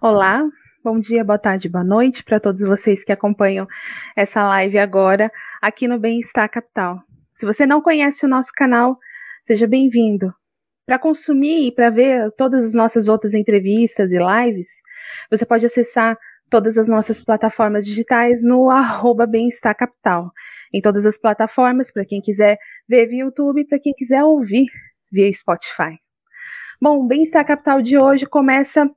Olá. 0.00 0.44
Bom 0.82 1.00
dia, 1.00 1.24
boa 1.24 1.38
tarde, 1.38 1.68
boa 1.68 1.84
noite 1.84 2.22
para 2.22 2.38
todos 2.38 2.60
vocês 2.60 3.02
que 3.02 3.12
acompanham 3.12 3.66
essa 4.14 4.46
live 4.48 4.78
agora 4.78 5.32
aqui 5.62 5.88
no 5.88 5.98
Bem-Estar 5.98 6.48
Capital. 6.48 7.00
Se 7.34 7.46
você 7.46 7.66
não 7.66 7.80
conhece 7.80 8.26
o 8.26 8.28
nosso 8.28 8.52
canal, 8.52 8.98
seja 9.42 9.66
bem-vindo. 9.66 10.32
Para 10.86 10.98
consumir 10.98 11.68
e 11.68 11.72
para 11.72 11.88
ver 11.88 12.30
todas 12.32 12.64
as 12.64 12.74
nossas 12.74 13.08
outras 13.08 13.32
entrevistas 13.32 14.12
e 14.12 14.18
lives, 14.18 14.82
você 15.30 15.46
pode 15.46 15.64
acessar 15.64 16.18
todas 16.50 16.76
as 16.76 16.88
nossas 16.88 17.22
plataformas 17.22 17.86
digitais 17.86 18.44
no 18.44 18.70
arroba 18.70 19.26
Bem-Estar 19.26 19.74
Capital. 19.74 20.30
Em 20.72 20.80
todas 20.80 21.06
as 21.06 21.18
plataformas, 21.18 21.90
para 21.90 22.04
quem 22.04 22.20
quiser 22.20 22.58
ver 22.88 23.06
via 23.06 23.24
YouTube 23.24 23.66
para 23.66 23.78
quem 23.78 23.94
quiser 23.94 24.22
ouvir 24.22 24.66
via 25.10 25.32
Spotify. 25.32 25.98
Bom, 26.80 26.98
o 26.98 27.06
Bem-Estar 27.06 27.46
Capital 27.46 27.80
de 27.80 27.96
hoje 27.96 28.26
começa 28.26 28.90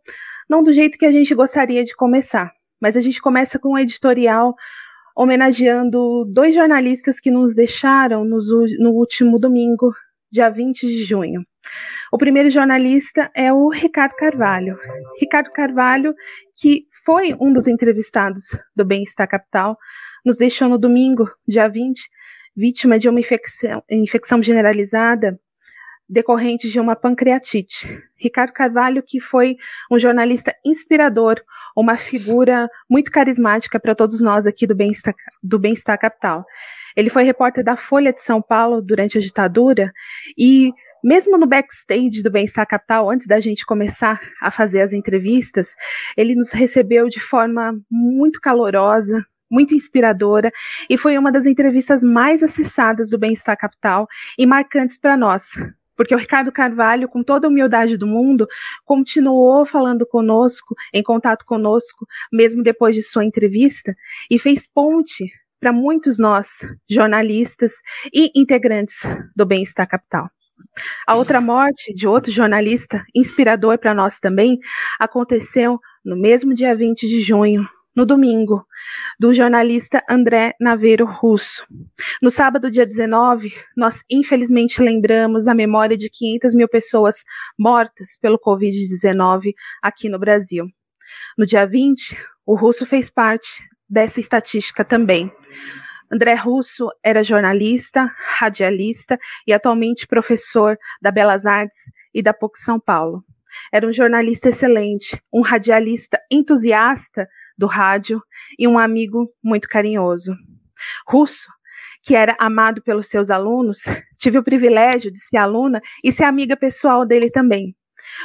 não 0.50 0.64
do 0.64 0.74
jeito 0.74 0.98
que 0.98 1.06
a 1.06 1.12
gente 1.12 1.34
gostaria 1.36 1.84
de 1.84 1.96
começar, 1.96 2.52
mas 2.82 2.96
a 2.96 3.02
gente 3.02 3.22
começa 3.22 3.60
com 3.60 3.74
um 3.74 3.78
editorial 3.78 4.56
homenageando 5.16 6.26
dois 6.26 6.54
jornalistas 6.54 7.20
que 7.20 7.32
nos 7.32 7.56
deixaram 7.56 8.24
nos, 8.24 8.48
no 8.80 8.92
último 8.92 9.40
domingo, 9.40 9.94
dia 10.32 10.50
20 10.50 10.86
de 10.86 11.04
junho. 11.04 11.44
O 12.12 12.18
primeiro 12.18 12.50
jornalista 12.50 13.30
é 13.36 13.52
o 13.52 13.70
Ricardo 13.70 14.16
Carvalho. 14.16 14.78
Ricardo 15.20 15.52
Carvalho, 15.52 16.14
que 16.56 16.86
foi 17.04 17.36
um 17.40 17.52
dos 17.52 17.68
entrevistados 17.68 18.44
do 18.76 18.86
Bem-Estar 18.86 19.28
Capital, 19.28 19.78
nos 20.24 20.38
deixou 20.38 20.70
no 20.70 20.78
domingo, 20.78 21.30
dia 21.48 21.68
20, 21.68 22.08
vítima 22.56 22.98
de 22.98 23.10
uma 23.10 23.20
infecção, 23.20 23.84
infecção 23.90 24.42
generalizada 24.42 25.40
decorrente 26.10 26.70
de 26.70 26.80
uma 26.80 26.96
pancreatite. 26.96 27.88
Ricardo 28.16 28.54
Carvalho, 28.54 29.04
que 29.04 29.20
foi 29.20 29.58
um 29.92 30.00
jornalista 30.00 30.56
inspirador, 30.66 31.42
uma 31.76 31.98
figura 31.98 32.70
muito 32.90 33.12
carismática 33.12 33.80
para 33.80 33.94
todos 33.94 34.22
nós 34.22 34.48
aqui 34.48 34.66
do 34.66 34.76
Bem-Estar 34.76 35.14
do 35.44 35.60
Bem 35.60 35.74
Capital. 35.76 36.46
Ele 36.96 37.12
foi 37.12 37.24
repórter 37.24 37.64
da 37.64 37.78
Folha 37.78 38.12
de 38.12 38.22
São 38.22 38.42
Paulo 38.42 38.82
durante 38.82 39.18
a 39.18 39.22
ditadura 39.22 39.92
e 40.36 40.72
mesmo 41.04 41.38
no 41.38 41.46
backstage 41.46 42.24
do 42.24 42.32
Bem-Estar 42.32 42.66
Capital, 42.66 43.10
antes 43.10 43.28
da 43.28 43.40
gente 43.40 43.66
começar 43.66 44.20
a 44.42 44.50
fazer 44.50 44.82
as 44.82 44.94
entrevistas, 44.94 45.76
ele 46.18 46.34
nos 46.34 46.52
recebeu 46.52 47.08
de 47.08 47.20
forma 47.20 47.80
muito 47.90 48.42
calorosa, 48.42 49.24
muito 49.50 49.76
inspiradora 49.76 50.52
e 50.90 50.98
foi 50.98 51.18
uma 51.18 51.32
das 51.32 51.46
entrevistas 51.46 52.04
mais 52.04 52.42
acessadas 52.42 53.10
do 53.10 53.20
Bem-Estar 53.20 53.56
Capital 53.56 54.08
e 54.38 54.46
marcantes 54.46 54.98
para 54.98 55.16
nós, 55.16 55.52
porque 55.98 56.16
o 56.16 56.18
Ricardo 56.18 56.52
Carvalho, 56.52 57.10
com 57.10 57.24
toda 57.24 57.48
a 57.48 57.50
humildade 57.50 57.98
do 57.98 58.08
mundo, 58.08 58.48
continuou 58.86 59.66
falando 59.66 60.06
conosco, 60.06 60.76
em 60.94 61.04
contato 61.04 61.44
conosco, 61.44 62.08
mesmo 62.32 62.64
depois 62.64 62.96
de 62.96 63.04
sua 63.04 63.26
entrevista, 63.26 63.96
e 64.30 64.40
fez 64.40 64.68
ponte 64.68 65.30
para 65.60 65.74
muitos 65.74 66.20
nós, 66.20 66.60
jornalistas 66.90 67.74
e 68.14 68.32
integrantes 68.40 69.00
do 69.36 69.46
Bem-Estar 69.46 69.88
Capital. 69.88 70.30
A 71.08 71.16
outra 71.16 71.42
morte 71.42 71.94
de 71.94 72.08
outro 72.08 72.32
jornalista, 72.32 73.04
inspirador 73.16 73.80
para 73.80 73.94
nós 73.94 74.20
também, 74.20 74.60
aconteceu 75.00 75.80
no 76.06 76.16
mesmo 76.16 76.54
dia 76.54 76.76
20 76.76 77.08
de 77.08 77.22
junho, 77.22 77.68
no 77.98 78.06
domingo, 78.06 78.64
do 79.20 79.34
jornalista 79.34 80.04
André 80.08 80.54
Naveiro 80.62 81.04
Russo. 81.04 81.66
No 82.22 82.30
sábado, 82.30 82.70
dia 82.70 82.86
19, 82.86 83.52
nós 83.76 84.04
infelizmente 84.08 84.80
lembramos 84.84 85.48
a 85.48 85.56
memória 85.56 85.98
de 85.98 86.08
500 86.08 86.54
mil 86.54 86.68
pessoas 86.68 87.24
mortas 87.58 88.10
pelo 88.22 88.38
Covid-19 88.38 89.52
aqui 89.82 90.10
no 90.10 90.20
Brasil. 90.20 90.68
No 91.36 91.44
dia 91.44 91.66
20, 91.66 92.16
o 92.46 92.56
Russo 92.56 92.86
fez 92.86 93.10
parte 93.10 93.68
dessa 93.90 94.20
estatística 94.20 94.86
também. 94.86 95.32
André 96.14 96.36
Russo 96.36 96.92
era 97.04 97.24
jornalista, 97.24 98.14
radialista 98.38 99.18
e 99.48 99.52
atualmente 99.52 100.06
professor 100.06 100.78
da 101.02 101.10
Belas 101.10 101.48
Artes 101.48 101.80
e 102.14 102.22
da 102.22 102.32
PUC 102.32 102.60
São 102.60 102.80
Paulo. 102.80 103.24
Era 103.74 103.88
um 103.88 103.92
jornalista 103.92 104.50
excelente, 104.50 105.20
um 105.34 105.42
radialista 105.42 106.20
entusiasta 106.32 107.28
do 107.58 107.68
rádio 107.68 108.22
e 108.58 108.68
um 108.68 108.78
amigo 108.78 109.32
muito 109.44 109.68
carinhoso. 109.68 110.36
Russo, 111.08 111.48
que 112.04 112.16
era 112.16 112.36
amado 112.40 112.82
pelos 112.82 113.08
seus 113.08 113.30
alunos, 113.30 113.80
tive 114.18 114.38
o 114.38 114.44
privilégio 114.44 115.12
de 115.12 115.20
ser 115.20 115.38
aluna 115.38 115.82
e 116.04 116.12
ser 116.12 116.24
amiga 116.24 116.56
pessoal 116.56 117.06
dele 117.06 117.30
também. 117.30 117.76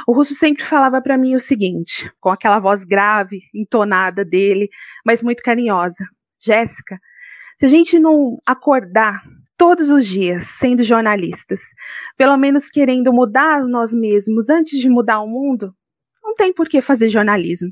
O 0.07 0.13
Russo 0.13 0.35
sempre 0.35 0.65
falava 0.65 1.01
para 1.01 1.19
mim 1.19 1.35
o 1.35 1.41
seguinte, 1.41 2.11
com 2.21 2.31
aquela 2.31 2.61
voz 2.61 2.85
grave, 2.85 3.43
entonada 3.55 4.25
dele, 4.25 4.69
mas 5.05 5.23
muito 5.23 5.43
carinhosa: 5.43 6.05
Jéssica, 6.41 7.01
se 7.59 7.67
a 7.67 7.69
gente 7.69 7.99
não 7.99 8.39
acordar 8.47 9.23
todos 9.57 9.91
os 9.91 10.07
dias 10.07 10.47
sendo 10.47 10.83
jornalistas, 10.83 11.61
pelo 12.17 12.37
menos 12.37 12.69
querendo 12.69 13.13
mudar 13.13 13.65
nós 13.65 13.93
mesmos 13.93 14.49
antes 14.49 14.79
de 14.79 14.89
mudar 14.89 15.21
o 15.21 15.29
mundo, 15.29 15.75
não 16.23 16.35
tem 16.35 16.53
por 16.53 16.69
que 16.69 16.81
fazer 16.81 17.09
jornalismo. 17.09 17.71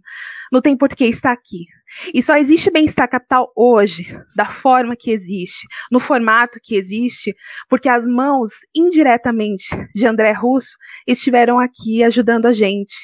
Não 0.52 0.60
tem 0.60 0.76
por 0.76 0.88
que 0.88 1.04
estar 1.04 1.32
aqui. 1.32 1.66
E 2.12 2.20
só 2.22 2.36
existe 2.36 2.70
bem-estar 2.70 3.08
capital 3.08 3.52
hoje, 3.56 4.16
da 4.34 4.44
forma 4.44 4.96
que 4.96 5.10
existe, 5.10 5.66
no 5.90 6.00
formato 6.00 6.58
que 6.62 6.74
existe, 6.74 7.34
porque 7.68 7.88
as 7.88 8.06
mãos, 8.06 8.50
indiretamente, 8.74 9.68
de 9.94 10.06
André 10.06 10.32
Russo 10.32 10.76
estiveram 11.06 11.58
aqui 11.58 12.02
ajudando 12.02 12.46
a 12.46 12.52
gente. 12.52 12.94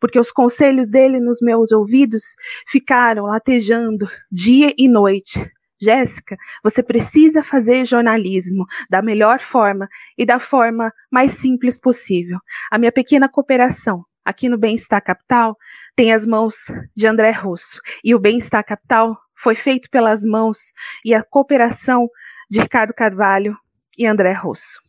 Porque 0.00 0.18
os 0.18 0.30
conselhos 0.30 0.90
dele 0.90 1.20
nos 1.20 1.38
meus 1.40 1.72
ouvidos 1.72 2.22
ficaram 2.68 3.24
latejando 3.24 4.08
dia 4.30 4.72
e 4.78 4.88
noite. 4.88 5.40
Jéssica, 5.80 6.36
você 6.62 6.82
precisa 6.82 7.42
fazer 7.42 7.84
jornalismo 7.84 8.64
da 8.88 9.02
melhor 9.02 9.40
forma 9.40 9.86
e 10.16 10.24
da 10.24 10.38
forma 10.38 10.90
mais 11.10 11.32
simples 11.32 11.78
possível. 11.78 12.38
A 12.70 12.78
minha 12.78 12.92
pequena 12.92 13.28
cooperação 13.28 14.04
aqui 14.24 14.48
no 14.48 14.58
Bem-Estar 14.58 15.02
Capital, 15.02 15.56
tem 15.94 16.12
as 16.12 16.24
mãos 16.26 16.54
de 16.96 17.06
André 17.06 17.30
Russo. 17.30 17.80
E 18.02 18.14
o 18.14 18.18
Bem-Estar 18.18 18.64
Capital 18.64 19.16
foi 19.36 19.54
feito 19.54 19.88
pelas 19.90 20.22
mãos 20.22 20.72
e 21.04 21.14
a 21.14 21.22
cooperação 21.22 22.08
de 22.50 22.60
Ricardo 22.60 22.94
Carvalho 22.94 23.56
e 23.98 24.06
André 24.06 24.32
Russo. 24.32 24.80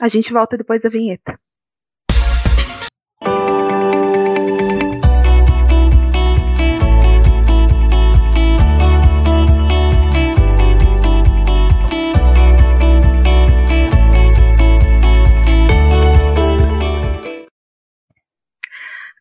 A 0.00 0.08
gente 0.08 0.32
volta 0.32 0.56
depois 0.56 0.82
da 0.82 0.88
vinheta. 0.88 1.38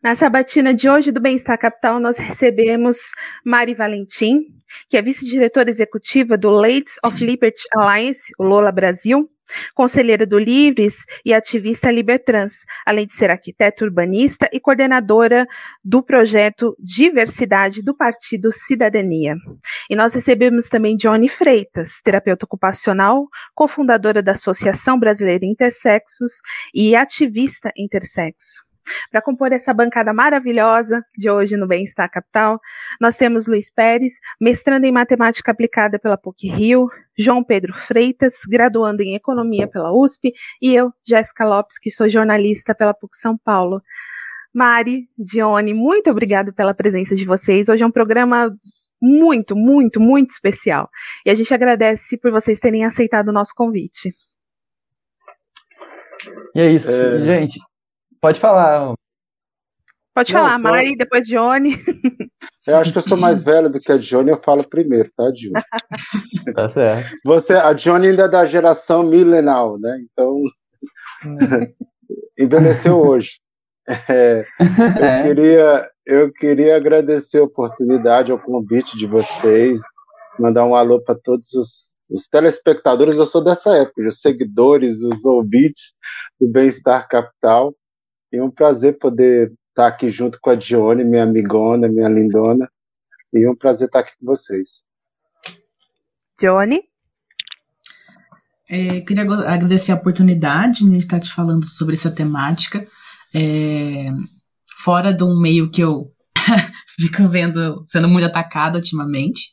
Na 0.02 0.16
sabatina 0.16 0.74
de 0.74 0.90
hoje 0.90 1.12
do 1.12 1.22
Bem-Estar 1.22 1.60
Capital, 1.60 2.00
nós 2.00 2.18
recebemos 2.18 2.98
Mari 3.46 3.76
Valentim, 3.76 4.48
que 4.90 4.98
é 4.98 5.02
vice-diretora 5.02 5.70
executiva 5.70 6.36
do 6.36 6.50
Ladies 6.50 6.98
of 7.06 7.24
Liberty 7.24 7.62
Alliance, 7.78 8.34
o 8.40 8.44
Lola 8.44 8.72
Brasil, 8.72 9.30
conselheira 9.76 10.26
do 10.26 10.40
Livres 10.40 11.06
e 11.24 11.36
ativista 11.36 11.92
Libertrans, 11.92 12.66
além 12.84 13.06
de 13.06 13.14
ser 13.14 13.30
arquiteta 13.30 13.86
urbanista 13.86 14.50
e 14.52 14.60
coordenadora 14.60 15.46
do 15.84 16.02
projeto 16.02 16.76
Diversidade 16.80 17.84
do 17.84 17.96
Partido 17.96 18.52
Cidadania. 18.52 19.36
E 19.88 19.96
nós 19.96 20.16
recebemos 20.16 20.68
também 20.68 20.98
Johnny 20.98 21.30
Freitas, 21.30 22.02
terapeuta 22.04 22.46
ocupacional, 22.46 23.28
cofundadora 23.54 24.24
da 24.24 24.32
Associação 24.32 25.00
Brasileira 25.00 25.46
Intersexos 25.46 26.42
e 26.74 26.96
ativista 26.96 27.72
intersexo. 27.78 28.71
Para 29.12 29.22
compor 29.22 29.52
essa 29.52 29.74
bancada 29.74 30.14
maravilhosa 30.14 31.04
de 31.18 31.30
hoje 31.30 31.58
no 31.58 31.68
Bem-Estar 31.68 32.10
Capital, 32.10 32.60
nós 33.00 33.18
temos 33.18 33.48
Luiz 33.48 33.72
Pérez, 33.72 34.14
mestrando 34.40 34.86
em 34.86 34.92
Matemática 34.92 35.52
Aplicada 35.52 36.00
pela 36.00 36.18
PUC-Rio, 36.18 36.88
João 37.18 37.44
Pedro 37.44 37.74
Freitas, 37.74 38.42
graduando 38.48 39.02
em 39.02 39.16
Economia 39.16 39.68
pela 39.68 39.92
USP, 39.94 40.34
e 40.62 40.74
eu, 40.74 40.92
Jéssica 41.06 41.46
Lopes, 41.46 41.78
que 41.80 41.92
sou 41.92 42.10
jornalista 42.10 42.74
pela 42.74 42.94
PUC 42.94 43.16
São 43.16 43.38
Paulo. 43.38 43.82
Mari, 44.54 45.08
Dione, 45.18 45.74
muito 45.74 46.10
obrigado 46.10 46.54
pela 46.54 46.74
presença 46.74 47.16
de 47.16 47.26
vocês. 47.26 47.70
Hoje 47.70 47.84
é 47.84 47.88
um 47.88 47.92
programa 47.92 48.54
muito, 49.02 49.56
muito, 49.56 50.00
muito 50.00 50.30
especial. 50.32 50.90
E 51.26 51.30
a 51.32 51.36
gente 51.36 51.54
agradece 51.54 52.18
por 52.18 52.32
vocês 52.32 52.60
terem 52.60 52.86
aceitado 52.86 53.30
o 53.30 53.34
nosso 53.34 53.54
convite. 53.56 54.14
E 56.54 56.60
é 56.60 56.72
isso, 56.72 56.92
é... 56.92 57.26
gente. 57.26 57.60
Pode 58.22 58.40
falar. 58.40 58.94
Pode 60.14 60.34
Não, 60.34 60.42
falar, 60.42 60.58
só... 60.58 60.64
Mari, 60.64 60.96
depois 60.96 61.28
Johnny. 61.28 61.76
Eu 62.68 62.78
acho 62.78 62.92
que 62.92 63.00
eu 63.00 63.02
sou 63.02 63.18
mais 63.18 63.42
velho 63.42 63.70
do 63.70 63.80
que 63.80 63.92
a 63.92 63.98
Johnny, 63.98 64.30
eu 64.30 64.40
falo 64.40 64.64
primeiro, 64.68 65.10
tá, 65.18 65.32
Johnny? 65.32 65.54
tá 66.54 66.68
certo. 66.68 67.18
Você, 67.26 67.54
a 67.54 67.74
Johnny 67.74 68.10
ainda 68.10 68.26
é 68.26 68.30
da 68.30 68.46
geração 68.46 69.02
millennial, 69.02 69.80
né? 69.80 70.00
Então, 70.04 70.44
envelheceu 72.38 73.00
hoje. 73.00 73.40
É, 74.08 74.46
eu, 74.60 75.04
é. 75.04 75.24
Queria, 75.24 75.90
eu 76.06 76.32
queria 76.32 76.76
agradecer 76.76 77.40
a 77.40 77.44
oportunidade, 77.44 78.32
o 78.32 78.38
convite 78.38 78.96
de 78.96 79.08
vocês, 79.08 79.82
mandar 80.38 80.64
um 80.66 80.76
alô 80.76 81.02
para 81.02 81.16
todos 81.16 81.52
os, 81.54 81.98
os, 82.12 82.28
telespectadores. 82.28 83.18
Eu 83.18 83.26
sou 83.26 83.44
dessa 83.44 83.76
época, 83.76 84.08
os 84.08 84.22
seguidores, 84.22 85.02
os 85.02 85.26
ouvintes 85.26 85.96
do 86.40 86.48
Bem-Estar 86.48 87.08
Capital. 87.08 87.74
E 88.32 88.38
é 88.38 88.44
um 88.44 88.52
prazer 88.52 88.98
poder 88.98 89.54
estar 89.70 89.88
aqui 89.88 90.10
junto 90.10 90.40
com 90.40 90.50
a 90.50 90.56
Dione, 90.56 91.04
minha 91.04 91.24
amigona, 91.24 91.88
minha 91.88 92.08
lindona. 92.08 92.70
E 93.34 93.46
é 93.46 93.50
um 93.50 93.56
prazer 93.56 93.88
estar 93.88 94.00
aqui 94.00 94.12
com 94.20 94.26
vocês. 94.26 94.84
Dione? 96.40 96.84
É, 98.70 99.02
queria 99.02 99.24
agradecer 99.24 99.92
a 99.92 99.96
oportunidade 99.96 100.86
né, 100.86 100.92
de 100.92 101.00
estar 101.00 101.20
te 101.20 101.34
falando 101.34 101.66
sobre 101.66 101.94
essa 101.94 102.10
temática. 102.10 102.88
É, 103.34 104.08
fora 104.84 105.14
de 105.14 105.24
um 105.24 105.40
meio 105.40 105.70
que 105.70 105.82
eu 105.82 106.12
fico 107.00 107.28
vendo 107.28 107.84
sendo 107.88 108.08
muito 108.08 108.26
atacado 108.26 108.76
ultimamente. 108.76 109.52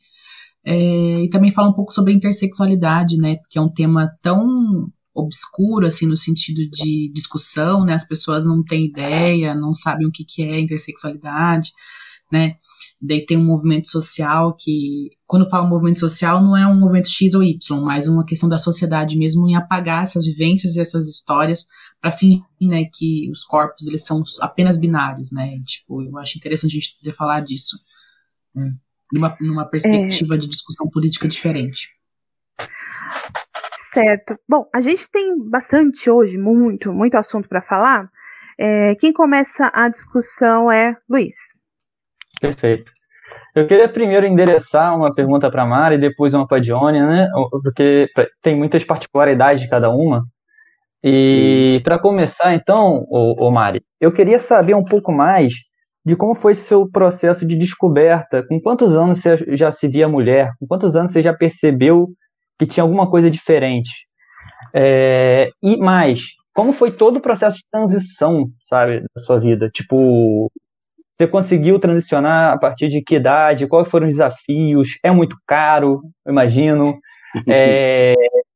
É, 0.64 1.24
e 1.24 1.30
também 1.30 1.52
falar 1.52 1.70
um 1.70 1.74
pouco 1.74 1.92
sobre 1.92 2.12
intersexualidade, 2.12 3.16
né? 3.16 3.36
Porque 3.36 3.58
é 3.58 3.60
um 3.60 3.72
tema 3.72 4.12
tão 4.22 4.88
obscuro, 5.18 5.86
assim, 5.86 6.06
no 6.06 6.16
sentido 6.16 6.68
de 6.70 7.10
discussão, 7.12 7.84
né? 7.84 7.94
As 7.94 8.06
pessoas 8.06 8.44
não 8.44 8.62
têm 8.62 8.86
ideia, 8.86 9.54
não 9.54 9.74
sabem 9.74 10.06
o 10.06 10.12
que, 10.12 10.24
que 10.24 10.42
é 10.42 10.60
intersexualidade, 10.60 11.72
né? 12.32 12.56
Daí 13.00 13.24
tem 13.24 13.36
um 13.36 13.44
movimento 13.44 13.88
social 13.88 14.56
que, 14.56 15.10
quando 15.26 15.48
falo 15.48 15.68
movimento 15.68 16.00
social, 16.00 16.42
não 16.42 16.56
é 16.56 16.66
um 16.66 16.78
movimento 16.78 17.08
X 17.08 17.34
ou 17.34 17.42
Y, 17.42 17.80
mas 17.80 18.08
uma 18.08 18.24
questão 18.24 18.48
da 18.48 18.58
sociedade 18.58 19.16
mesmo 19.16 19.48
em 19.48 19.54
apagar 19.54 20.02
essas 20.02 20.24
vivências 20.24 20.76
e 20.76 20.80
essas 20.80 21.06
histórias 21.06 21.66
para 22.00 22.10
fingir, 22.10 22.42
né, 22.60 22.84
que 22.92 23.30
os 23.30 23.44
corpos 23.44 23.86
eles 23.86 24.04
são 24.04 24.22
apenas 24.40 24.76
binários, 24.76 25.32
né? 25.32 25.58
Tipo, 25.64 26.02
eu 26.02 26.18
acho 26.18 26.38
interessante 26.38 26.72
a 26.72 26.80
gente 26.80 26.96
poder 26.98 27.12
falar 27.12 27.40
disso, 27.40 27.76
né? 28.54 28.72
numa, 29.12 29.36
numa 29.40 29.64
perspectiva 29.64 30.34
é... 30.34 30.38
de 30.38 30.48
discussão 30.48 30.88
política 30.88 31.28
diferente. 31.28 31.97
Certo. 33.92 34.36
Bom, 34.48 34.66
a 34.74 34.80
gente 34.80 35.10
tem 35.10 35.34
bastante 35.48 36.10
hoje, 36.10 36.36
muito, 36.36 36.92
muito 36.92 37.16
assunto 37.16 37.48
para 37.48 37.62
falar. 37.62 38.08
É, 38.58 38.94
quem 38.96 39.12
começa 39.12 39.70
a 39.72 39.88
discussão 39.88 40.70
é 40.70 40.94
Luiz. 41.08 41.34
Perfeito. 42.40 42.92
Eu 43.54 43.66
queria 43.66 43.88
primeiro 43.88 44.26
endereçar 44.26 44.94
uma 44.94 45.14
pergunta 45.14 45.50
para 45.50 45.62
a 45.62 45.66
Mari 45.66 45.94
e 45.94 45.98
depois 45.98 46.34
uma 46.34 46.46
para 46.46 46.58
a 46.58 46.60
Dione, 46.60 47.00
né? 47.00 47.28
Porque 47.62 48.08
tem 48.42 48.54
muitas 48.54 48.84
particularidades 48.84 49.62
de 49.62 49.68
cada 49.68 49.90
uma. 49.90 50.24
E 51.02 51.80
para 51.82 51.98
começar, 51.98 52.54
então, 52.54 53.06
ô, 53.08 53.46
ô 53.46 53.50
Mari, 53.50 53.82
eu 54.00 54.12
queria 54.12 54.38
saber 54.38 54.74
um 54.74 54.84
pouco 54.84 55.12
mais 55.12 55.54
de 56.04 56.14
como 56.14 56.34
foi 56.34 56.54
seu 56.54 56.88
processo 56.90 57.46
de 57.46 57.56
descoberta. 57.56 58.46
Com 58.46 58.60
quantos 58.60 58.94
anos 58.94 59.20
você 59.20 59.56
já 59.56 59.72
se 59.72 59.88
via 59.88 60.08
mulher? 60.08 60.52
Com 60.60 60.66
quantos 60.66 60.94
anos 60.94 61.12
você 61.12 61.22
já 61.22 61.32
percebeu 61.32 62.08
que 62.58 62.66
tinha 62.66 62.82
alguma 62.82 63.08
coisa 63.08 63.30
diferente? 63.30 64.06
É, 64.74 65.50
e 65.62 65.76
mais, 65.76 66.22
como 66.52 66.72
foi 66.72 66.90
todo 66.90 67.18
o 67.18 67.20
processo 67.20 67.58
de 67.58 67.64
transição, 67.70 68.50
sabe, 68.64 69.00
da 69.14 69.22
sua 69.22 69.38
vida? 69.38 69.70
Tipo, 69.70 70.50
você 71.18 71.26
conseguiu 71.26 71.78
transicionar 71.78 72.52
a 72.54 72.58
partir 72.58 72.88
de 72.88 73.02
que 73.02 73.16
idade? 73.16 73.66
Quais 73.66 73.88
foram 73.88 74.06
os 74.06 74.14
desafios? 74.14 74.98
É 75.04 75.10
muito 75.10 75.36
caro, 75.46 76.00
imagino. 76.26 76.98
É, 77.46 78.14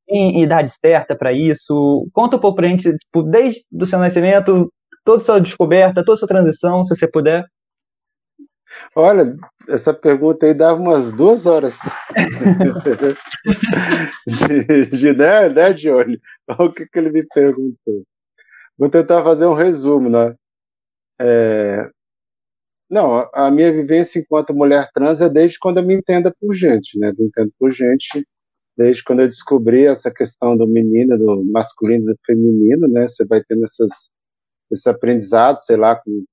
tem 0.09 0.43
idade 0.43 0.73
certa 0.83 1.15
para 1.15 1.31
isso? 1.31 2.09
Conta 2.13 2.37
um 2.37 2.41
pouco 2.41 2.57
para 2.57 2.67
a 2.67 2.71
gente, 2.71 2.91
tipo, 2.97 3.23
desde 3.23 3.61
o 3.71 3.85
seu 3.85 3.99
nascimento, 3.99 4.73
toda 5.05 5.23
a 5.23 5.25
sua 5.25 5.41
descoberta, 5.41 6.03
toda 6.03 6.15
a 6.15 6.17
sua 6.17 6.27
transição, 6.27 6.83
se 6.83 6.97
você 6.97 7.07
puder. 7.07 7.45
Olha, 8.95 9.37
essa 9.69 9.95
pergunta 9.95 10.47
aí 10.47 10.55
dava 10.55 10.81
umas 10.81 11.13
duas 11.13 11.47
horas. 11.47 11.79
de, 14.27 14.87
de, 14.87 15.13
né, 15.15 15.49
né? 15.49 15.75
Olha 15.91 16.69
o 16.69 16.73
que, 16.73 16.87
que 16.87 16.99
ele 16.99 17.11
me 17.11 17.27
perguntou. 17.27 18.05
Vou 18.79 18.89
tentar 18.91 19.23
fazer 19.23 19.47
um 19.47 19.55
resumo, 19.55 20.09
né? 20.09 20.35
É, 21.21 21.91
não, 22.91 23.27
a 23.33 23.51
minha 23.51 23.73
vivência 23.73 24.19
enquanto 24.19 24.55
mulher 24.55 24.91
trans 24.93 25.23
é 25.23 25.29
desde 25.29 25.59
quando 25.59 25.79
eu 25.79 25.83
me 25.83 25.95
entendo 25.95 26.31
por 26.39 26.55
gente, 26.55 26.99
né? 26.99 27.11
Me 27.19 27.25
entendo 27.27 27.51
por 27.59 27.73
gente 27.73 28.27
desde 28.77 29.03
quando 29.03 29.21
eu 29.21 29.29
descobri 29.29 29.87
essa 29.87 30.11
questão 30.11 30.57
do 30.57 30.67
menino, 30.67 31.19
do 31.19 31.45
masculino 31.45 32.07
do 32.07 32.19
feminino, 32.27 32.87
né? 32.89 33.09
Você 33.09 33.25
vai 33.25 33.43
tendo 33.45 33.65
essas, 33.65 34.11
esse 34.71 34.89
aprendizado, 34.91 35.59
sei 35.59 35.77
lá, 35.77 35.97
com 35.97 36.25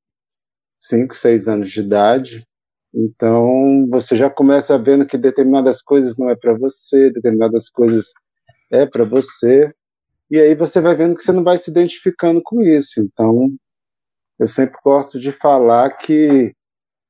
5, 0.79 1.15
6 1.15 1.47
anos 1.47 1.69
de 1.69 1.79
idade. 1.81 2.47
Então, 2.93 3.87
você 3.89 4.15
já 4.15 4.29
começa 4.29 4.77
vendo 4.77 5.05
que 5.05 5.17
determinadas 5.17 5.81
coisas 5.81 6.17
não 6.17 6.29
é 6.29 6.35
para 6.35 6.57
você, 6.57 7.11
determinadas 7.11 7.69
coisas 7.69 8.07
é 8.71 8.85
para 8.85 9.05
você. 9.05 9.71
E 10.31 10.39
aí 10.39 10.55
você 10.55 10.81
vai 10.81 10.95
vendo 10.95 11.15
que 11.15 11.23
você 11.23 11.31
não 11.31 11.43
vai 11.43 11.57
se 11.57 11.69
identificando 11.69 12.41
com 12.43 12.61
isso. 12.61 12.99
Então, 12.99 13.49
eu 14.39 14.47
sempre 14.47 14.79
gosto 14.83 15.19
de 15.19 15.31
falar 15.31 15.97
que, 15.97 16.53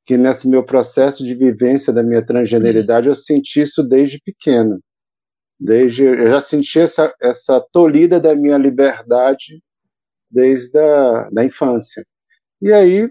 que 0.06 0.18
nesse 0.18 0.48
meu 0.48 0.64
processo 0.64 1.24
de 1.24 1.36
vivência 1.36 1.94
da 1.94 2.04
minha 2.04 2.26
transgeneridade, 2.26 3.08
eu 3.08 3.16
senti 3.16 3.62
isso 3.62 3.84
desde 3.84 4.20
pequeno. 4.20 4.80
Desde, 5.60 6.04
eu 6.04 6.30
já 6.30 6.42
senti 6.42 6.80
essa, 6.80 7.14
essa 7.22 7.60
tolhida 7.72 8.20
da 8.20 8.34
minha 8.34 8.58
liberdade 8.58 9.62
desde 10.32 10.78
a 10.78 11.30
da 11.32 11.44
infância. 11.44 12.06
E 12.62 12.72
aí, 12.72 13.10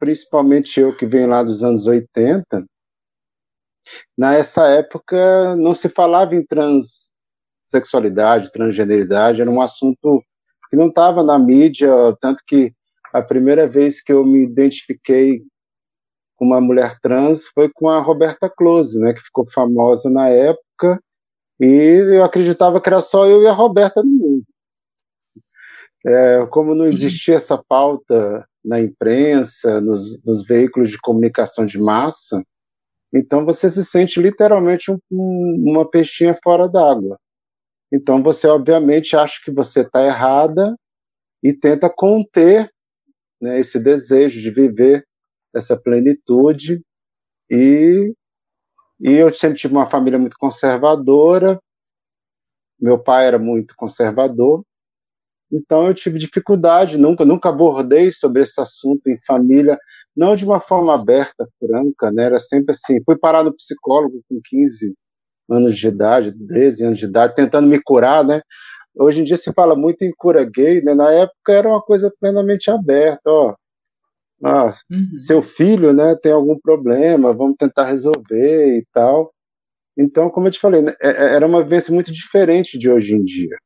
principalmente 0.00 0.80
eu 0.80 0.96
que 0.96 1.06
venho 1.06 1.28
lá 1.28 1.42
dos 1.42 1.62
anos 1.62 1.86
80, 1.86 2.64
nessa 4.16 4.66
época 4.66 5.54
não 5.56 5.74
se 5.74 5.90
falava 5.90 6.34
em 6.34 6.44
transexualidade, 6.44 8.50
transgeneridade, 8.50 9.42
era 9.42 9.50
um 9.50 9.60
assunto 9.60 10.24
que 10.70 10.76
não 10.76 10.88
estava 10.88 11.22
na 11.22 11.38
mídia, 11.38 11.92
tanto 12.20 12.42
que 12.46 12.72
a 13.12 13.22
primeira 13.22 13.68
vez 13.68 14.02
que 14.02 14.12
eu 14.12 14.24
me 14.24 14.44
identifiquei 14.44 15.42
com 16.36 16.46
uma 16.46 16.60
mulher 16.60 16.98
trans 17.00 17.48
foi 17.48 17.68
com 17.68 17.88
a 17.88 18.00
Roberta 18.00 18.48
Close, 18.48 18.98
né, 18.98 19.12
que 19.12 19.20
ficou 19.20 19.46
famosa 19.46 20.08
na 20.08 20.28
época, 20.28 21.02
e 21.60 21.66
eu 21.66 22.24
acreditava 22.24 22.80
que 22.80 22.88
era 22.88 23.00
só 23.00 23.26
eu 23.26 23.42
e 23.42 23.46
a 23.46 23.52
Roberta 23.52 24.02
no 24.02 24.10
mundo. 24.10 24.44
É, 26.06 26.46
como 26.46 26.74
não 26.74 26.86
existia 26.86 27.34
essa 27.34 27.62
pauta 27.62 28.48
na 28.64 28.80
imprensa, 28.80 29.80
nos, 29.80 30.22
nos, 30.24 30.44
veículos 30.44 30.90
de 30.90 30.98
comunicação 30.98 31.64
de 31.64 31.78
massa, 31.78 32.42
então 33.12 33.44
você 33.44 33.68
se 33.68 33.84
sente 33.84 34.20
literalmente 34.20 34.90
um, 34.90 34.98
um, 35.10 35.64
uma 35.70 35.88
peixinha 35.88 36.38
fora 36.42 36.68
d'água. 36.68 37.18
Então 37.92 38.22
você 38.22 38.46
obviamente 38.46 39.16
acha 39.16 39.40
que 39.44 39.50
você 39.50 39.80
está 39.80 40.04
errada 40.04 40.76
e 41.42 41.52
tenta 41.52 41.90
conter 41.90 42.70
né, 43.40 43.58
esse 43.58 43.80
desejo 43.80 44.40
de 44.40 44.50
viver 44.50 45.04
essa 45.54 45.76
plenitude. 45.76 46.82
E, 47.50 48.14
e 49.00 49.12
eu 49.12 49.32
sempre 49.34 49.58
tive 49.58 49.74
uma 49.74 49.86
família 49.86 50.18
muito 50.18 50.36
conservadora, 50.38 51.58
meu 52.80 52.98
pai 53.02 53.26
era 53.26 53.38
muito 53.38 53.74
conservador, 53.76 54.64
então 55.52 55.86
eu 55.86 55.94
tive 55.94 56.18
dificuldade, 56.18 56.96
nunca, 56.96 57.24
nunca 57.24 57.48
abordei 57.48 58.10
sobre 58.12 58.42
esse 58.42 58.60
assunto 58.60 59.08
em 59.08 59.18
família, 59.26 59.78
não 60.16 60.36
de 60.36 60.44
uma 60.44 60.60
forma 60.60 60.94
aberta, 60.94 61.48
franca, 61.58 62.10
né? 62.12 62.24
Era 62.24 62.38
sempre 62.38 62.72
assim. 62.72 63.02
Fui 63.04 63.18
parar 63.18 63.42
no 63.42 63.54
psicólogo 63.54 64.22
com 64.28 64.40
15 64.44 64.94
anos 65.50 65.76
de 65.76 65.88
idade, 65.88 66.32
13 66.46 66.84
anos 66.84 66.98
de 66.98 67.04
idade, 67.06 67.34
tentando 67.34 67.68
me 67.68 67.80
curar, 67.82 68.24
né? 68.24 68.42
Hoje 68.94 69.20
em 69.20 69.24
dia 69.24 69.36
se 69.36 69.52
fala 69.52 69.74
muito 69.76 70.02
em 70.02 70.12
cura 70.16 70.44
gay, 70.44 70.82
né? 70.82 70.94
Na 70.94 71.10
época 71.10 71.52
era 71.52 71.68
uma 71.68 71.82
coisa 71.82 72.12
plenamente 72.20 72.70
aberta, 72.70 73.30
ó. 73.30 73.54
Ah, 74.42 74.72
uhum. 74.90 75.18
seu 75.18 75.42
filho, 75.42 75.92
né, 75.92 76.16
tem 76.16 76.32
algum 76.32 76.58
problema, 76.58 77.34
vamos 77.34 77.56
tentar 77.58 77.84
resolver 77.84 78.78
e 78.78 78.86
tal. 78.90 79.34
Então, 79.96 80.30
como 80.30 80.46
eu 80.46 80.50
te 80.50 80.58
falei, 80.58 80.80
né, 80.80 80.94
é, 81.02 81.08
é, 81.10 81.34
era 81.34 81.46
uma 81.46 81.62
vivência 81.62 81.92
muito 81.92 82.10
diferente 82.12 82.78
de 82.78 82.90
hoje 82.90 83.14
em 83.14 83.22
dia. 83.22 83.56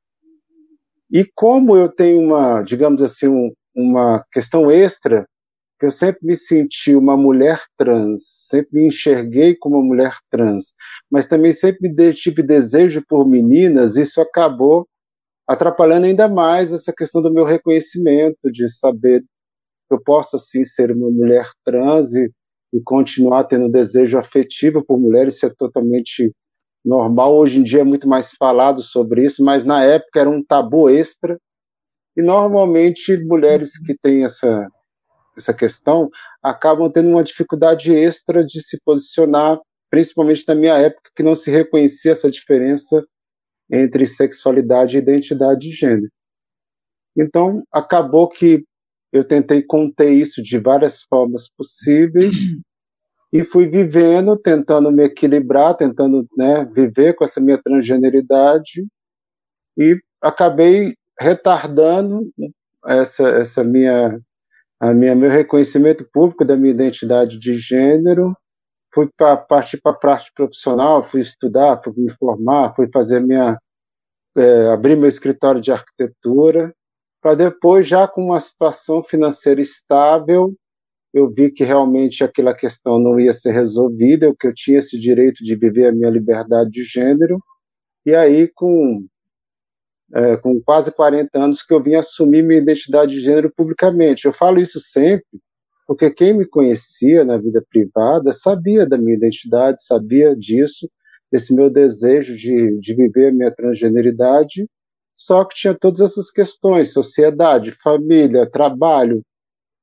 E 1.11 1.25
como 1.35 1.77
eu 1.77 1.89
tenho 1.89 2.21
uma, 2.21 2.63
digamos 2.63 3.03
assim, 3.03 3.29
um, 3.29 3.53
uma 3.75 4.25
questão 4.33 4.71
extra 4.71 5.27
que 5.79 5.87
eu 5.87 5.91
sempre 5.91 6.21
me 6.23 6.37
senti 6.37 6.95
uma 6.95 7.17
mulher 7.17 7.61
trans, 7.77 8.23
sempre 8.49 8.81
me 8.81 8.87
enxerguei 8.89 9.57
como 9.57 9.77
uma 9.77 9.85
mulher 9.85 10.17
trans, 10.31 10.73
mas 11.11 11.27
também 11.27 11.53
sempre 11.53 11.93
tive 12.13 12.43
desejo 12.43 13.03
por 13.09 13.29
meninas, 13.29 13.97
isso 13.97 14.21
acabou 14.21 14.87
atrapalhando 15.47 16.07
ainda 16.07 16.29
mais 16.29 16.73
essa 16.73 16.93
questão 16.93 17.21
do 17.21 17.33
meu 17.33 17.45
reconhecimento, 17.45 18.51
de 18.51 18.69
saber 18.69 19.21
que 19.89 19.95
eu 19.95 20.03
posso, 20.03 20.37
assim, 20.37 20.65
ser 20.65 20.91
uma 20.91 21.11
mulher 21.11 21.51
trans 21.65 22.15
e, 22.15 22.31
e 22.73 22.81
continuar 22.83 23.45
tendo 23.45 23.69
desejo 23.69 24.19
afetivo 24.19 24.83
por 24.85 24.99
mulheres, 24.99 25.37
isso 25.37 25.47
é 25.47 25.55
totalmente 25.55 26.33
normal. 26.85 27.37
Hoje 27.37 27.59
em 27.59 27.62
dia 27.62 27.81
é 27.81 27.85
muito 27.85 28.09
mais 28.09 28.33
falado 28.33 28.83
sobre 28.83 29.25
isso, 29.25 29.45
mas 29.45 29.64
na 29.64 29.83
época 29.83 30.21
era 30.21 30.29
um 30.29 30.45
tabu 30.45 30.91
extra. 30.91 31.38
E 32.17 32.23
normalmente 32.23 33.17
mulheres 33.25 33.79
que 33.79 33.97
têm 34.00 34.25
essa, 34.25 34.69
essa 35.37 35.55
questão 35.55 36.09
acabam 36.43 36.91
tendo 36.91 37.09
uma 37.09 37.25
dificuldade 37.25 37.93
extra 37.93 38.45
de 38.45 38.62
se 38.62 38.79
posicionar, 38.85 39.59
principalmente 39.91 40.45
na 40.47 40.55
minha 40.55 40.75
época, 40.75 41.11
que 41.17 41.23
não 41.23 41.35
se 41.35 41.50
reconhecia 41.50 42.12
essa 42.12 42.31
diferença 42.31 43.05
entre 43.71 44.07
sexualidade 44.07 44.97
e 44.97 45.00
identidade 45.00 45.61
de 45.61 45.73
gênero. 45.73 46.11
Então, 47.17 47.62
acabou 47.73 48.29
que 48.29 48.64
eu 49.12 49.26
tentei 49.26 49.62
conter 49.62 50.11
isso 50.11 50.43
de 50.43 50.59
várias 50.59 51.03
formas 51.03 51.49
possíveis 51.57 52.35
e 53.35 53.45
fui 53.45 53.67
vivendo, 53.67 54.37
tentando 54.37 54.93
me 54.93 55.03
equilibrar, 55.03 55.76
tentando 55.76 56.25
né, 56.38 56.64
viver 56.67 57.14
com 57.14 57.25
essa 57.25 57.41
minha 57.41 57.61
transgeneridade. 57.61 58.87
E 59.76 60.00
acabei 60.23 60.95
retardando 61.19 62.31
essa, 62.87 63.29
essa 63.31 63.64
minha, 63.64 64.21
a 64.79 64.95
minha 64.95 65.17
meu 65.17 65.29
reconhecimento 65.29 66.09
público 66.12 66.45
da 66.45 66.57
minha 66.57 66.73
identidade 66.73 67.37
de 67.41 67.57
gênero. 67.57 68.37
Fui 68.95 69.11
para 69.17 69.37
partir 69.37 69.81
para 69.83 69.93
parte 69.93 70.31
profissional, 70.33 71.03
fui 71.03 71.21
estudar, 71.21 71.81
fui 71.83 71.93
me 71.97 72.12
formar, 72.12 72.73
fui 72.76 72.88
fazer 72.93 73.19
minha 73.19 73.59
é, 74.37 74.69
abrir 74.69 74.97
meu 74.97 75.09
escritório 75.09 75.61
de 75.61 75.73
arquitetura, 75.73 76.73
para 77.21 77.35
depois 77.35 77.88
já 77.88 78.07
com 78.07 78.26
uma 78.26 78.38
situação 78.38 79.03
financeira 79.03 79.61
estável, 79.61 80.55
eu 81.14 81.30
vi 81.30 81.50
que 81.50 81.64
realmente 81.64 82.25
aquela 82.25 82.52
questão 82.52 82.99
não 82.99 83.18
ia 83.21 83.33
ser 83.33 83.52
resolvida, 83.52 84.35
que 84.38 84.49
eu 84.49 84.52
tinha 84.52 84.80
esse 84.80 84.99
direito 84.99 85.44
de 85.44 85.54
viver 85.54 85.87
a 85.87 85.92
minha 85.92 86.11
liberdade 86.11 86.71
de 86.71 86.83
gênero, 86.83 87.38
e 88.04 88.14
aí 88.14 88.49
com 88.52 89.06
é, 90.12 90.37
com 90.37 90.61
quase 90.61 90.92
40 90.92 91.30
anos 91.42 91.62
que 91.62 91.73
eu 91.73 91.83
vim 91.83 91.94
assumir 91.94 92.42
minha 92.42 92.61
identidade 92.61 93.12
de 93.12 93.21
gênero 93.21 93.50
publicamente. 93.56 94.26
Eu 94.26 94.33
falo 94.33 94.61
isso 94.61 94.78
sempre 94.78 95.40
porque 95.87 96.11
quem 96.11 96.35
me 96.35 96.47
conhecia 96.47 97.25
na 97.25 97.37
vida 97.37 97.64
privada 97.68 98.33
sabia 98.33 98.87
da 98.87 98.99
minha 98.99 99.16
identidade, 99.16 99.85
sabia 99.85 100.35
disso, 100.35 100.88
desse 101.30 101.54
meu 101.54 101.71
desejo 101.71 102.37
de, 102.37 102.78
de 102.78 102.94
viver 102.94 103.28
a 103.28 103.33
minha 103.33 103.50
transgeneridade, 103.50 104.66
só 105.16 105.44
que 105.44 105.54
tinha 105.54 105.75
todas 105.75 106.00
essas 106.00 106.30
questões, 106.30 106.92
sociedade, 106.92 107.71
família, 107.71 108.50
trabalho, 108.50 109.23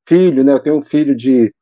filho, 0.07 0.43
né? 0.43 0.53
Eu 0.53 0.59
tenho 0.59 0.77
um 0.77 0.83
filho 0.83 1.15
de, 1.15 1.53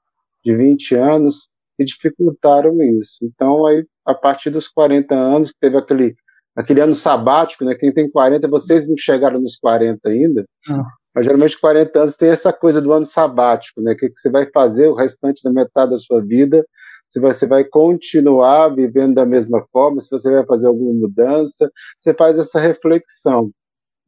de 0.43 0.55
20 0.55 0.95
anos, 0.95 1.49
e 1.79 1.85
dificultaram 1.85 2.79
isso. 2.99 3.19
Então, 3.23 3.65
aí, 3.65 3.85
a 4.05 4.13
partir 4.13 4.49
dos 4.49 4.67
40 4.67 5.15
anos, 5.15 5.53
teve 5.59 5.77
aquele, 5.77 6.13
aquele 6.55 6.81
ano 6.81 6.93
sabático, 6.93 7.63
né? 7.63 7.73
Quem 7.73 7.93
tem 7.93 8.11
40, 8.11 8.47
vocês 8.49 8.87
não 8.87 8.97
chegaram 8.97 9.39
nos 9.39 9.55
40 9.55 10.09
ainda, 10.09 10.45
ah. 10.69 10.83
Mas 11.15 11.25
geralmente 11.25 11.59
40 11.59 11.99
anos 11.99 12.15
tem 12.15 12.29
essa 12.29 12.53
coisa 12.53 12.79
do 12.79 12.93
ano 12.93 13.05
sabático, 13.05 13.81
né? 13.81 13.93
O 13.93 13.97
que, 13.97 14.09
que 14.09 14.19
você 14.19 14.29
vai 14.29 14.45
fazer 14.53 14.87
o 14.87 14.93
restante 14.93 15.41
da 15.43 15.51
metade 15.51 15.91
da 15.91 15.97
sua 15.97 16.23
vida? 16.23 16.63
Se 17.09 17.19
você 17.19 17.47
vai 17.47 17.63
continuar 17.63 18.69
vivendo 18.69 19.15
da 19.15 19.25
mesma 19.25 19.65
forma, 19.71 19.99
se 19.99 20.09
você 20.09 20.31
vai 20.31 20.45
fazer 20.45 20.67
alguma 20.67 20.93
mudança, 20.93 21.71
você 21.99 22.13
faz 22.13 22.37
essa 22.37 22.59
reflexão. 22.59 23.51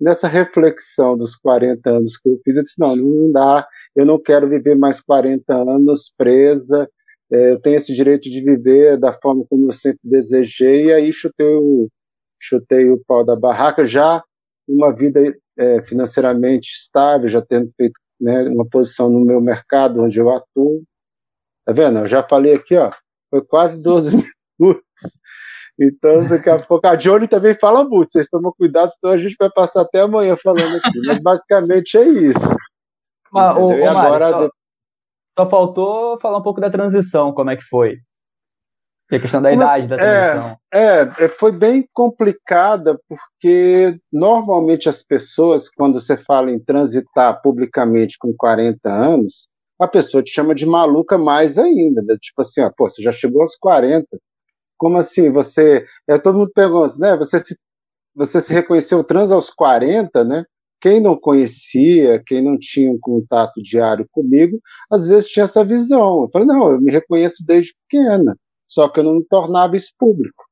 Nessa 0.01 0.27
reflexão 0.27 1.15
dos 1.15 1.35
40 1.35 1.87
anos 1.87 2.17
que 2.17 2.27
eu 2.27 2.39
fiz, 2.43 2.57
eu 2.57 2.63
disse: 2.63 2.79
não, 2.79 2.95
não 2.95 3.31
dá, 3.31 3.67
eu 3.95 4.05
não 4.05 4.19
quero 4.19 4.49
viver 4.49 4.75
mais 4.75 4.99
40 4.99 5.53
anos 5.53 6.11
presa, 6.17 6.89
é, 7.31 7.51
eu 7.51 7.61
tenho 7.61 7.77
esse 7.77 7.93
direito 7.93 8.23
de 8.23 8.43
viver 8.43 8.97
da 8.97 9.13
forma 9.13 9.45
como 9.47 9.67
eu 9.67 9.71
sempre 9.71 9.99
desejei, 10.03 10.85
e 10.87 10.93
aí 10.93 11.13
chutei 11.13 11.55
o, 11.55 11.87
chutei 12.41 12.89
o 12.89 13.01
pau 13.07 13.23
da 13.23 13.35
barraca, 13.35 13.85
já 13.85 14.23
uma 14.67 14.93
vida 14.93 15.37
é, 15.57 15.83
financeiramente 15.83 16.71
estável, 16.71 17.29
já 17.29 17.41
tendo 17.41 17.71
feito 17.77 17.99
né, 18.19 18.43
uma 18.49 18.67
posição 18.67 19.09
no 19.09 19.23
meu 19.23 19.39
mercado 19.39 20.01
onde 20.01 20.19
eu 20.19 20.29
atuo. 20.29 20.83
Tá 21.65 21.73
vendo? 21.73 21.99
Eu 21.99 22.07
já 22.07 22.23
falei 22.27 22.55
aqui, 22.55 22.75
ó, 22.75 22.91
foi 23.29 23.45
quase 23.45 23.81
12 23.81 24.17
minutos. 24.59 24.83
Então, 25.79 26.27
daqui 26.27 26.49
a 26.49 26.59
pouco 26.59 26.85
a 26.87 26.95
Johnny 26.95 27.27
também 27.27 27.55
fala 27.55 27.83
muito. 27.83 28.11
Vocês 28.11 28.27
tomam 28.29 28.53
cuidado, 28.57 28.89
senão 28.89 29.13
a 29.13 29.17
gente 29.17 29.35
vai 29.39 29.49
passar 29.49 29.81
até 29.81 30.01
amanhã 30.01 30.35
falando 30.41 30.77
aqui. 30.77 30.99
Mas 31.05 31.19
basicamente 31.19 31.97
é 31.97 32.07
isso. 32.07 32.57
Mas, 33.31 33.57
ô, 33.57 33.67
ô, 33.67 33.89
agora, 33.89 34.29
só, 34.29 34.49
só, 35.39 35.49
faltou 35.49 36.19
falar 36.19 36.37
um 36.37 36.43
pouco 36.43 36.59
da 36.59 36.69
transição, 36.69 37.33
como 37.33 37.49
é 37.49 37.55
que 37.55 37.63
foi? 37.63 37.97
E 39.11 39.15
a 39.15 39.19
questão 39.19 39.41
da 39.41 39.51
idade 39.51 39.87
da 39.87 39.97
transição. 39.97 40.57
É, 40.73 41.25
é, 41.25 41.27
foi 41.27 41.51
bem 41.51 41.85
complicada, 41.93 42.97
porque 43.07 43.99
normalmente 44.11 44.87
as 44.87 45.01
pessoas, 45.01 45.69
quando 45.69 45.99
você 45.99 46.17
fala 46.17 46.51
em 46.51 46.59
transitar 46.59 47.41
publicamente 47.41 48.17
com 48.17 48.33
40 48.33 48.89
anos, 48.89 49.49
a 49.79 49.87
pessoa 49.87 50.23
te 50.23 50.31
chama 50.31 50.55
de 50.55 50.65
maluca 50.65 51.17
mais 51.17 51.57
ainda. 51.57 52.01
Né? 52.01 52.15
Tipo 52.21 52.41
assim, 52.41 52.61
ó, 52.61 52.71
pô, 52.75 52.89
você 52.89 53.01
já 53.01 53.11
chegou 53.11 53.41
aos 53.41 53.57
40. 53.57 54.07
Como 54.81 54.97
assim? 54.97 55.29
Você. 55.31 55.85
É, 56.07 56.17
todo 56.17 56.39
mundo 56.39 56.51
pergunta, 56.55 56.95
né? 56.97 57.15
Você 57.17 57.39
se, 57.39 57.55
você 58.15 58.41
se 58.41 58.51
reconheceu 58.51 59.03
trans 59.03 59.31
aos 59.31 59.51
40, 59.51 60.23
né? 60.25 60.43
Quem 60.81 60.99
não 60.99 61.15
conhecia, 61.15 62.21
quem 62.25 62.41
não 62.41 62.57
tinha 62.57 62.89
um 62.89 62.97
contato 62.99 63.61
diário 63.61 64.07
comigo, 64.11 64.59
às 64.91 65.07
vezes 65.07 65.29
tinha 65.29 65.43
essa 65.43 65.63
visão. 65.63 66.23
Eu 66.23 66.29
falei, 66.33 66.47
não, 66.47 66.71
eu 66.71 66.81
me 66.81 66.91
reconheço 66.91 67.45
desde 67.45 67.75
pequena 67.87 68.35
só 68.71 68.87
que 68.87 69.01
eu 69.01 69.03
não 69.03 69.21
tornava 69.21 69.75
isso 69.75 69.93
público. 69.99 70.45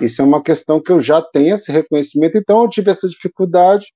Isso 0.00 0.20
é 0.20 0.24
uma 0.24 0.42
questão 0.42 0.80
que 0.82 0.92
eu 0.92 1.00
já 1.00 1.22
tenho 1.22 1.54
esse 1.54 1.72
reconhecimento, 1.72 2.36
então 2.36 2.62
eu 2.62 2.68
tive 2.68 2.90
essa 2.90 3.08
dificuldade, 3.08 3.86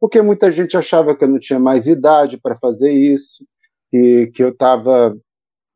porque 0.00 0.22
muita 0.22 0.50
gente 0.50 0.76
achava 0.76 1.14
que 1.14 1.24
eu 1.24 1.28
não 1.28 1.38
tinha 1.38 1.60
mais 1.60 1.86
idade 1.86 2.40
para 2.40 2.58
fazer 2.58 2.90
isso, 2.90 3.44
e 3.92 4.30
que 4.34 4.42
eu 4.42 4.48
estava 4.48 5.14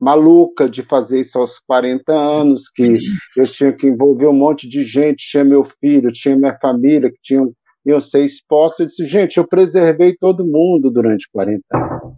maluca 0.03 0.69
de 0.69 0.83
fazer 0.83 1.21
isso 1.21 1.39
aos 1.39 1.61
40 1.61 2.13
anos, 2.13 2.69
que 2.69 2.99
eu 3.37 3.47
tinha 3.47 3.73
que 3.73 3.87
envolver 3.87 4.27
um 4.27 4.33
monte 4.33 4.69
de 4.69 4.83
gente, 4.83 5.29
tinha 5.31 5.45
meu 5.45 5.65
filho, 5.65 6.11
tinha 6.13 6.37
minha 6.37 6.59
família, 6.61 7.09
que 7.09 7.21
tinham, 7.23 7.53
iam 7.87 8.01
ser 8.01 8.25
expostos. 8.25 8.81
Eu 8.81 8.87
disse, 8.87 9.07
gente, 9.07 9.37
eu 9.37 9.47
preservei 9.47 10.17
todo 10.17 10.45
mundo 10.45 10.91
durante 10.91 11.31
40 11.31 11.63
anos. 11.73 12.17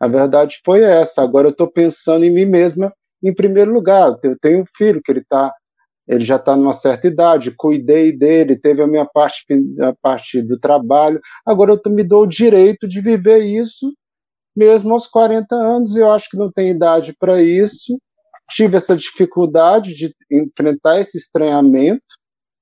A 0.00 0.08
verdade 0.08 0.58
foi 0.64 0.82
essa. 0.82 1.20
Agora 1.20 1.48
eu 1.48 1.52
estou 1.52 1.70
pensando 1.70 2.24
em 2.24 2.32
mim 2.32 2.46
mesma 2.46 2.90
em 3.22 3.34
primeiro 3.34 3.70
lugar. 3.70 4.16
Eu 4.22 4.38
tenho 4.40 4.62
um 4.62 4.66
filho 4.66 5.02
que 5.04 5.12
ele 5.12 5.22
tá, 5.22 5.52
ele 6.08 6.24
já 6.24 6.36
está 6.36 6.56
numa 6.56 6.72
certa 6.72 7.08
idade, 7.08 7.54
cuidei 7.54 8.10
dele, 8.16 8.58
teve 8.58 8.80
a 8.82 8.86
minha 8.86 9.04
parte, 9.04 9.44
a 9.82 9.94
parte 10.00 10.40
do 10.40 10.58
trabalho. 10.58 11.20
Agora 11.44 11.72
eu 11.72 11.92
me 11.92 12.02
dou 12.02 12.22
o 12.22 12.28
direito 12.28 12.88
de 12.88 13.02
viver 13.02 13.40
isso, 13.40 13.92
mesmo 14.56 14.92
aos 14.92 15.06
40 15.06 15.54
anos. 15.54 15.96
Eu 15.96 16.10
acho 16.10 16.28
que 16.30 16.36
não 16.36 16.50
tem 16.50 16.70
idade 16.70 17.14
para 17.18 17.42
isso. 17.42 17.98
Tive 18.50 18.76
essa 18.76 18.96
dificuldade 18.96 19.94
de 19.94 20.14
enfrentar 20.30 21.00
esse 21.00 21.16
estranhamento, 21.16 22.02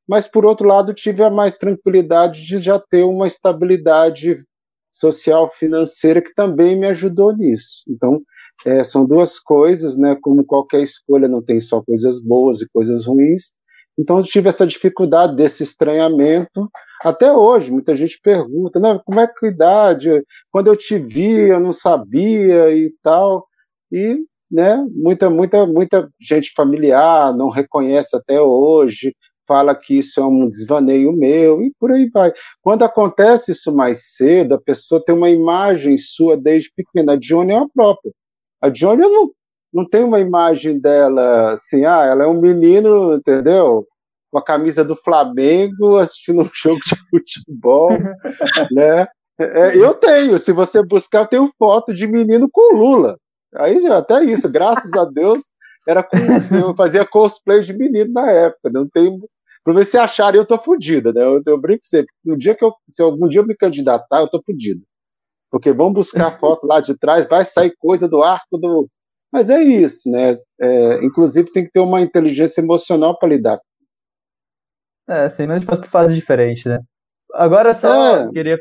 mas 0.09 0.29
por 0.29 0.45
outro 0.47 0.69
lado 0.69 0.95
tive 0.95 1.23
a 1.23 1.31
mais 1.31 1.57
tranquilidade 1.57 2.45
de 2.45 2.59
já 2.59 2.79
ter 2.79 3.03
uma 3.03 3.27
estabilidade 3.27 4.45
social 4.93 5.51
financeira 5.51 6.21
que 6.21 6.35
também 6.35 6.77
me 6.77 6.87
ajudou 6.87 7.35
nisso. 7.35 7.83
Então, 7.89 8.21
é, 8.67 8.85
são 8.85 9.07
duas 9.07 9.39
coisas, 9.39 9.97
né? 9.97 10.17
Como 10.21 10.45
qualquer 10.45 10.83
escolha, 10.83 11.29
não 11.29 11.43
tem 11.43 11.61
só 11.61 11.83
coisas 11.83 12.21
boas 12.21 12.61
e 12.61 12.69
coisas 12.69 13.07
ruins. 13.07 13.53
Então, 14.01 14.19
eu 14.19 14.25
tive 14.25 14.49
essa 14.49 14.67
dificuldade 14.67 15.37
desse 15.37 15.63
estranhamento. 15.63 16.71
Até 17.03 17.31
hoje, 17.31 17.71
muita 17.71 17.95
gente 17.95 18.19
pergunta, 18.23 18.81
né, 18.81 18.99
como 19.05 19.21
é 19.21 19.27
que 19.27 19.47
idade? 19.47 20.25
Quando 20.51 20.69
eu 20.69 20.77
te 20.77 20.99
vi, 20.99 21.49
eu 21.51 21.61
não 21.61 21.73
sabia 21.73 22.75
e 22.75 22.91
tal. 23.03 23.47
E, 23.93 24.17
né, 24.51 24.83
muita, 24.95 25.29
muita, 25.29 25.67
muita 25.67 26.09
gente 26.19 26.53
familiar 26.57 27.37
não 27.37 27.51
reconhece 27.51 28.17
até 28.17 28.41
hoje, 28.41 29.15
fala 29.47 29.75
que 29.75 29.99
isso 29.99 30.19
é 30.19 30.25
um 30.25 30.49
desvaneio 30.49 31.13
meu 31.13 31.61
e 31.63 31.71
por 31.79 31.91
aí 31.93 32.09
vai. 32.09 32.33
Quando 32.63 32.85
acontece 32.85 33.53
isso 33.53 33.75
mais 33.75 34.15
cedo, 34.17 34.55
a 34.55 34.61
pessoa 34.61 35.05
tem 35.05 35.15
uma 35.15 35.29
imagem 35.29 35.99
sua 35.99 36.39
desde 36.39 36.73
pequena. 36.75 37.13
A 37.13 37.17
Johnny 37.17 37.53
é 37.53 37.59
a 37.59 37.69
própria. 37.69 38.13
A 38.63 38.71
Johnny 38.71 39.03
não, 39.03 39.31
não 39.73 39.89
tem 39.89 40.05
uma 40.05 40.21
imagem 40.21 40.79
dela 40.79 41.53
assim, 41.53 41.85
ah, 41.85 42.05
ela 42.05 42.25
é 42.25 42.27
um 42.27 42.41
menino, 42.41 43.15
entendeu? 43.15 43.85
Com 44.31 44.39
a 44.39 44.45
camisa 44.45 44.85
do 44.85 44.97
Flamengo 44.97 45.97
assistindo 45.97 46.43
um 46.43 46.51
jogo 46.53 46.81
de 46.81 46.97
futebol, 47.11 47.91
né? 48.73 49.07
É, 49.39 49.77
eu 49.77 49.95
tenho, 49.95 50.39
se 50.39 50.53
você 50.53 50.83
buscar, 50.83 51.21
eu 51.21 51.27
tenho 51.27 51.53
foto 51.59 51.95
de 51.95 52.07
menino 52.07 52.49
com 52.51 52.77
Lula. 52.77 53.17
Aí 53.57 53.87
até 53.87 54.23
isso, 54.23 54.49
graças 54.51 54.93
a 54.93 55.05
Deus, 55.05 55.41
era 55.89 56.07
eu 56.63 56.75
fazia 56.77 57.07
cosplay 57.07 57.63
de 57.63 57.77
menino 57.77 58.13
na 58.13 58.31
época. 58.31 58.71
Não 58.71 58.87
tem 58.87 59.19
para 59.63 59.75
ver 59.75 59.85
se 59.85 59.99
acharem 59.99 60.41
eu 60.41 60.47
tô 60.47 60.59
fodida, 60.59 61.13
né? 61.13 61.23
Eu, 61.23 61.43
eu 61.47 61.61
brinco 61.61 61.85
sempre. 61.85 62.13
No 62.25 62.37
dia 62.37 62.55
que 62.55 62.65
eu, 62.65 62.73
se 62.89 63.03
algum 63.03 63.29
dia 63.29 63.41
eu 63.41 63.47
me 63.47 63.57
candidatar, 63.57 64.21
eu 64.21 64.29
tô 64.29 64.43
fodido. 64.43 64.83
Porque 65.51 65.73
vão 65.73 65.93
buscar 65.93 66.39
foto 66.39 66.67
lá 66.67 66.81
de 66.81 66.97
trás, 66.97 67.29
vai 67.29 67.45
sair 67.45 67.75
coisa 67.79 68.09
do 68.09 68.23
arco 68.23 68.57
do. 68.57 68.89
Mas 69.33 69.49
é 69.49 69.63
isso, 69.63 70.11
né? 70.11 70.33
É, 70.61 71.05
inclusive 71.05 71.53
tem 71.53 71.65
que 71.65 71.71
ter 71.71 71.81
uma 71.81 72.01
inteligência 72.01 72.61
emocional 72.61 73.19
para 73.19 73.29
lidar. 73.29 73.61
É, 75.09 75.29
sim, 75.29 75.47
mas 75.47 75.65
que 75.65 75.89
faz 75.89 76.15
diferente, 76.15 76.69
né? 76.69 76.81
Agora 77.35 77.75
só 77.75 78.17
é. 78.17 78.31
queria 78.31 78.59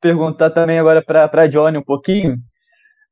perguntar 0.00 0.50
também 0.50 0.78
agora 0.78 1.02
para 1.02 1.46
Johnny 1.46 1.78
um 1.78 1.84
pouquinho. 1.84 2.36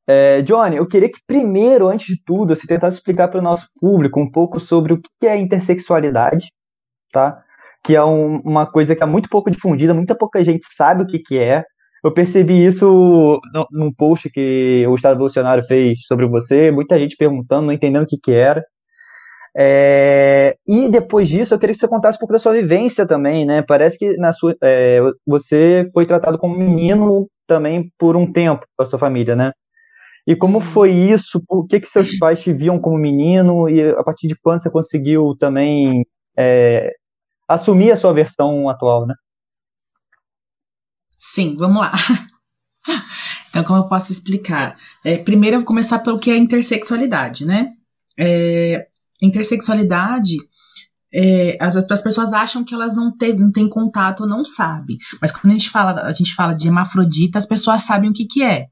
É, 0.06 0.42
Johnny, 0.42 0.76
eu 0.76 0.86
queria 0.86 1.10
que 1.10 1.18
primeiro, 1.26 1.88
antes 1.88 2.06
de 2.06 2.22
tudo, 2.22 2.54
você 2.54 2.66
tentasse 2.66 2.98
explicar 2.98 3.28
para 3.28 3.40
o 3.40 3.42
nosso 3.42 3.68
público 3.80 4.20
um 4.20 4.30
pouco 4.30 4.60
sobre 4.60 4.92
o 4.92 5.00
que 5.00 5.26
é 5.26 5.36
intersexualidade, 5.36 6.52
tá? 7.10 7.42
Que 7.82 7.96
é 7.96 8.04
um, 8.04 8.36
uma 8.40 8.70
coisa 8.70 8.94
que 8.94 9.02
é 9.02 9.06
muito 9.06 9.28
pouco 9.28 9.50
difundida, 9.50 9.94
muita 9.94 10.14
pouca 10.14 10.44
gente 10.44 10.66
sabe 10.70 11.02
o 11.02 11.06
que, 11.06 11.18
que 11.18 11.38
é. 11.38 11.64
Eu 12.04 12.12
percebi 12.12 12.64
isso 12.66 13.40
num 13.72 13.90
post 13.90 14.28
que 14.30 14.86
o 14.86 14.94
Estado 14.94 15.18
Bolsonaro 15.18 15.62
fez 15.62 16.00
sobre 16.06 16.26
você, 16.26 16.70
muita 16.70 16.98
gente 16.98 17.16
perguntando, 17.16 17.66
não 17.66 17.72
entendendo 17.72 18.02
o 18.02 18.06
que, 18.06 18.18
que 18.18 18.32
era. 18.32 18.62
É, 19.56 20.56
e 20.68 20.88
depois 20.90 21.28
disso, 21.28 21.54
eu 21.54 21.58
queria 21.58 21.72
que 21.74 21.80
você 21.80 21.88
contasse 21.88 22.16
um 22.16 22.20
pouco 22.20 22.34
da 22.34 22.38
sua 22.38 22.52
vivência 22.52 23.06
também, 23.06 23.46
né? 23.46 23.62
Parece 23.62 23.96
que 23.98 24.16
na 24.18 24.32
sua, 24.34 24.54
é, 24.62 25.00
você 25.26 25.88
foi 25.94 26.04
tratado 26.04 26.38
como 26.38 26.58
menino 26.58 27.26
também 27.46 27.90
por 27.98 28.16
um 28.16 28.30
tempo 28.30 28.66
com 28.76 28.82
a 28.82 28.86
sua 28.86 28.98
família, 28.98 29.34
né? 29.34 29.52
E 30.26 30.36
como 30.36 30.60
foi 30.60 30.90
isso? 30.92 31.40
Por 31.46 31.66
que, 31.66 31.80
que 31.80 31.86
seus 31.88 32.18
pais 32.18 32.42
te 32.42 32.52
viam 32.52 32.78
como 32.78 32.98
menino? 32.98 33.68
E 33.68 33.90
a 33.90 34.04
partir 34.04 34.28
de 34.28 34.36
quando 34.42 34.62
você 34.62 34.70
conseguiu 34.70 35.36
também 35.38 36.06
é, 36.36 36.92
assumir 37.48 37.92
a 37.92 37.96
sua 37.96 38.12
versão 38.12 38.68
atual, 38.68 39.06
né? 39.06 39.14
Sim, 41.24 41.56
vamos 41.56 41.80
lá. 41.80 41.92
Então, 43.48 43.62
como 43.62 43.78
eu 43.78 43.88
posso 43.88 44.10
explicar? 44.10 44.76
É, 45.04 45.16
primeiro, 45.16 45.54
eu 45.54 45.60
vou 45.60 45.66
começar 45.66 46.00
pelo 46.00 46.18
que 46.18 46.28
é 46.28 46.36
intersexualidade, 46.36 47.46
né? 47.46 47.72
É, 48.18 48.88
intersexualidade, 49.22 50.38
é, 51.14 51.56
as, 51.60 51.76
as, 51.76 52.02
pessoas 52.02 52.32
acham 52.32 52.64
que 52.64 52.74
elas 52.74 52.96
não, 52.96 53.12
não 53.38 53.52
têm 53.52 53.68
contato, 53.68 54.26
não 54.26 54.44
sabem. 54.44 54.98
Mas 55.22 55.30
quando 55.30 55.52
a 55.52 55.56
gente 55.56 55.70
fala, 55.70 56.00
a 56.02 56.12
gente 56.12 56.34
fala 56.34 56.52
de 56.52 56.66
hermafrodita, 56.66 57.38
as 57.38 57.46
pessoas 57.46 57.84
sabem 57.84 58.10
o 58.10 58.12
que, 58.12 58.26
que 58.26 58.42
é. 58.42 58.66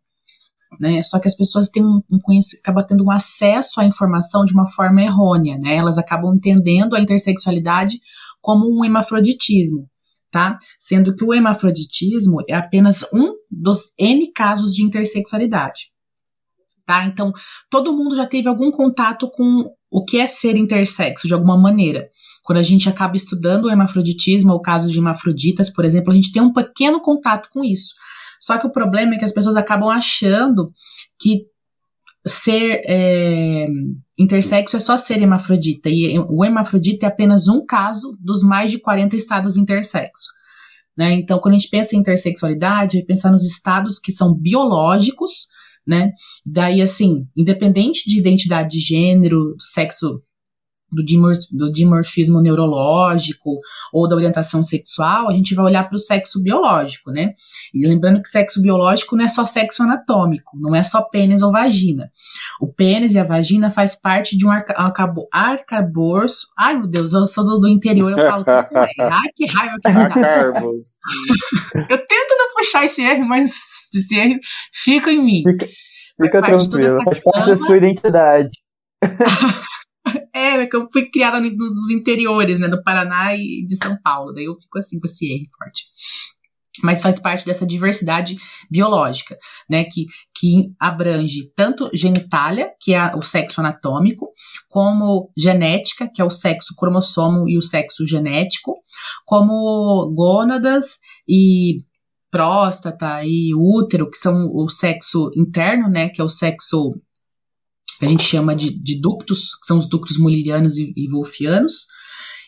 Né? 0.80 1.00
Só 1.04 1.20
que 1.20 1.28
as 1.28 1.36
pessoas 1.36 1.70
têm 1.70 1.84
um, 1.84 2.02
um 2.10 2.18
acabam 2.58 2.84
tendo 2.84 3.04
um 3.04 3.10
acesso 3.12 3.80
à 3.80 3.84
informação 3.84 4.44
de 4.44 4.52
uma 4.52 4.68
forma 4.68 5.00
errônea, 5.00 5.56
né? 5.58 5.76
Elas 5.76 5.96
acabam 5.96 6.34
entendendo 6.34 6.96
a 6.96 7.00
intersexualidade 7.00 8.00
como 8.40 8.68
um 8.68 8.84
hemafroditismo, 8.84 9.88
tá? 10.32 10.58
Sendo 10.80 11.14
que 11.14 11.22
o 11.22 11.32
hemafroditismo 11.32 12.38
é 12.48 12.54
apenas 12.54 13.04
um 13.12 13.34
dos 13.50 13.92
N 13.98 14.32
casos 14.32 14.74
de 14.74 14.82
intersexualidade. 14.82 15.92
Tá? 16.86 17.04
Então, 17.04 17.32
todo 17.70 17.92
mundo 17.92 18.16
já 18.16 18.26
teve 18.26 18.48
algum 18.48 18.72
contato 18.72 19.30
com 19.30 19.70
o 19.90 20.04
que 20.04 20.18
é 20.18 20.26
ser 20.26 20.56
intersexo, 20.56 21.28
de 21.28 21.34
alguma 21.34 21.56
maneira. 21.56 22.08
Quando 22.42 22.58
a 22.58 22.62
gente 22.62 22.88
acaba 22.88 23.14
estudando 23.14 23.66
o 23.66 23.70
hemafroditismo, 23.70 24.52
ou 24.52 24.60
casos 24.60 24.90
de 24.90 24.98
hemafroditas, 24.98 25.70
por 25.70 25.84
exemplo, 25.84 26.10
a 26.10 26.14
gente 26.14 26.32
tem 26.32 26.42
um 26.42 26.52
pequeno 26.52 27.00
contato 27.00 27.48
com 27.52 27.62
isso. 27.62 27.94
Só 28.40 28.58
que 28.58 28.66
o 28.66 28.72
problema 28.72 29.14
é 29.14 29.18
que 29.18 29.24
as 29.24 29.32
pessoas 29.32 29.54
acabam 29.54 29.90
achando 29.90 30.72
que 31.20 31.46
ser 32.26 32.82
é, 32.86 33.66
intersexo 34.18 34.76
é 34.76 34.80
só 34.80 34.96
ser 34.96 35.20
hermafrodita. 35.20 35.88
E 35.88 36.18
o 36.18 36.44
hermafrodita 36.44 37.06
é 37.06 37.08
apenas 37.08 37.48
um 37.48 37.64
caso 37.64 38.16
dos 38.20 38.42
mais 38.42 38.70
de 38.70 38.78
40 38.78 39.16
estados 39.16 39.56
intersexo. 39.56 40.30
Né? 40.96 41.12
Então, 41.14 41.38
quando 41.38 41.54
a 41.54 41.58
gente 41.58 41.70
pensa 41.70 41.96
em 41.96 42.00
intersexualidade, 42.00 42.98
é 42.98 43.04
pensar 43.04 43.30
nos 43.30 43.44
estados 43.44 43.98
que 43.98 44.12
são 44.12 44.34
biológicos, 44.34 45.48
né? 45.86 46.12
Daí, 46.44 46.80
assim, 46.80 47.26
independente 47.36 48.08
de 48.08 48.18
identidade 48.18 48.70
de 48.70 48.80
gênero, 48.80 49.56
sexo 49.58 50.22
do, 50.92 51.02
dimor, 51.04 51.32
do 51.50 51.72
dimorfismo 51.72 52.40
neurológico 52.40 53.58
ou 53.92 54.08
da 54.08 54.14
orientação 54.14 54.62
sexual, 54.62 55.28
a 55.28 55.32
gente 55.32 55.54
vai 55.54 55.64
olhar 55.64 55.88
para 55.88 55.96
o 55.96 55.98
sexo 55.98 56.42
biológico, 56.42 57.10
né? 57.10 57.34
E 57.72 57.86
lembrando 57.86 58.20
que 58.20 58.28
sexo 58.28 58.60
biológico 58.60 59.16
não 59.16 59.24
é 59.24 59.28
só 59.28 59.44
sexo 59.44 59.82
anatômico, 59.82 60.56
não 60.58 60.74
é 60.74 60.82
só 60.82 61.02
pênis 61.02 61.42
ou 61.42 61.50
vagina. 61.50 62.10
O 62.60 62.66
pênis 62.72 63.14
e 63.14 63.18
a 63.18 63.24
vagina 63.24 63.70
faz 63.70 63.94
parte 63.94 64.36
de 64.36 64.46
um 64.46 64.50
arcabo, 64.50 65.26
arcabouço. 65.32 66.48
Ai, 66.58 66.76
meu 66.76 66.86
Deus, 66.86 67.12
eu 67.12 67.26
sou 67.26 67.44
do, 67.44 67.60
do 67.60 67.68
interior, 67.68 68.12
eu 68.12 68.18
falo 68.18 68.44
tudo 68.44 68.68
com. 68.68 68.78
Ai, 68.78 69.28
que 69.34 69.46
raiva 69.46 69.76
que 69.82 69.90
me 69.90 70.08
dá. 70.08 70.52
eu 71.88 71.98
tento 71.98 72.36
não 72.38 72.52
puxar 72.54 72.84
esse 72.84 73.02
R, 73.02 73.24
mas 73.24 73.52
esse 73.94 74.18
R 74.18 74.38
fica 74.72 75.10
em 75.10 75.24
mim. 75.24 75.42
Fica, 75.46 75.66
fica 76.20 76.42
tranquilo, 76.42 77.02
faz 77.04 77.20
parte 77.20 77.46
da 77.46 77.56
sua 77.56 77.76
identidade. 77.78 78.50
É, 80.34 80.62
é, 80.62 80.66
que 80.66 80.76
eu 80.76 80.88
fui 80.90 81.10
criada 81.10 81.40
nos 81.40 81.90
interiores, 81.90 82.58
né, 82.58 82.68
do 82.68 82.82
Paraná 82.82 83.34
e 83.34 83.64
de 83.66 83.76
São 83.76 83.96
Paulo. 84.02 84.32
Daí 84.32 84.44
eu 84.44 84.58
fico 84.60 84.78
assim 84.78 84.98
com 84.98 85.06
esse 85.06 85.30
R 85.30 85.44
forte. 85.58 85.84
Mas 86.82 87.02
faz 87.02 87.20
parte 87.20 87.44
dessa 87.44 87.66
diversidade 87.66 88.36
biológica, 88.70 89.36
né, 89.68 89.84
que, 89.84 90.06
que 90.34 90.72
abrange 90.80 91.52
tanto 91.54 91.90
genitália, 91.92 92.70
que 92.80 92.94
é 92.94 93.14
o 93.14 93.20
sexo 93.20 93.60
anatômico, 93.60 94.32
como 94.70 95.30
genética, 95.36 96.08
que 96.12 96.22
é 96.22 96.24
o 96.24 96.30
sexo 96.30 96.74
cromossomo 96.74 97.46
e 97.46 97.58
o 97.58 97.62
sexo 97.62 98.06
genético, 98.06 98.76
como 99.26 100.10
gônadas 100.14 100.98
e 101.28 101.84
próstata 102.30 103.22
e 103.22 103.54
útero, 103.54 104.10
que 104.10 104.16
são 104.16 104.50
o 104.54 104.66
sexo 104.70 105.30
interno, 105.36 105.90
né, 105.90 106.08
que 106.08 106.22
é 106.22 106.24
o 106.24 106.28
sexo 106.30 106.94
que 107.98 108.06
a 108.06 108.08
gente 108.08 108.24
chama 108.24 108.54
de, 108.54 108.70
de 108.70 109.00
ductos, 109.00 109.54
que 109.56 109.66
são 109.66 109.78
os 109.78 109.88
ductos 109.88 110.18
mullerianos 110.18 110.76
e, 110.76 110.92
e 110.96 111.08
wolfianos, 111.08 111.86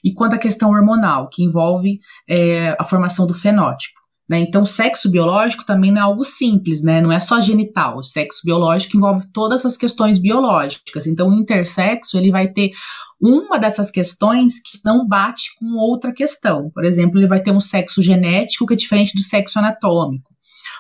e 0.02 0.12
quanto 0.12 0.34
à 0.34 0.38
questão 0.38 0.70
hormonal, 0.70 1.28
que 1.28 1.42
envolve 1.42 2.00
é, 2.28 2.76
a 2.78 2.84
formação 2.84 3.26
do 3.26 3.34
fenótipo. 3.34 3.98
Né? 4.28 4.40
Então, 4.40 4.66
sexo 4.66 5.10
biológico 5.10 5.64
também 5.64 5.92
não 5.92 6.00
é 6.00 6.04
algo 6.04 6.24
simples, 6.24 6.82
né? 6.82 7.00
não 7.00 7.12
é 7.12 7.20
só 7.20 7.40
genital. 7.40 7.98
O 7.98 8.02
sexo 8.02 8.40
biológico 8.44 8.96
envolve 8.96 9.26
todas 9.32 9.64
as 9.64 9.76
questões 9.76 10.18
biológicas. 10.18 11.06
Então, 11.06 11.28
o 11.28 11.34
intersexo 11.34 12.18
ele 12.18 12.30
vai 12.30 12.48
ter 12.48 12.72
uma 13.20 13.58
dessas 13.58 13.90
questões 13.90 14.60
que 14.60 14.78
não 14.84 15.06
bate 15.06 15.54
com 15.58 15.76
outra 15.76 16.12
questão. 16.12 16.70
Por 16.74 16.84
exemplo, 16.84 17.18
ele 17.18 17.26
vai 17.26 17.42
ter 17.42 17.52
um 17.52 17.60
sexo 17.60 18.02
genético 18.02 18.66
que 18.66 18.74
é 18.74 18.76
diferente 18.76 19.14
do 19.14 19.22
sexo 19.22 19.58
anatômico 19.58 20.34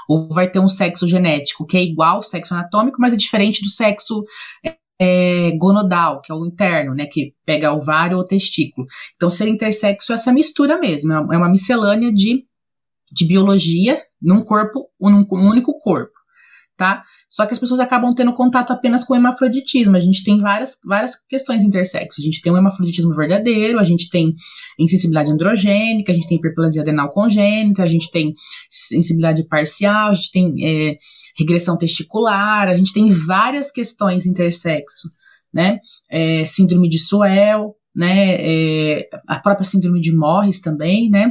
ou 0.08 0.28
vai 0.28 0.50
ter 0.50 0.58
um 0.58 0.68
sexo 0.68 1.06
genético 1.06 1.66
que 1.66 1.76
é 1.76 1.82
igual 1.82 2.16
ao 2.16 2.22
sexo 2.22 2.54
anatômico, 2.54 2.98
mas 3.00 3.12
é 3.12 3.16
diferente 3.16 3.62
do 3.62 3.68
sexo 3.68 4.24
é, 4.98 5.52
gonodal, 5.56 6.20
que 6.20 6.30
é 6.30 6.34
o 6.34 6.46
interno, 6.46 6.94
né, 6.94 7.06
que 7.06 7.34
pega 7.44 7.72
ovário 7.72 8.16
ou 8.16 8.24
testículo. 8.24 8.86
Então, 9.16 9.28
ser 9.28 9.48
intersexo 9.48 10.12
é 10.12 10.14
essa 10.14 10.32
mistura 10.32 10.78
mesmo, 10.78 11.12
é 11.12 11.36
uma 11.36 11.48
miscelânea 11.48 12.12
de, 12.12 12.44
de 13.10 13.26
biologia 13.26 14.02
num 14.20 14.42
corpo, 14.42 14.88
num 15.00 15.26
único 15.30 15.78
corpo, 15.78 16.12
tá? 16.76 17.02
Só 17.28 17.46
que 17.46 17.52
as 17.52 17.58
pessoas 17.58 17.80
acabam 17.80 18.14
tendo 18.14 18.32
contato 18.32 18.72
apenas 18.72 19.04
com 19.04 19.14
o 19.14 19.16
hemafroditismo. 19.16 19.96
A 19.96 20.00
gente 20.00 20.22
tem 20.22 20.40
várias, 20.40 20.78
várias 20.84 21.16
questões 21.16 21.64
intersexo. 21.64 22.20
A 22.20 22.24
gente 22.24 22.40
tem 22.40 22.52
o 22.52 22.56
hemafroditismo 22.56 23.14
verdadeiro, 23.14 23.78
a 23.78 23.84
gente 23.84 24.08
tem 24.08 24.34
insensibilidade 24.78 25.32
androgênica, 25.32 26.12
a 26.12 26.14
gente 26.14 26.28
tem 26.28 26.38
hiperplasia 26.38 26.82
adenal 26.82 27.10
congênita, 27.10 27.82
a 27.82 27.88
gente 27.88 28.10
tem 28.10 28.32
sensibilidade 28.70 29.46
parcial, 29.48 30.10
a 30.10 30.14
gente 30.14 30.30
tem 30.30 30.54
é, 30.64 30.96
regressão 31.36 31.76
testicular, 31.76 32.68
a 32.68 32.74
gente 32.74 32.92
tem 32.92 33.08
várias 33.10 33.70
questões 33.70 34.26
intersexo, 34.26 35.08
né? 35.52 35.78
É, 36.10 36.44
síndrome 36.44 36.88
de 36.88 36.98
Suel, 36.98 37.74
né? 37.94 38.36
É, 38.38 39.08
a 39.26 39.38
própria 39.38 39.64
síndrome 39.64 40.00
de 40.00 40.14
Morris 40.14 40.60
também, 40.60 41.10
né? 41.10 41.30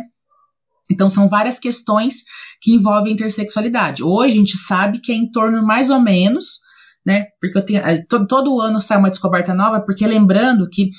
Então, 0.94 1.10
são 1.10 1.28
várias 1.28 1.60
questões 1.60 2.24
que 2.62 2.74
envolvem 2.74 3.12
a 3.12 3.16
intersexualidade. 3.16 4.04
Hoje, 4.04 4.36
a 4.36 4.38
gente 4.38 4.58
sabe 4.58 5.00
que 5.00 5.12
é 5.12 5.16
em 5.16 5.30
torno 5.30 5.66
mais 5.66 5.90
ou 5.90 6.00
menos, 6.00 6.62
né? 7.06 7.28
Porque 7.42 7.58
eu 7.58 7.66
tenho, 7.66 7.80
eh, 7.82 8.06
todo, 8.08 8.28
todo 8.28 8.62
ano 8.62 8.80
sai 8.80 8.98
uma 8.98 9.10
descoberta 9.10 9.54
nova, 9.54 9.82
porque 9.82 10.08
lembrando 10.08 10.70
que, 10.70 10.90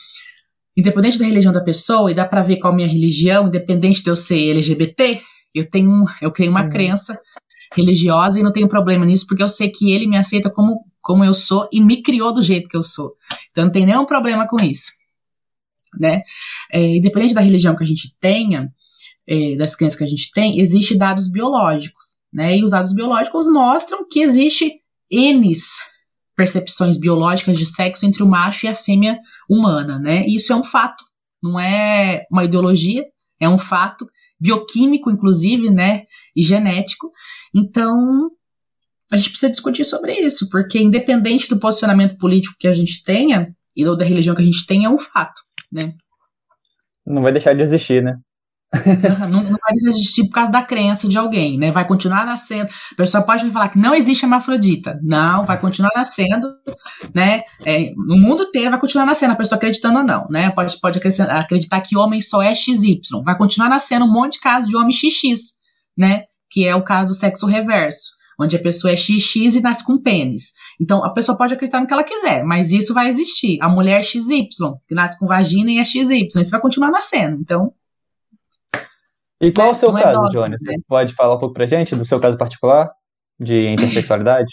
independente 0.77 1.19
da 1.19 1.25
religião 1.25 1.53
da 1.53 1.63
pessoa, 1.63 2.11
e 2.11 2.15
dá 2.15 2.27
para 2.27 2.43
ver 2.43 2.59
qual 2.59 2.73
é 2.73 2.75
a 2.75 2.77
minha 2.77 2.89
religião, 2.89 3.49
independente 3.49 4.03
de 4.03 4.11
eu 4.11 4.17
ser 4.17 4.51
LGBT, 4.51 5.21
eu 5.55 5.71
tenho, 5.71 6.05
eu 6.21 6.33
criei 6.33 6.51
uma 6.51 6.65
uhum. 6.65 6.71
crença 6.71 7.19
religiosa 7.75 8.39
e 8.39 8.43
não 8.43 8.53
tenho 8.53 8.69
problema 8.69 9.05
nisso, 9.05 9.27
porque 9.27 9.43
eu 9.43 9.49
sei 9.49 9.71
que 9.71 9.93
ele 9.93 10.07
me 10.07 10.17
aceita 10.17 10.51
como, 10.51 10.85
como 11.01 11.25
eu 11.25 11.33
sou 11.33 11.69
e 11.73 11.81
me 11.81 12.03
criou 12.03 12.33
do 12.33 12.43
jeito 12.43 12.69
que 12.69 12.77
eu 12.77 12.83
sou. 12.83 13.13
Então, 13.51 13.65
não 13.65 13.73
tem 13.73 13.87
nenhum 13.87 14.05
problema 14.05 14.47
com 14.47 14.63
isso. 14.63 14.93
Né? 15.99 16.23
É, 16.73 16.97
independente 16.97 17.35
da 17.35 17.41
religião 17.41 17.77
que 17.77 17.85
a 17.85 17.87
gente 17.87 18.17
tenha, 18.21 18.69
é, 19.27 19.57
das 19.57 19.75
crenças 19.75 19.99
que 19.99 20.05
a 20.05 20.09
gente 20.09 20.31
tem, 20.33 20.61
existe 20.61 20.97
dados 20.97 21.29
biológicos, 21.29 22.19
né? 22.33 22.57
E 22.57 22.65
os 22.65 22.73
dados 22.73 22.93
biológicos 22.93 23.47
mostram 23.51 24.07
que 24.09 24.21
existe 24.21 24.81
N 25.11 25.55
percepções 26.37 26.97
biológicas 26.97 27.57
de 27.57 27.65
sexo 27.65 28.05
entre 28.05 28.23
o 28.23 28.29
macho 28.29 28.67
e 28.67 28.69
a 28.69 28.75
fêmea 28.75 29.19
humana, 29.49 29.99
né? 29.99 30.27
E 30.27 30.37
isso 30.37 30.53
é 30.53 30.57
um 30.57 30.65
fato, 30.65 31.05
não 31.43 31.59
é 31.59 32.27
uma 32.31 32.45
ideologia, 32.45 33.05
é 33.41 33.49
um 33.49 33.59
fato 33.59 34.09
bioquímico, 34.39 35.11
inclusive, 35.11 35.71
né? 35.71 36.05
E 36.35 36.43
genético. 36.43 37.13
Então, 37.55 38.31
a 39.13 39.17
gente 39.17 39.31
precisa 39.31 39.51
discutir 39.51 39.85
sobre 39.85 40.13
isso, 40.15 40.49
porque 40.51 40.81
independente 40.81 41.49
do 41.49 41.59
posicionamento 41.59 42.19
político 42.19 42.57
que 42.59 42.69
a 42.69 42.75
gente 42.75 43.05
tenha 43.05 43.55
e 43.77 43.85
da 43.85 44.05
religião 44.05 44.35
que 44.35 44.43
a 44.43 44.45
gente 44.45 44.67
tenha, 44.67 44.87
é 44.87 44.91
um 44.91 44.99
fato, 44.99 45.41
né? 45.71 45.95
Não 47.07 47.23
vai 47.23 47.33
deixar 47.33 47.55
de 47.55 47.63
existir, 47.63 48.03
né? 48.03 48.19
Não, 49.29 49.43
não, 49.43 49.51
vai 49.51 49.75
existir 49.75 50.25
por 50.25 50.35
causa 50.35 50.51
da 50.51 50.63
crença 50.63 51.09
de 51.09 51.17
alguém, 51.17 51.59
né? 51.59 51.71
Vai 51.71 51.87
continuar 51.87 52.27
nascendo. 52.27 52.69
A 52.93 52.95
pessoa 52.95 53.23
pode 53.23 53.45
me 53.45 53.51
falar 53.51 53.69
que 53.69 53.79
não 53.79 53.95
existe 53.95 54.25
hermafrodita. 54.25 54.99
Não, 55.03 55.45
vai 55.45 55.61
continuar 55.61 55.93
nascendo, 55.95 56.55
né? 57.15 57.43
É, 57.65 57.93
no 57.97 58.17
mundo 58.17 58.45
inteiro 58.45 58.71
vai 58.71 58.81
continuar 58.81 59.07
nascendo, 59.07 59.33
a 59.33 59.37
pessoa 59.37 59.57
acreditando 59.57 59.99
ou 59.99 60.05
não, 60.05 60.27
né? 60.29 60.51
Pode, 60.51 60.79
pode 60.81 60.99
acreditar 60.99 61.81
que 61.81 61.97
homem 61.97 62.21
só 62.21 62.43
é 62.43 62.55
XY. 62.55 63.01
Vai 63.25 63.37
continuar 63.37 63.69
nascendo 63.69 64.05
um 64.05 64.13
monte 64.13 64.35
de 64.35 64.41
casos 64.41 64.69
de 64.69 64.77
homem 64.77 64.93
XX, 64.93 65.55
né? 65.97 66.25
Que 66.51 66.67
é 66.67 66.75
o 66.75 66.83
caso 66.83 67.11
do 67.11 67.17
sexo 67.17 67.47
reverso 67.47 68.15
onde 68.39 68.57
a 68.57 68.61
pessoa 68.61 68.93
é 68.93 68.97
XX 68.97 69.55
e 69.55 69.61
nasce 69.61 69.85
com 69.85 69.97
pênis. 69.97 70.55
Então, 70.81 71.05
a 71.05 71.13
pessoa 71.13 71.39
pode 71.39 71.55
acreditar 71.55 71.81
no 71.81 71.87
que 71.87 71.93
ela 71.93 72.03
quiser, 72.03 72.45
mas 72.45 72.73
isso 72.73 72.93
vai 72.93 73.09
existir. 73.09 73.59
A 73.61 73.69
mulher 73.69 74.03
XY, 74.03 74.49
que 74.89 74.95
nasce 74.95 75.19
com 75.19 75.27
vagina 75.27 75.71
e 75.71 75.79
é 75.79 75.85
XY, 75.85 76.27
isso 76.41 76.51
vai 76.51 76.61
continuar 76.61 76.91
nascendo. 76.91 77.41
Então, 77.41 77.73
e 79.45 79.53
qual 79.53 79.69
é 79.69 79.73
o 79.73 79.75
seu 79.75 79.97
é 79.97 80.03
caso, 80.03 80.27
é 80.27 80.31
Johnny? 80.31 80.59
Você 80.59 80.73
né? 80.73 80.79
pode 80.89 81.15
falar 81.15 81.35
um 81.35 81.39
pouco 81.39 81.55
pra 81.55 81.67
gente 81.67 81.95
do 81.95 82.05
seu 82.05 82.21
caso 82.21 82.37
particular 82.37 82.91
de 83.39 83.69
intersexualidade? 83.69 84.49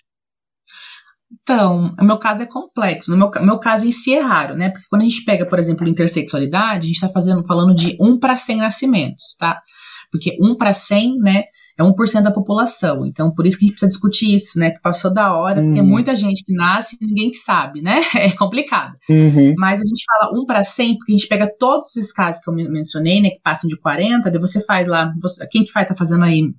Então, 1.41 1.95
o 1.99 2.03
meu 2.03 2.17
caso 2.17 2.43
é 2.43 2.45
complexo. 2.45 3.09
No 3.11 3.17
meu, 3.17 3.31
meu 3.41 3.59
caso 3.59 3.87
em 3.87 3.91
si 3.91 4.13
é 4.13 4.19
raro, 4.19 4.55
né? 4.55 4.69
Porque 4.69 4.85
quando 4.89 5.03
a 5.03 5.05
gente 5.05 5.23
pega, 5.23 5.45
por 5.45 5.59
exemplo, 5.59 5.87
intersexualidade, 5.87 6.79
a 6.79 6.87
gente 6.87 7.03
está 7.03 7.09
falando 7.09 7.73
de 7.73 7.95
1 7.99 8.19
para 8.19 8.35
100 8.35 8.57
nascimentos, 8.57 9.35
tá? 9.39 9.61
Porque 10.11 10.37
1 10.41 10.57
para 10.57 10.73
100, 10.73 11.19
né, 11.19 11.43
é 11.81 11.83
1% 11.83 12.21
da 12.23 12.31
população. 12.31 13.05
Então, 13.05 13.33
por 13.33 13.45
isso 13.45 13.57
que 13.57 13.65
a 13.65 13.67
gente 13.67 13.73
precisa 13.73 13.89
discutir 13.89 14.33
isso, 14.33 14.59
né? 14.59 14.71
Que 14.71 14.81
passou 14.81 15.13
da 15.13 15.35
hora, 15.35 15.61
uhum. 15.61 15.73
tem 15.73 15.83
muita 15.83 16.15
gente 16.15 16.43
que 16.43 16.53
nasce 16.53 16.97
e 16.99 17.05
ninguém 17.05 17.31
que 17.31 17.37
sabe, 17.37 17.81
né? 17.81 18.01
É 18.15 18.31
complicado. 18.31 18.95
Uhum. 19.09 19.55
Mas 19.57 19.81
a 19.81 19.85
gente 19.85 20.03
fala 20.05 20.31
1 20.39 20.45
para 20.45 20.63
100, 20.63 20.97
porque 20.97 21.11
a 21.11 21.17
gente 21.17 21.27
pega 21.27 21.51
todos 21.59 21.95
esses 21.95 22.13
casos 22.13 22.41
que 22.41 22.49
eu 22.49 22.53
mencionei, 22.53 23.21
né? 23.21 23.31
Que 23.31 23.41
passam 23.41 23.67
de 23.67 23.77
40, 23.77 24.29
daí 24.29 24.39
você 24.39 24.63
faz 24.63 24.87
lá. 24.87 25.11
Você, 25.21 25.45
quem 25.47 25.63
que 25.63 25.73
vai 25.73 25.83
estar 25.83 25.95
tá 25.95 25.97
fazendo 25.97 26.23
aí 26.23 26.53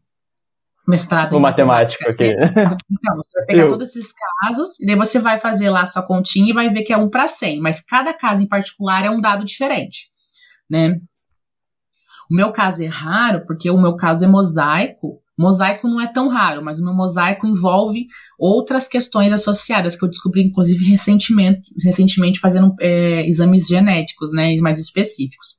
mestrado 0.87 1.35
o 1.35 1.39
em 1.39 1.41
matemático 1.41 2.09
aqui. 2.09 2.33
Então, 2.33 3.17
você 3.17 3.39
vai 3.39 3.47
pegar 3.47 3.63
eu. 3.63 3.69
todos 3.69 3.91
esses 3.91 4.13
casos, 4.13 4.81
e 4.81 4.87
daí 4.87 4.97
você 4.97 5.19
vai 5.19 5.39
fazer 5.39 5.71
lá 5.71 5.83
a 5.83 5.87
sua 5.87 6.03
continha 6.03 6.51
e 6.51 6.55
vai 6.55 6.71
ver 6.71 6.83
que 6.83 6.93
é 6.93 6.97
1 6.97 7.09
para 7.09 7.29
100, 7.29 7.61
mas 7.61 7.81
cada 7.81 8.13
caso 8.13 8.43
em 8.43 8.49
particular 8.49 9.05
é 9.05 9.11
um 9.11 9.21
dado 9.21 9.45
diferente, 9.45 10.11
né? 10.69 11.01
O 12.33 12.35
meu 12.35 12.51
caso 12.51 12.83
é 12.83 12.87
raro 12.87 13.45
porque 13.47 13.69
o 13.69 13.79
meu 13.79 13.95
caso 13.95 14.25
é 14.25 14.27
mosaico. 14.27 15.21
Mosaico 15.39 15.87
não 15.87 16.01
é 16.01 16.11
tão 16.11 16.29
raro, 16.29 16.65
mas 16.65 16.81
o 16.81 16.85
meu 16.85 16.95
mosaico 16.95 17.47
envolve 17.47 18.07
outras 18.39 18.89
questões 18.89 19.31
associadas 19.35 19.95
que 19.95 20.03
eu 20.03 20.09
descobri, 20.09 20.43
inclusive, 20.43 20.83
recentemente, 20.83 21.71
recentemente 21.85 22.41
fazendo 22.41 22.75
é, 22.81 23.29
exames 23.29 23.67
genéticos, 23.67 24.33
né, 24.33 24.57
mais 24.61 24.79
específicos. 24.79 25.59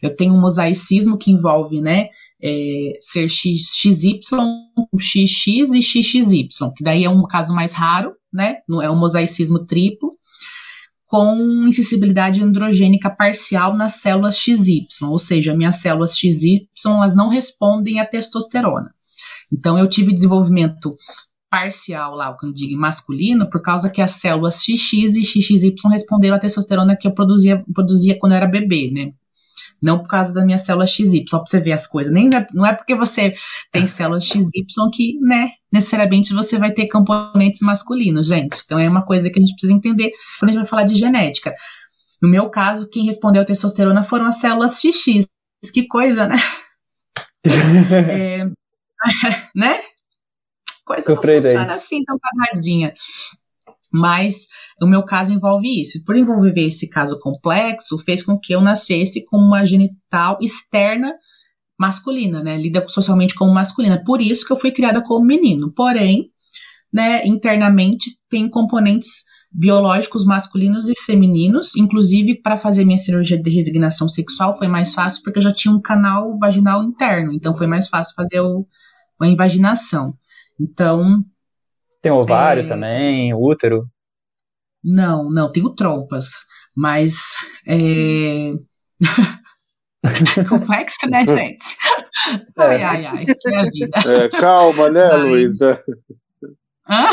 Eu 0.00 0.14
tenho 0.14 0.34
um 0.34 0.40
mosaicismo 0.40 1.18
que 1.18 1.32
envolve, 1.32 1.80
né, 1.80 2.10
é, 2.40 2.96
ser 3.00 3.28
XY, 3.28 4.20
XX 4.96 5.74
e 5.74 5.82
XXY, 5.82 6.48
que 6.76 6.84
daí 6.84 7.04
é 7.04 7.10
um 7.10 7.26
caso 7.26 7.52
mais 7.52 7.72
raro, 7.72 8.14
né, 8.32 8.58
é 8.82 8.90
um 8.90 8.96
mosaicismo 8.96 9.66
triplo 9.66 10.14
com 11.14 11.68
insensibilidade 11.68 12.42
androgênica 12.42 13.08
parcial 13.08 13.72
nas 13.72 13.92
células 13.92 14.36
XY, 14.36 14.88
ou 15.02 15.16
seja, 15.16 15.56
minhas 15.56 15.76
células 15.76 16.18
XY 16.18 16.68
elas 16.84 17.14
não 17.14 17.28
respondem 17.28 18.00
à 18.00 18.04
testosterona. 18.04 18.92
Então 19.52 19.78
eu 19.78 19.88
tive 19.88 20.12
desenvolvimento 20.12 20.96
parcial 21.48 22.16
lá, 22.16 22.30
o 22.30 22.36
que 22.36 22.46
eu 22.46 22.52
digo 22.52 22.76
masculino, 22.76 23.48
por 23.48 23.62
causa 23.62 23.88
que 23.88 24.02
as 24.02 24.10
células 24.10 24.56
XX 24.56 25.14
e 25.14 25.24
XXY 25.24 25.72
responderam 25.88 26.34
à 26.34 26.40
testosterona 26.40 26.96
que 26.96 27.06
eu 27.06 27.12
produzia, 27.12 27.64
produzia 27.72 28.18
quando 28.18 28.32
eu 28.32 28.38
era 28.38 28.48
bebê, 28.48 28.90
né? 28.90 29.12
Não 29.84 29.98
por 29.98 30.08
causa 30.08 30.32
da 30.32 30.42
minha 30.42 30.56
célula 30.56 30.86
XY, 30.86 31.26
só 31.28 31.38
para 31.38 31.46
você 31.46 31.60
ver 31.60 31.72
as 31.72 31.86
coisas. 31.86 32.10
Nem 32.10 32.30
é, 32.34 32.46
não 32.54 32.64
é 32.64 32.72
porque 32.72 32.94
você 32.94 33.34
tem 33.70 33.86
célula 33.86 34.18
XY 34.18 34.40
que, 34.90 35.18
né, 35.20 35.50
necessariamente 35.70 36.32
você 36.32 36.58
vai 36.58 36.72
ter 36.72 36.88
componentes 36.88 37.60
masculinos, 37.60 38.28
gente. 38.28 38.62
Então 38.64 38.78
é 38.78 38.88
uma 38.88 39.04
coisa 39.04 39.28
que 39.28 39.38
a 39.38 39.42
gente 39.42 39.52
precisa 39.52 39.74
entender 39.74 40.10
quando 40.40 40.48
a 40.48 40.52
gente 40.52 40.62
vai 40.62 40.70
falar 40.70 40.84
de 40.84 40.94
genética. 40.94 41.54
No 42.22 42.30
meu 42.30 42.48
caso, 42.48 42.88
quem 42.88 43.04
respondeu 43.04 43.42
a 43.42 43.44
testosterona 43.44 44.02
foram 44.02 44.24
as 44.24 44.36
células 44.40 44.80
XX. 44.80 45.26
Que 45.72 45.86
coisa, 45.86 46.26
né? 46.26 46.36
é, 47.44 48.46
né? 49.54 49.82
Coisa 50.86 51.14
não 51.14 51.20
funciona 51.20 51.74
assim 51.74 52.02
tão 52.04 52.18
quadradinha. 52.18 52.94
Mas 53.94 54.48
o 54.82 54.88
meu 54.88 55.04
caso 55.04 55.32
envolve 55.32 55.80
isso. 55.80 56.04
Por 56.04 56.16
envolver 56.16 56.66
esse 56.66 56.88
caso 56.88 57.20
complexo, 57.20 57.96
fez 57.98 58.24
com 58.24 58.36
que 58.36 58.52
eu 58.52 58.60
nascesse 58.60 59.24
com 59.24 59.36
uma 59.36 59.64
genital 59.64 60.36
externa 60.40 61.14
masculina, 61.78 62.42
né? 62.42 62.56
Lida 62.56 62.84
socialmente 62.88 63.36
como 63.36 63.54
masculina. 63.54 64.02
Por 64.04 64.20
isso 64.20 64.44
que 64.44 64.52
eu 64.52 64.56
fui 64.56 64.72
criada 64.72 65.00
como 65.00 65.24
menino. 65.24 65.72
Porém, 65.72 66.30
né, 66.92 67.24
internamente 67.24 68.18
tem 68.28 68.50
componentes 68.50 69.22
biológicos 69.48 70.24
masculinos 70.24 70.88
e 70.88 70.94
femininos, 71.06 71.76
inclusive 71.76 72.42
para 72.42 72.58
fazer 72.58 72.84
minha 72.84 72.98
cirurgia 72.98 73.40
de 73.40 73.50
resignação 73.50 74.08
sexual 74.08 74.58
foi 74.58 74.66
mais 74.66 74.92
fácil 74.92 75.22
porque 75.22 75.38
eu 75.38 75.42
já 75.44 75.52
tinha 75.52 75.72
um 75.72 75.80
canal 75.80 76.36
vaginal 76.36 76.82
interno, 76.82 77.32
então 77.32 77.54
foi 77.54 77.68
mais 77.68 77.88
fácil 77.88 78.16
fazer 78.16 78.40
o, 78.40 78.64
a 79.20 79.28
invaginação. 79.28 80.18
Então, 80.58 81.24
tem 82.04 82.12
ovário 82.12 82.64
é... 82.64 82.68
também, 82.68 83.32
útero? 83.32 83.88
Não, 84.84 85.30
não, 85.30 85.50
tenho 85.50 85.70
trompas, 85.70 86.26
mas 86.76 87.32
é... 87.66 88.52
complexo, 90.46 91.08
né, 91.08 91.24
gente? 91.26 91.76
Ai, 92.58 92.76
é. 92.76 92.84
ai, 92.84 93.06
ai, 93.06 93.24
vida. 93.70 93.98
É, 94.06 94.28
calma, 94.28 94.90
né, 94.90 95.08
mas... 95.12 95.22
Luísa? 95.22 95.82
Hã? 96.86 97.08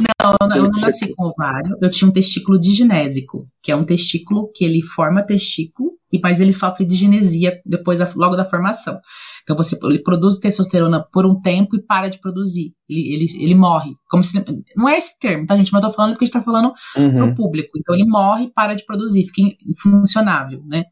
Não, 0.00 0.36
eu, 0.40 0.56
eu 0.56 0.70
não 0.70 0.80
nasci 0.80 1.14
com 1.14 1.24
ovário, 1.26 1.76
eu 1.80 1.90
tinha 1.90 2.08
um 2.08 2.12
testículo 2.12 2.58
digenésico, 2.58 3.46
que 3.62 3.70
é 3.70 3.76
um 3.76 3.84
testículo 3.84 4.50
que 4.54 4.64
ele 4.64 4.82
forma 4.82 5.22
testículo, 5.22 5.92
e 6.10 6.18
mas 6.22 6.40
ele 6.40 6.52
sofre 6.52 6.86
de 6.86 6.94
genesia 6.94 7.60
depois, 7.64 8.00
logo 8.14 8.36
da 8.36 8.44
formação. 8.44 8.98
Então 9.42 9.56
você 9.56 9.78
ele 9.82 10.02
produz 10.02 10.38
testosterona 10.38 11.04
por 11.12 11.26
um 11.26 11.40
tempo 11.40 11.76
e 11.76 11.82
para 11.82 12.08
de 12.08 12.18
produzir. 12.18 12.74
Ele, 12.88 13.14
ele, 13.14 13.26
ele 13.44 13.54
morre. 13.54 13.92
Como 14.08 14.22
se, 14.22 14.42
não 14.76 14.88
é 14.88 14.98
esse 14.98 15.18
termo, 15.18 15.46
tá, 15.46 15.56
gente? 15.56 15.72
Mas 15.72 15.82
eu 15.82 15.88
tô 15.88 15.94
falando 15.94 16.12
porque 16.12 16.24
a 16.24 16.26
gente 16.26 16.34
tá 16.34 16.42
falando 16.42 16.72
uhum. 16.96 17.16
pro 17.16 17.34
público. 17.34 17.78
Então 17.78 17.94
ele 17.94 18.06
morre 18.06 18.44
e 18.44 18.52
para 18.52 18.74
de 18.74 18.84
produzir, 18.84 19.24
fica 19.24 19.56
infuncionável, 19.66 20.62
né? 20.66 20.84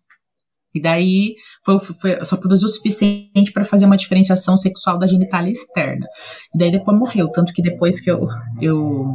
E 0.74 0.80
daí 0.80 1.34
foi, 1.64 1.80
foi, 1.80 2.24
só 2.24 2.36
produziu 2.36 2.66
o 2.66 2.70
suficiente 2.70 3.52
para 3.52 3.64
fazer 3.64 3.86
uma 3.86 3.96
diferenciação 3.96 4.56
sexual 4.56 4.98
da 4.98 5.06
genitália 5.06 5.50
externa. 5.50 6.06
E 6.54 6.58
daí 6.58 6.70
depois 6.70 6.98
morreu. 6.98 7.28
Tanto 7.28 7.52
que 7.52 7.62
depois 7.62 8.00
que 8.00 8.10
eu, 8.10 8.26
eu, 8.60 9.14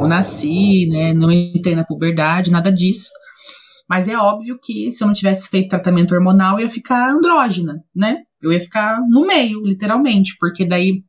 eu 0.00 0.08
nasci, 0.08 0.88
né, 0.88 1.12
não 1.12 1.30
entrei 1.30 1.74
na 1.74 1.84
puberdade, 1.84 2.50
nada 2.50 2.72
disso. 2.72 3.10
Mas 3.88 4.08
é 4.08 4.16
óbvio 4.16 4.58
que 4.62 4.90
se 4.90 5.02
eu 5.04 5.06
não 5.06 5.14
tivesse 5.14 5.48
feito 5.48 5.68
tratamento 5.68 6.14
hormonal, 6.14 6.58
eu 6.58 6.64
ia 6.64 6.70
ficar 6.70 7.10
andrógena, 7.10 7.82
né? 7.94 8.18
Eu 8.40 8.52
ia 8.52 8.60
ficar 8.60 9.00
no 9.08 9.26
meio, 9.26 9.62
literalmente, 9.64 10.34
porque 10.40 10.66
daí 10.66 11.04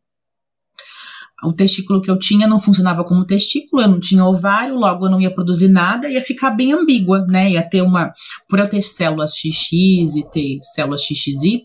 o 1.43 1.53
testículo 1.53 2.01
que 2.01 2.09
eu 2.09 2.17
tinha 2.17 2.47
não 2.47 2.59
funcionava 2.59 3.03
como 3.03 3.25
testículo, 3.25 3.81
eu 3.81 3.87
não 3.87 3.99
tinha 3.99 4.23
ovário, 4.25 4.75
logo 4.75 5.05
eu 5.05 5.11
não 5.11 5.21
ia 5.21 5.33
produzir 5.33 5.67
nada, 5.67 6.09
ia 6.09 6.21
ficar 6.21 6.51
bem 6.51 6.73
ambígua, 6.73 7.25
né? 7.27 7.51
Ia 7.51 7.67
ter 7.67 7.81
uma. 7.81 8.13
Por 8.47 8.59
eu 8.59 8.69
ter 8.69 8.81
células 8.81 9.33
XX 9.33 10.15
e 10.17 10.29
ter 10.31 10.59
células 10.61 11.01
XXY, 11.01 11.63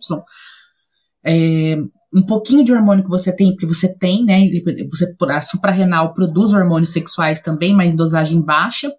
é, 1.25 1.79
um 2.12 2.25
pouquinho 2.25 2.64
de 2.64 2.73
hormônio 2.73 3.05
que 3.05 3.11
você 3.11 3.35
tem, 3.35 3.51
porque 3.53 3.67
você 3.67 3.97
tem, 3.97 4.25
né? 4.25 4.49
Você, 4.91 5.14
a 5.29 5.43
suprarrenal 5.43 6.14
produz 6.14 6.55
hormônios 6.55 6.93
sexuais 6.93 7.41
também, 7.41 7.75
mas 7.75 7.95
dosagem 7.95 8.41
baixa. 8.41 8.93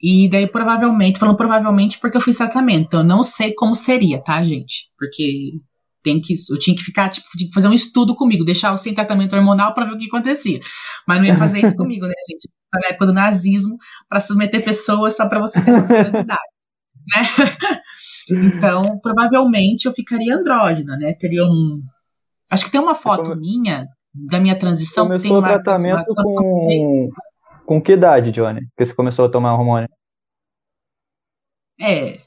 E 0.00 0.28
daí, 0.30 0.46
provavelmente, 0.46 1.18
falando 1.18 1.36
provavelmente 1.36 1.98
porque 1.98 2.16
eu 2.16 2.20
fiz 2.20 2.36
tratamento. 2.36 2.86
Então, 2.86 3.00
eu 3.00 3.06
não 3.06 3.22
sei 3.22 3.52
como 3.54 3.74
seria, 3.74 4.22
tá, 4.22 4.42
gente? 4.44 4.90
Porque 4.96 5.54
tem 6.02 6.20
que, 6.20 6.34
eu 6.50 6.58
tinha 6.58 6.76
que 6.76 6.82
ficar, 6.82 7.08
tipo, 7.08 7.26
tinha 7.36 7.48
que 7.48 7.54
fazer 7.54 7.68
um 7.68 7.72
estudo 7.72 8.14
comigo, 8.14 8.44
deixar 8.44 8.72
o 8.72 8.78
sem 8.78 8.94
tratamento 8.94 9.34
hormonal 9.34 9.74
para 9.74 9.84
ver 9.84 9.94
o 9.94 9.98
que 9.98 10.06
acontecia. 10.06 10.60
Mas 11.06 11.18
não 11.18 11.26
ia 11.26 11.36
fazer 11.36 11.64
isso 11.64 11.76
comigo, 11.76 12.06
né, 12.06 12.14
gente? 12.30 12.48
Na 12.72 12.88
época 12.88 13.06
do 13.06 13.12
nazismo, 13.12 13.76
para 14.08 14.20
submeter 14.20 14.64
pessoas 14.64 15.16
só 15.16 15.28
para 15.28 15.40
você 15.40 15.60
ter 15.60 15.86
curiosidade, 15.86 16.40
né? 17.14 17.22
Então, 18.30 18.82
provavelmente 19.00 19.86
eu 19.86 19.92
ficaria 19.92 20.36
andrógena, 20.36 20.98
né? 20.98 21.14
Teria 21.14 21.44
um. 21.44 21.82
Acho 22.50 22.66
que 22.66 22.70
tem 22.70 22.78
uma 22.78 22.94
foto 22.94 23.34
minha 23.34 23.86
da 24.14 24.38
minha 24.38 24.58
transição. 24.58 25.06
Começou 25.06 25.38
o 25.38 25.42
tratamento 25.42 26.04
uma, 26.10 26.22
com, 26.22 27.10
com 27.64 27.80
que 27.80 27.92
idade, 27.92 28.30
Johnny? 28.30 28.60
Que 28.76 28.84
você 28.84 28.94
começou 28.94 29.24
a 29.24 29.30
tomar 29.30 29.54
hormônio? 29.54 29.88
É, 31.80 32.20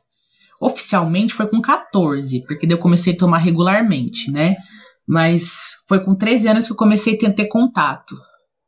oficialmente 0.61 1.33
foi 1.33 1.47
com 1.47 1.59
14, 1.59 2.43
porque 2.45 2.67
daí 2.67 2.75
eu 2.75 2.79
comecei 2.79 3.13
a 3.13 3.17
tomar 3.17 3.39
regularmente, 3.39 4.29
né? 4.31 4.55
Mas 5.07 5.77
foi 5.87 5.99
com 6.05 6.15
13 6.15 6.47
anos 6.47 6.67
que 6.67 6.73
eu 6.73 6.77
comecei 6.77 7.17
a 7.25 7.33
ter 7.33 7.47
contato, 7.47 8.15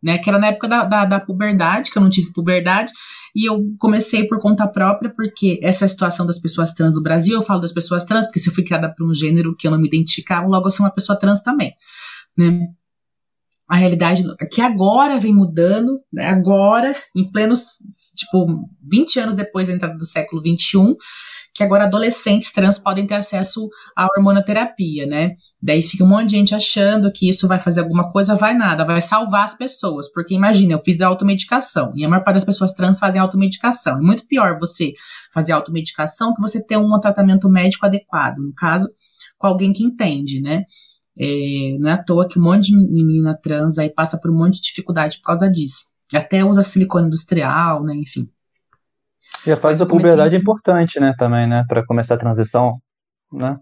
né? 0.01 0.17
Que 0.17 0.27
era 0.29 0.39
na 0.39 0.47
época 0.47 0.67
da, 0.67 0.83
da, 0.83 1.05
da 1.05 1.19
puberdade, 1.19 1.91
que 1.91 1.97
eu 1.97 2.01
não 2.01 2.09
tive 2.09 2.33
puberdade, 2.33 2.91
e 3.35 3.47
eu 3.47 3.63
comecei 3.77 4.27
por 4.27 4.39
conta 4.39 4.67
própria, 4.67 5.13
porque 5.15 5.59
essa 5.61 5.87
situação 5.87 6.25
das 6.25 6.39
pessoas 6.39 6.73
trans 6.73 6.95
no 6.95 7.03
Brasil, 7.03 7.35
eu 7.35 7.43
falo 7.43 7.61
das 7.61 7.71
pessoas 7.71 8.03
trans, 8.05 8.25
porque 8.25 8.39
se 8.39 8.49
eu 8.49 8.53
fui 8.53 8.63
criada 8.63 8.91
por 8.93 9.07
um 9.07 9.13
gênero 9.13 9.55
que 9.55 9.67
eu 9.67 9.71
não 9.71 9.79
me 9.79 9.87
identificava, 9.87 10.47
logo 10.47 10.67
eu 10.67 10.71
sou 10.71 10.85
uma 10.85 10.93
pessoa 10.93 11.17
trans 11.17 11.43
também, 11.43 11.73
né? 12.35 12.59
A 13.69 13.75
realidade 13.75 14.23
que 14.51 14.61
agora 14.61 15.19
vem 15.19 15.33
mudando, 15.33 15.99
né? 16.11 16.25
agora, 16.25 16.95
em 17.15 17.31
plenos, 17.31 17.77
tipo, 18.15 18.45
20 18.81 19.19
anos 19.19 19.35
depois 19.35 19.67
da 19.67 19.73
entrada 19.73 19.97
do 19.97 20.05
século 20.05 20.41
21, 20.41 20.95
que 21.53 21.63
agora 21.63 21.83
adolescentes 21.83 22.51
trans 22.51 22.79
podem 22.79 23.05
ter 23.05 23.13
acesso 23.13 23.69
à 23.95 24.07
hormonoterapia, 24.07 25.05
né? 25.05 25.35
Daí 25.61 25.83
fica 25.83 26.03
um 26.03 26.07
monte 26.07 26.29
de 26.29 26.37
gente 26.37 26.55
achando 26.55 27.11
que 27.11 27.29
isso 27.29 27.47
vai 27.47 27.59
fazer 27.59 27.81
alguma 27.81 28.11
coisa, 28.11 28.35
vai 28.35 28.55
nada, 28.55 28.83
vai 28.83 29.01
salvar 29.01 29.45
as 29.45 29.55
pessoas. 29.55 30.11
Porque 30.11 30.33
imagina, 30.33 30.73
eu 30.73 30.79
fiz 30.79 30.99
a 30.99 31.07
automedicação 31.07 31.93
e 31.95 32.03
a 32.03 32.09
maior 32.09 32.23
parte 32.23 32.35
das 32.35 32.45
pessoas 32.45 32.73
trans 32.73 32.97
fazem 32.97 33.21
automedicação. 33.21 33.99
É 33.99 34.01
muito 34.01 34.27
pior 34.27 34.57
você 34.59 34.93
fazer 35.31 35.51
automedicação 35.51 36.33
que 36.33 36.41
você 36.41 36.63
ter 36.63 36.77
um 36.77 36.99
tratamento 36.99 37.47
médico 37.47 37.85
adequado, 37.85 38.37
no 38.37 38.53
caso, 38.53 38.89
com 39.37 39.47
alguém 39.47 39.71
que 39.71 39.83
entende, 39.83 40.41
né? 40.41 40.63
É, 41.15 41.77
não 41.79 41.89
é 41.89 41.93
à 41.93 42.03
toa 42.03 42.27
que 42.27 42.39
um 42.39 42.43
monte 42.43 42.71
de 42.71 42.75
menina 42.75 43.37
trans 43.39 43.77
aí 43.77 43.91
passa 43.91 44.17
por 44.17 44.31
um 44.31 44.37
monte 44.37 44.55
de 44.55 44.63
dificuldade 44.63 45.17
por 45.17 45.27
causa 45.27 45.47
disso. 45.47 45.83
Até 46.11 46.43
usa 46.43 46.63
silicone 46.63 47.07
industrial, 47.07 47.83
né? 47.83 47.93
Enfim. 47.95 48.27
E 49.45 49.51
a 49.51 49.57
fase 49.57 49.79
da 49.79 49.85
puberdade 49.85 50.35
é 50.35 50.39
importante, 50.39 50.99
né, 50.99 51.13
também, 51.17 51.47
né, 51.47 51.63
para 51.67 51.85
começar 51.85 52.15
a 52.15 52.17
transição, 52.17 52.77
né? 53.31 53.57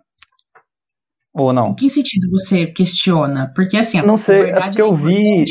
Ou 1.33 1.53
não? 1.53 1.69
Em 1.69 1.75
que 1.75 1.89
sentido 1.89 2.29
você 2.29 2.67
questiona? 2.67 3.51
Porque 3.55 3.77
assim, 3.77 3.97
a 3.97 4.03
não 4.03 4.17
sei, 4.17 4.51
é 4.51 4.61
porque 4.61 4.81
eu 4.81 4.95
vi 4.95 5.45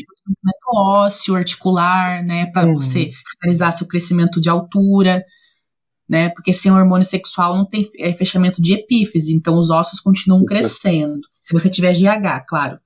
ósseo, 0.73 1.35
articular, 1.35 2.23
né, 2.23 2.47
para 2.53 2.69
uhum. 2.69 2.75
você 2.75 3.11
finalizar 3.41 3.73
seu 3.73 3.87
crescimento 3.87 4.41
de 4.41 4.49
altura, 4.49 5.25
né? 6.09 6.29
Porque 6.31 6.53
sem 6.53 6.73
hormônio 6.73 7.05
sexual 7.05 7.57
não 7.57 7.67
tem 7.67 7.89
é, 7.99 8.13
fechamento 8.13 8.61
de 8.61 8.75
epífise, 8.75 9.33
então 9.33 9.57
os 9.57 9.71
ossos 9.71 10.01
continuam 10.01 10.45
crescendo. 10.45 11.21
Se 11.41 11.53
você 11.53 11.71
tiver 11.71 11.95
GH, 11.95 12.45
claro. 12.49 12.79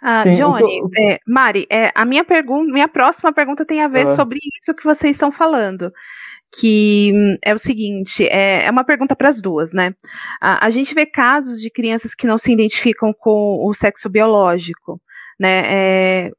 Ah, 0.00 0.22
Sim, 0.22 0.34
Johnny, 0.34 0.80
é, 0.98 1.18
Mari, 1.26 1.66
é, 1.70 1.90
a 1.94 2.04
minha 2.04 2.24
pergunta, 2.24 2.72
minha 2.72 2.88
próxima 2.88 3.32
pergunta 3.32 3.64
tem 3.64 3.82
a 3.82 3.88
ver 3.88 4.02
ah. 4.02 4.14
sobre 4.14 4.38
isso 4.60 4.74
que 4.74 4.84
vocês 4.84 5.16
estão 5.16 5.32
falando. 5.32 5.92
Que 6.56 7.10
hum, 7.12 7.36
é 7.44 7.52
o 7.52 7.58
seguinte, 7.58 8.26
é, 8.28 8.64
é 8.64 8.70
uma 8.70 8.84
pergunta 8.84 9.16
para 9.16 9.28
as 9.28 9.42
duas, 9.42 9.72
né? 9.72 9.94
A, 10.40 10.66
a 10.66 10.70
gente 10.70 10.94
vê 10.94 11.04
casos 11.04 11.60
de 11.60 11.70
crianças 11.70 12.14
que 12.14 12.26
não 12.26 12.38
se 12.38 12.52
identificam 12.52 13.12
com 13.12 13.66
o 13.66 13.74
sexo 13.74 14.08
biológico, 14.08 15.00
né? 15.38 16.30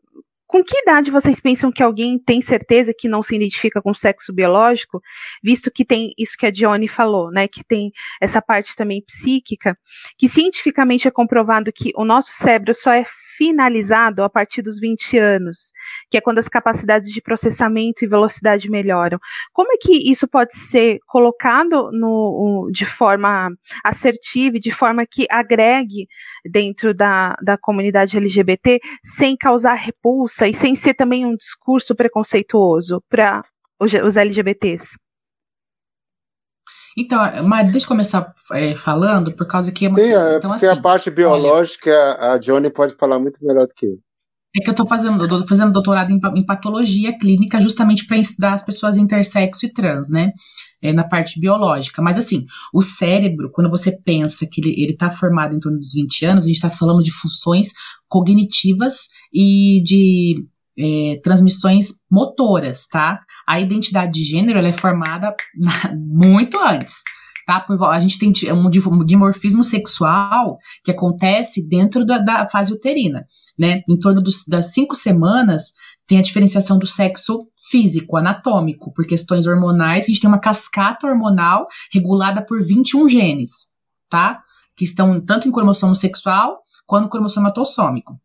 Com 0.56 0.64
que 0.64 0.78
idade 0.78 1.12
vocês 1.12 1.42
pensam 1.42 1.70
que 1.70 1.84
alguém 1.84 2.18
tem 2.18 2.40
certeza 2.40 2.94
que 2.98 3.10
não 3.10 3.22
se 3.22 3.36
identifica 3.36 3.82
com 3.82 3.94
sexo 3.94 4.32
biológico, 4.32 5.02
visto 5.44 5.70
que 5.70 5.84
tem 5.84 6.14
isso 6.18 6.38
que 6.38 6.46
a 6.46 6.50
Dione 6.50 6.88
falou, 6.88 7.30
né, 7.30 7.46
que 7.46 7.62
tem 7.62 7.92
essa 8.22 8.42
parte 8.42 8.74
também 8.74 9.04
psíquica, 9.06 9.78
que 10.18 10.30
cientificamente 10.30 11.10
é 11.10 11.12
comprovado 11.12 11.74
que 11.74 11.92
o 11.94 12.06
nosso 12.06 12.32
cérebro 12.32 12.74
só 12.74 12.94
é 12.94 13.04
finalizado 13.38 14.24
a 14.24 14.30
partir 14.30 14.62
dos 14.62 14.80
20 14.80 15.18
anos, 15.18 15.72
que 16.10 16.18
é 16.18 16.22
quando 16.22 16.40
as 16.40 16.50
capacidades 16.50 17.10
de 17.10 17.22
processamento 17.22 18.04
e 18.04 18.08
velocidade 18.08 18.70
melhoram. 18.70 19.20
Como 19.54 19.72
é 19.74 19.78
que 19.78 20.10
isso 20.10 20.28
pode 20.28 20.56
ser 20.56 21.00
colocado 21.08 21.90
no, 21.92 22.70
de 22.72 22.86
forma 22.86 23.50
assertiva 23.84 24.60
de 24.60 24.72
forma 24.72 25.06
que 25.06 25.26
agregue 25.30 26.08
dentro 26.44 26.94
da, 26.94 27.36
da 27.42 27.58
comunidade 27.58 28.18
LGBT 28.18 28.80
sem 29.04 29.36
causar 29.36 29.76
repulsa 29.76 30.48
e 30.48 30.54
sem 30.54 30.76
ser 30.76 30.94
também 30.94 31.26
um 31.26 31.36
discurso 31.36 31.96
preconceituoso 31.96 33.04
para 33.10 33.44
os 33.80 34.18
LGBTs? 34.18 34.98
Então, 36.98 37.20
mas 37.44 37.72
deixa 37.72 37.86
eu 37.86 37.90
começar 37.90 38.34
é, 38.54 38.74
falando, 38.74 39.34
por 39.34 39.46
causa 39.46 39.72
que 39.72 39.86
é. 39.86 39.90
Sim, 39.90 40.02
é, 40.02 40.38
então, 40.38 40.52
porque 40.52 40.66
assim, 40.66 40.80
a 40.80 40.82
parte 40.82 41.12
biológica, 41.12 41.92
olha, 41.92 42.34
a 42.34 42.38
Johnny 42.38 42.70
pode 42.70 42.96
falar 42.96 43.20
muito 43.20 43.44
melhor 43.46 43.68
do 43.68 43.74
que 43.74 43.86
eu. 43.86 44.00
É 44.58 44.62
que 44.62 44.70
eu 44.70 44.72
estou 44.72 44.88
fazendo, 44.88 45.22
eu 45.22 45.28
tô 45.28 45.46
fazendo 45.46 45.74
doutorado 45.74 46.12
em, 46.12 46.20
em, 46.38 46.46
patologia 46.46 47.18
clínica 47.20 47.60
justamente 47.60 48.08
para 48.08 48.18
estudar 48.18 48.54
as 48.54 48.64
pessoas 48.64 48.96
intersexo 48.96 49.66
e 49.66 49.74
trans, 49.74 50.10
né? 50.10 50.32
É, 50.82 50.94
na 50.94 51.04
parte 51.04 51.38
biológica. 51.38 52.02
Mas 52.02 52.18
assim, 52.18 52.46
o 52.74 52.82
cérebro, 52.82 53.52
quando 53.52 53.70
você 53.70 53.92
pensa 53.92 54.48
que 54.50 54.62
ele 54.62 54.94
está 54.94 55.12
formado 55.12 55.54
em 55.54 55.60
torno 55.60 55.78
dos 55.78 55.92
20 55.92 56.26
anos, 56.26 56.44
a 56.46 56.48
gente 56.48 56.56
está 56.56 56.70
falando 56.70 57.04
de 57.04 57.12
funções 57.12 57.74
cognitivas 58.08 59.10
e 59.34 59.84
de 59.84 60.48
é, 60.78 61.20
transmissões 61.24 61.94
motoras, 62.10 62.88
tá? 62.88 63.22
A 63.48 63.60
identidade 63.60 64.12
de 64.12 64.24
gênero 64.24 64.60
é 64.60 64.74
formada 64.74 65.36
muito 65.94 66.60
antes. 66.60 67.02
Tá? 67.46 67.64
A 67.92 68.00
gente 68.00 68.18
tem 68.18 68.34
um 68.52 68.70
dimorfismo 69.06 69.64
sexual 69.64 70.58
que 70.84 70.90
acontece 70.90 71.68
dentro 71.68 72.04
da, 72.04 72.18
da 72.18 72.50
fase 72.50 72.74
uterina. 72.74 73.26
Né? 73.58 73.84
Em 73.88 74.00
torno 74.00 74.22
dos, 74.22 74.46
das 74.48 74.74
cinco 74.74 74.96
semanas, 74.96 75.74
tem 76.08 76.18
a 76.18 76.24
diferenciação 76.24 76.80
do 76.80 76.88
sexo 76.88 77.48
físico, 77.70 78.18
anatômico, 78.18 78.92
por 78.94 79.06
questões 79.06 79.46
hormonais. 79.46 80.06
A 80.06 80.08
gente 80.08 80.22
tem 80.22 80.28
uma 80.28 80.40
cascata 80.40 81.08
hormonal 81.08 81.68
regulada 81.94 82.44
por 82.44 82.64
21 82.64 83.08
genes, 83.08 83.70
tá? 84.10 84.42
Que 84.76 84.86
estão 84.86 85.22
tanto 85.22 85.48
em 85.48 85.52
cromossomo 85.52 85.96
sexual 85.96 86.60
quanto 86.86 87.06
no 87.06 87.10
cromossomo 87.10 87.48
autossômico 87.48 88.20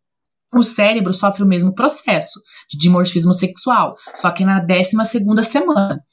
o 0.53 0.63
cérebro 0.63 1.15
sofre 1.15 1.43
o 1.43 1.47
mesmo 1.47 1.75
processo 1.75 2.41
de 2.69 2.77
dimorfismo 2.77 3.33
sexual, 3.33 3.97
só 4.15 4.31
que 4.31 4.45
na 4.45 4.61
12 4.61 4.97
semana. 5.45 6.05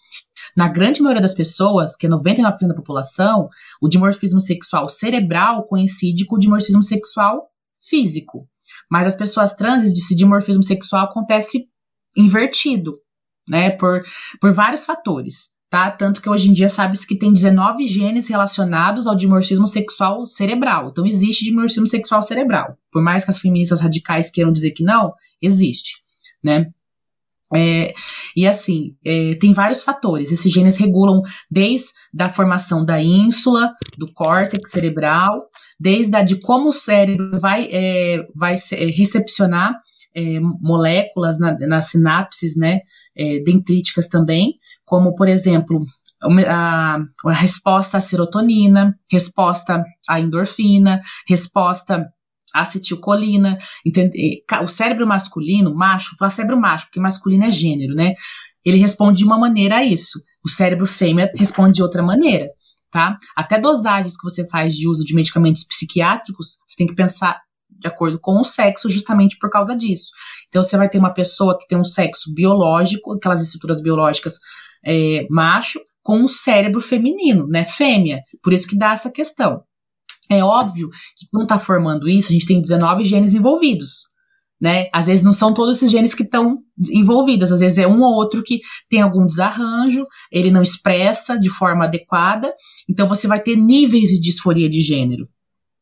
Na 0.56 0.68
grande 0.68 1.02
maioria 1.02 1.22
das 1.22 1.34
pessoas, 1.34 1.96
que 1.96 2.08
é 2.08 2.10
99% 2.10 2.68
da 2.68 2.74
população, 2.74 3.50
o 3.82 3.88
dimorfismo 3.88 4.40
sexual 4.40 4.88
cerebral 4.88 5.68
coincide 5.68 6.26
com 6.26 6.36
o 6.36 6.40
dimorfismo 6.40 6.84
sexual 6.84 7.50
físico. 7.80 8.48
Mas 8.90 9.08
as 9.08 9.16
pessoas 9.16 9.56
trans, 9.56 9.84
esse 9.84 10.16
dimorfismo 10.16 10.64
sexual 10.64 11.06
acontece 11.06 11.68
invertido, 12.16 12.98
né, 13.48 13.72
por, 13.72 14.04
por 14.42 14.52
vários 14.52 14.86
fatores 14.86 15.57
tá? 15.70 15.92
Tanto 15.92 16.22
que 16.22 16.30
hoje 16.30 16.50
em 16.50 16.54
dia 16.54 16.70
sabe-se 16.70 17.06
que 17.06 17.18
tem 17.18 17.34
19 17.34 17.88
genes 17.88 18.28
relacionados 18.28 19.08
ao 19.08 19.16
dimorfismo 19.16 19.68
sexual 19.68 20.26
cerebral. 20.26 20.90
Então 20.90 21.06
existe 21.06 21.46
dimorfismo 21.46 21.88
sexual 21.88 22.22
cerebral. 22.22 22.78
Por 22.92 23.02
mais 23.02 23.26
que 23.26 23.32
as 23.32 23.40
feministas 23.40 23.82
radicais 23.82 24.32
queiram 24.32 24.54
dizer 24.54 24.72
que 24.72 24.84
não, 24.84 25.14
existe, 25.42 25.98
né? 26.44 26.72
É, 27.54 27.94
e 28.36 28.46
assim, 28.46 28.96
é, 29.06 29.36
tem 29.36 29.54
vários 29.54 29.82
fatores. 29.82 30.32
Esses 30.32 30.52
genes 30.52 30.78
regulam 30.78 31.22
desde 31.50 31.92
a 32.20 32.30
formação 32.30 32.84
da 32.84 33.02
ínsula, 33.02 33.74
do 33.98 34.12
córtex 34.14 34.70
cerebral, 34.70 35.48
desde 35.80 36.16
a 36.16 36.24
de 36.24 36.38
como 36.38 36.70
o 36.70 36.74
cérebro 36.74 37.40
vai, 37.40 37.70
é, 37.72 38.28
vai 38.36 38.56
recepcionar 38.94 39.80
é, 40.18 40.40
moléculas 40.40 41.38
na, 41.38 41.56
nas 41.60 41.92
sinapses 41.92 42.58
né, 42.58 42.82
é, 43.16 43.40
dendríticas 43.44 44.08
também, 44.08 44.56
como, 44.84 45.14
por 45.16 45.28
exemplo, 45.28 45.86
a, 46.48 46.98
a, 47.26 47.32
resposta 47.32 48.00
à 48.00 48.02
serotonina, 48.02 48.98
resposta 49.12 49.84
à 50.10 50.20
endorfina, 50.20 51.04
resposta 51.28 52.10
à 52.52 52.62
acetilcolina. 52.62 53.60
Entende? 53.86 54.44
O 54.64 54.68
cérebro 54.68 55.06
masculino, 55.06 55.76
macho, 55.76 56.16
fala 56.18 56.32
cérebro 56.32 56.60
macho, 56.60 56.88
porque 56.88 57.00
masculino 57.00 57.46
é 57.46 57.52
gênero, 57.52 57.94
né? 57.94 58.16
Ele 58.66 58.78
responde 58.78 59.20
de 59.20 59.24
uma 59.24 59.38
maneira 59.38 59.78
a 59.78 59.86
isso. 59.86 60.20
O 60.44 60.50
cérebro 60.50 60.88
fêmea 60.88 61.32
responde 61.36 61.74
de 61.74 61.84
outra 61.84 62.02
maneira. 62.02 62.48
Tá? 62.90 63.16
Até 63.36 63.60
dosagens 63.60 64.18
que 64.18 64.24
você 64.24 64.48
faz 64.48 64.74
de 64.74 64.88
uso 64.88 65.04
de 65.04 65.14
medicamentos 65.14 65.64
psiquiátricos, 65.64 66.58
você 66.66 66.78
tem 66.78 66.88
que 66.88 66.96
pensar 66.96 67.40
de 67.70 67.88
acordo 67.88 68.20
com 68.20 68.40
o 68.40 68.44
sexo, 68.44 68.90
justamente 68.90 69.38
por 69.38 69.50
causa 69.50 69.76
disso. 69.76 70.12
Então, 70.48 70.64
você 70.64 70.78
vai 70.78 70.90
ter 70.90 70.98
uma 70.98 71.14
pessoa 71.14 71.58
que 71.58 71.68
tem 71.68 71.78
um 71.78 71.84
sexo 71.84 72.34
biológico, 72.34 73.14
aquelas 73.14 73.42
estruturas 73.42 73.82
biológicas 73.82 74.40
é, 74.86 75.28
macho, 75.30 75.80
com 76.02 76.20
um 76.20 76.28
cérebro 76.28 76.82
feminino, 76.82 77.48
né, 77.48 77.66
fêmea. 77.66 78.22
Por 78.42 78.54
isso 78.54 78.68
que 78.68 78.78
dá 78.78 78.94
essa 78.94 79.12
questão. 79.12 79.62
É 80.30 80.44
óbvio 80.44 80.90
que 80.90 81.28
quando 81.32 81.44
está 81.44 81.60
formando 81.60 82.08
isso, 82.08 82.30
a 82.30 82.34
gente 82.34 82.46
tem 82.46 82.62
19 82.62 83.04
genes 83.06 83.34
envolvidos. 83.34 84.08
Né? 84.60 84.90
Às 84.92 85.06
vezes 85.06 85.24
não 85.24 85.34
são 85.34 85.54
todos 85.54 85.78
esses 85.78 85.92
genes 85.92 86.16
que 86.16 86.24
estão 86.24 86.58
envolvidos, 86.90 87.52
às 87.52 87.60
vezes 87.60 87.78
é 87.78 87.88
um 87.88 88.02
ou 88.02 88.16
outro 88.16 88.42
que 88.42 88.60
tem 88.90 89.02
algum 89.02 89.28
desarranjo, 89.28 90.04
ele 90.32 90.50
não 90.50 90.64
expressa 90.64 91.40
de 91.40 91.48
forma 91.48 91.86
adequada, 91.86 92.52
então 92.90 93.08
você 93.08 93.28
vai 93.28 93.40
ter 93.40 93.56
níveis 93.56 94.10
de 94.10 94.20
disforia 94.20 94.68
de 94.68 94.82
gênero 94.82 95.30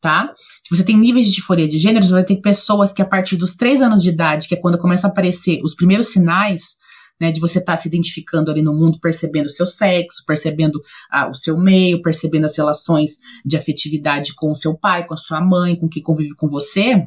tá? 0.02 0.34
Se 0.62 0.76
você 0.76 0.84
tem 0.84 0.98
níveis 0.98 1.28
de 1.28 1.34
disforia 1.34 1.68
de 1.68 1.78
gênero, 1.78 2.06
você 2.06 2.12
vai 2.12 2.24
ter 2.24 2.38
pessoas 2.38 2.94
que 2.94 3.02
a 3.02 3.06
partir 3.06 3.38
dos 3.38 3.56
3 3.56 3.82
anos 3.82 4.02
de 4.02 4.10
idade, 4.10 4.48
que 4.48 4.56
é 4.56 4.58
quando 4.58 4.78
começam 4.78 5.10
a 5.10 5.12
aparecer 5.12 5.62
os 5.64 5.76
primeiros 5.76 6.08
sinais, 6.08 6.78
né, 7.20 7.32
de 7.32 7.40
você 7.40 7.60
estar 7.60 7.74
tá 7.74 7.78
se 7.78 7.88
identificando 7.88 8.52
ali 8.52 8.62
no 8.62 8.74
mundo, 8.74 9.00
percebendo 9.00 9.46
o 9.46 9.50
seu 9.50 9.66
sexo, 9.66 10.24
percebendo 10.26 10.82
ah, 11.10 11.30
o 11.30 11.36
seu 11.36 11.58
meio, 11.58 12.02
percebendo 12.02 12.46
as 12.46 12.58
relações 12.58 13.20
de 13.46 13.56
afetividade 13.56 14.34
com 14.36 14.52
o 14.52 14.56
seu 14.56 14.78
pai, 14.78 15.06
com 15.06 15.14
a 15.14 15.18
sua 15.18 15.42
mãe, 15.42 15.76
com 15.76 15.88
quem 15.88 16.04
convive 16.04 16.36
com 16.36 16.50
você, 16.50 17.06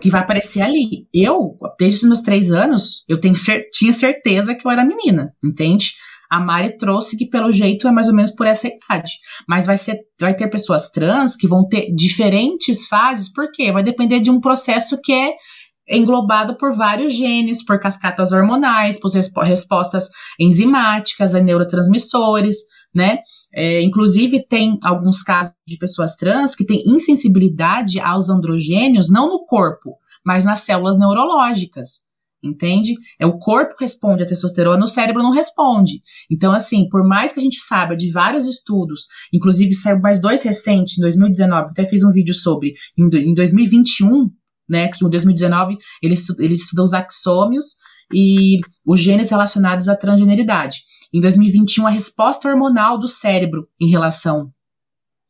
que 0.00 0.10
vai 0.10 0.22
aparecer 0.22 0.62
ali. 0.62 1.06
Eu, 1.12 1.58
desde 1.78 2.00
os 2.00 2.04
meus 2.04 2.22
três 2.22 2.50
anos, 2.50 3.04
eu 3.08 3.20
tenho 3.20 3.34
tinha 3.70 3.92
certeza 3.92 4.54
que 4.54 4.66
eu 4.66 4.70
era 4.70 4.84
menina, 4.84 5.34
entende? 5.44 5.92
A 6.30 6.40
Mari 6.40 6.76
trouxe 6.76 7.16
que, 7.16 7.26
pelo 7.26 7.52
jeito, 7.52 7.88
é 7.88 7.92
mais 7.92 8.08
ou 8.08 8.14
menos 8.14 8.32
por 8.32 8.46
essa 8.46 8.68
idade. 8.68 9.12
Mas 9.48 9.66
vai, 9.66 9.76
ser, 9.76 10.00
vai 10.20 10.34
ter 10.34 10.48
pessoas 10.48 10.90
trans 10.90 11.36
que 11.36 11.48
vão 11.48 11.66
ter 11.66 11.90
diferentes 11.94 12.86
fases, 12.86 13.32
por 13.32 13.50
quê? 13.50 13.72
Vai 13.72 13.82
depender 13.82 14.20
de 14.20 14.30
um 14.30 14.40
processo 14.40 15.00
que 15.02 15.12
é 15.12 15.34
englobado 15.90 16.56
por 16.56 16.72
vários 16.72 17.14
genes, 17.14 17.64
por 17.64 17.80
cascatas 17.80 18.32
hormonais, 18.32 19.00
por 19.00 19.10
respostas 19.42 20.10
enzimáticas 20.38 21.34
a 21.34 21.40
neurotransmissores, 21.40 22.58
né? 22.94 23.20
É, 23.54 23.82
inclusive, 23.82 24.46
tem 24.46 24.78
alguns 24.84 25.22
casos 25.22 25.54
de 25.66 25.78
pessoas 25.78 26.14
trans 26.16 26.54
que 26.54 26.66
têm 26.66 26.82
insensibilidade 26.86 27.98
aos 28.00 28.28
androgênios, 28.28 29.10
não 29.10 29.28
no 29.28 29.46
corpo, 29.46 29.96
mas 30.24 30.44
nas 30.44 30.60
células 30.60 30.98
neurológicas. 30.98 32.07
Entende? 32.42 32.94
É 33.18 33.26
o 33.26 33.36
corpo 33.36 33.76
que 33.76 33.84
responde 33.84 34.22
a 34.22 34.26
testosterona, 34.26 34.84
o 34.84 34.88
cérebro 34.88 35.22
não 35.22 35.32
responde. 35.32 36.00
Então, 36.30 36.52
assim, 36.52 36.88
por 36.88 37.04
mais 37.04 37.32
que 37.32 37.40
a 37.40 37.42
gente 37.42 37.58
saiba 37.58 37.96
de 37.96 38.12
vários 38.12 38.46
estudos, 38.46 39.08
inclusive 39.32 39.74
saiu 39.74 39.98
mais 40.00 40.20
dois 40.20 40.42
recentes, 40.44 40.98
em 40.98 41.00
2019, 41.00 41.70
até 41.72 41.84
fiz 41.84 42.04
um 42.04 42.12
vídeo 42.12 42.32
sobre, 42.32 42.74
em 42.96 43.34
2021, 43.34 44.30
né, 44.68 44.86
que 44.88 45.04
em 45.04 45.10
2019 45.10 45.78
ele, 46.00 46.14
ele 46.38 46.54
estudou 46.54 46.84
os 46.84 46.92
axômios 46.92 47.76
e 48.14 48.60
os 48.86 49.00
genes 49.00 49.30
relacionados 49.30 49.88
à 49.88 49.96
transgeneridade. 49.96 50.82
Em 51.12 51.20
2021, 51.20 51.88
a 51.88 51.90
resposta 51.90 52.48
hormonal 52.48 52.98
do 52.98 53.08
cérebro 53.08 53.66
em 53.80 53.90
relação 53.90 54.52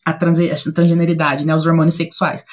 à, 0.05 0.11
à 0.11 0.15
transgeneridade, 0.15 1.47
né, 1.47 1.55
os 1.55 1.65
hormônios 1.65 1.95
sexuais. 1.95 2.45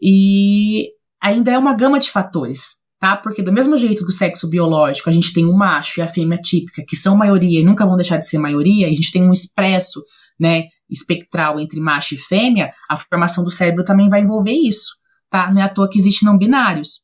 E 0.00 0.88
ainda 1.20 1.50
é 1.50 1.58
uma 1.58 1.74
gama 1.74 2.00
de 2.00 2.10
fatores, 2.10 2.79
tá? 3.00 3.16
Porque 3.16 3.42
do 3.42 3.52
mesmo 3.52 3.76
jeito 3.76 4.04
que 4.04 4.10
o 4.10 4.14
sexo 4.14 4.48
biológico, 4.48 5.10
a 5.10 5.12
gente 5.12 5.32
tem 5.32 5.46
o 5.46 5.56
macho 5.56 5.98
e 5.98 6.02
a 6.02 6.08
fêmea 6.08 6.38
típica, 6.38 6.84
que 6.86 6.94
são 6.94 7.16
maioria 7.16 7.60
e 7.60 7.64
nunca 7.64 7.86
vão 7.86 7.96
deixar 7.96 8.18
de 8.18 8.26
ser 8.26 8.38
maioria, 8.38 8.86
e 8.86 8.92
a 8.92 8.94
gente 8.94 9.10
tem 9.10 9.22
um 9.24 9.32
expresso, 9.32 10.04
né, 10.38 10.64
espectral 10.88 11.58
entre 11.58 11.80
macho 11.80 12.14
e 12.14 12.18
fêmea, 12.18 12.70
a 12.88 12.96
formação 12.96 13.42
do 13.42 13.50
cérebro 13.50 13.84
também 13.84 14.08
vai 14.08 14.20
envolver 14.20 14.52
isso 14.52 15.00
tá? 15.30 15.50
Não 15.50 15.62
é 15.62 15.64
à 15.64 15.68
toa 15.68 15.88
que 15.88 15.98
existem 15.98 16.28
não 16.28 16.36
binários, 16.36 17.02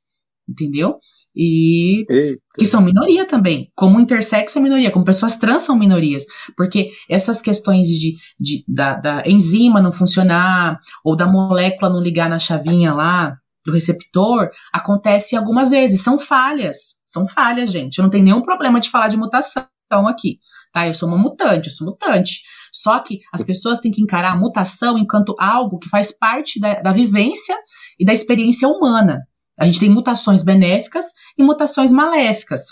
entendeu? 0.49 0.99
E 1.35 2.07
Eita. 2.11 2.41
que 2.59 2.67
são 2.67 2.81
minoria 2.81 3.27
também, 3.27 3.71
como 3.75 4.01
intersexo 4.01 4.59
é 4.59 4.63
minoria, 4.63 4.91
como 4.91 5.05
pessoas 5.05 5.37
trans 5.37 5.63
são 5.63 5.77
minorias, 5.79 6.25
porque 6.57 6.93
essas 7.09 7.43
questões 7.43 7.87
de, 7.89 8.15
de 8.41 8.65
da, 8.67 8.95
da 8.95 9.23
enzima 9.27 9.83
não 9.83 9.93
funcionar 9.93 10.81
ou 11.05 11.15
da 11.15 11.27
molécula 11.27 11.91
não 11.91 12.01
ligar 12.01 12.31
na 12.31 12.39
chavinha 12.39 12.95
lá 12.95 13.37
do 13.67 13.73
receptor 13.73 14.51
acontece 14.73 15.37
algumas 15.37 15.71
vezes, 15.71 16.03
são 16.03 16.19
falhas, 16.19 17.01
são 17.05 17.27
falhas, 17.27 17.71
gente. 17.71 17.99
Eu 17.99 18.05
não 18.05 18.11
tenho 18.11 18.25
nenhum 18.25 18.43
problema 18.43 18.81
de 18.81 18.91
falar 18.91 19.09
de 19.09 19.17
mutação 19.17 19.67
aqui, 19.91 20.39
tá? 20.73 20.87
Eu 20.87 20.95
sou 20.95 21.09
uma 21.09 21.19
mutante, 21.19 21.69
eu 21.69 21.75
sou 21.75 21.87
mutante. 21.87 22.43
Só 22.73 22.99
que 23.01 23.21
as 23.33 23.43
pessoas 23.43 23.81
têm 23.81 23.91
que 23.91 24.03
encarar 24.03 24.33
a 24.33 24.37
mutação 24.37 24.99
enquanto 24.99 25.35
algo 25.39 25.79
que 25.79 25.89
faz 25.89 26.13
parte 26.13 26.61
da, 26.61 26.81
da 26.81 26.93
vivência 26.93 27.57
e 27.99 28.05
da 28.05 28.13
experiência 28.13 28.69
humana. 28.69 29.27
A 29.59 29.65
gente 29.65 29.81
tem 29.81 29.91
mutações 29.91 30.43
benéficas 30.43 31.07
e 31.39 31.43
mutações 31.43 31.91
maléficas, 31.91 32.67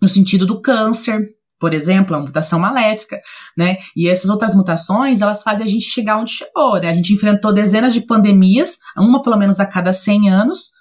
no 0.00 0.08
sentido 0.08 0.44
do 0.44 0.60
câncer, 0.60 1.34
por 1.62 1.72
exemplo, 1.72 2.16
a 2.16 2.20
mutação 2.20 2.58
maléfica, 2.58 3.20
né? 3.56 3.76
E 3.94 4.08
essas 4.08 4.28
outras 4.28 4.52
mutações, 4.52 5.22
elas 5.22 5.44
fazem 5.44 5.64
a 5.64 5.68
gente 5.68 5.84
chegar 5.84 6.16
onde 6.16 6.32
chegou, 6.32 6.80
né? 6.80 6.88
A 6.88 6.94
gente 6.94 7.14
enfrentou 7.14 7.52
dezenas 7.52 7.92
de 7.92 8.00
pandemias, 8.00 8.78
uma 8.98 9.22
pelo 9.22 9.36
menos 9.36 9.60
a 9.60 9.64
cada 9.64 9.92
100 9.92 10.28
anos, 10.28 10.72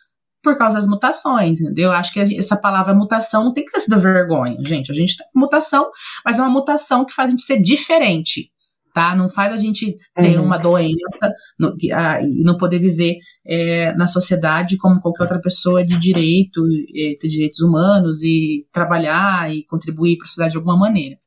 por 0.41 0.57
causa 0.57 0.77
das 0.77 0.87
mutações, 0.87 1.61
entendeu? 1.61 1.89
Eu 1.89 1.91
acho 1.91 2.11
que 2.11 2.19
essa 2.19 2.57
palavra 2.57 2.95
mutação 2.95 3.43
não 3.43 3.53
tem 3.53 3.63
que 3.63 3.71
ter 3.71 3.79
sido 3.79 3.99
vergonha, 3.99 4.57
gente. 4.65 4.91
A 4.91 4.95
gente 4.95 5.15
tem 5.15 5.27
mutação, 5.35 5.87
mas 6.25 6.39
é 6.39 6.41
uma 6.41 6.49
mutação 6.49 7.05
que 7.05 7.13
faz 7.13 7.27
a 7.27 7.29
gente 7.29 7.43
ser 7.43 7.61
diferente 7.61 8.49
tá? 8.93 9.15
Não 9.15 9.29
faz 9.29 9.51
a 9.53 9.57
gente 9.57 9.97
ter 10.15 10.37
uhum. 10.37 10.45
uma 10.45 10.57
doença 10.57 11.33
no, 11.57 11.75
a, 11.93 12.21
e 12.21 12.43
não 12.43 12.57
poder 12.57 12.79
viver 12.79 13.17
é, 13.45 13.93
na 13.95 14.07
sociedade 14.07 14.77
como 14.77 15.01
qualquer 15.01 15.23
outra 15.23 15.41
pessoa 15.41 15.85
de 15.85 15.97
direito, 15.97 16.63
é, 16.95 17.15
ter 17.19 17.27
direitos 17.27 17.61
humanos 17.61 18.23
e 18.23 18.67
trabalhar 18.71 19.53
e 19.53 19.63
contribuir 19.65 20.17
para 20.17 20.25
a 20.25 20.27
sociedade 20.27 20.51
de 20.51 20.57
alguma 20.57 20.77
maneira. 20.77 21.17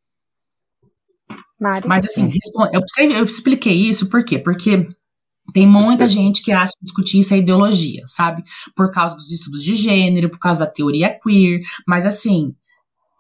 Mas 1.87 2.05
assim, 2.05 2.31
eu, 2.73 2.83
eu 3.11 3.25
expliquei 3.25 3.75
isso 3.75 4.11
por 4.11 4.25
quê? 4.25 4.39
Porque 4.39 4.89
tem 5.53 5.67
muita 5.67 6.09
gente 6.09 6.43
que 6.43 6.53
acha 6.53 6.73
que 6.79 6.85
discutir 6.85 7.21
isso 7.21 7.35
é 7.35 7.39
ideologia, 7.39 8.03
sabe? 8.07 8.43
Por 8.75 8.91
causa 8.91 9.15
dos 9.15 9.31
estudos 9.31 9.63
de 9.63 9.77
gênero, 9.77 10.31
por 10.31 10.39
causa 10.39 10.65
da 10.65 10.71
teoria 10.71 11.19
queer, 11.23 11.61
mas 11.87 12.07
assim, 12.07 12.55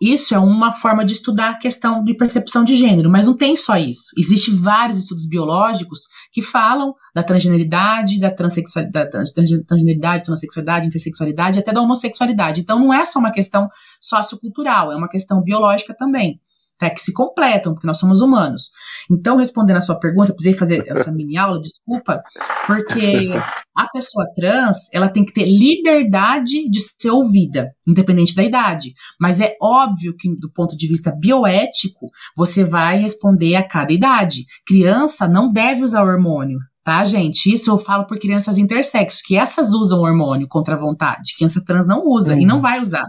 isso 0.00 0.34
é 0.34 0.38
uma 0.38 0.72
forma 0.72 1.04
de 1.04 1.12
estudar 1.12 1.50
a 1.50 1.58
questão 1.58 2.02
de 2.04 2.14
percepção 2.14 2.64
de 2.64 2.76
gênero, 2.76 3.10
mas 3.10 3.26
não 3.26 3.36
tem 3.36 3.56
só 3.56 3.76
isso. 3.76 4.10
Existem 4.18 4.56
vários 4.56 4.98
estudos 4.98 5.26
biológicos 5.26 6.00
que 6.32 6.42
falam 6.42 6.94
da 7.14 7.22
transgeneridade, 7.22 8.18
da 8.18 8.28
da 8.28 9.06
transgeneridade, 9.06 10.24
transexualidade, 10.24 10.88
intersexualidade, 10.88 11.58
até 11.58 11.72
da 11.72 11.80
homossexualidade. 11.80 12.60
Então 12.60 12.78
não 12.78 12.92
é 12.92 13.06
só 13.06 13.18
uma 13.18 13.30
questão 13.30 13.68
sociocultural, 14.00 14.92
é 14.92 14.96
uma 14.96 15.08
questão 15.08 15.42
biológica 15.42 15.94
também 15.96 16.40
tá? 16.78 16.90
que 16.90 17.00
se 17.00 17.12
completam, 17.12 17.72
porque 17.72 17.86
nós 17.86 17.98
somos 17.98 18.20
humanos. 18.20 18.70
Então, 19.10 19.36
respondendo 19.36 19.76
a 19.76 19.80
sua 19.80 19.98
pergunta, 19.98 20.30
eu 20.30 20.34
precisei 20.34 20.58
fazer 20.58 20.84
essa 20.86 21.10
mini 21.12 21.36
aula, 21.36 21.60
desculpa, 21.60 22.22
porque 22.66 23.30
a 23.76 23.88
pessoa 23.88 24.26
trans, 24.34 24.88
ela 24.92 25.08
tem 25.08 25.24
que 25.24 25.32
ter 25.32 25.46
liberdade 25.46 26.68
de 26.68 26.80
ser 26.80 27.10
ouvida, 27.10 27.74
independente 27.86 28.34
da 28.34 28.42
idade. 28.42 28.92
Mas 29.20 29.40
é 29.40 29.56
óbvio 29.60 30.14
que, 30.16 30.34
do 30.36 30.50
ponto 30.50 30.76
de 30.76 30.88
vista 30.88 31.10
bioético, 31.10 32.10
você 32.36 32.64
vai 32.64 32.98
responder 32.98 33.56
a 33.56 33.66
cada 33.66 33.92
idade. 33.92 34.44
Criança 34.66 35.28
não 35.28 35.52
deve 35.52 35.82
usar 35.82 36.04
hormônio, 36.04 36.58
tá, 36.84 37.02
gente? 37.04 37.52
Isso 37.52 37.70
eu 37.70 37.78
falo 37.78 38.06
por 38.06 38.18
crianças 38.18 38.58
intersexos, 38.58 39.22
que 39.22 39.36
essas 39.36 39.72
usam 39.72 40.00
hormônio 40.00 40.46
contra 40.46 40.74
a 40.74 40.78
vontade. 40.78 41.34
Criança 41.36 41.64
trans 41.64 41.88
não 41.88 42.06
usa 42.06 42.34
uhum. 42.34 42.40
e 42.40 42.46
não 42.46 42.60
vai 42.60 42.80
usar, 42.80 43.06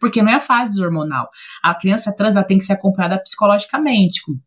porque 0.00 0.20
não 0.20 0.32
é 0.32 0.34
a 0.34 0.40
fase 0.40 0.82
hormonal. 0.82 1.28
A 1.62 1.72
criança 1.74 2.14
trans 2.14 2.34
ela 2.34 2.44
tem 2.44 2.58
que 2.58 2.64
ser 2.64 2.72
acompanhada 2.72 3.22
psicologicamente, 3.22 4.22
com 4.22 4.38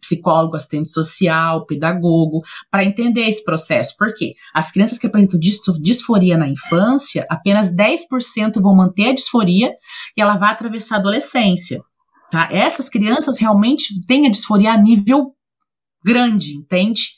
psicólogo, 0.00 0.56
assistente 0.56 0.90
social, 0.90 1.66
pedagogo, 1.66 2.42
para 2.70 2.84
entender 2.84 3.28
esse 3.28 3.44
processo. 3.44 3.96
Por 3.96 4.14
quê? 4.14 4.34
As 4.52 4.72
crianças 4.72 4.98
que 4.98 5.06
apresentam 5.06 5.38
disforia 5.80 6.36
na 6.36 6.48
infância, 6.48 7.26
apenas 7.30 7.74
10% 7.74 8.60
vão 8.60 8.74
manter 8.74 9.10
a 9.10 9.14
disforia 9.14 9.72
e 10.16 10.20
ela 10.20 10.36
vai 10.36 10.52
atravessar 10.52 10.96
a 10.96 10.98
adolescência. 10.98 11.82
Tá? 12.30 12.48
Essas 12.50 12.88
crianças 12.88 13.38
realmente 13.38 14.04
têm 14.06 14.26
a 14.26 14.30
disforia 14.30 14.72
a 14.72 14.78
nível 14.78 15.32
grande, 16.04 16.56
entende? 16.56 17.14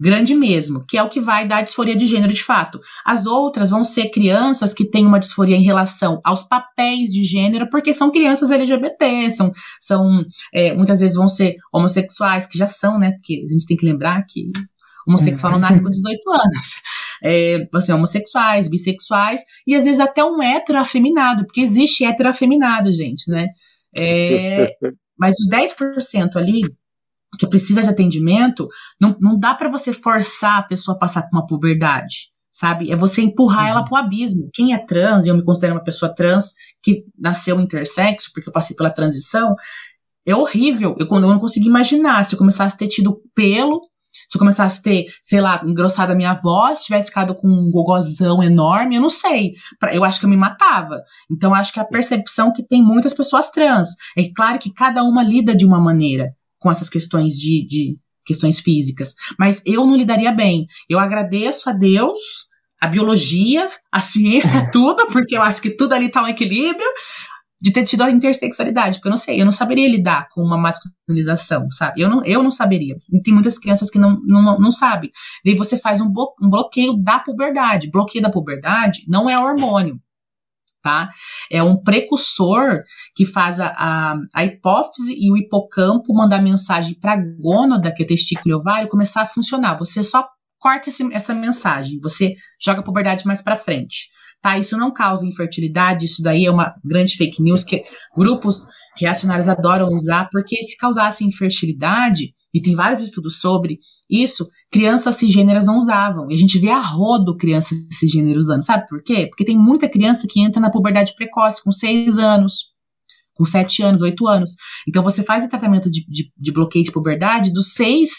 Grande 0.00 0.34
mesmo, 0.34 0.84
que 0.86 0.96
é 0.96 1.02
o 1.02 1.08
que 1.08 1.20
vai 1.20 1.46
dar 1.46 1.62
disforia 1.62 1.96
de 1.96 2.06
gênero 2.06 2.32
de 2.32 2.42
fato. 2.42 2.80
As 3.04 3.26
outras 3.26 3.70
vão 3.70 3.82
ser 3.82 4.10
crianças 4.10 4.72
que 4.72 4.84
têm 4.84 5.04
uma 5.04 5.18
disforia 5.18 5.56
em 5.56 5.62
relação 5.62 6.20
aos 6.24 6.42
papéis 6.42 7.10
de 7.10 7.24
gênero, 7.24 7.68
porque 7.68 7.92
são 7.92 8.10
crianças 8.10 8.50
LGBT, 8.50 9.30
são, 9.30 9.52
são 9.80 10.24
é, 10.54 10.74
muitas 10.74 11.00
vezes 11.00 11.16
vão 11.16 11.28
ser 11.28 11.56
homossexuais, 11.72 12.46
que 12.46 12.56
já 12.56 12.68
são, 12.68 12.98
né? 12.98 13.12
Porque 13.12 13.44
a 13.44 13.52
gente 13.52 13.66
tem 13.66 13.76
que 13.76 13.86
lembrar 13.86 14.24
que 14.24 14.52
homossexual 15.06 15.52
não 15.52 15.58
nasce 15.58 15.82
com 15.82 15.90
18 15.90 16.30
anos. 16.30 16.82
É, 17.22 17.68
assim, 17.74 17.92
homossexuais, 17.92 18.68
bissexuais, 18.68 19.42
e 19.66 19.74
às 19.74 19.84
vezes 19.84 20.00
até 20.00 20.22
um 20.22 20.40
heteroafeminado, 20.40 21.44
porque 21.44 21.62
existe 21.62 22.04
heteroafeminado, 22.04 22.92
gente, 22.92 23.28
né? 23.30 23.48
É, 23.98 24.70
mas 25.18 25.34
os 25.40 25.50
10% 25.50 26.36
ali 26.36 26.60
que 27.36 27.46
precisa 27.46 27.82
de 27.82 27.90
atendimento, 27.90 28.68
não, 29.00 29.16
não 29.20 29.38
dá 29.38 29.54
para 29.54 29.68
você 29.68 29.92
forçar 29.92 30.58
a 30.58 30.62
pessoa 30.62 30.96
a 30.96 30.98
passar 30.98 31.22
por 31.22 31.36
uma 31.36 31.46
puberdade, 31.46 32.30
sabe? 32.50 32.90
É 32.90 32.96
você 32.96 33.22
empurrar 33.22 33.64
uhum. 33.64 33.70
ela 33.70 33.84
pro 33.84 33.96
abismo. 33.96 34.48
Quem 34.54 34.72
é 34.72 34.78
trans, 34.78 35.26
e 35.26 35.28
eu 35.28 35.36
me 35.36 35.44
considero 35.44 35.74
uma 35.74 35.84
pessoa 35.84 36.14
trans 36.14 36.54
que 36.82 37.04
nasceu 37.18 37.60
intersexo, 37.60 38.30
porque 38.32 38.48
eu 38.48 38.52
passei 38.52 38.74
pela 38.74 38.90
transição, 38.90 39.54
é 40.26 40.34
horrível. 40.34 40.96
Eu, 40.98 41.06
eu 41.06 41.20
não 41.20 41.38
consegui 41.38 41.68
imaginar 41.68 42.24
se 42.24 42.34
eu 42.34 42.38
começasse 42.38 42.76
a 42.76 42.78
ter 42.78 42.88
tido 42.88 43.20
pelo, 43.34 43.80
se 44.28 44.36
eu 44.36 44.38
começasse 44.38 44.80
a 44.80 44.82
ter, 44.82 45.06
sei 45.22 45.40
lá, 45.40 45.62
engrossado 45.64 46.12
a 46.12 46.14
minha 46.14 46.34
voz, 46.34 46.84
tivesse 46.84 47.08
ficado 47.08 47.34
com 47.34 47.48
um 47.48 47.70
gogozão 47.70 48.42
enorme, 48.42 48.96
eu 48.96 49.02
não 49.02 49.08
sei. 49.08 49.52
Eu 49.92 50.04
acho 50.04 50.20
que 50.20 50.26
eu 50.26 50.30
me 50.30 50.36
matava. 50.36 51.02
Então, 51.30 51.54
acho 51.54 51.72
que 51.72 51.80
a 51.80 51.84
percepção 51.84 52.52
que 52.52 52.66
tem 52.66 52.82
muitas 52.82 53.14
pessoas 53.14 53.50
trans. 53.50 53.88
É 54.16 54.22
claro 54.34 54.58
que 54.58 54.72
cada 54.72 55.02
uma 55.02 55.22
lida 55.22 55.56
de 55.56 55.64
uma 55.64 55.80
maneira 55.80 56.26
com 56.58 56.70
essas 56.70 56.88
questões 56.88 57.34
de, 57.34 57.66
de 57.66 57.98
questões 58.24 58.60
físicas. 58.60 59.14
Mas 59.38 59.62
eu 59.64 59.86
não 59.86 59.96
lidaria 59.96 60.32
bem. 60.32 60.66
Eu 60.88 60.98
agradeço 60.98 61.70
a 61.70 61.72
Deus, 61.72 62.18
a 62.80 62.86
biologia, 62.86 63.68
a 63.90 64.00
ciência, 64.00 64.68
tudo, 64.72 65.06
porque 65.08 65.36
eu 65.36 65.42
acho 65.42 65.62
que 65.62 65.70
tudo 65.70 65.94
ali 65.94 66.06
está 66.06 66.22
um 66.22 66.28
equilíbrio, 66.28 66.88
de 67.60 67.72
ter 67.72 67.82
tido 67.82 68.02
a 68.02 68.10
intersexualidade, 68.10 68.98
porque 68.98 69.08
eu 69.08 69.10
não 69.10 69.16
sei, 69.16 69.40
eu 69.40 69.44
não 69.44 69.50
saberia 69.50 69.88
lidar 69.88 70.28
com 70.28 70.42
uma 70.42 70.56
masculinização, 70.56 71.68
sabe? 71.70 72.00
Eu 72.00 72.08
não, 72.08 72.24
eu 72.24 72.42
não 72.42 72.52
saberia. 72.52 72.96
E 73.12 73.20
tem 73.20 73.34
muitas 73.34 73.58
crianças 73.58 73.90
que 73.90 73.98
não, 73.98 74.20
não, 74.24 74.60
não 74.60 74.70
sabem. 74.70 75.10
Daí 75.44 75.56
você 75.56 75.76
faz 75.76 76.00
um, 76.00 76.06
um 76.40 76.48
bloqueio 76.48 76.96
da 76.96 77.18
puberdade. 77.18 77.90
Bloqueio 77.90 78.22
da 78.22 78.30
puberdade 78.30 79.02
não 79.08 79.28
é 79.28 79.36
hormônio, 79.36 80.00
tá? 80.88 81.10
É 81.52 81.62
um 81.62 81.76
precursor 81.76 82.80
que 83.14 83.26
faz 83.26 83.60
a, 83.60 83.68
a, 83.76 84.16
a 84.34 84.44
hipófise 84.44 85.14
e 85.14 85.30
o 85.30 85.36
hipocampo 85.36 86.14
mandar 86.14 86.42
mensagem 86.42 86.94
para 86.98 87.12
a 87.12 87.22
gônada, 87.38 87.92
que 87.94 88.02
é 88.02 88.06
testículo 88.06 88.54
e 88.54 88.58
ovário, 88.58 88.88
começar 88.88 89.22
a 89.22 89.26
funcionar. 89.26 89.76
Você 89.78 90.02
só 90.02 90.26
corta 90.58 90.88
esse, 90.88 91.06
essa 91.12 91.34
mensagem, 91.34 92.00
você 92.00 92.34
joga 92.60 92.80
a 92.80 92.82
puberdade 92.84 93.26
mais 93.26 93.42
para 93.42 93.56
frente 93.56 94.08
tá? 94.42 94.58
Isso 94.58 94.76
não 94.76 94.92
causa 94.92 95.26
infertilidade, 95.26 96.06
isso 96.06 96.22
daí 96.22 96.46
é 96.46 96.50
uma 96.50 96.74
grande 96.84 97.16
fake 97.16 97.42
news 97.42 97.64
que 97.64 97.84
grupos 98.16 98.66
reacionários 98.98 99.48
adoram 99.48 99.94
usar, 99.94 100.28
porque 100.30 100.62
se 100.62 100.76
causasse 100.76 101.24
infertilidade, 101.24 102.34
e 102.52 102.60
tem 102.60 102.74
vários 102.74 103.00
estudos 103.00 103.40
sobre 103.40 103.78
isso, 104.08 104.48
crianças 104.70 105.16
cisgêneras 105.16 105.66
não 105.66 105.78
usavam. 105.78 106.30
E 106.30 106.34
a 106.34 106.36
gente 106.36 106.58
vê 106.58 106.70
a 106.70 106.80
rodo 106.80 107.36
crianças 107.36 107.78
cisgêneras 107.92 108.46
usando. 108.46 108.64
Sabe 108.64 108.88
por 108.88 109.02
quê? 109.02 109.26
Porque 109.26 109.44
tem 109.44 109.56
muita 109.56 109.88
criança 109.88 110.26
que 110.28 110.40
entra 110.40 110.60
na 110.60 110.70
puberdade 110.70 111.14
precoce, 111.14 111.62
com 111.62 111.70
6 111.70 112.18
anos, 112.18 112.68
com 113.34 113.44
7 113.44 113.82
anos, 113.82 114.02
8 114.02 114.26
anos. 114.26 114.56
Então 114.88 115.02
você 115.02 115.22
faz 115.22 115.44
o 115.44 115.48
tratamento 115.48 115.90
de, 115.90 116.04
de, 116.08 116.32
de 116.36 116.52
bloqueio 116.52 116.84
de 116.84 116.92
puberdade 116.92 117.52
dos 117.52 117.74
6 117.74 118.10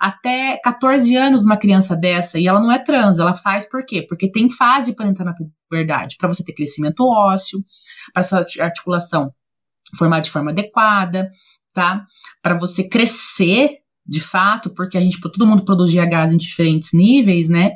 até 0.00 0.58
14 0.62 1.16
anos 1.16 1.44
uma 1.44 1.56
criança 1.56 1.96
dessa 1.96 2.38
e 2.38 2.46
ela 2.46 2.60
não 2.60 2.70
é 2.70 2.78
trans, 2.78 3.18
ela 3.18 3.34
faz 3.34 3.64
por 3.68 3.84
quê? 3.84 4.04
Porque 4.08 4.30
tem 4.30 4.50
fase 4.50 4.94
para 4.94 5.08
entrar 5.08 5.24
na 5.24 5.34
puberdade, 5.34 6.16
para 6.18 6.28
você 6.28 6.44
ter 6.44 6.52
crescimento 6.52 7.06
ósseo, 7.06 7.62
para 8.12 8.22
sua 8.22 8.44
articulação 8.60 9.32
formar 9.96 10.20
de 10.20 10.30
forma 10.30 10.50
adequada, 10.50 11.28
tá? 11.72 12.04
Para 12.42 12.58
você 12.58 12.88
crescer 12.88 13.78
de 14.06 14.20
fato, 14.20 14.70
porque 14.70 14.98
a 14.98 15.00
gente, 15.00 15.20
todo 15.20 15.46
mundo 15.46 15.64
produz 15.64 15.92
GHs 15.92 16.32
em 16.32 16.38
diferentes 16.38 16.92
níveis, 16.92 17.48
né? 17.48 17.72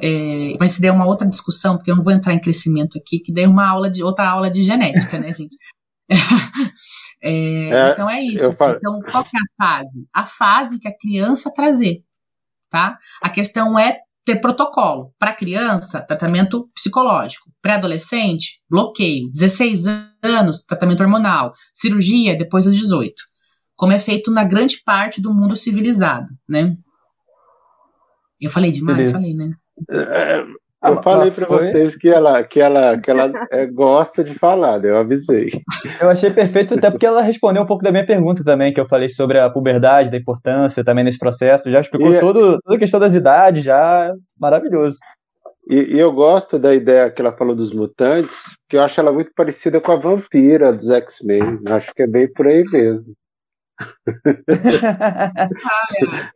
É, 0.00 0.56
mas 0.58 0.72
isso 0.72 0.80
daí 0.80 0.90
é 0.90 0.92
uma 0.92 1.06
outra 1.06 1.28
discussão, 1.28 1.76
porque 1.76 1.90
eu 1.90 1.96
não 1.96 2.04
vou 2.04 2.12
entrar 2.12 2.32
em 2.32 2.40
crescimento 2.40 2.98
aqui, 2.98 3.18
que 3.18 3.32
daí 3.32 3.44
é 3.44 3.48
uma 3.48 3.68
aula 3.68 3.90
de 3.90 4.02
outra 4.02 4.28
aula 4.28 4.50
de 4.50 4.62
genética, 4.62 5.18
né, 5.18 5.32
gente? 5.34 5.56
É, 7.22 7.70
é, 7.70 7.92
então 7.92 8.08
é 8.08 8.20
isso. 8.20 8.50
Assim, 8.50 8.76
então, 8.76 9.00
qual 9.00 9.24
é 9.24 9.26
a 9.26 9.64
fase? 9.64 10.08
A 10.14 10.24
fase 10.24 10.78
que 10.78 10.88
a 10.88 10.96
criança 10.96 11.52
trazer, 11.52 12.02
tá? 12.70 12.98
A 13.22 13.28
questão 13.28 13.78
é 13.78 14.00
ter 14.24 14.36
protocolo. 14.36 15.14
Para 15.18 15.32
criança, 15.32 16.02
tratamento 16.02 16.68
psicológico. 16.74 17.50
Pré-adolescente, 17.62 18.60
bloqueio. 18.68 19.30
16 19.32 19.86
anos, 20.22 20.62
tratamento 20.64 21.02
hormonal. 21.02 21.54
Cirurgia 21.72 22.36
depois 22.36 22.66
dos 22.66 22.76
18. 22.76 23.14
Como 23.74 23.92
é 23.92 23.98
feito 23.98 24.30
na 24.30 24.44
grande 24.44 24.82
parte 24.84 25.20
do 25.20 25.32
mundo 25.32 25.56
civilizado, 25.56 26.28
né? 26.48 26.76
Eu 28.40 28.50
falei 28.50 28.70
demais, 28.70 28.98
Beleza. 28.98 29.12
falei, 29.12 29.34
né? 29.34 29.52
É, 29.90 30.44
eu 30.82 31.02
falei 31.02 31.30
para 31.30 31.46
vocês 31.46 31.96
que 31.96 32.08
ela, 32.08 32.42
que 32.44 32.60
ela, 32.60 32.98
que 32.98 33.10
ela 33.10 33.32
é, 33.50 33.66
gosta 33.66 34.22
de 34.22 34.34
falar, 34.34 34.84
eu 34.84 34.96
avisei. 34.96 35.50
Eu 36.00 36.08
achei 36.08 36.30
perfeito, 36.30 36.74
até 36.74 36.90
porque 36.90 37.06
ela 37.06 37.22
respondeu 37.22 37.62
um 37.62 37.66
pouco 37.66 37.82
da 37.82 37.90
minha 37.90 38.06
pergunta 38.06 38.44
também, 38.44 38.72
que 38.72 38.80
eu 38.80 38.86
falei 38.86 39.08
sobre 39.08 39.38
a 39.38 39.50
puberdade, 39.50 40.10
da 40.10 40.16
importância 40.16 40.84
também 40.84 41.04
nesse 41.04 41.18
processo. 41.18 41.70
Já 41.70 41.80
explicou 41.80 42.14
e, 42.14 42.20
todo, 42.20 42.58
toda 42.62 42.76
a 42.76 42.78
questão 42.78 43.00
das 43.00 43.14
idades, 43.14 43.64
já 43.64 44.12
maravilhoso. 44.38 44.98
E, 45.68 45.96
e, 45.96 45.98
eu 45.98 46.10
gosto 46.12 46.58
da 46.58 46.74
ideia 46.74 47.10
que 47.10 47.20
ela 47.20 47.36
falou 47.36 47.54
dos 47.54 47.74
mutantes, 47.74 48.56
que 48.66 48.76
eu 48.76 48.82
acho 48.82 48.98
ela 48.98 49.12
muito 49.12 49.30
parecida 49.34 49.78
com 49.80 49.92
a 49.92 49.96
vampira 49.96 50.72
dos 50.72 50.88
X-Men. 50.88 51.60
Acho 51.68 51.92
que 51.94 52.02
é 52.02 52.06
bem 52.06 52.32
por 52.32 52.46
aí 52.46 52.64
mesmo. 52.64 53.14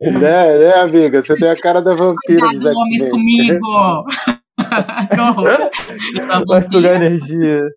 né, 0.00 0.58
né, 0.58 0.74
amiga? 0.74 1.22
Você 1.22 1.34
tem 1.36 1.48
a 1.48 1.58
cara 1.58 1.80
da 1.80 1.94
vampira 1.94 2.46
dos 2.48 2.66
X-Men. 2.66 3.10
comigo! 3.10 4.04
Vai 6.46 6.62
sugar 6.62 6.96
energia. 6.96 7.68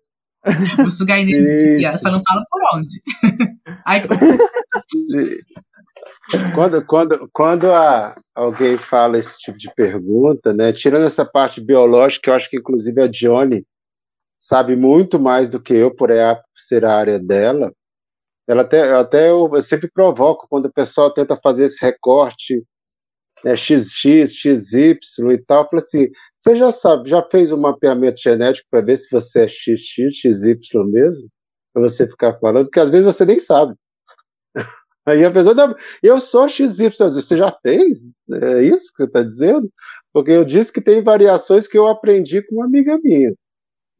Vou 0.76 0.90
sugar 0.90 1.18
energia, 1.18 1.90
Isso. 1.90 2.04
só 2.04 2.10
não 2.10 2.22
falo 2.22 2.44
por 2.48 2.60
onde. 2.74 3.00
Ai, 3.84 4.02
quando, 6.54 6.84
quando, 6.84 7.28
quando 7.32 7.72
a, 7.72 8.14
alguém 8.34 8.78
fala 8.78 9.18
esse 9.18 9.38
tipo 9.38 9.58
de 9.58 9.72
pergunta, 9.74 10.52
né, 10.52 10.72
tirando 10.72 11.06
essa 11.06 11.24
parte 11.24 11.60
biológica, 11.60 12.30
eu 12.30 12.34
acho 12.34 12.48
que 12.48 12.58
inclusive 12.58 13.02
a 13.02 13.08
Johnny 13.08 13.64
sabe 14.38 14.76
muito 14.76 15.18
mais 15.18 15.48
do 15.48 15.60
que 15.60 15.74
eu, 15.74 15.94
por 15.94 16.10
ser 16.54 16.84
a 16.84 16.94
área 16.94 17.18
dela, 17.18 17.72
ela 18.48 18.62
até, 18.62 18.92
até 18.94 19.30
eu, 19.30 19.50
eu 19.52 19.62
sempre 19.62 19.90
provoco 19.90 20.46
quando 20.48 20.66
o 20.66 20.72
pessoal 20.72 21.10
tenta 21.10 21.36
fazer 21.36 21.64
esse 21.64 21.84
recorte 21.84 22.62
né, 23.44 23.56
XX, 23.56 24.32
XY 24.32 24.98
e 25.32 25.38
tal, 25.46 25.68
falo 25.68 25.82
assim, 25.82 26.08
você 26.36 26.56
já 26.56 26.72
sabe, 26.72 27.10
já 27.10 27.22
fez 27.22 27.52
um 27.52 27.56
mapeamento 27.56 28.20
genético 28.20 28.68
para 28.70 28.80
ver 28.80 28.96
se 28.96 29.10
você 29.10 29.44
é 29.44 29.48
XX, 29.48 30.14
XY 30.14 30.58
mesmo? 30.86 31.28
Para 31.72 31.82
você 31.82 32.06
ficar 32.06 32.38
falando, 32.38 32.66
porque 32.66 32.80
às 32.80 32.90
vezes 32.90 33.06
você 33.06 33.24
nem 33.24 33.38
sabe. 33.38 33.74
Aí 35.06 35.24
a 35.24 35.30
pessoa, 35.30 35.54
não, 35.54 35.74
eu 36.02 36.18
sou 36.18 36.48
XY, 36.48 36.90
você 36.90 37.36
já 37.36 37.56
fez? 37.62 38.10
É 38.32 38.62
isso 38.62 38.90
que 38.92 39.02
você 39.02 39.04
está 39.04 39.22
dizendo? 39.22 39.70
Porque 40.12 40.32
eu 40.32 40.44
disse 40.44 40.72
que 40.72 40.80
tem 40.80 41.02
variações 41.02 41.68
que 41.68 41.78
eu 41.78 41.86
aprendi 41.86 42.42
com 42.42 42.56
uma 42.56 42.64
amiga 42.64 42.98
minha. 43.02 43.32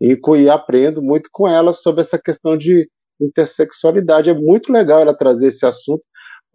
E, 0.01 0.18
e 0.39 0.51
aprendo 0.51 1.01
muito 1.01 1.28
com 1.32 1.49
ela 1.49 1.72
sobre 1.72 2.01
essa 2.01 2.18
questão 2.18 2.57
de 2.57 2.89
intersexualidade. 3.20 4.30
É 4.30 4.34
muito 4.34 4.72
legal 4.72 5.01
ela 5.01 5.16
trazer 5.16 5.49
esse 5.49 5.64
assunto, 5.64 6.03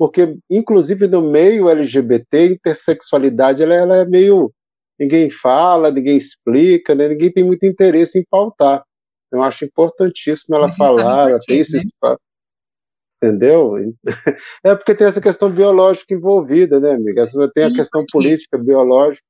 porque, 0.01 0.35
inclusive, 0.49 1.07
no 1.07 1.21
meio 1.21 1.69
LGBT, 1.69 2.53
intersexualidade 2.53 3.61
ela, 3.61 3.75
ela 3.75 3.97
é 3.97 4.03
meio. 4.03 4.51
Ninguém 4.99 5.29
fala, 5.29 5.91
ninguém 5.91 6.17
explica, 6.17 6.95
né? 6.95 7.07
ninguém 7.07 7.31
tem 7.31 7.43
muito 7.43 7.67
interesse 7.67 8.17
em 8.17 8.25
pautar. 8.27 8.83
Eu 9.31 9.43
acho 9.43 9.63
importantíssimo 9.63 10.55
ela 10.55 10.71
falar, 10.71 11.29
ela 11.29 11.39
tem 11.45 11.59
esse 11.59 11.73
né? 11.73 11.83
espaço. 11.83 12.19
Entendeu? 13.23 13.75
É 14.65 14.73
porque 14.73 14.95
tem 14.95 15.05
essa 15.05 15.21
questão 15.21 15.51
biológica 15.51 16.15
envolvida, 16.15 16.79
né, 16.79 16.93
amiga? 16.93 17.23
Tem 17.53 17.65
a 17.65 17.71
questão 17.71 18.03
política, 18.11 18.57
biológica. 18.57 19.23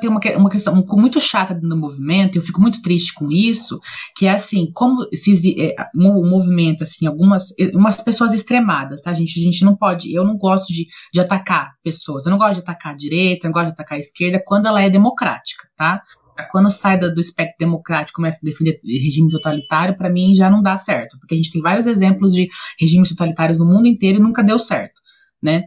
Tem 0.00 0.10
uma, 0.10 0.20
uma 0.36 0.50
questão 0.50 0.74
muito 0.92 1.20
chata 1.20 1.58
no 1.62 1.76
movimento, 1.76 2.36
eu 2.36 2.42
fico 2.42 2.60
muito 2.60 2.82
triste 2.82 3.14
com 3.14 3.30
isso, 3.30 3.80
que 4.14 4.26
é 4.26 4.30
assim, 4.30 4.70
como 4.72 5.06
se 5.14 5.54
é, 5.60 5.74
um 5.94 6.28
movimento, 6.28 6.84
assim, 6.84 7.06
algumas 7.06 7.54
umas 7.74 7.96
pessoas 7.96 8.32
extremadas, 8.32 9.02
tá, 9.02 9.12
gente? 9.14 9.38
A 9.38 9.42
gente 9.42 9.64
não 9.64 9.76
pode, 9.76 10.12
eu 10.12 10.24
não 10.24 10.36
gosto 10.36 10.72
de, 10.72 10.86
de 11.12 11.20
atacar 11.20 11.74
pessoas, 11.82 12.26
eu 12.26 12.30
não 12.30 12.38
gosto 12.38 12.54
de 12.54 12.60
atacar 12.60 12.92
a 12.92 12.96
direita, 12.96 13.46
eu 13.46 13.48
não 13.48 13.54
gosto 13.54 13.66
de 13.66 13.72
atacar 13.72 13.96
a 13.96 14.00
esquerda 14.00 14.42
quando 14.44 14.66
ela 14.66 14.82
é 14.82 14.90
democrática, 14.90 15.68
tá? 15.76 16.02
Quando 16.50 16.70
sai 16.70 16.98
do 16.98 17.18
espectro 17.18 17.56
democrático 17.58 18.16
começa 18.16 18.40
a 18.42 18.44
defender 18.44 18.78
regime 18.84 19.30
totalitário, 19.30 19.96
para 19.96 20.10
mim 20.10 20.34
já 20.34 20.50
não 20.50 20.62
dá 20.62 20.76
certo, 20.76 21.18
porque 21.18 21.34
a 21.34 21.36
gente 21.36 21.50
tem 21.50 21.62
vários 21.62 21.86
exemplos 21.86 22.34
de 22.34 22.48
regimes 22.78 23.08
totalitários 23.08 23.58
no 23.58 23.64
mundo 23.64 23.86
inteiro 23.86 24.18
e 24.18 24.22
nunca 24.22 24.44
deu 24.44 24.58
certo, 24.58 25.00
né? 25.42 25.64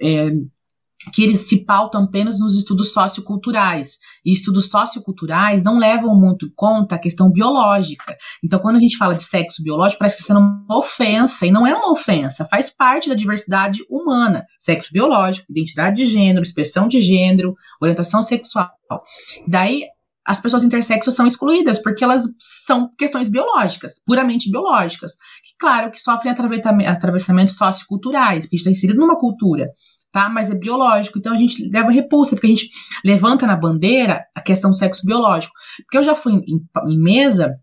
É, 0.00 0.30
que 1.12 1.22
eles 1.22 1.48
se 1.48 1.64
pautam 1.64 2.04
apenas 2.04 2.38
nos 2.38 2.56
estudos 2.56 2.92
socioculturais. 2.92 3.98
E 4.24 4.32
estudos 4.32 4.68
socioculturais 4.68 5.62
não 5.62 5.78
levam 5.78 6.14
muito 6.14 6.46
em 6.46 6.52
conta 6.54 6.96
a 6.96 6.98
questão 6.98 7.30
biológica. 7.30 8.16
Então, 8.42 8.58
quando 8.58 8.76
a 8.76 8.80
gente 8.80 8.96
fala 8.96 9.14
de 9.14 9.22
sexo 9.22 9.62
biológico, 9.62 10.00
parece 10.00 10.18
que 10.18 10.22
sendo 10.24 10.40
uma 10.40 10.78
ofensa, 10.78 11.46
e 11.46 11.50
não 11.50 11.66
é 11.66 11.74
uma 11.74 11.92
ofensa, 11.92 12.44
faz 12.44 12.68
parte 12.68 13.08
da 13.08 13.14
diversidade 13.14 13.84
humana. 13.88 14.44
Sexo 14.58 14.92
biológico, 14.92 15.46
identidade 15.50 15.96
de 15.96 16.04
gênero, 16.04 16.42
expressão 16.42 16.88
de 16.88 17.00
gênero, 17.00 17.54
orientação 17.80 18.22
sexual. 18.22 18.70
Daí, 19.46 19.84
as 20.26 20.42
pessoas 20.42 20.62
intersexo 20.62 21.10
são 21.10 21.26
excluídas 21.26 21.78
porque 21.78 22.04
elas 22.04 22.24
são 22.38 22.90
questões 22.98 23.30
biológicas, 23.30 24.02
puramente 24.04 24.50
biológicas. 24.50 25.12
Claro 25.58 25.90
que 25.90 25.98
sofrem 25.98 26.34
atravessamentos 26.86 27.56
socioculturais, 27.56 28.44
porque 28.44 28.56
está 28.56 28.70
inserido 28.70 29.00
numa 29.00 29.18
cultura 29.18 29.70
tá? 30.18 30.28
Mas 30.28 30.50
é 30.50 30.54
biológico. 30.54 31.18
Então 31.18 31.32
a 31.32 31.38
gente 31.38 31.68
leva 31.70 31.92
repulsa, 31.92 32.34
porque 32.34 32.48
a 32.48 32.50
gente 32.50 32.70
levanta 33.04 33.46
na 33.46 33.56
bandeira 33.56 34.24
a 34.34 34.40
questão 34.40 34.70
do 34.70 34.76
sexo 34.76 35.06
biológico. 35.06 35.54
Porque 35.84 35.98
eu 35.98 36.02
já 36.02 36.14
fui 36.14 36.32
em, 36.32 36.60
em 36.88 36.98
mesa 36.98 37.54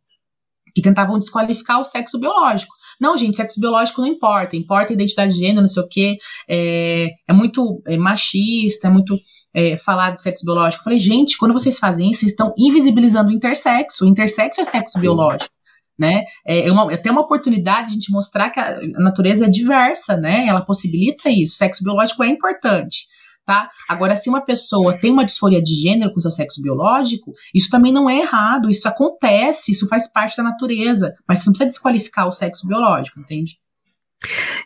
que 0.74 0.82
tentavam 0.82 1.20
desqualificar 1.20 1.82
o 1.82 1.86
sexo 1.86 2.18
biológico. 2.18 2.74
Não, 3.00 3.18
gente, 3.18 3.36
sexo 3.36 3.60
biológico 3.60 4.02
não 4.02 4.08
importa, 4.08 4.56
importa 4.56 4.94
a 4.94 4.96
identidade 4.96 5.34
de 5.34 5.40
gênero, 5.40 5.62
não 5.62 5.68
sei 5.68 5.84
o 5.84 5.88
quê, 5.88 6.18
é, 6.50 7.08
é 7.28 7.34
muito 7.34 7.82
é, 7.86 7.98
machista, 7.98 8.88
é 8.88 8.92
muito 8.92 9.18
é, 9.54 9.78
falar 9.78 10.12
do 10.12 10.22
sexo 10.22 10.46
biológico. 10.46 10.82
Eu 10.82 10.84
falei, 10.86 11.00
gente, 11.00 11.38
quando 11.38 11.54
vocês 11.54 11.78
fazem 11.78 12.10
isso, 12.10 12.22
vocês 12.22 12.32
estão 12.32 12.54
invisibilizando 12.58 13.30
o 13.30 13.34
intersexo. 13.34 14.06
O 14.06 14.08
intersexo 14.08 14.62
é 14.62 14.64
sexo 14.64 15.00
biológico. 15.00 15.54
Né? 15.98 16.24
É, 16.46 16.72
uma, 16.72 16.92
é 16.92 16.96
até 16.96 17.12
uma 17.12 17.22
oportunidade 17.22 17.88
de 17.88 17.92
a 17.92 17.94
gente 17.96 18.12
mostrar 18.12 18.50
que 18.50 18.60
a, 18.60 18.80
natureza 19.00 19.46
é 19.46 19.50
diversa, 19.50 20.18
né? 20.18 20.48
Ela 20.48 20.62
possibilita 20.62 21.30
isso. 21.30 21.58
Sexo 21.58 21.84
biológico 21.84 22.24
é 22.24 22.28
importante. 22.28 23.08
Tá? 23.46 23.70
Agora, 23.88 24.16
se 24.16 24.28
uma 24.28 24.42
pessoa 24.42 25.00
tem 25.00 25.12
uma 25.12 25.24
disforia 25.24 25.62
de 25.62 25.76
gênero 25.76 26.12
com 26.12 26.20
seu 26.20 26.32
sexo 26.32 26.60
biológico, 26.64 27.32
isso 27.54 27.70
também 27.70 27.94
não 27.94 28.10
é 28.10 28.18
errado, 28.18 28.72
isso 28.72 28.88
acontece, 28.88 29.72
isso 29.72 29.88
faz 29.88 30.12
parte 30.12 30.36
da 30.36 30.42
natureza, 30.42 31.14
mas 31.28 31.40
você 31.40 31.46
não 31.46 31.54
precisa 31.54 31.68
desqualificar 31.68 32.28
o 32.28 32.32
sexo 32.32 32.68
biológico, 32.68 33.20
entende? 33.20 33.60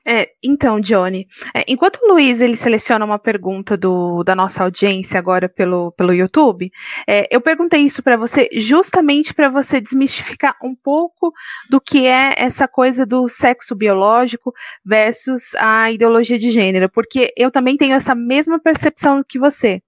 É, 0.05 0.29
então, 0.43 0.79
Johnny, 0.79 1.27
é, 1.53 1.63
enquanto 1.67 1.99
o 2.01 2.13
Luiz 2.13 2.41
ele 2.41 2.55
seleciona 2.55 3.05
uma 3.05 3.19
pergunta 3.19 3.77
do, 3.77 4.23
da 4.23 4.35
nossa 4.35 4.63
audiência 4.63 5.19
agora 5.19 5.47
pelo, 5.47 5.91
pelo 5.91 6.13
YouTube, 6.13 6.71
é, 7.07 7.27
eu 7.29 7.41
perguntei 7.41 7.81
isso 7.81 8.01
para 8.01 8.17
você 8.17 8.49
justamente 8.53 9.33
para 9.33 9.49
você 9.49 9.79
desmistificar 9.79 10.55
um 10.63 10.75
pouco 10.75 11.33
do 11.69 11.79
que 11.79 12.05
é 12.05 12.33
essa 12.37 12.67
coisa 12.67 13.05
do 13.05 13.27
sexo 13.27 13.75
biológico 13.75 14.53
versus 14.85 15.55
a 15.55 15.91
ideologia 15.91 16.37
de 16.37 16.49
gênero, 16.49 16.89
porque 16.89 17.33
eu 17.37 17.51
também 17.51 17.77
tenho 17.77 17.93
essa 17.93 18.15
mesma 18.15 18.59
percepção 18.59 19.23
que 19.27 19.39
você. 19.39 19.81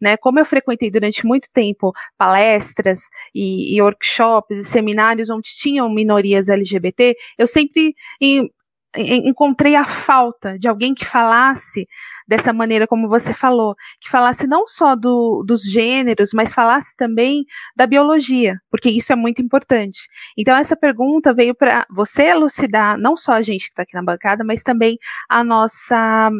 Né, 0.00 0.16
como 0.16 0.38
eu 0.38 0.44
frequentei 0.46 0.90
durante 0.90 1.26
muito 1.26 1.50
tempo 1.52 1.92
palestras 2.16 3.10
e, 3.34 3.76
e, 3.76 3.82
workshops 3.82 4.56
e 4.56 4.64
seminários 4.64 5.28
onde 5.28 5.50
tinham 5.50 5.92
minorias 5.92 6.48
LGBT, 6.48 7.14
eu 7.36 7.46
sempre 7.46 7.94
em, 8.18 8.50
encontrei 8.96 9.74
a 9.74 9.84
falta 9.84 10.58
de 10.58 10.68
alguém 10.68 10.94
que 10.94 11.04
falasse 11.04 11.86
dessa 12.26 12.52
maneira 12.52 12.86
como 12.86 13.08
você 13.08 13.32
falou, 13.32 13.74
que 14.00 14.10
falasse 14.10 14.46
não 14.46 14.66
só 14.66 14.96
do, 14.96 15.44
dos 15.46 15.62
gêneros, 15.62 16.30
mas 16.32 16.52
falasse 16.52 16.96
também 16.96 17.44
da 17.76 17.86
biologia, 17.86 18.58
porque 18.70 18.90
isso 18.90 19.12
é 19.12 19.16
muito 19.16 19.40
importante. 19.40 20.08
Então 20.36 20.56
essa 20.56 20.76
pergunta 20.76 21.32
veio 21.32 21.54
para 21.54 21.86
você 21.90 22.24
elucidar 22.24 22.98
não 22.98 23.16
só 23.16 23.32
a 23.32 23.42
gente 23.42 23.66
que 23.66 23.72
está 23.72 23.82
aqui 23.82 23.94
na 23.94 24.02
bancada, 24.02 24.42
mas 24.44 24.62
também 24.62 24.98
a 25.28 25.44
nossa 25.44 26.30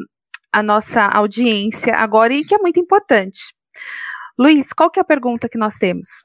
a 0.52 0.62
nossa 0.62 1.02
audiência 1.02 1.94
agora 1.94 2.32
e 2.32 2.44
que 2.44 2.54
é 2.54 2.58
muito 2.58 2.80
importante. 2.80 3.54
Luiz, 4.38 4.72
qual 4.72 4.90
que 4.90 4.98
é 4.98 5.02
a 5.02 5.04
pergunta 5.04 5.48
que 5.48 5.58
nós 5.58 5.76
temos? 5.76 6.24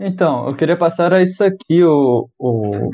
Então, 0.00 0.48
eu 0.48 0.56
queria 0.56 0.76
passar 0.76 1.12
a 1.12 1.22
isso 1.22 1.44
aqui, 1.44 1.84
o, 1.84 2.28
o 2.38 2.90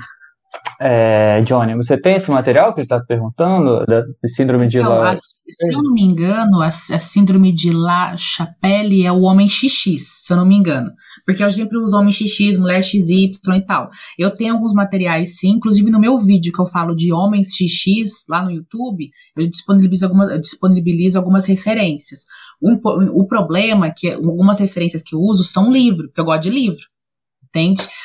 é, 0.81 1.41
Johnny, 1.43 1.75
você 1.75 2.01
tem 2.01 2.17
esse 2.17 2.31
material 2.31 2.73
que 2.73 2.81
ele 2.81 2.85
está 2.85 3.01
perguntando, 3.01 3.85
da 3.85 4.03
síndrome 4.27 4.69
de 4.69 4.81
La... 4.81 5.15
Se 5.17 5.73
eu 5.73 5.83
não 5.83 5.93
me 5.93 6.03
engano, 6.03 6.61
a, 6.61 6.69
a, 6.69 6.71
síndrome 6.71 7.53
de 7.53 7.73
La 7.73 8.17
Chapelle 8.17 9.05
é 9.05 9.11
o 9.11 9.23
homem 9.23 9.49
XX, 9.49 10.01
se 10.01 10.33
eu 10.33 10.37
não 10.37 10.47
me 10.47 10.55
engano. 10.55 10.93
Porque 11.27 11.43
eu 11.43 11.51
sempre 11.51 11.79
uso 11.79 11.97
homem 11.97 12.13
XX, 12.13 12.59
mulher 12.59 12.83
XY 12.85 13.33
e 13.57 13.67
tal. 13.67 13.89
Eu 14.17 14.37
tenho 14.37 14.55
alguns 14.55 14.73
materiais 14.73 15.39
sim, 15.39 15.51
inclusive 15.51 15.91
no 15.91 15.99
meu 15.99 16.19
vídeo 16.19 16.53
que 16.53 16.61
eu 16.61 16.67
falo 16.67 16.95
de 16.95 17.13
homens 17.13 17.49
XX, 17.49 18.25
lá 18.29 18.43
no 18.43 18.51
YouTube, 18.51 19.11
eu 19.37 19.49
disponibilizo, 19.49 20.07
algumas, 20.07 20.31
eu 20.31 20.41
disponibilizo 20.41 21.19
algumas 21.19 21.47
referências. 21.47 22.21
Um, 22.63 22.79
o 23.15 23.27
problema 23.27 23.87
é 23.87 23.91
que 23.91 24.13
algumas 24.13 24.61
referências 24.61 25.03
que 25.03 25.15
eu 25.15 25.21
uso 25.21 25.43
são 25.43 25.73
livro, 25.73 26.07
porque 26.07 26.21
eu 26.21 26.25
gosto 26.25 26.43
de 26.43 26.51
livro 26.51 26.87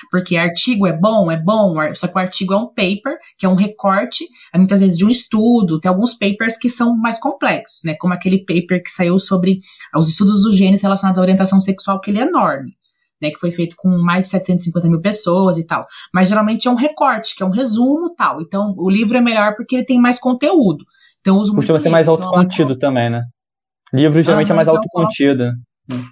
Porque 0.09 0.37
artigo 0.37 0.87
é 0.87 0.93
bom, 0.93 1.31
é 1.31 1.37
bom, 1.37 1.75
só 1.93 2.07
que 2.07 2.15
o 2.15 2.19
artigo 2.19 2.53
é 2.53 2.57
um 2.57 2.67
paper, 2.67 3.17
que 3.37 3.45
é 3.45 3.49
um 3.49 3.55
recorte, 3.55 4.27
muitas 4.55 4.79
vezes 4.79 4.97
de 4.97 5.05
um 5.05 5.09
estudo, 5.09 5.79
tem 5.79 5.89
alguns 5.89 6.13
papers 6.13 6.57
que 6.57 6.69
são 6.69 6.95
mais 6.95 7.19
complexos, 7.19 7.81
né? 7.85 7.95
Como 7.99 8.13
aquele 8.13 8.39
paper 8.39 8.83
que 8.83 8.91
saiu 8.91 9.17
sobre 9.19 9.59
os 9.95 10.09
estudos 10.09 10.43
dos 10.43 10.55
genes 10.55 10.81
relacionados 10.81 11.19
à 11.19 11.21
orientação 11.21 11.59
sexual, 11.59 11.99
que 11.99 12.11
ele 12.11 12.19
é 12.19 12.23
enorme. 12.23 12.71
Né, 13.21 13.29
que 13.29 13.39
foi 13.39 13.51
feito 13.51 13.75
com 13.77 13.87
mais 14.03 14.23
de 14.23 14.31
750 14.31 14.89
mil 14.89 14.99
pessoas 14.99 15.57
e 15.57 15.65
tal. 15.65 15.85
Mas 16.13 16.27
geralmente 16.27 16.67
é 16.67 16.71
um 16.71 16.75
recorte, 16.75 17.37
que 17.37 17.41
é 17.41 17.45
um 17.45 17.51
resumo 17.51 18.13
tal. 18.17 18.41
Então, 18.41 18.73
o 18.75 18.89
livro 18.89 19.17
é 19.17 19.21
melhor 19.21 19.55
porque 19.55 19.77
ele 19.77 19.85
tem 19.85 19.97
mais 19.97 20.19
conteúdo. 20.19 20.83
Então, 21.21 21.37
uso 21.37 21.55
Costuma 21.55 21.79
ser 21.79 21.87
mais 21.87 22.09
autocontido 22.09 22.73
então, 22.73 22.89
também, 22.89 23.09
né? 23.09 23.23
Livro 23.93 24.21
geralmente 24.21 24.51
é 24.51 24.55
mais 24.55 24.67
então, 24.67 24.77
autocontido. 24.77 25.51
Sim. 25.89 26.03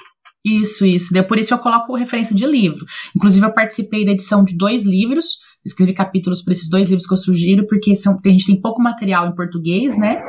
Isso, 0.44 0.86
isso. 0.86 1.14
Por 1.28 1.38
isso 1.38 1.54
eu 1.54 1.60
coloco 1.60 1.96
referência 1.96 2.36
de 2.36 2.46
livro. 2.46 2.86
Inclusive, 3.16 3.46
eu 3.46 3.54
participei 3.54 4.06
da 4.06 4.12
edição 4.12 4.44
de 4.44 4.58
dois 4.58 4.86
livros, 4.86 5.39
escrevi 5.64 5.94
capítulos 5.94 6.42
para 6.42 6.54
esses 6.54 6.70
dois 6.70 6.89
livros 6.89 7.08
que 7.08 7.14
eu 7.14 7.18
sugiro, 7.18 7.68
porque 7.68 7.96
são, 7.96 8.20
a 8.24 8.30
gente 8.30 8.48
tem 8.48 8.60
pouco 8.60 8.82
material 8.82 9.28
em 9.28 9.36
português, 9.36 9.98
né? 9.98 10.24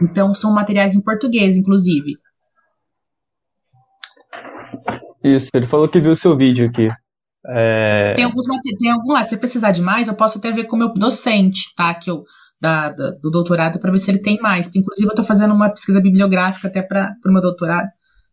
Então, 0.00 0.32
são 0.32 0.52
materiais 0.52 0.94
em 0.94 1.02
português, 1.02 1.56
inclusive. 1.56 2.16
Isso, 5.22 5.50
ele 5.52 5.66
falou 5.66 5.88
que 5.88 6.00
viu 6.00 6.12
o 6.12 6.16
seu 6.16 6.36
vídeo 6.36 6.66
aqui. 6.66 6.88
É... 7.46 8.14
Tem 8.14 8.24
alguns 8.24 8.46
tem 8.78 8.90
algum 8.90 9.12
lá, 9.12 9.24
se 9.24 9.36
precisar 9.36 9.70
de 9.72 9.82
mais, 9.82 10.08
eu 10.08 10.14
posso 10.14 10.38
até 10.38 10.50
ver 10.50 10.64
com 10.64 10.76
o 10.76 10.78
meu 10.78 10.92
docente, 10.94 11.74
tá? 11.76 11.92
Que 11.94 12.10
eu, 12.10 12.24
da, 12.60 12.90
da 12.90 13.10
do 13.12 13.30
doutorado, 13.30 13.78
para 13.78 13.90
ver 13.90 13.98
se 13.98 14.10
ele 14.10 14.20
tem 14.20 14.38
mais. 14.40 14.70
Inclusive, 14.74 15.08
eu 15.08 15.12
estou 15.12 15.24
fazendo 15.24 15.52
uma 15.52 15.68
pesquisa 15.68 16.00
bibliográfica 16.00 16.68
até 16.68 16.80
para 16.80 17.14
o 17.26 17.32
meu 17.32 17.42
doutorado. 17.42 17.88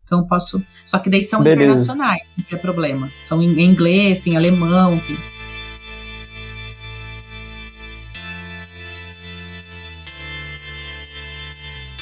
Então 0.06 0.20
eu 0.20 0.26
posso. 0.26 0.64
Só 0.86 1.00
que 1.00 1.10
daí 1.10 1.24
são 1.24 1.42
Beleza. 1.42 1.62
internacionais, 1.62 2.36
não 2.38 2.46
tem 2.46 2.60
problema. 2.60 3.10
São 3.28 3.42
em 3.42 3.60
inglês, 3.60 4.20
tem 4.20 4.38
alemão, 4.38 4.98
tem. 5.00 5.18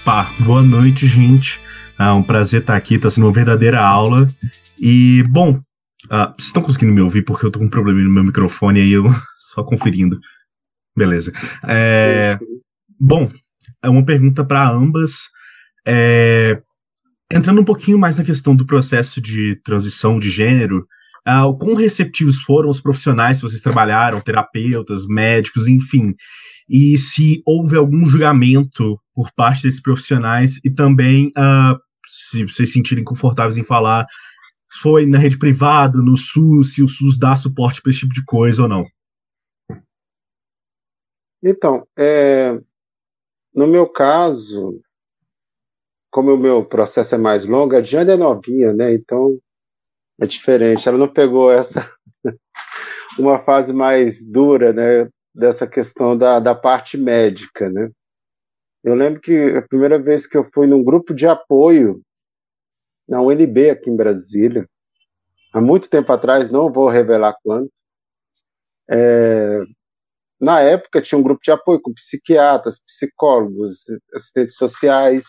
Pá, 0.04 0.30
boa 0.40 0.62
noite, 0.62 1.08
gente. 1.08 1.62
É 1.98 2.12
um 2.12 2.22
prazer 2.22 2.60
estar 2.60 2.76
aqui, 2.76 2.96
está 2.96 3.10
sendo 3.10 3.26
uma 3.26 3.34
verdadeira 3.34 3.82
aula. 3.82 4.28
E, 4.78 5.24
bom, 5.30 5.52
uh, 5.52 6.34
vocês 6.36 6.48
estão 6.48 6.62
conseguindo 6.62 6.92
me 6.92 7.00
ouvir 7.00 7.24
porque 7.24 7.46
eu 7.46 7.52
tô 7.52 7.60
com 7.60 7.66
um 7.66 7.70
problema 7.70 8.02
no 8.02 8.10
meu 8.10 8.24
microfone 8.26 8.82
aí 8.82 8.92
eu 8.92 9.06
só 9.54 9.64
conferindo. 9.64 10.20
Beleza. 10.96 11.32
É, 11.66 12.38
bom, 13.00 13.32
é 13.82 13.88
uma 13.88 14.04
pergunta 14.04 14.44
para 14.44 14.70
ambas. 14.70 15.30
É, 15.88 16.62
Entrando 17.32 17.62
um 17.62 17.66
pouquinho 17.66 17.98
mais 17.98 18.18
na 18.18 18.24
questão 18.24 18.56
do 18.56 18.66
processo 18.66 19.20
de 19.20 19.60
transição 19.64 20.20
de 20.20 20.30
gênero, 20.30 20.88
uh, 21.28 21.46
o 21.46 21.58
quão 21.58 21.74
receptivos 21.76 22.38
foram 22.42 22.70
os 22.70 22.82
profissionais 22.82 23.38
que 23.38 23.44
vocês 23.44 23.62
trabalharam, 23.62 24.22
terapeutas, 24.22 25.06
médicos, 25.08 25.68
enfim, 25.68 26.14
e 26.70 26.98
se 26.98 27.42
houve 27.46 27.76
algum 27.76 28.06
julgamento 28.06 29.00
por 29.14 29.32
parte 29.36 29.64
desses 29.64 29.82
profissionais 29.82 30.60
e 30.64 30.70
também 30.70 31.28
uh, 31.30 31.78
se 32.08 32.44
vocês 32.44 32.70
se 32.70 32.74
sentirem 32.74 33.04
confortáveis 33.04 33.58
em 33.58 33.64
falar, 33.64 34.06
foi 34.82 35.06
na 35.06 35.18
rede 35.18 35.38
privada, 35.38 35.98
no 35.98 36.18
SUS, 36.18 36.74
se 36.74 36.84
o 36.84 36.88
SUS 36.88 37.18
dá 37.18 37.36
suporte 37.36 37.82
para 37.82 37.92
esse 37.92 38.02
tipo 38.02 38.14
de 38.14 38.24
coisa 38.24 38.64
ou 38.64 38.68
não. 38.68 38.86
Então, 41.44 41.86
é, 41.98 42.58
no 43.54 43.68
meu 43.68 43.88
caso, 43.88 44.82
como 46.14 46.32
o 46.32 46.38
meu 46.38 46.64
processo 46.64 47.16
é 47.16 47.18
mais 47.18 47.44
longo, 47.44 47.76
a 47.76 47.82
Diana 47.82 48.14
é 48.14 48.16
novinha, 48.16 48.72
né? 48.72 48.94
Então 48.94 49.36
é 50.22 50.28
diferente. 50.28 50.88
Ela 50.88 51.00
não 51.00 51.12
pegou 51.12 51.52
essa 51.52 51.84
uma 53.18 53.44
fase 53.44 53.74
mais 53.74 54.24
dura, 54.24 54.72
né? 54.72 55.10
Dessa 55.34 55.66
questão 55.66 56.16
da, 56.16 56.40
da 56.40 56.54
parte 56.54 57.00
médica, 57.00 57.68
né? 57.68 57.90
Eu 58.84 58.94
lembro 58.94 59.20
que 59.20 59.58
a 59.58 59.64
primeira 59.64 59.98
vez 59.98 60.28
que 60.28 60.38
eu 60.38 60.48
fui 60.54 60.68
num 60.68 60.84
grupo 60.84 61.16
de 61.16 61.26
apoio 61.26 62.00
na 63.10 63.20
UNB 63.20 63.72
aqui 63.72 63.90
em 63.90 63.96
Brasília, 63.96 64.70
há 65.52 65.60
muito 65.60 65.90
tempo 65.90 66.12
atrás, 66.12 66.52
não 66.52 66.72
vou 66.72 66.90
revelar 66.90 67.36
quanto. 67.44 67.72
É, 68.88 69.62
na 70.40 70.60
época 70.60 71.02
tinha 71.02 71.18
um 71.18 71.24
grupo 71.24 71.42
de 71.44 71.50
apoio 71.50 71.82
com 71.82 71.92
psiquiatras, 71.92 72.80
psicólogos, 72.86 73.86
assistentes 74.14 74.56
sociais, 74.56 75.24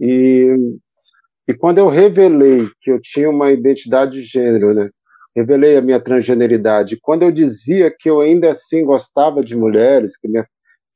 e, 0.00 0.54
e 1.48 1.54
quando 1.54 1.78
eu 1.78 1.88
revelei 1.88 2.68
que 2.80 2.90
eu 2.90 3.00
tinha 3.00 3.30
uma 3.30 3.52
identidade 3.52 4.20
de 4.20 4.22
gênero, 4.22 4.74
né? 4.74 4.90
Revelei 5.34 5.76
a 5.76 5.82
minha 5.82 6.00
transgeneridade. 6.00 6.98
Quando 7.00 7.22
eu 7.22 7.30
dizia 7.30 7.90
que 7.90 8.08
eu 8.08 8.20
ainda 8.20 8.50
assim 8.50 8.84
gostava 8.84 9.44
de 9.44 9.54
mulheres, 9.54 10.16
que 10.16 10.28
minha, 10.28 10.46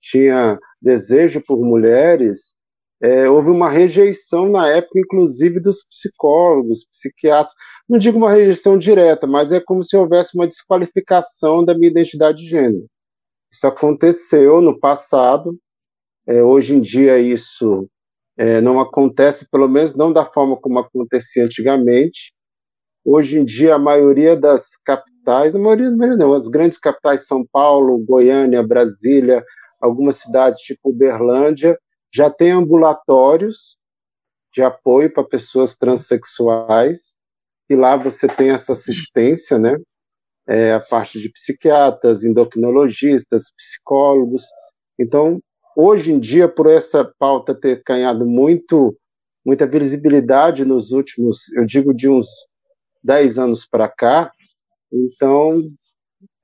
tinha 0.00 0.58
desejo 0.80 1.42
por 1.42 1.60
mulheres, 1.60 2.56
é, 3.02 3.28
houve 3.28 3.50
uma 3.50 3.70
rejeição 3.70 4.48
na 4.50 4.68
época, 4.68 4.98
inclusive 4.98 5.60
dos 5.60 5.84
psicólogos, 5.84 6.86
psiquiatras. 6.86 7.54
Não 7.88 7.98
digo 7.98 8.18
uma 8.18 8.30
rejeição 8.30 8.78
direta, 8.78 9.26
mas 9.26 9.52
é 9.52 9.60
como 9.60 9.82
se 9.82 9.96
houvesse 9.96 10.34
uma 10.34 10.46
desqualificação 10.46 11.64
da 11.64 11.74
minha 11.74 11.90
identidade 11.90 12.38
de 12.38 12.48
gênero. 12.48 12.86
Isso 13.52 13.66
aconteceu 13.66 14.60
no 14.60 14.78
passado. 14.78 15.58
É, 16.26 16.42
hoje 16.42 16.74
em 16.74 16.80
dia 16.80 17.18
isso 17.18 17.88
é, 18.40 18.60
não 18.60 18.80
acontece, 18.80 19.48
pelo 19.50 19.68
menos 19.68 19.94
não 19.94 20.12
da 20.12 20.24
forma 20.24 20.56
como 20.56 20.78
acontecia 20.78 21.44
antigamente. 21.44 22.32
Hoje 23.04 23.38
em 23.38 23.44
dia, 23.44 23.74
a 23.74 23.78
maioria 23.78 24.36
das 24.36 24.76
capitais, 24.84 25.54
a 25.54 25.58
maioria, 25.58 25.90
não, 25.90 26.32
as 26.32 26.48
grandes 26.48 26.78
capitais, 26.78 27.26
São 27.26 27.44
Paulo, 27.46 27.98
Goiânia, 27.98 28.66
Brasília, 28.66 29.44
algumas 29.80 30.16
cidades 30.16 30.62
tipo 30.62 30.90
Uberlândia, 30.90 31.78
já 32.12 32.30
tem 32.30 32.50
ambulatórios 32.50 33.76
de 34.52 34.62
apoio 34.62 35.12
para 35.12 35.24
pessoas 35.24 35.76
transexuais, 35.76 37.14
e 37.68 37.76
lá 37.76 37.96
você 37.96 38.26
tem 38.26 38.50
essa 38.50 38.72
assistência, 38.72 39.58
né? 39.58 39.76
é, 40.50 40.72
a 40.72 40.80
parte 40.80 41.20
de 41.20 41.30
psiquiatras, 41.30 42.24
endocrinologistas, 42.24 43.52
psicólogos. 43.56 44.44
Então, 44.98 45.40
hoje 45.76 46.12
em 46.12 46.18
dia, 46.18 46.48
por 46.48 46.66
essa 46.66 47.04
pauta 47.18 47.54
ter 47.54 47.82
ganhado 47.86 48.26
muito, 48.26 48.96
muita 49.44 49.66
visibilidade 49.66 50.64
nos 50.64 50.92
últimos, 50.92 51.52
eu 51.54 51.64
digo 51.64 51.94
de 51.94 52.08
uns 52.08 52.28
10 53.02 53.38
anos 53.38 53.66
para 53.66 53.88
cá, 53.88 54.30
então 54.92 55.62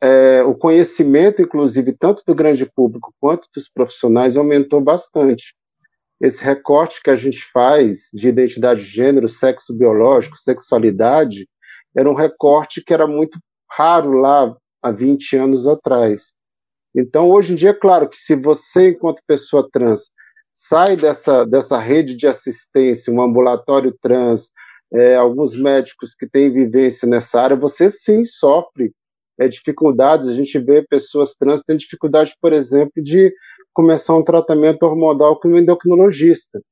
é, 0.01 0.43
o 0.43 0.55
conhecimento, 0.55 1.43
inclusive, 1.43 1.93
tanto 1.93 2.23
do 2.27 2.35
grande 2.35 2.67
público 2.67 3.15
quanto 3.21 3.49
dos 3.55 3.69
profissionais, 3.69 4.37
aumentou 4.37 4.81
bastante. 4.81 5.55
Esse 6.21 6.43
recorte 6.43 7.03
que 7.03 7.11
a 7.11 7.17
gente 7.17 7.43
faz 7.53 8.09
de 8.13 8.29
identidade 8.29 8.83
de 8.83 8.89
gênero, 8.89 9.29
sexo 9.29 9.77
biológico, 9.77 10.37
sexualidade, 10.37 11.49
era 11.95 12.11
um 12.11 12.15
recorte 12.15 12.83
que 12.83 12.93
era 12.93 13.07
muito 13.07 13.39
raro 13.71 14.13
lá 14.13 14.55
há 14.83 14.91
20 14.91 15.37
anos 15.37 15.67
atrás. 15.67 16.35
Então, 16.97 17.29
hoje 17.31 17.53
em 17.53 17.57
dia, 17.57 17.71
é 17.71 17.75
claro 17.75 18.09
que 18.09 18.17
se 18.17 18.35
você, 18.35 18.91
enquanto 18.91 19.23
pessoa 19.27 19.69
trans, 19.71 20.11
sai 20.51 20.97
dessa, 20.97 21.45
dessa 21.45 21.79
rede 21.79 22.17
de 22.17 22.27
assistência, 22.27 23.13
um 23.13 23.21
ambulatório 23.21 23.95
trans, 24.01 24.51
é, 24.93 25.15
alguns 25.15 25.55
médicos 25.55 26.15
que 26.15 26.27
têm 26.27 26.51
vivência 26.51 27.07
nessa 27.07 27.43
área, 27.43 27.57
você 27.57 27.91
sim 27.91 28.25
sofre 28.25 28.93
é, 29.39 29.47
dificuldades. 29.47 30.27
A 30.27 30.33
gente 30.33 30.59
vê 30.59 30.81
pessoas 30.81 31.35
trans 31.35 31.63
tendo 31.67 31.81
dificuldade, 31.81 32.35
por 32.41 32.55
exemplo, 32.55 33.03
de 33.03 33.31
começar 33.75 34.15
um 34.15 34.25
tratamento 34.25 34.85
hormonal 34.85 35.39
com 35.39 35.49
um 35.49 35.59
endocrinologista. 35.59 36.63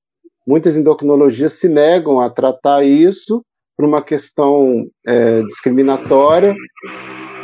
Muitas 0.47 0.75
endocrinologias 0.75 1.55
se 1.55 1.69
negam 1.69 2.19
a 2.21 2.31
tratar 2.31 2.83
isso 2.83 3.45
por 3.77 3.85
uma 3.85 4.03
questão 4.03 4.89
é, 5.07 5.43
discriminatória 5.43 6.55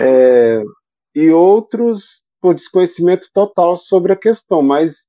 é, 0.01 0.62
e 1.14 1.31
outros 1.31 2.22
por 2.41 2.55
desconhecimento 2.55 3.28
total 3.32 3.76
sobre 3.76 4.12
a 4.12 4.16
questão. 4.16 4.62
Mas 4.62 5.07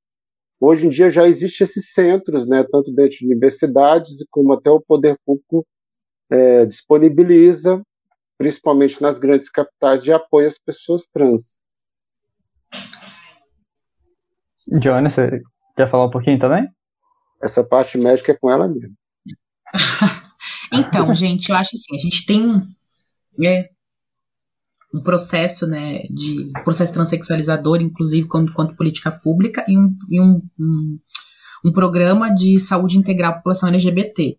hoje 0.59 0.87
em 0.87 0.89
dia 0.89 1.09
já 1.09 1.27
existem 1.27 1.65
esses 1.65 1.91
centros, 1.91 2.47
né, 2.47 2.63
tanto 2.63 2.93
dentro 2.93 3.17
de 3.17 3.25
universidades 3.25 4.25
como 4.29 4.53
até 4.53 4.69
o 4.69 4.81
poder 4.81 5.17
público 5.25 5.65
é, 6.29 6.65
disponibiliza, 6.65 7.81
principalmente 8.37 9.01
nas 9.01 9.19
grandes 9.19 9.49
capitais, 9.49 10.01
de 10.01 10.11
apoio 10.11 10.47
às 10.47 10.57
pessoas 10.57 11.07
trans. 11.07 11.57
Joana, 14.81 15.09
você 15.09 15.41
quer 15.75 15.89
falar 15.89 16.05
um 16.05 16.11
pouquinho 16.11 16.39
também? 16.39 16.67
Essa 17.41 17.63
parte 17.63 17.97
médica 17.97 18.31
é 18.31 18.37
com 18.37 18.49
ela 18.49 18.67
mesmo. 18.67 18.95
então, 20.71 21.13
gente, 21.13 21.49
eu 21.49 21.55
acho 21.55 21.75
assim, 21.75 21.95
a 21.95 21.99
gente 21.99 22.25
tem 22.25 22.63
né, 23.37 23.69
um 24.93 25.01
processo, 25.01 25.67
né, 25.67 26.03
de 26.09 26.51
processo 26.63 26.93
transexualizador, 26.93 27.81
inclusive 27.81 28.27
quanto, 28.27 28.53
quanto 28.53 28.75
política 28.75 29.11
pública, 29.11 29.65
e, 29.67 29.77
um, 29.77 29.95
e 30.09 30.21
um, 30.21 30.41
um, 30.59 30.99
um 31.65 31.71
programa 31.71 32.33
de 32.33 32.59
saúde 32.59 32.97
integral 32.97 33.31
à 33.31 33.35
população 33.35 33.69
LGBT. 33.69 34.37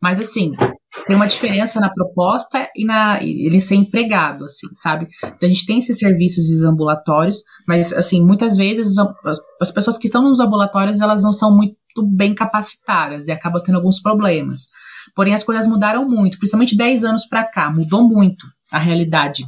Mas 0.00 0.20
assim, 0.20 0.52
tem 1.06 1.16
uma 1.16 1.26
diferença 1.26 1.80
na 1.80 1.88
proposta 1.88 2.68
e 2.76 2.84
na 2.84 3.22
ele 3.22 3.60
ser 3.60 3.76
empregado, 3.76 4.44
assim, 4.44 4.68
sabe? 4.74 5.06
Então, 5.22 5.48
a 5.48 5.48
gente 5.48 5.66
tem 5.66 5.78
esses 5.78 5.98
serviços 5.98 6.62
ambulatórios, 6.62 7.42
mas 7.66 7.92
assim, 7.92 8.24
muitas 8.24 8.56
vezes 8.56 8.96
as, 8.98 9.38
as, 9.60 9.70
pessoas 9.70 9.98
que 9.98 10.06
estão 10.06 10.22
nos 10.22 10.40
ambulatórios, 10.40 11.00
elas 11.00 11.22
não 11.22 11.32
são 11.32 11.56
muito 11.56 11.76
bem 12.14 12.34
capacitadas 12.34 13.26
e 13.26 13.32
acabam 13.32 13.62
tendo 13.62 13.76
alguns 13.76 14.00
problemas. 14.00 14.68
Porém, 15.14 15.34
as 15.34 15.44
coisas 15.44 15.66
mudaram 15.66 16.08
muito, 16.08 16.38
principalmente 16.38 16.76
10 16.76 17.04
anos 17.04 17.26
para 17.26 17.44
cá, 17.44 17.70
mudou 17.70 18.08
muito 18.08 18.46
a 18.70 18.78
realidade 18.78 19.44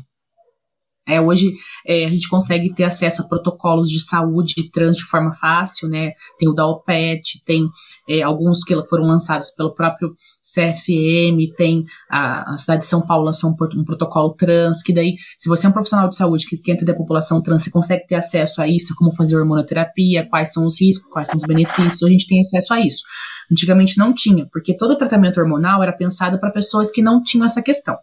é, 1.07 1.21
hoje 1.21 1.53
é, 1.87 2.07
a 2.07 2.09
gente 2.09 2.29
consegue 2.29 2.73
ter 2.73 2.85
acesso 2.85 3.23
a 3.23 3.29
protocolos 3.29 3.91
de 3.91 4.01
saúde 4.01 4.71
trans 4.71 4.97
de 4.97 5.05
forma 5.05 5.35
fácil, 5.35 5.89
né? 5.89 6.13
Tem 6.39 6.49
o 6.49 6.55
da 6.55 6.67
OPET, 6.67 7.43
tem 7.45 7.69
é, 8.09 8.23
alguns 8.23 8.65
que 8.65 8.75
foram 8.87 9.05
lançados 9.05 9.51
pelo 9.51 9.75
próprio 9.75 10.17
CFM, 10.43 11.55
tem 11.57 11.85
a, 12.11 12.55
a, 12.55 12.59
cidade 12.59 12.81
de 12.81 12.87
São 12.87 13.07
Paulo 13.07 13.27
lançou 13.27 13.51
um, 13.51 13.81
um, 13.81 13.85
protocolo 13.85 14.35
trans, 14.35 14.83
que 14.83 14.95
daí, 14.95 15.17
se 15.39 15.49
você 15.49 15.67
é 15.67 15.69
um 15.69 15.73
profissional 15.73 16.09
de 16.09 16.17
saúde 16.17 16.47
que 16.47 16.57
quer 16.57 16.73
entender 16.73 16.95
população 16.95 17.43
trans, 17.43 17.63
você 17.63 17.71
consegue 17.71 18.07
ter 18.07 18.17
acesso 18.17 18.63
a 18.63 18.69
isso, 18.69 18.95
como 18.97 19.15
fazer 19.15 19.37
hormonoterapia, 19.37 20.27
quais 20.29 20.53
são 20.53 20.67
os 20.67 20.81
riscos, 20.81 21.11
quais 21.11 21.29
são 21.29 21.37
os 21.37 21.45
benefícios, 21.45 22.03
a 22.03 22.11
gente 22.11 22.27
tem 22.27 22.41
acesso 22.41 22.73
a 22.73 22.81
isso. 22.81 23.05
Antigamente 23.53 23.99
não 23.99 24.15
tinha, 24.15 24.47
porque 24.51 24.77
todo 24.77 24.97
tratamento 24.97 25.39
hormonal 25.39 25.83
era 25.83 25.93
pensado 25.93 26.41
para 26.41 26.51
pessoas 26.51 26.91
que 26.91 27.03
não 27.03 27.23
tinham 27.23 27.45
essa 27.45 27.61
questão 27.61 27.97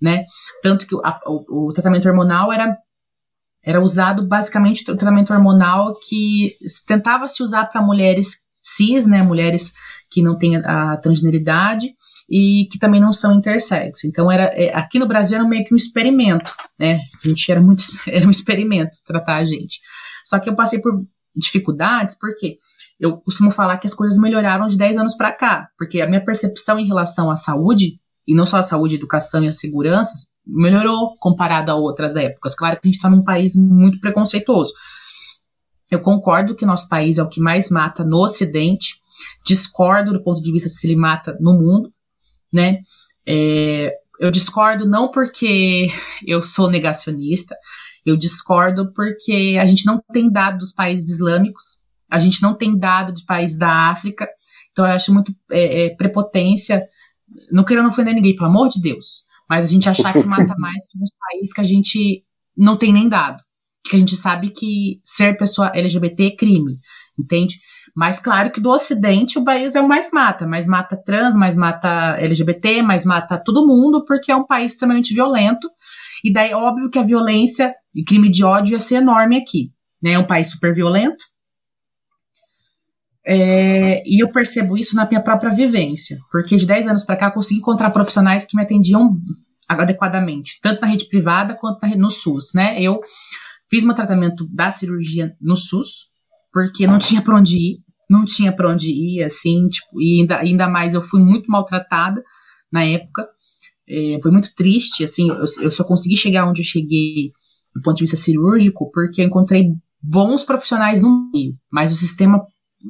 né? 0.00 0.24
Tanto 0.62 0.86
que 0.86 0.94
a, 1.02 1.20
o, 1.26 1.68
o, 1.68 1.72
tratamento 1.72 2.08
hormonal 2.08 2.52
era, 2.52 2.76
era 3.62 3.80
usado 3.80 4.26
basicamente 4.26 4.82
o 4.90 4.96
tratamento 4.96 5.32
hormonal 5.32 5.94
que 6.06 6.56
tentava 6.86 7.28
se 7.28 7.42
usar 7.42 7.66
para 7.66 7.82
mulheres 7.82 8.44
cis, 8.62 9.06
né? 9.06 9.22
Mulheres 9.22 9.72
que 10.10 10.22
não 10.22 10.36
têm 10.36 10.56
a, 10.56 10.92
a 10.92 10.96
transgeneridade 10.96 11.94
e 12.28 12.68
que 12.70 12.78
também 12.78 13.00
não 13.00 13.12
são 13.12 13.32
intersexo. 13.32 14.06
Então 14.06 14.30
era 14.30 14.44
é, 14.54 14.74
aqui 14.74 14.98
no 14.98 15.06
Brasil 15.06 15.38
era 15.38 15.46
meio 15.46 15.64
que 15.64 15.74
um 15.74 15.76
experimento, 15.76 16.54
né? 16.78 17.00
A 17.22 17.28
gente 17.28 17.50
era 17.50 17.60
muito 17.60 17.82
era 18.06 18.26
um 18.26 18.30
experimento 18.30 18.98
tratar 19.06 19.36
a 19.36 19.44
gente. 19.44 19.80
Só 20.24 20.38
que 20.38 20.48
eu 20.48 20.56
passei 20.56 20.80
por 20.80 20.92
dificuldades 21.36 22.16
porque 22.18 22.58
eu 22.98 23.18
costumo 23.18 23.50
falar 23.50 23.78
que 23.78 23.86
as 23.86 23.94
coisas 23.94 24.18
melhoraram 24.18 24.68
de 24.68 24.78
10 24.78 24.98
anos 24.98 25.14
para 25.16 25.32
cá, 25.32 25.68
porque 25.76 26.00
a 26.00 26.06
minha 26.06 26.24
percepção 26.24 26.78
em 26.78 26.86
relação 26.86 27.30
à 27.30 27.36
saúde 27.36 28.00
e 28.26 28.34
não 28.34 28.46
só 28.46 28.58
a 28.58 28.62
saúde, 28.62 28.94
a 28.94 28.98
educação 28.98 29.44
e 29.44 29.48
a 29.48 29.52
segurança, 29.52 30.14
melhorou 30.46 31.16
comparado 31.18 31.70
a 31.70 31.74
outras 31.74 32.16
épocas. 32.16 32.54
Claro 32.54 32.80
que 32.80 32.86
a 32.86 32.88
gente 32.88 32.96
está 32.96 33.10
num 33.10 33.24
país 33.24 33.54
muito 33.54 34.00
preconceituoso. 34.00 34.72
Eu 35.90 36.00
concordo 36.00 36.54
que 36.54 36.66
nosso 36.66 36.88
país 36.88 37.18
é 37.18 37.22
o 37.22 37.28
que 37.28 37.40
mais 37.40 37.70
mata 37.70 38.04
no 38.04 38.22
Ocidente, 38.22 39.00
discordo 39.44 40.12
do 40.12 40.22
ponto 40.22 40.42
de 40.42 40.50
vista 40.50 40.68
se 40.68 40.86
ele 40.86 40.96
mata 40.96 41.36
no 41.40 41.54
mundo, 41.54 41.92
né? 42.52 42.80
É, 43.26 43.94
eu 44.18 44.30
discordo 44.30 44.88
não 44.88 45.10
porque 45.10 45.88
eu 46.26 46.42
sou 46.42 46.70
negacionista, 46.70 47.56
eu 48.04 48.16
discordo 48.16 48.92
porque 48.92 49.56
a 49.60 49.64
gente 49.64 49.86
não 49.86 50.02
tem 50.12 50.30
dado 50.30 50.58
dos 50.58 50.72
países 50.72 51.08
islâmicos, 51.08 51.78
a 52.10 52.18
gente 52.18 52.42
não 52.42 52.54
tem 52.54 52.76
dado 52.76 53.12
de 53.12 53.24
países 53.24 53.58
da 53.58 53.90
África, 53.90 54.28
então 54.72 54.86
eu 54.86 54.92
acho 54.92 55.12
muito 55.12 55.34
é, 55.50 55.86
é, 55.86 55.96
prepotência 55.96 56.86
não 57.50 57.64
querendo 57.64 57.88
ofender 57.88 58.14
ninguém, 58.14 58.34
pelo 58.34 58.48
amor 58.48 58.68
de 58.68 58.80
Deus, 58.80 59.24
mas 59.48 59.64
a 59.64 59.72
gente 59.72 59.88
achar 59.88 60.12
que 60.12 60.26
mata 60.26 60.54
mais 60.58 60.88
que 60.88 60.98
nos 60.98 61.10
países 61.18 61.52
que 61.52 61.60
a 61.60 61.64
gente 61.64 62.24
não 62.56 62.76
tem 62.76 62.92
nem 62.92 63.08
dado. 63.08 63.42
Que 63.84 63.96
a 63.96 63.98
gente 63.98 64.16
sabe 64.16 64.50
que 64.50 65.00
ser 65.04 65.36
pessoa 65.36 65.70
LGBT 65.74 66.26
é 66.26 66.36
crime, 66.36 66.76
entende? 67.18 67.58
Mas 67.94 68.18
claro 68.18 68.50
que 68.50 68.60
do 68.60 68.70
Ocidente 68.70 69.38
o 69.38 69.44
país 69.44 69.74
é 69.74 69.80
o 69.80 69.88
mais 69.88 70.10
mata, 70.10 70.46
mais 70.46 70.66
mata 70.66 70.96
trans, 70.96 71.36
mais 71.36 71.54
mata 71.54 72.16
LGBT, 72.18 72.82
mais 72.82 73.04
mata 73.04 73.38
todo 73.38 73.66
mundo, 73.66 74.04
porque 74.04 74.32
é 74.32 74.36
um 74.36 74.46
país 74.46 74.72
extremamente 74.72 75.14
violento. 75.14 75.68
E 76.24 76.32
daí, 76.32 76.54
óbvio 76.54 76.90
que 76.90 76.98
a 76.98 77.04
violência 77.04 77.74
e 77.94 78.02
crime 78.02 78.30
de 78.30 78.42
ódio 78.42 78.72
ia 78.72 78.80
ser 78.80 78.96
enorme 78.96 79.36
aqui. 79.36 79.70
Né? 80.02 80.12
É 80.12 80.18
um 80.18 80.24
país 80.24 80.50
super 80.50 80.74
violento, 80.74 81.24
é, 83.26 84.02
e 84.06 84.22
eu 84.22 84.30
percebo 84.30 84.76
isso 84.76 84.94
na 84.94 85.06
minha 85.06 85.22
própria 85.22 85.50
vivência, 85.50 86.18
porque 86.30 86.56
de 86.56 86.66
10 86.66 86.88
anos 86.88 87.04
para 87.04 87.16
cá 87.16 87.26
eu 87.26 87.32
consegui 87.32 87.60
encontrar 87.60 87.90
profissionais 87.90 88.44
que 88.44 88.56
me 88.56 88.62
atendiam 88.62 89.16
adequadamente, 89.66 90.58
tanto 90.62 90.82
na 90.82 90.88
rede 90.88 91.08
privada 91.08 91.54
quanto 91.54 91.86
no 91.96 92.10
SUS, 92.10 92.52
né? 92.54 92.80
Eu 92.80 93.00
fiz 93.70 93.82
meu 93.82 93.94
tratamento 93.94 94.46
da 94.52 94.70
cirurgia 94.70 95.34
no 95.40 95.56
SUS, 95.56 96.10
porque 96.52 96.86
não 96.86 96.98
tinha 96.98 97.22
para 97.22 97.36
onde 97.36 97.56
ir, 97.56 97.78
não 98.10 98.26
tinha 98.26 98.52
para 98.52 98.70
onde 98.70 98.90
ir, 98.90 99.22
assim, 99.22 99.68
tipo, 99.68 100.00
e 100.00 100.20
ainda, 100.20 100.38
ainda 100.38 100.68
mais 100.68 100.92
eu 100.92 101.00
fui 101.00 101.20
muito 101.20 101.50
maltratada 101.50 102.22
na 102.70 102.84
época, 102.84 103.26
é, 103.88 104.18
foi 104.22 104.30
muito 104.30 104.54
triste, 104.54 105.02
assim, 105.02 105.30
eu, 105.30 105.44
eu 105.62 105.70
só 105.70 105.82
consegui 105.82 106.16
chegar 106.16 106.46
onde 106.46 106.60
eu 106.60 106.64
cheguei 106.64 107.32
do 107.74 107.82
ponto 107.82 107.96
de 107.96 108.04
vista 108.04 108.16
cirúrgico 108.16 108.90
porque 108.92 109.22
eu 109.22 109.26
encontrei 109.26 109.70
bons 110.00 110.44
profissionais 110.44 111.00
no 111.00 111.30
meio, 111.32 111.56
mas 111.72 111.92
o 111.92 111.96
sistema 111.96 112.40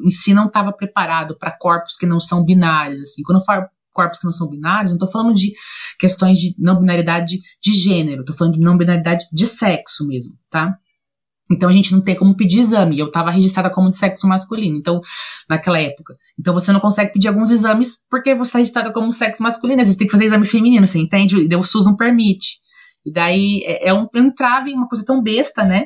em 0.05 0.11
si 0.11 0.34
não 0.34 0.47
estava 0.47 0.72
preparado 0.72 1.36
para 1.38 1.57
corpos 1.57 1.97
que 1.97 2.07
não 2.07 2.18
são 2.18 2.45
binários. 2.45 3.03
Assim. 3.03 3.22
Quando 3.22 3.38
eu 3.40 3.45
falo 3.45 3.66
corpos 3.92 4.18
que 4.18 4.24
não 4.24 4.32
são 4.32 4.49
binários, 4.49 4.90
não 4.90 4.97
estou 4.97 5.11
falando 5.11 5.34
de 5.34 5.53
questões 5.99 6.38
de 6.38 6.55
não 6.59 6.78
binaridade 6.78 7.40
de 7.62 7.72
gênero, 7.72 8.22
estou 8.22 8.34
falando 8.34 8.55
de 8.55 8.61
não 8.61 8.76
binaridade 8.76 9.26
de 9.32 9.47
sexo 9.47 10.07
mesmo, 10.07 10.36
tá? 10.51 10.76
Então 11.51 11.68
a 11.68 11.72
gente 11.72 11.92
não 11.92 12.01
tem 12.01 12.16
como 12.16 12.36
pedir 12.36 12.59
exame. 12.59 12.99
Eu 12.99 13.07
estava 13.07 13.30
registrada 13.30 13.70
como 13.70 13.90
de 13.90 13.97
sexo 13.97 14.26
masculino, 14.26 14.76
então 14.76 15.01
naquela 15.49 15.78
época. 15.78 16.16
Então 16.38 16.55
você 16.55 16.72
não 16.72 16.80
consegue 16.80 17.12
pedir 17.12 17.28
alguns 17.28 17.51
exames 17.51 17.99
porque 18.11 18.34
você 18.34 18.49
está 18.49 18.59
registrada 18.59 18.92
como 18.92 19.12
sexo 19.12 19.42
masculino. 19.42 19.78
Vezes 19.78 19.97
tem 19.97 20.07
que 20.07 20.12
fazer 20.12 20.24
exame 20.24 20.47
feminino, 20.47 20.86
você 20.86 20.99
entende? 20.99 21.47
E 21.49 21.57
o 21.57 21.62
SUS 21.62 21.84
não 21.84 21.97
permite. 21.97 22.59
E 23.05 23.12
daí 23.12 23.62
é, 23.64 23.90
é 23.90 23.95
um, 23.95 24.09
é 24.14 24.18
entrave, 24.18 24.72
uma 24.72 24.88
coisa 24.88 25.05
tão 25.05 25.22
besta, 25.22 25.64
né? 25.64 25.84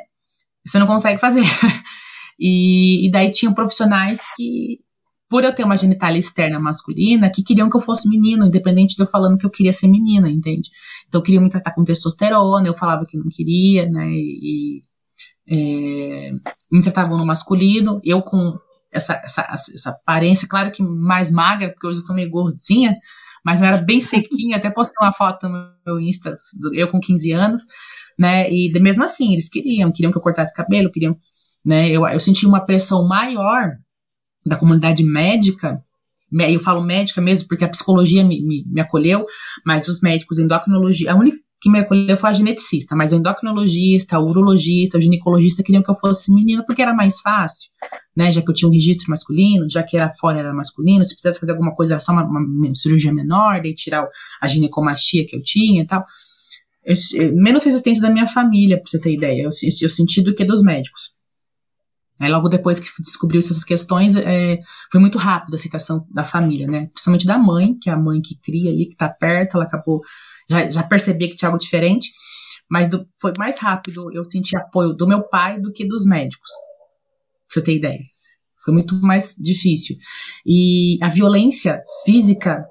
Você 0.64 0.78
não 0.78 0.86
consegue 0.86 1.20
fazer. 1.20 1.42
E, 2.39 3.07
e 3.07 3.11
daí 3.11 3.30
tinham 3.30 3.55
profissionais 3.55 4.22
que 4.36 4.78
por 5.28 5.45
eu 5.45 5.55
ter 5.55 5.64
uma 5.64 5.76
genitália 5.76 6.18
externa 6.18 6.59
masculina, 6.59 7.30
que 7.30 7.43
queriam 7.43 7.68
que 7.68 7.76
eu 7.76 7.82
fosse 7.82 8.09
menino, 8.09 8.47
independente 8.47 8.97
de 8.97 9.03
eu 9.03 9.07
falando 9.07 9.36
que 9.36 9.45
eu 9.45 9.51
queria 9.51 9.72
ser 9.72 9.89
menina, 9.89 10.30
entende? 10.30 10.70
Então 11.07 11.20
queriam 11.20 11.43
me 11.43 11.51
tratar 11.51 11.72
com 11.72 11.84
testosterona, 11.84 12.66
eu 12.66 12.74
falava 12.74 13.05
que 13.07 13.16
não 13.16 13.28
queria, 13.28 13.86
né? 13.91 14.09
E 14.11 14.82
é, 15.47 16.32
me 16.70 16.82
tratavam 16.82 17.18
no 17.18 17.26
masculino, 17.26 18.01
eu 18.05 18.22
com 18.22 18.59
essa, 18.91 19.14
essa, 19.24 19.43
essa 19.53 19.91
aparência, 19.91 20.49
claro 20.49 20.70
que 20.70 20.82
mais 20.82 21.30
magra, 21.30 21.70
porque 21.70 21.86
hoje 21.86 21.99
eu 21.99 22.03
estou 22.03 22.16
meio 22.16 22.30
gordinha, 22.30 22.97
mas 23.45 23.61
eu 23.61 23.68
era 23.68 23.78
bem 23.78 24.01
sequinha, 24.01 24.57
até 24.57 24.70
postei 24.70 24.97
uma 25.01 25.12
foto 25.12 25.49
no 25.49 25.70
meu 25.86 26.01
Insta, 26.01 26.34
eu 26.72 26.91
com 26.91 27.01
15 27.01 27.32
anos, 27.32 27.61
né? 28.18 28.51
E 28.51 28.70
mesmo 28.80 29.05
assim, 29.05 29.32
eles 29.32 29.49
queriam, 29.49 29.93
queriam 29.93 30.11
que 30.11 30.18
eu 30.18 30.22
cortasse 30.22 30.55
cabelo, 30.55 30.91
queriam, 30.91 31.16
né? 31.64 31.90
Eu, 31.90 32.06
eu 32.06 32.20
senti 32.20 32.46
uma 32.46 32.61
pressão 32.61 33.06
maior 33.06 33.76
da 34.44 34.56
comunidade 34.56 35.02
médica, 35.02 35.82
eu 36.32 36.61
falo 36.61 36.82
médica 36.82 37.20
mesmo 37.20 37.48
porque 37.48 37.64
a 37.64 37.68
psicologia 37.68 38.24
me, 38.24 38.42
me, 38.42 38.64
me 38.66 38.80
acolheu, 38.80 39.26
mas 39.64 39.88
os 39.88 40.00
médicos, 40.00 40.38
endocrinologia, 40.38 41.12
a 41.12 41.16
única 41.16 41.38
que 41.61 41.70
me 41.70 41.80
acolheu 41.80 42.16
foi 42.16 42.30
a 42.30 42.32
geneticista, 42.32 42.94
mas 42.94 43.12
o 43.12 43.16
endocrinologista, 43.16 44.18
o 44.18 44.28
urologista, 44.28 44.96
o 44.96 45.00
ginecologista 45.00 45.62
queriam 45.62 45.82
que 45.82 45.90
eu 45.90 45.96
fosse 45.96 46.32
menina 46.32 46.64
porque 46.64 46.82
era 46.82 46.94
mais 46.94 47.20
fácil, 47.20 47.70
né? 48.16 48.30
Já 48.30 48.40
que 48.40 48.48
eu 48.48 48.54
tinha 48.54 48.68
um 48.68 48.72
registro 48.72 49.11
masculino, 49.11 49.68
já 49.68 49.82
que 49.82 49.96
era 49.96 50.11
fora 50.11 50.38
era 50.38 50.54
masculino, 50.54 51.04
se 51.04 51.14
precisasse 51.14 51.40
fazer 51.40 51.52
alguma 51.52 51.74
coisa 51.74 51.94
era 51.94 52.00
só 52.00 52.12
uma, 52.12 52.24
uma 52.24 52.74
cirurgia 52.74 53.12
menor, 53.12 53.61
daí 53.61 53.74
tirar 53.74 54.09
a 54.40 54.46
ginecomastia 54.46 55.26
que 55.26 55.34
eu 55.34 55.42
tinha 55.42 55.82
e 55.82 55.86
tal. 55.86 56.04
Eu, 56.84 56.94
menos 57.34 57.64
resistência 57.64 58.00
da 58.00 58.11
minha 58.11 58.28
família, 58.28 58.76
pra 58.76 58.88
você 58.88 59.00
ter 59.00 59.12
ideia, 59.12 59.42
eu, 59.42 59.50
eu 59.82 59.90
senti 59.90 60.22
do 60.22 60.34
que 60.34 60.44
dos 60.44 60.62
médicos. 60.62 61.18
Logo 62.21 62.49
depois 62.49 62.81
que 62.81 62.91
descobriu 63.03 63.39
essas 63.39 63.64
questões, 63.64 64.16
é, 64.16 64.59
foi 64.91 65.01
muito 65.01 65.19
rápido 65.19 65.55
a 65.55 65.57
aceitação 65.57 66.07
da 66.11 66.25
família, 66.25 66.66
né? 66.66 66.89
Principalmente 66.93 67.27
da 67.27 67.39
mãe, 67.39 67.79
que 67.79 67.91
é 67.91 67.93
a 67.93 67.97
mãe 67.97 68.21
que 68.21 68.37
cria 68.41 68.71
ali, 68.71 68.87
que 68.87 68.97
tá 68.97 69.09
perto, 69.09 69.57
ela 69.57 69.64
acabou, 69.64 70.01
já, 70.49 70.71
já 70.71 70.83
percebia 70.83 71.29
que 71.29 71.37
tinha 71.37 71.49
algo 71.49 71.59
diferente, 71.59 72.11
mas 72.69 72.89
do, 72.89 73.07
foi 73.21 73.33
mais 73.39 73.59
rápido 73.59 74.12
eu 74.12 74.25
senti 74.25 74.57
apoio 74.57 74.93
do 74.95 75.07
meu 75.07 75.23
pai 75.23 75.61
do 75.61 75.73
que 75.73 75.87
dos 75.87 76.05
médicos, 76.05 76.51
pra 77.47 77.55
você 77.55 77.62
ter 77.62 77.77
ideia. 77.77 78.03
Foi 78.64 78.75
muito 78.75 78.95
mais 78.97 79.35
difícil. 79.39 79.97
E 80.45 80.99
a 81.03 81.09
violência 81.09 81.83
física 82.05 82.66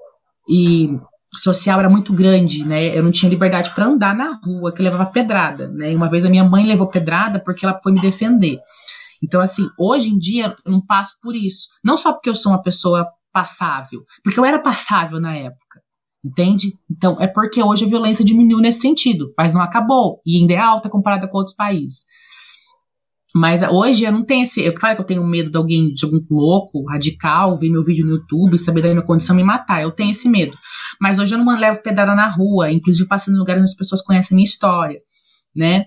e 0.48 1.00
social 1.36 1.80
era 1.80 1.89
muito 1.89 2.14
grande, 2.14 2.64
né? 2.64 2.98
Eu 2.98 3.04
não 3.04 3.12
tinha 3.12 3.30
liberdade 3.30 3.74
para 3.74 3.86
andar 3.86 4.16
na 4.16 4.39
rua, 4.43 4.72
que 4.72 4.82
levava 4.82 5.06
pedrada, 5.06 5.68
né? 5.68 5.91
E 5.91 5.95
uma 5.95 6.10
vez 6.10 6.26
a 6.26 6.30
minha 6.30 6.43
mãe 6.43 6.66
levou 6.66 6.88
pedrada 6.88 7.39
porque 7.39 7.66
ela 7.66 7.80
foi 7.80 7.91
me 7.91 8.00
defender. 8.00 8.60
Então, 9.24 9.41
assim, 9.41 9.70
hoje 9.78 10.09
em 10.09 10.18
dia 10.18 10.55
eu 10.65 10.72
não 10.72 10.86
passo 10.86 11.15
por 11.22 11.36
isso. 11.36 11.68
Não 11.84 11.97
só 11.97 12.13
porque 12.13 12.30
eu 12.30 12.36
sou 12.36 12.51
uma 12.51 12.61
pessoa 12.61 13.07
passável, 13.32 14.03
porque 14.24 14.39
eu 14.39 14.45
era 14.45 14.59
passável 14.59 15.20
na 15.20 15.36
época. 15.36 15.82
Entende? 16.24 16.74
Então, 16.89 17.22
é 17.22 17.28
porque 17.28 17.61
hoje 17.61 17.86
a 17.86 17.88
violência 17.88 18.26
diminuiu 18.26 18.59
nesse 18.59 18.82
sentido, 18.82 19.34
mas 19.38 19.53
não 19.53 19.61
acabou. 19.61 20.22
E 20.26 20.38
ainda 20.38 20.53
é 20.53 20.57
alta 20.57 20.89
comparada 20.89 21.28
com 21.28 21.38
outros 21.38 21.55
países. 21.55 22.05
Mas 23.36 23.61
hoje 23.61 24.03
eu 24.03 24.11
não 24.11 24.26
tenho 24.26 24.43
esse. 24.43 24.61
Eu, 24.61 24.74
claro 24.74 24.95
que 24.95 25.01
eu 25.01 25.05
tenho 25.05 25.24
medo 25.24 25.51
de 25.51 25.57
alguém, 25.57 25.93
de 25.93 26.03
algum 26.03 26.20
louco, 26.32 26.84
radical, 26.86 27.57
ver 27.57 27.70
meu 27.70 27.84
vídeo 27.84 28.05
no 28.05 28.15
YouTube, 28.15 28.57
saber 28.57 28.82
da 28.82 28.89
minha 28.89 29.05
condição 29.05 29.36
me 29.36 29.43
matar. 29.43 29.82
Eu 29.82 29.91
tenho 29.91 30.11
esse 30.11 30.28
medo. 30.28 30.57
Mas 30.99 31.20
hoje 31.20 31.36
eu 31.36 31.38
não 31.38 31.59
levo 31.59 31.82
pedrada 31.82 32.15
na 32.15 32.30
rua, 32.30 32.72
inclusive 32.72 33.07
passando 33.07 33.36
em 33.36 33.39
lugares 33.39 33.61
onde 33.61 33.72
as 33.72 33.78
pessoas 33.78 34.01
conhecem 34.01 34.36
a 34.36 34.38
minha 34.38 34.45
história, 34.45 34.99
né? 35.55 35.86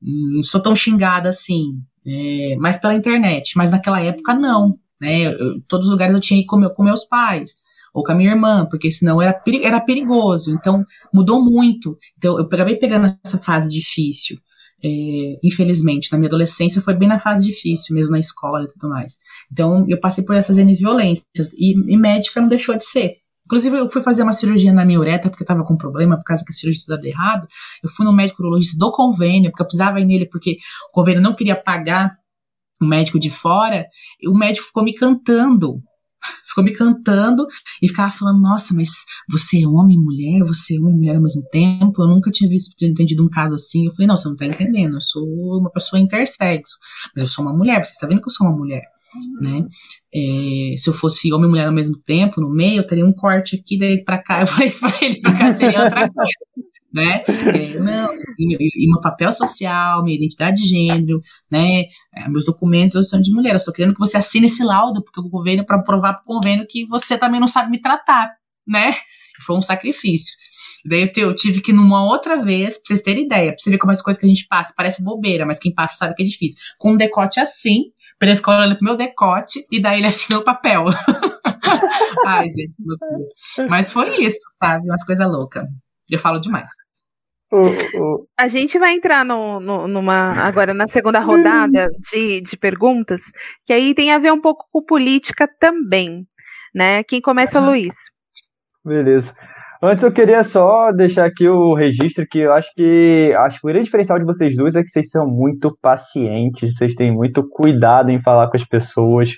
Não 0.00 0.40
hum, 0.40 0.42
sou 0.42 0.60
tão 0.60 0.74
xingada 0.74 1.28
assim 1.28 1.82
é, 2.06 2.56
mais 2.56 2.78
pela 2.78 2.94
internet, 2.94 3.56
mas 3.56 3.70
naquela 3.70 4.00
época 4.00 4.34
não, 4.34 4.78
né? 5.00 5.34
Eu, 5.34 5.60
todos 5.68 5.86
os 5.86 5.92
lugares 5.92 6.14
eu 6.14 6.20
tinha 6.20 6.38
que 6.38 6.44
ir 6.44 6.46
com, 6.46 6.56
meu, 6.56 6.70
com 6.70 6.82
meus 6.82 7.04
pais 7.04 7.56
ou 7.92 8.02
com 8.02 8.12
a 8.12 8.14
minha 8.14 8.30
irmã, 8.30 8.66
porque 8.70 8.90
senão 8.90 9.20
era, 9.20 9.40
era 9.62 9.80
perigoso. 9.80 10.54
Então 10.54 10.84
mudou 11.12 11.44
muito. 11.44 11.96
Então 12.16 12.38
eu 12.38 12.44
acabei 12.44 12.76
pegando 12.76 13.14
essa 13.24 13.38
fase 13.38 13.72
difícil. 13.72 14.38
É, 14.84 15.38
infelizmente, 15.44 16.10
na 16.10 16.18
minha 16.18 16.28
adolescência 16.28 16.82
foi 16.82 16.94
bem 16.94 17.08
na 17.08 17.18
fase 17.18 17.46
difícil, 17.46 17.94
mesmo 17.94 18.12
na 18.12 18.18
escola 18.18 18.64
e 18.64 18.72
tudo 18.72 18.88
mais. 18.88 19.18
Então 19.50 19.86
eu 19.88 20.00
passei 20.00 20.24
por 20.24 20.34
essas 20.34 20.58
N 20.58 20.74
violências 20.74 21.52
e, 21.56 21.72
e 21.72 21.96
médica 21.96 22.40
não 22.40 22.48
deixou 22.48 22.76
de 22.76 22.84
ser. 22.84 23.16
Inclusive, 23.52 23.76
eu 23.76 23.90
fui 23.90 24.00
fazer 24.00 24.22
uma 24.22 24.32
cirurgia 24.32 24.72
na 24.72 24.82
minha 24.82 24.98
uretra 24.98 25.28
porque 25.28 25.44
estava 25.44 25.62
com 25.62 25.76
problema, 25.76 26.16
por 26.16 26.24
causa 26.24 26.42
que 26.42 26.50
a 26.50 26.54
cirurgia 26.54 26.84
dado 26.88 27.04
errado. 27.04 27.46
Eu 27.82 27.90
fui 27.90 28.06
no 28.06 28.10
médico 28.10 28.40
urologista 28.40 28.78
do 28.78 28.90
convênio, 28.90 29.50
porque 29.50 29.60
eu 29.60 29.66
precisava 29.66 30.00
ir 30.00 30.06
nele, 30.06 30.24
porque 30.24 30.56
o 30.88 30.90
convênio 30.90 31.20
não 31.20 31.36
queria 31.36 31.54
pagar 31.54 32.16
o 32.80 32.86
médico 32.86 33.20
de 33.20 33.30
fora. 33.30 33.86
E 34.18 34.26
o 34.26 34.32
médico 34.32 34.68
ficou 34.68 34.82
me 34.82 34.94
cantando. 34.94 35.82
Ficou 36.48 36.64
me 36.64 36.72
cantando 36.72 37.46
e 37.82 37.88
ficava 37.88 38.10
falando: 38.10 38.40
Nossa, 38.40 38.72
mas 38.72 39.04
você 39.28 39.64
é 39.64 39.66
homem 39.66 39.96
e 39.96 40.00
mulher, 40.00 40.46
você 40.46 40.76
é 40.76 40.78
homem 40.78 40.94
e 40.94 40.96
mulher 40.96 41.16
ao 41.16 41.22
mesmo 41.22 41.42
tempo. 41.50 42.00
Eu 42.00 42.08
nunca 42.08 42.30
tinha 42.30 42.48
visto, 42.48 42.74
entendido 42.82 43.22
um 43.22 43.28
caso 43.28 43.54
assim. 43.54 43.84
Eu 43.86 43.92
falei: 43.92 44.06
Não, 44.06 44.16
você 44.16 44.28
não 44.28 44.34
está 44.34 44.46
entendendo. 44.46 44.94
Eu 44.94 45.00
sou 45.00 45.24
uma 45.58 45.70
pessoa 45.70 46.00
intersexo, 46.00 46.78
mas 47.14 47.24
eu 47.24 47.28
sou 47.28 47.44
uma 47.44 47.52
mulher. 47.52 47.84
Você 47.84 47.90
está 47.90 48.06
vendo 48.06 48.22
que 48.22 48.28
eu 48.28 48.32
sou 48.32 48.46
uma 48.46 48.56
mulher 48.56 48.82
né? 49.40 49.66
É, 50.14 50.74
se 50.76 50.88
eu 50.88 50.94
fosse 50.94 51.32
homem 51.32 51.46
e 51.46 51.50
mulher 51.50 51.66
ao 51.66 51.72
mesmo 51.72 51.96
tempo, 51.98 52.40
no 52.40 52.50
meio, 52.50 52.78
eu 52.78 52.86
teria 52.86 53.06
um 53.06 53.12
corte 53.12 53.56
aqui, 53.56 53.78
daí 53.78 54.02
para 54.02 54.22
cá, 54.22 54.40
eu 54.42 54.46
falei 54.46 54.68
isso 54.68 54.80
para 54.80 54.94
ele, 55.00 55.20
para 55.20 55.34
cá 55.34 55.54
seria 55.54 55.84
outra 55.84 56.10
coisa. 56.10 56.32
Né? 56.92 57.24
É, 57.26 57.78
não, 57.78 58.12
e, 58.38 58.84
e, 58.84 58.90
meu 58.90 59.00
papel 59.00 59.32
social, 59.32 60.04
minha 60.04 60.16
identidade 60.16 60.60
de 60.60 60.68
gênero, 60.68 61.22
né? 61.50 61.84
É, 62.14 62.28
meus 62.28 62.44
documentos, 62.44 62.94
eu 62.94 63.02
sou 63.02 63.18
de 63.18 63.32
mulher. 63.32 63.52
Eu 63.52 63.56
estou 63.56 63.72
querendo 63.72 63.94
que 63.94 64.00
você 64.00 64.18
assine 64.18 64.44
esse 64.44 64.62
laudo, 64.62 65.02
porque 65.02 65.18
o 65.18 65.30
convênio, 65.30 65.64
para 65.64 65.78
provar 65.82 66.12
para 66.12 66.22
o 66.22 66.26
convênio 66.26 66.66
que 66.68 66.84
você 66.84 67.16
também 67.16 67.40
não 67.40 67.46
sabe 67.46 67.70
me 67.70 67.80
tratar, 67.80 68.30
né? 68.66 68.94
Foi 69.40 69.56
um 69.56 69.62
sacrifício. 69.62 70.34
Daí 70.84 71.10
eu, 71.16 71.34
tive 71.34 71.60
que 71.60 71.72
numa 71.72 72.04
outra 72.04 72.42
vez, 72.42 72.76
pra 72.76 72.88
vocês 72.88 73.02
terem 73.02 73.24
ideia, 73.24 73.52
pra 73.52 73.58
você 73.58 73.70
ver 73.70 73.78
como 73.78 73.92
as 73.92 74.02
coisas 74.02 74.20
que 74.20 74.26
a 74.26 74.28
gente 74.28 74.46
passa, 74.48 74.74
parece 74.76 75.02
bobeira, 75.02 75.46
mas 75.46 75.58
quem 75.58 75.72
passa 75.72 75.94
sabe 75.94 76.14
que 76.14 76.22
é 76.22 76.26
difícil. 76.26 76.58
Com 76.76 76.92
um 76.92 76.96
decote 76.96 77.38
assim, 77.38 77.84
pra 78.22 78.28
ele 78.28 78.36
ficar 78.36 78.56
olhando 78.56 78.76
pro 78.76 78.84
meu 78.84 78.96
decote 78.96 79.66
e 79.70 79.82
daí 79.82 79.98
ele 79.98 80.06
assinou 80.06 80.42
o 80.42 80.44
papel. 80.44 80.84
Ai, 82.24 82.48
gente, 82.48 82.76
loucura. 82.78 83.68
Mas 83.68 83.92
foi 83.92 84.14
isso, 84.22 84.38
sabe? 84.58 84.86
Umas 84.86 85.04
coisas 85.04 85.28
loucas. 85.28 85.64
Eu 86.08 86.20
falo 86.20 86.38
demais. 86.38 86.70
A 88.38 88.48
gente 88.48 88.78
vai 88.78 88.94
entrar 88.94 89.24
no, 89.24 89.58
no, 89.58 89.88
numa 89.88 90.32
agora 90.40 90.72
na 90.72 90.86
segunda 90.86 91.18
rodada 91.18 91.88
de, 92.10 92.40
de 92.40 92.56
perguntas, 92.56 93.24
que 93.66 93.72
aí 93.72 93.94
tem 93.94 94.12
a 94.12 94.18
ver 94.18 94.32
um 94.32 94.40
pouco 94.40 94.66
com 94.70 94.82
política 94.82 95.46
também, 95.58 96.26
né? 96.74 97.02
Quem 97.02 97.20
começa 97.20 97.58
é 97.58 97.60
o 97.60 97.66
Luiz. 97.66 97.94
Beleza. 98.84 99.34
Antes 99.84 100.04
eu 100.04 100.12
queria 100.12 100.44
só 100.44 100.92
deixar 100.92 101.24
aqui 101.24 101.48
o 101.48 101.74
registro 101.74 102.24
que 102.24 102.38
eu 102.38 102.52
acho 102.52 102.72
que 102.72 103.34
acho 103.36 103.60
que 103.60 103.66
o 103.66 103.68
grande 103.68 103.86
diferencial 103.86 104.16
de 104.16 104.24
vocês 104.24 104.54
dois 104.54 104.76
é 104.76 104.82
que 104.82 104.88
vocês 104.88 105.10
são 105.10 105.26
muito 105.26 105.76
pacientes, 105.82 106.76
vocês 106.76 106.94
têm 106.94 107.10
muito 107.10 107.48
cuidado 107.48 108.08
em 108.08 108.22
falar 108.22 108.48
com 108.48 108.56
as 108.56 108.64
pessoas. 108.64 109.34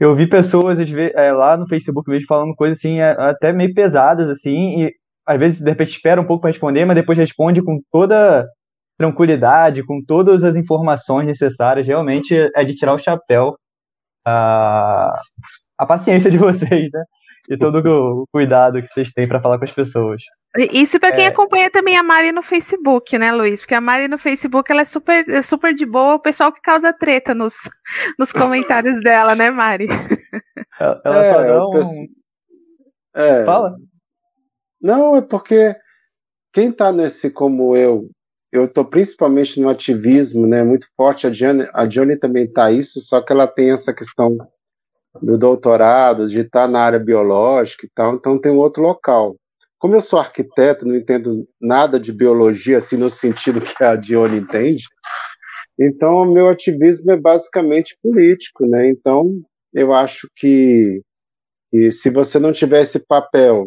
Eu 0.00 0.14
vi 0.14 0.28
pessoas 0.28 0.78
é, 1.16 1.32
lá 1.32 1.56
no 1.56 1.66
Facebook 1.68 2.08
mesmo 2.08 2.26
falando 2.28 2.54
coisas 2.54 2.78
assim, 2.78 3.00
é, 3.00 3.10
até 3.18 3.52
meio 3.52 3.74
pesadas, 3.74 4.30
assim, 4.30 4.84
e 4.84 4.92
às 5.26 5.38
vezes 5.40 5.60
de 5.60 5.68
repente 5.68 5.90
espera 5.90 6.20
um 6.20 6.26
pouco 6.26 6.42
para 6.42 6.50
responder, 6.50 6.84
mas 6.84 6.94
depois 6.96 7.18
responde 7.18 7.60
com 7.62 7.80
toda 7.90 8.46
tranquilidade, 8.96 9.84
com 9.84 10.00
todas 10.06 10.44
as 10.44 10.54
informações 10.56 11.26
necessárias. 11.26 11.86
Realmente 11.86 12.32
é 12.54 12.64
de 12.64 12.74
tirar 12.74 12.94
o 12.94 12.98
chapéu 12.98 13.56
a, 14.24 15.12
a 15.78 15.86
paciência 15.86 16.30
de 16.30 16.38
vocês, 16.38 16.88
né? 16.92 17.04
E 17.48 17.56
todo 17.56 17.78
o 17.78 18.26
cuidado 18.32 18.80
que 18.80 18.88
vocês 18.88 19.12
têm 19.12 19.28
para 19.28 19.40
falar 19.40 19.58
com 19.58 19.64
as 19.64 19.72
pessoas. 19.72 20.22
Isso 20.72 21.00
para 21.00 21.12
quem 21.12 21.24
é... 21.24 21.28
acompanha 21.28 21.68
também 21.70 21.96
a 21.96 22.02
Mari 22.02 22.30
no 22.30 22.42
Facebook, 22.42 23.18
né, 23.18 23.32
Luiz? 23.32 23.60
Porque 23.60 23.74
a 23.74 23.80
Mari 23.80 24.06
no 24.06 24.18
Facebook 24.18 24.70
ela 24.70 24.82
é 24.82 24.84
super, 24.84 25.28
é 25.28 25.42
super 25.42 25.74
de 25.74 25.84
boa, 25.84 26.14
o 26.14 26.20
pessoal 26.20 26.52
que 26.52 26.60
causa 26.60 26.92
treta 26.92 27.34
nos, 27.34 27.54
nos 28.18 28.32
comentários 28.32 29.00
dela, 29.02 29.34
né, 29.34 29.50
Mari? 29.50 29.88
Ela, 30.76 31.00
ela 31.04 31.24
é, 31.24 31.32
só 31.32 31.42
dá 31.44 31.68
um... 31.68 32.08
é... 33.14 33.44
Fala. 33.44 33.76
Não, 34.82 35.16
é 35.16 35.22
porque 35.22 35.76
quem 36.52 36.70
está 36.70 36.92
nesse 36.92 37.30
como 37.30 37.76
eu, 37.76 38.10
eu 38.50 38.64
estou 38.64 38.84
principalmente 38.84 39.60
no 39.60 39.68
ativismo, 39.68 40.48
né, 40.48 40.64
muito 40.64 40.88
forte. 40.96 41.28
A 41.28 41.30
Johnny, 41.30 41.64
a 41.72 41.86
Johnny 41.86 42.18
também 42.18 42.44
está 42.44 42.72
isso, 42.72 43.00
só 43.00 43.20
que 43.20 43.32
ela 43.32 43.46
tem 43.46 43.70
essa 43.70 43.94
questão 43.94 44.36
do 45.22 45.38
doutorado, 45.38 46.28
de 46.28 46.40
estar 46.40 46.68
na 46.68 46.80
área 46.80 46.98
biológica 46.98 47.86
e 47.86 47.90
tal, 47.94 48.14
então 48.14 48.38
tem 48.38 48.52
um 48.52 48.58
outro 48.58 48.82
local. 48.82 49.36
Como 49.78 49.94
eu 49.94 50.00
sou 50.00 50.18
arquiteto, 50.18 50.86
não 50.86 50.96
entendo 50.96 51.46
nada 51.60 52.00
de 52.00 52.12
biologia, 52.12 52.78
assim, 52.78 52.96
no 52.96 53.10
sentido 53.10 53.60
que 53.60 53.84
a 53.84 53.96
Dione 53.96 54.38
entende, 54.38 54.84
então 55.78 56.16
o 56.16 56.32
meu 56.32 56.48
ativismo 56.48 57.10
é 57.10 57.16
basicamente 57.16 57.96
político, 58.02 58.66
né? 58.66 58.88
Então 58.88 59.40
eu 59.72 59.92
acho 59.92 60.28
que, 60.36 61.02
que 61.70 61.90
se 61.90 62.10
você 62.10 62.38
não 62.38 62.52
tiver 62.52 62.82
esse 62.82 62.98
papel 62.98 63.66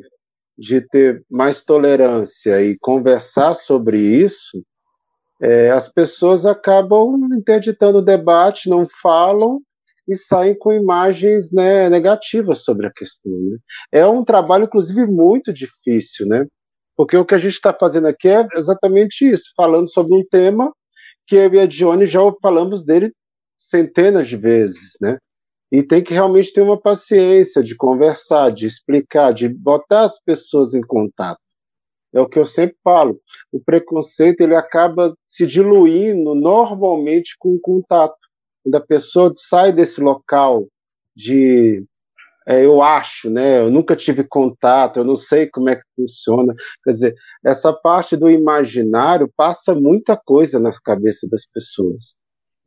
de 0.58 0.82
ter 0.82 1.24
mais 1.30 1.64
tolerância 1.64 2.64
e 2.64 2.78
conversar 2.80 3.54
sobre 3.54 4.00
isso, 4.00 4.64
é, 5.40 5.70
as 5.70 5.88
pessoas 5.88 6.46
acabam 6.46 7.16
interditando 7.38 8.00
o 8.00 8.06
debate, 8.06 8.70
não 8.70 8.88
falam 8.90 9.62
e 10.08 10.16
saem 10.16 10.58
com 10.58 10.72
imagens 10.72 11.52
né, 11.52 11.90
negativas 11.90 12.64
sobre 12.64 12.88
a 12.88 12.92
questão. 12.92 13.32
Né? 13.32 13.58
É 13.92 14.08
um 14.08 14.24
trabalho, 14.24 14.66
inclusive, 14.66 15.06
muito 15.06 15.52
difícil, 15.54 16.26
né? 16.28 16.46
Porque 16.96 17.16
o 17.16 17.26
que 17.26 17.36
a 17.36 17.38
gente 17.38 17.54
está 17.54 17.76
fazendo 17.78 18.08
aqui 18.08 18.28
é 18.28 18.48
exatamente 18.56 19.28
isso, 19.30 19.52
falando 19.56 19.92
sobre 19.92 20.16
um 20.16 20.26
tema 20.26 20.72
que 21.28 21.36
eu 21.36 21.54
e 21.54 21.60
a 21.60 21.66
Dione 21.66 22.08
já 22.08 22.20
falamos 22.42 22.86
dele 22.86 23.12
centenas 23.60 24.28
de 24.28 24.38
vezes, 24.38 24.94
né? 25.02 25.18
E 25.72 25.84
tem 25.84 26.02
que 26.02 26.14
realmente 26.14 26.54
ter 26.54 26.62
uma 26.62 26.80
paciência 26.80 27.62
de 27.62 27.76
conversar, 27.76 28.52
de 28.52 28.66
explicar, 28.66 29.34
de 29.34 29.50
botar 29.50 30.04
as 30.04 30.20
pessoas 30.24 30.74
em 30.74 30.82
contato. 30.82 31.40
É 32.14 32.22
o 32.22 32.28
que 32.28 32.40
eu 32.40 32.46
sempre 32.46 32.78
falo. 32.84 33.20
O 33.52 33.60
preconceito 33.60 34.42
ele 34.42 34.56
acaba 34.56 35.14
se 35.26 35.46
diluindo 35.46 36.34
normalmente 36.34 37.36
com 37.38 37.56
o 37.56 37.60
contato. 37.60 38.16
Quando 38.68 38.76
a 38.76 38.86
pessoa 38.86 39.34
sai 39.38 39.72
desse 39.72 40.02
local 40.02 40.68
de 41.16 41.86
é, 42.46 42.66
eu 42.66 42.82
acho, 42.82 43.30
né? 43.30 43.62
Eu 43.62 43.72
nunca 43.72 43.96
tive 43.96 44.26
contato, 44.26 44.98
eu 44.98 45.06
não 45.06 45.16
sei 45.16 45.48
como 45.48 45.70
é 45.70 45.78
que 45.78 45.84
funciona. 45.96 46.54
Quer 46.84 46.92
dizer, 46.92 47.16
essa 47.46 47.72
parte 47.72 48.18
do 48.18 48.30
imaginário 48.30 49.32
passa 49.38 49.74
muita 49.74 50.18
coisa 50.18 50.60
na 50.60 50.72
cabeça 50.84 51.30
das 51.32 51.46
pessoas. 51.46 52.16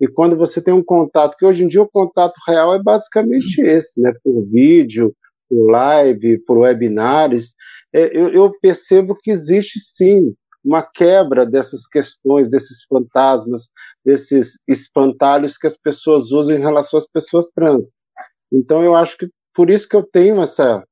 E 0.00 0.08
quando 0.08 0.38
você 0.38 0.62
tem 0.62 0.72
um 0.72 0.82
contato, 0.82 1.36
que 1.36 1.44
hoje 1.44 1.64
em 1.64 1.68
dia 1.68 1.82
o 1.82 1.90
contato 1.90 2.38
real 2.48 2.74
é 2.74 2.82
basicamente 2.82 3.60
esse, 3.60 4.00
né? 4.00 4.14
Por 4.24 4.42
vídeo, 4.46 5.14
por 5.50 5.70
live, 5.70 6.38
por 6.46 6.56
webinars, 6.60 7.52
é, 7.92 8.16
eu, 8.16 8.30
eu 8.30 8.50
percebo 8.58 9.14
que 9.14 9.30
existe 9.30 9.78
sim 9.78 10.32
uma 10.64 10.82
quebra 10.82 11.46
dessas 11.46 11.86
questões, 11.86 12.48
desses 12.48 12.84
fantasmas, 12.84 13.68
desses 14.04 14.58
espantalhos 14.68 15.56
que 15.56 15.66
as 15.66 15.76
pessoas 15.76 16.30
usam 16.32 16.56
em 16.56 16.60
relação 16.60 16.98
às 16.98 17.06
pessoas 17.06 17.50
trans. 17.50 17.94
Então 18.52 18.82
eu 18.82 18.94
acho 18.94 19.16
que 19.16 19.28
por 19.54 19.70
isso 19.70 19.88
que 19.88 19.96
eu 19.96 20.02
tenho 20.02 20.40
essa 20.40 20.84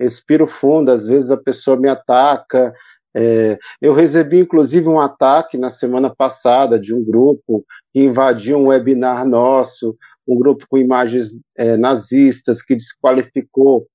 respiro 0.00 0.46
fundo, 0.46 0.90
às 0.90 1.06
vezes 1.06 1.30
a 1.30 1.36
pessoa 1.36 1.76
me 1.76 1.88
ataca. 1.88 2.72
É, 3.14 3.58
eu 3.80 3.92
recebi 3.92 4.38
inclusive 4.38 4.88
um 4.88 5.00
ataque 5.00 5.56
na 5.56 5.70
semana 5.70 6.14
passada 6.14 6.78
de 6.78 6.94
um 6.94 7.04
grupo 7.04 7.64
que 7.92 8.00
invadiu 8.00 8.58
um 8.58 8.68
webinar 8.68 9.26
nosso, 9.26 9.96
um 10.26 10.36
grupo 10.36 10.66
com 10.68 10.78
imagens 10.78 11.30
é, 11.56 11.76
nazistas 11.76 12.62
que 12.62 12.74
desqualificou 12.74 13.86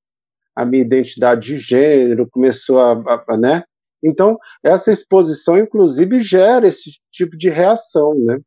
a 0.56 0.66
minha 0.66 0.84
identidade 0.84 1.42
de 1.42 1.58
gênero, 1.58 2.30
começou 2.30 2.80
a, 2.80 3.24
a, 3.30 3.38
né? 3.38 3.64
Então, 4.08 4.38
essa 4.64 4.92
exposição, 4.92 5.58
inclusive, 5.58 6.22
gera 6.22 6.68
esse 6.68 6.92
tipo 7.12 7.38
de 7.38 7.50
reação, 7.50 8.16
né? 8.16 8.40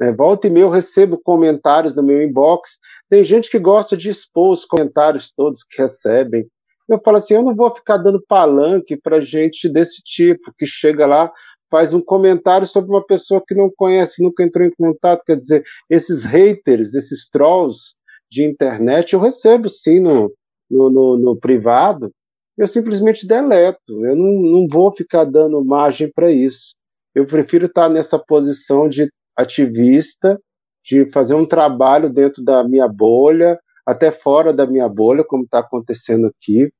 É, 0.00 0.10
volta 0.12 0.46
e 0.46 0.50
meia 0.50 0.64
eu 0.64 0.70
recebo 0.70 1.20
comentários 1.22 1.94
no 1.94 2.02
meu 2.02 2.22
inbox, 2.22 2.78
tem 3.08 3.22
gente 3.22 3.50
que 3.50 3.58
gosta 3.58 3.96
de 3.96 4.08
expor 4.08 4.52
os 4.52 4.64
comentários 4.64 5.30
todos 5.30 5.62
que 5.62 5.80
recebem. 5.80 6.46
Eu 6.88 7.00
falo 7.04 7.18
assim, 7.18 7.34
eu 7.34 7.42
não 7.42 7.54
vou 7.54 7.70
ficar 7.70 7.98
dando 7.98 8.24
palanque 8.26 8.96
para 8.96 9.20
gente 9.20 9.68
desse 9.68 10.02
tipo, 10.02 10.52
que 10.58 10.66
chega 10.66 11.06
lá, 11.06 11.30
faz 11.70 11.94
um 11.94 12.00
comentário 12.00 12.66
sobre 12.66 12.90
uma 12.90 13.04
pessoa 13.04 13.42
que 13.46 13.54
não 13.54 13.70
conhece, 13.74 14.22
nunca 14.22 14.42
entrou 14.42 14.66
em 14.66 14.72
contato. 14.72 15.22
Quer 15.24 15.36
dizer, 15.36 15.62
esses 15.88 16.24
haters, 16.24 16.94
esses 16.94 17.28
trolls 17.28 17.94
de 18.30 18.44
internet, 18.44 19.12
eu 19.12 19.20
recebo 19.20 19.68
sim 19.68 20.00
no, 20.00 20.32
no, 20.70 20.90
no, 20.90 21.16
no 21.18 21.36
privado, 21.36 22.10
eu 22.56 22.66
simplesmente 22.66 23.26
deleto. 23.26 24.04
Eu 24.04 24.16
não, 24.16 24.32
não 24.32 24.66
vou 24.68 24.92
ficar 24.92 25.24
dando 25.24 25.64
margem 25.64 26.10
para 26.10 26.30
isso. 26.30 26.74
Eu 27.14 27.26
prefiro 27.26 27.66
estar 27.66 27.88
nessa 27.88 28.18
posição 28.18 28.88
de 28.88 29.10
ativista, 29.36 30.40
de 30.84 31.08
fazer 31.10 31.34
um 31.34 31.46
trabalho 31.46 32.10
dentro 32.10 32.42
da 32.42 32.66
minha 32.66 32.88
bolha, 32.88 33.58
até 33.86 34.10
fora 34.10 34.52
da 34.52 34.66
minha 34.66 34.88
bolha, 34.88 35.24
como 35.24 35.44
está 35.44 35.58
acontecendo 35.58 36.26
aqui, 36.26 36.70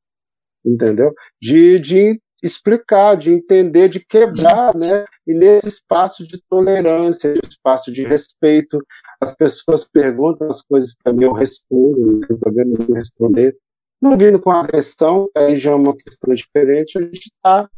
entendeu? 0.65 1.13
De, 1.41 1.79
de 1.79 2.21
explicar, 2.43 3.17
de 3.17 3.33
entender, 3.33 3.89
de 3.89 4.01
quebrar, 4.05 4.75
né? 4.75 5.05
E 5.27 5.33
nesse 5.33 5.69
espaço 5.69 6.27
de 6.27 6.43
tolerância, 6.49 7.35
de 7.35 7.49
espaço 7.49 7.93
de 7.93 8.05
respeito, 8.05 8.79
as 9.21 9.35
pessoas 9.35 9.85
perguntam 9.85 10.49
as 10.49 10.61
coisas 10.63 10.95
para 11.03 11.13
mim, 11.13 11.25
eu 11.25 11.33
respondo, 11.33 12.01
não 12.01 12.21
tem 12.21 12.37
problema 12.37 12.73
em 12.89 12.95
responder. 12.95 13.57
Não 14.03 14.19
vindo 14.19 14.41
com 14.41 14.51
agressão, 14.51 15.29
aí 15.37 15.57
já 15.57 15.71
é 15.71 15.75
uma 15.77 15.97
questão 15.97 16.35
diferente, 16.35 16.99
a 16.99 17.03
gente 17.03 17.27
está 17.29 17.71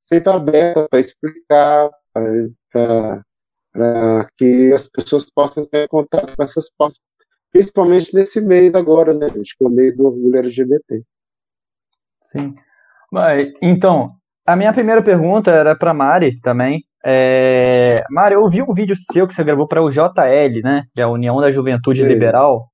sempre 0.00 0.32
aberta 0.32 0.88
para 0.88 0.98
explicar, 0.98 1.90
para 2.72 3.22
que 4.38 4.72
as 4.72 4.88
pessoas 4.88 5.26
possam 5.30 5.66
ter 5.66 5.86
contato 5.88 6.34
com 6.34 6.42
essas 6.42 6.70
pautas, 6.70 6.98
principalmente 7.52 8.14
nesse 8.14 8.40
mês 8.40 8.74
agora, 8.74 9.12
né, 9.12 9.28
gente, 9.28 9.54
que 9.54 9.62
é 9.62 9.66
o 9.66 9.70
mês 9.70 9.94
do 9.94 10.06
orgulho 10.06 10.38
LGBT. 10.38 11.02
Sim. 12.22 12.54
Então, 13.60 14.08
a 14.46 14.56
minha 14.56 14.72
primeira 14.72 15.02
pergunta 15.02 15.50
era 15.50 15.76
para 15.76 15.92
Mari 15.92 16.40
também. 16.40 16.84
É... 17.04 18.02
Mari, 18.10 18.34
eu 18.34 18.48
vi 18.48 18.62
um 18.62 18.72
vídeo 18.72 18.96
seu 18.96 19.28
que 19.28 19.34
você 19.34 19.44
gravou 19.44 19.68
para 19.68 19.82
o 19.82 19.90
JL, 19.90 20.62
né? 20.62 20.84
Que 20.94 21.00
é 21.00 21.04
a 21.04 21.08
União 21.08 21.40
da 21.40 21.52
Juventude 21.52 22.00
Sim. 22.00 22.08
Liberal. 22.08 22.68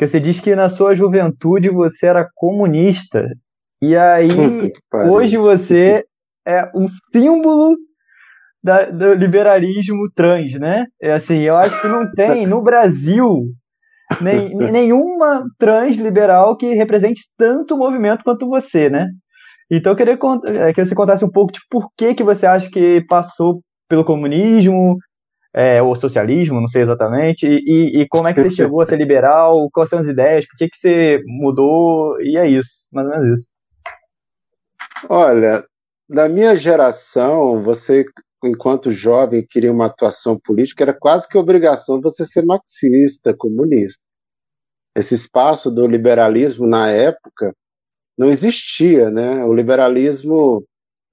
Que 0.00 0.08
você 0.08 0.18
diz 0.18 0.40
que 0.40 0.56
na 0.56 0.70
sua 0.70 0.94
juventude 0.94 1.68
você 1.68 2.06
era 2.06 2.26
comunista. 2.34 3.22
E 3.82 3.94
aí, 3.94 4.30
hoje 5.10 5.36
você 5.36 6.06
é 6.48 6.70
um 6.74 6.86
símbolo 7.12 7.76
da, 8.64 8.86
do 8.86 9.12
liberalismo 9.12 10.10
trans, 10.16 10.58
né? 10.58 10.86
É 11.02 11.12
assim, 11.12 11.40
eu 11.40 11.54
acho 11.54 11.78
que 11.82 11.86
não 11.86 12.10
tem 12.12 12.46
no 12.46 12.62
Brasil 12.62 13.44
nem, 14.22 14.56
nenhuma 14.72 15.44
trans 15.58 15.98
liberal 15.98 16.56
que 16.56 16.72
represente 16.72 17.20
tanto 17.36 17.74
o 17.74 17.78
movimento 17.78 18.24
quanto 18.24 18.48
você, 18.48 18.88
né? 18.88 19.06
Então 19.70 19.92
eu 19.92 19.96
queria 19.96 20.18
é, 20.46 20.72
que 20.72 20.82
você 20.82 20.94
contasse 20.94 21.26
um 21.26 21.30
pouco 21.30 21.52
de 21.52 21.60
por 21.70 21.90
que, 21.94 22.14
que 22.14 22.24
você 22.24 22.46
acha 22.46 22.70
que 22.70 23.04
passou 23.06 23.60
pelo 23.86 24.02
comunismo, 24.02 24.96
é, 25.54 25.82
ou 25.82 25.96
socialismo, 25.96 26.60
não 26.60 26.68
sei 26.68 26.82
exatamente, 26.82 27.46
e, 27.46 28.02
e, 28.02 28.08
como 28.08 28.28
é 28.28 28.34
que 28.34 28.40
você 28.40 28.50
chegou 28.50 28.80
a 28.80 28.86
ser 28.86 28.96
liberal, 28.96 29.68
quais 29.72 29.90
são 29.90 29.98
as 29.98 30.06
ideias, 30.06 30.46
por 30.46 30.56
que, 30.56 30.68
que 30.68 30.76
você 30.76 31.20
mudou, 31.26 32.20
e 32.20 32.36
é 32.36 32.46
isso, 32.46 32.86
mais 32.92 33.06
ou 33.08 33.12
menos 33.12 33.38
isso. 33.38 33.50
Olha, 35.08 35.64
da 36.08 36.28
minha 36.28 36.56
geração, 36.56 37.62
você, 37.62 38.04
enquanto 38.44 38.90
jovem, 38.90 39.46
queria 39.48 39.72
uma 39.72 39.86
atuação 39.86 40.38
política, 40.38 40.84
era 40.84 40.94
quase 40.94 41.28
que 41.28 41.38
obrigação 41.38 42.00
você 42.00 42.24
ser 42.24 42.44
marxista, 42.44 43.34
comunista. 43.36 44.02
Esse 44.96 45.14
espaço 45.14 45.70
do 45.70 45.86
liberalismo 45.86 46.66
na 46.66 46.90
época 46.90 47.54
não 48.18 48.28
existia, 48.28 49.08
né? 49.10 49.44
O 49.44 49.54
liberalismo 49.54 50.64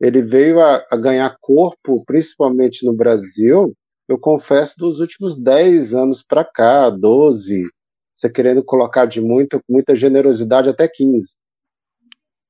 ele 0.02 0.22
veio 0.22 0.60
a, 0.60 0.84
a 0.92 0.98
ganhar 0.98 1.38
corpo, 1.40 2.04
principalmente 2.06 2.86
no 2.86 2.94
Brasil, 2.94 3.74
eu 4.08 4.18
confesso, 4.18 4.76
dos 4.78 5.00
últimos 5.00 5.38
10 5.38 5.94
anos 5.94 6.24
para 6.24 6.46
cá, 6.46 6.90
12, 6.90 7.68
você 8.16 8.30
querendo 8.30 8.64
colocar 8.64 9.06
de 9.06 9.22
muita, 9.22 9.62
muita 9.70 9.96
generosidade 9.96 10.70
até 10.70 10.88
15. 10.88 11.36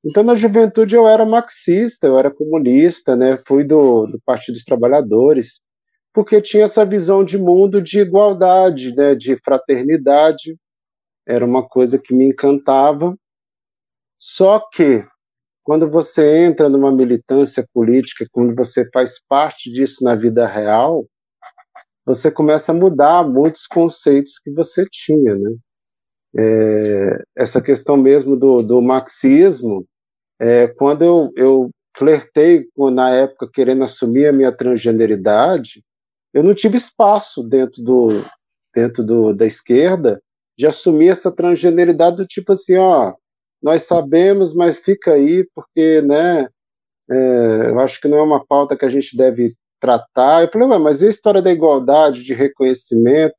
Então, 0.04 0.22
na 0.22 0.36
juventude, 0.36 0.94
eu 0.94 1.08
era 1.08 1.26
marxista, 1.26 2.06
eu 2.06 2.18
era 2.18 2.30
comunista, 2.30 3.16
né? 3.16 3.36
fui 3.46 3.64
do, 3.64 4.06
do 4.06 4.20
Partido 4.24 4.54
dos 4.54 4.64
Trabalhadores, 4.64 5.60
porque 6.14 6.40
tinha 6.40 6.64
essa 6.64 6.86
visão 6.86 7.24
de 7.24 7.36
mundo 7.36 7.82
de 7.82 7.98
igualdade, 7.98 8.94
né? 8.94 9.14
de 9.14 9.36
fraternidade, 9.44 10.56
era 11.26 11.44
uma 11.44 11.68
coisa 11.68 11.98
que 11.98 12.14
me 12.14 12.24
encantava. 12.24 13.18
Só 14.16 14.60
que 14.72 15.04
quando 15.62 15.90
você 15.90 16.44
entra 16.44 16.68
numa 16.68 16.90
militância 16.90 17.66
política, 17.74 18.24
quando 18.32 18.54
você 18.54 18.88
faz 18.90 19.20
parte 19.28 19.70
disso 19.70 20.02
na 20.02 20.14
vida 20.14 20.46
real, 20.46 21.04
você 22.08 22.30
começa 22.30 22.72
a 22.72 22.74
mudar 22.74 23.22
muitos 23.22 23.66
conceitos 23.66 24.38
que 24.42 24.50
você 24.50 24.86
tinha, 24.90 25.36
né? 25.36 25.56
É, 26.38 27.22
essa 27.36 27.60
questão 27.60 27.98
mesmo 27.98 28.34
do, 28.34 28.62
do 28.62 28.80
marxismo, 28.80 29.86
é, 30.40 30.68
quando 30.68 31.02
eu, 31.02 31.30
eu 31.36 31.70
flertei 31.94 32.66
na 32.94 33.10
época 33.14 33.50
querendo 33.52 33.84
assumir 33.84 34.26
a 34.26 34.32
minha 34.32 34.50
transgeneridade, 34.50 35.82
eu 36.32 36.42
não 36.42 36.54
tive 36.54 36.78
espaço 36.78 37.42
dentro 37.42 37.82
do 37.82 38.08
dentro 38.74 39.04
do, 39.04 39.34
da 39.34 39.44
esquerda 39.44 40.20
de 40.56 40.66
assumir 40.66 41.08
essa 41.08 41.30
transgeneridade 41.30 42.16
do 42.16 42.26
tipo 42.26 42.52
assim, 42.52 42.76
ó, 42.76 43.14
nós 43.62 43.82
sabemos, 43.82 44.54
mas 44.54 44.78
fica 44.78 45.12
aí, 45.12 45.46
porque, 45.54 46.00
né, 46.02 46.48
é, 47.10 47.70
eu 47.70 47.80
acho 47.80 48.00
que 48.00 48.08
não 48.08 48.18
é 48.18 48.22
uma 48.22 48.44
pauta 48.44 48.76
que 48.76 48.84
a 48.84 48.88
gente 48.88 49.16
deve 49.16 49.54
tratar. 49.80 50.42
Eu 50.42 50.50
falei, 50.50 50.78
mas 50.78 51.02
e 51.02 51.06
a 51.06 51.10
história 51.10 51.42
da 51.42 51.52
igualdade, 51.52 52.24
de 52.24 52.34
reconhecimento? 52.34 53.34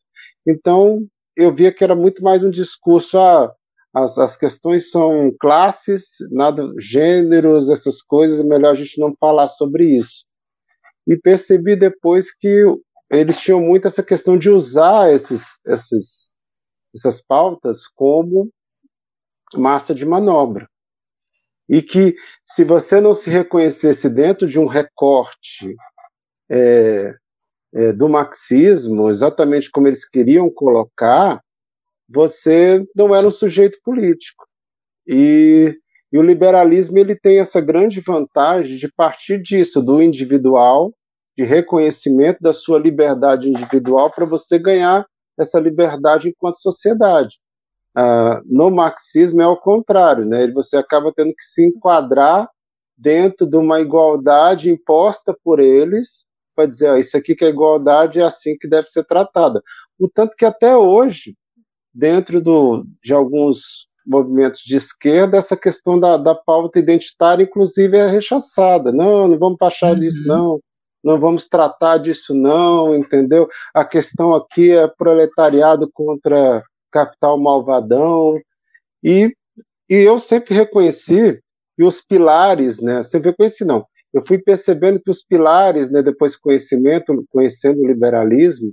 Então, 0.47 1.05
eu 1.35 1.53
via 1.53 1.71
que 1.71 1.83
era 1.83 1.95
muito 1.95 2.23
mais 2.23 2.43
um 2.43 2.49
discurso, 2.49 3.17
ah, 3.17 3.53
as, 3.93 4.17
as 4.17 4.37
questões 4.37 4.91
são 4.91 5.33
classes, 5.39 6.17
nada, 6.31 6.69
gêneros, 6.79 7.69
essas 7.69 8.01
coisas, 8.01 8.39
é 8.39 8.43
melhor 8.43 8.71
a 8.71 8.75
gente 8.75 8.99
não 8.99 9.15
falar 9.19 9.47
sobre 9.47 9.85
isso. 9.85 10.25
E 11.07 11.17
percebi 11.17 11.75
depois 11.75 12.33
que 12.33 12.63
eles 13.09 13.39
tinham 13.39 13.61
muito 13.61 13.87
essa 13.87 14.03
questão 14.03 14.37
de 14.37 14.49
usar 14.49 15.11
esses, 15.11 15.59
esses 15.65 16.29
essas 16.95 17.21
pautas 17.21 17.87
como 17.87 18.51
massa 19.55 19.93
de 19.93 20.05
manobra. 20.05 20.69
E 21.67 21.81
que, 21.81 22.15
se 22.45 22.63
você 22.63 22.99
não 22.99 23.13
se 23.13 23.29
reconhecesse 23.29 24.09
dentro 24.09 24.47
de 24.47 24.59
um 24.59 24.65
recorte 24.65 25.75
é, 26.49 27.15
é, 27.73 27.93
do 27.93 28.09
marxismo, 28.09 29.09
exatamente 29.09 29.69
como 29.69 29.87
eles 29.87 30.07
queriam 30.07 30.49
colocar, 30.49 31.41
você 32.07 32.85
não 32.95 33.13
era 33.13 33.27
um 33.27 33.31
sujeito 33.31 33.77
político. 33.83 34.45
E, 35.07 35.77
e 36.11 36.17
o 36.17 36.23
liberalismo 36.23 36.97
ele 36.97 37.15
tem 37.15 37.39
essa 37.39 37.61
grande 37.61 37.99
vantagem 37.99 38.77
de 38.77 38.91
partir 38.91 39.41
disso, 39.41 39.81
do 39.81 40.01
individual, 40.01 40.93
de 41.37 41.43
reconhecimento 41.43 42.39
da 42.41 42.53
sua 42.53 42.79
liberdade 42.79 43.47
individual 43.47 44.11
para 44.11 44.25
você 44.25 44.57
ganhar 44.57 45.05
essa 45.37 45.59
liberdade 45.59 46.29
enquanto 46.29 46.59
sociedade. 46.59 47.37
Ah, 47.95 48.41
no 48.45 48.69
marxismo 48.69 49.41
é 49.41 49.47
o 49.47 49.57
contrário, 49.57 50.25
né? 50.25 50.51
Você 50.51 50.77
acaba 50.77 51.13
tendo 51.15 51.33
que 51.33 51.43
se 51.43 51.65
enquadrar 51.65 52.49
dentro 52.97 53.47
de 53.47 53.55
uma 53.55 53.79
igualdade 53.79 54.69
imposta 54.69 55.35
por 55.43 55.59
eles 55.59 56.25
para 56.59 56.67
dizer, 56.67 56.89
ó, 56.89 56.97
isso 56.97 57.15
aqui 57.15 57.33
que 57.33 57.45
é 57.45 57.47
igualdade 57.47 58.19
é 58.19 58.23
assim 58.23 58.57
que 58.57 58.67
deve 58.67 58.89
ser 58.89 59.05
tratada. 59.05 59.63
O 59.97 60.09
tanto 60.09 60.35
que 60.35 60.43
até 60.43 60.75
hoje, 60.75 61.37
dentro 61.93 62.41
do, 62.41 62.85
de 63.01 63.13
alguns 63.13 63.87
movimentos 64.05 64.59
de 64.59 64.75
esquerda, 64.75 65.37
essa 65.37 65.55
questão 65.55 65.97
da, 65.97 66.17
da 66.17 66.35
pauta 66.35 66.77
identitária, 66.77 67.43
inclusive, 67.43 67.95
é 67.95 68.07
rechaçada. 68.07 68.91
Não, 68.91 69.25
não 69.25 69.39
vamos 69.39 69.57
baixar 69.57 69.93
uhum. 69.93 69.99
disso, 70.01 70.27
não. 70.27 70.59
Não 71.01 71.17
vamos 71.17 71.47
tratar 71.47 71.97
disso, 71.97 72.35
não, 72.35 72.93
entendeu? 72.93 73.47
A 73.73 73.85
questão 73.85 74.33
aqui 74.33 74.71
é 74.71 74.85
proletariado 74.85 75.89
contra 75.93 76.61
capital 76.91 77.39
malvadão. 77.39 78.37
E, 79.01 79.33
e 79.89 79.95
eu 79.95 80.19
sempre 80.19 80.53
reconheci 80.53 81.39
que 81.77 81.85
os 81.85 82.01
pilares, 82.01 82.81
né? 82.81 83.01
Sempre 83.03 83.29
reconheci, 83.29 83.63
não 83.63 83.85
eu 84.13 84.25
fui 84.25 84.37
percebendo 84.39 84.99
que 84.99 85.11
os 85.11 85.23
pilares, 85.23 85.91
né, 85.91 86.01
depois 86.01 86.35
conhecimento, 86.35 87.23
conhecendo 87.29 87.81
o 87.81 87.87
liberalismo, 87.87 88.71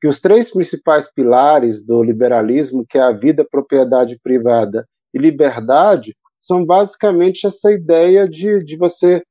que 0.00 0.08
os 0.08 0.20
três 0.20 0.50
principais 0.50 1.12
pilares 1.12 1.84
do 1.84 2.02
liberalismo, 2.02 2.84
que 2.88 2.98
é 2.98 3.02
a 3.02 3.12
vida, 3.12 3.46
propriedade 3.48 4.18
privada 4.20 4.86
e 5.14 5.18
liberdade, 5.18 6.16
são 6.40 6.66
basicamente 6.66 7.46
essa 7.46 7.70
ideia 7.70 8.28
de, 8.28 8.64
de 8.64 8.76
você 8.76 9.22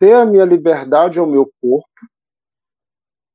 ter 0.00 0.14
a 0.14 0.26
minha 0.26 0.44
liberdade 0.44 1.18
ao 1.18 1.26
meu 1.26 1.48
corpo, 1.60 1.86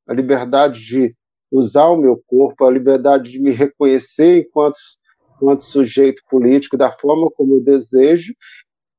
a 0.05 0.13
liberdade 0.13 0.82
de 0.82 1.15
usar 1.49 1.88
o 1.88 1.95
meu 1.95 2.22
corpo, 2.28 2.65
a 2.65 2.72
liberdade 2.72 3.32
de 3.32 3.41
me 3.41 3.51
reconhecer 3.51 4.39
enquanto, 4.39 4.78
enquanto 5.36 5.63
sujeito 5.63 6.22
político 6.30 6.76
da 6.76 6.91
forma 6.91 7.32
como 7.32 7.55
eu 7.55 7.63
desejo, 7.63 8.34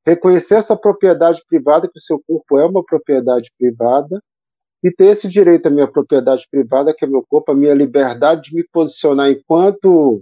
reconhecer 0.05 0.55
essa 0.55 0.75
propriedade 0.75 1.41
privada, 1.47 1.87
que 1.87 1.97
o 1.97 2.01
seu 2.01 2.21
corpo 2.25 2.57
é 2.57 2.65
uma 2.65 2.83
propriedade 2.83 3.51
privada, 3.57 4.21
e 4.83 4.91
ter 4.91 5.05
esse 5.05 5.29
direito 5.29 5.67
à 5.67 5.69
minha 5.69 5.87
propriedade 5.87 6.45
privada, 6.51 6.93
que 6.93 7.05
é 7.05 7.07
meu 7.07 7.23
corpo, 7.27 7.51
a 7.51 7.55
minha 7.55 7.73
liberdade 7.73 8.49
de 8.49 8.55
me 8.55 8.63
posicionar 8.67 9.31
enquanto 9.31 10.21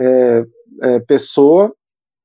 é, 0.00 0.44
é, 0.82 1.00
pessoa, 1.00 1.74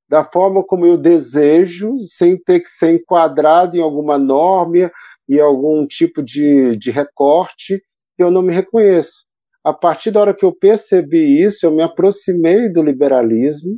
da 0.07 0.23
forma 0.23 0.63
como 0.63 0.85
eu 0.85 0.97
desejo, 0.97 1.97
sem 1.97 2.37
ter 2.37 2.61
que 2.61 2.69
ser 2.69 2.93
enquadrado 2.93 3.75
em 3.75 3.81
alguma 3.81 4.17
norma 4.17 4.89
e 5.27 5.39
algum 5.39 5.85
tipo 5.85 6.23
de, 6.23 6.77
de 6.77 6.91
recorte 6.91 7.81
que 8.15 8.23
eu 8.23 8.31
não 8.31 8.41
me 8.41 8.53
reconheço. 8.53 9.25
A 9.63 9.73
partir 9.73 10.11
da 10.11 10.21
hora 10.21 10.33
que 10.33 10.45
eu 10.45 10.53
percebi 10.53 11.41
isso, 11.41 11.65
eu 11.65 11.71
me 11.71 11.81
aproximei 11.81 12.69
do 12.69 12.83
liberalismo, 12.83 13.77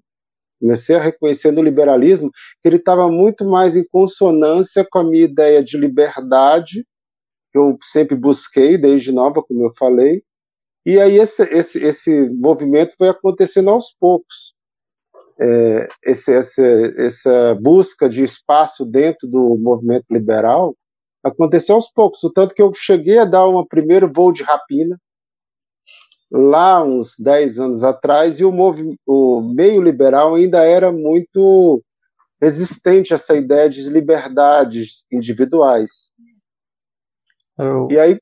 Comecei 0.60 0.96
a 0.96 1.02
reconhecer 1.02 1.52
no 1.52 1.62
liberalismo 1.62 2.32
que 2.62 2.68
ele 2.68 2.78
estava 2.78 3.10
muito 3.10 3.46
mais 3.46 3.76
em 3.76 3.86
consonância 3.86 4.86
com 4.90 5.00
a 5.00 5.04
minha 5.04 5.26
ideia 5.26 5.64
de 5.64 5.78
liberdade, 5.78 6.86
que 7.52 7.58
eu 7.58 7.78
sempre 7.82 8.16
busquei 8.16 8.78
desde 8.78 9.12
nova, 9.12 9.44
como 9.44 9.64
eu 9.64 9.74
falei. 9.78 10.24
E 10.86 11.00
aí 11.00 11.20
esse, 11.20 11.44
esse, 11.44 11.84
esse 11.84 12.30
movimento 12.30 12.96
foi 12.98 13.10
acontecendo 13.10 13.70
aos 13.70 13.94
poucos. 14.00 14.56
É, 15.40 15.88
esse, 16.04 16.34
essa, 16.34 16.64
essa 16.98 17.56
busca 17.62 18.10
de 18.10 18.24
espaço 18.24 18.84
dentro 18.84 19.28
do 19.28 19.56
movimento 19.60 20.06
liberal 20.10 20.76
aconteceu 21.24 21.76
aos 21.76 21.92
poucos, 21.92 22.24
o 22.24 22.32
tanto 22.32 22.56
que 22.56 22.62
eu 22.62 22.74
cheguei 22.74 23.20
a 23.20 23.26
dar 23.26 23.48
um 23.48 23.66
primeiro 23.66 24.12
voo 24.12 24.32
de 24.32 24.44
rapina, 24.44 24.98
lá 26.32 26.84
uns 26.84 27.16
10 27.18 27.60
anos 27.60 27.84
atrás, 27.84 28.40
e 28.40 28.46
o, 28.46 28.52
o 29.06 29.42
meio 29.42 29.82
liberal 29.82 30.36
ainda 30.36 30.64
era 30.64 30.92
muito 30.92 31.82
resistente 32.42 33.14
a 33.14 33.16
essa 33.16 33.36
ideia 33.36 33.70
de 33.70 33.90
liberdades 33.90 35.06
individuais. 35.12 36.12
Eu... 37.58 37.88
E 37.90 38.00
aí, 38.00 38.20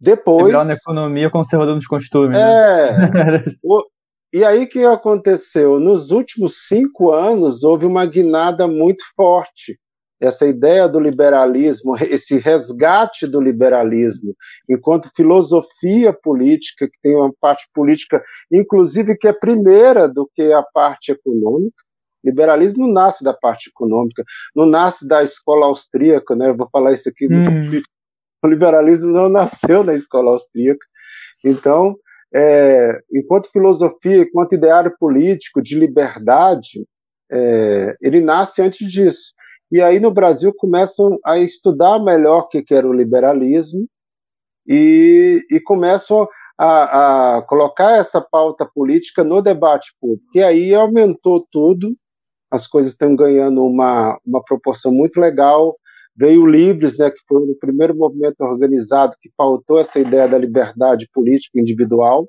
depois. 0.00 0.46
Liberal 0.46 0.64
na 0.64 0.74
economia, 0.74 1.30
conservador 1.30 1.74
nos 1.74 1.86
costumes. 1.86 2.36
Né? 2.36 2.88
É. 2.88 2.92
Né? 3.10 3.44
o... 3.64 3.84
E 4.32 4.44
aí, 4.44 4.64
o 4.64 4.68
que 4.68 4.84
aconteceu? 4.84 5.80
Nos 5.80 6.10
últimos 6.10 6.66
cinco 6.68 7.10
anos, 7.10 7.64
houve 7.64 7.86
uma 7.86 8.04
guinada 8.04 8.68
muito 8.68 9.02
forte 9.16 9.78
essa 10.20 10.46
ideia 10.46 10.88
do 10.88 10.98
liberalismo, 10.98 11.96
esse 12.02 12.38
resgate 12.38 13.26
do 13.26 13.40
liberalismo, 13.40 14.34
enquanto 14.68 15.10
filosofia 15.14 16.12
política, 16.12 16.88
que 16.88 16.98
tem 17.02 17.14
uma 17.14 17.32
parte 17.40 17.68
política, 17.72 18.22
inclusive, 18.50 19.16
que 19.16 19.28
é 19.28 19.32
primeira 19.32 20.08
do 20.08 20.28
que 20.34 20.52
a 20.52 20.62
parte 20.62 21.12
econômica. 21.12 21.76
Liberalismo 22.24 22.86
não 22.86 22.92
nasce 22.92 23.22
da 23.22 23.32
parte 23.32 23.70
econômica, 23.70 24.24
não 24.54 24.66
nasce 24.66 25.06
da 25.06 25.22
escola 25.22 25.66
austríaca, 25.66 26.34
né? 26.34 26.48
Eu 26.48 26.56
vou 26.56 26.68
falar 26.70 26.92
isso 26.92 27.08
aqui. 27.08 27.32
Hum. 27.32 27.80
O 28.42 28.48
liberalismo 28.48 29.12
não 29.12 29.28
nasceu 29.28 29.84
na 29.84 29.94
escola 29.94 30.32
austríaca. 30.32 30.84
Então, 31.44 31.96
é, 32.34 33.00
enquanto 33.12 33.50
filosofia, 33.50 34.18
enquanto 34.18 34.54
ideário 34.54 34.94
político 34.98 35.62
de 35.62 35.78
liberdade, 35.78 36.84
é, 37.30 37.96
ele 38.00 38.20
nasce 38.20 38.60
antes 38.60 38.90
disso. 38.90 39.32
E 39.70 39.82
aí 39.82 40.00
no 40.00 40.10
Brasil 40.10 40.52
começam 40.56 41.18
a 41.24 41.38
estudar 41.38 41.98
melhor 41.98 42.40
o 42.40 42.48
que 42.48 42.74
era 42.74 42.88
o 42.88 42.92
liberalismo 42.92 43.86
e, 44.66 45.44
e 45.50 45.60
começam 45.60 46.28
a, 46.58 47.36
a, 47.36 47.42
colocar 47.42 47.96
essa 47.96 48.20
pauta 48.20 48.66
política 48.66 49.24
no 49.24 49.40
debate 49.40 49.94
público. 50.00 50.26
E 50.34 50.42
aí 50.42 50.74
aumentou 50.74 51.46
tudo, 51.50 51.96
as 52.50 52.66
coisas 52.66 52.92
estão 52.92 53.16
ganhando 53.16 53.64
uma, 53.64 54.18
uma 54.26 54.42
proporção 54.42 54.92
muito 54.92 55.20
legal. 55.20 55.76
Veio 56.16 56.42
o 56.42 56.46
Livres, 56.46 56.98
né, 56.98 57.10
que 57.10 57.20
foi 57.26 57.42
o 57.42 57.58
primeiro 57.58 57.94
movimento 57.94 58.40
organizado 58.40 59.16
que 59.20 59.30
pautou 59.36 59.78
essa 59.78 60.00
ideia 60.00 60.28
da 60.28 60.36
liberdade 60.36 61.08
política 61.12 61.60
individual. 61.60 62.28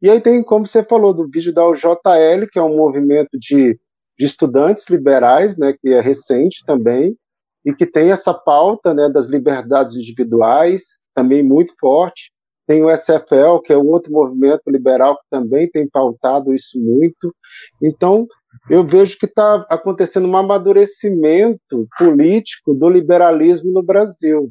E 0.00 0.08
aí 0.08 0.20
tem, 0.20 0.42
como 0.44 0.66
você 0.66 0.84
falou, 0.84 1.12
do 1.12 1.28
vídeo 1.28 1.52
da 1.52 1.66
UJL, 1.66 2.46
que 2.52 2.58
é 2.58 2.62
um 2.62 2.76
movimento 2.76 3.36
de 3.38 3.78
de 4.18 4.26
estudantes 4.26 4.88
liberais, 4.88 5.56
né, 5.56 5.72
que 5.72 5.88
é 5.88 6.00
recente 6.00 6.64
também, 6.66 7.16
e 7.64 7.72
que 7.72 7.86
tem 7.86 8.10
essa 8.10 8.32
pauta 8.32 8.94
né, 8.94 9.08
das 9.08 9.28
liberdades 9.28 9.94
individuais, 9.94 10.98
também 11.14 11.42
muito 11.42 11.74
forte. 11.78 12.32
Tem 12.66 12.82
o 12.82 12.90
SFL, 12.94 13.60
que 13.64 13.72
é 13.72 13.78
um 13.78 13.88
outro 13.88 14.12
movimento 14.12 14.62
liberal 14.68 15.16
que 15.16 15.24
também 15.30 15.70
tem 15.70 15.88
pautado 15.88 16.54
isso 16.54 16.78
muito. 16.78 17.34
Então, 17.82 18.26
eu 18.68 18.86
vejo 18.86 19.18
que 19.18 19.26
está 19.26 19.66
acontecendo 19.70 20.28
um 20.28 20.36
amadurecimento 20.36 21.88
político 21.98 22.74
do 22.74 22.88
liberalismo 22.88 23.72
no 23.72 23.82
Brasil. 23.82 24.50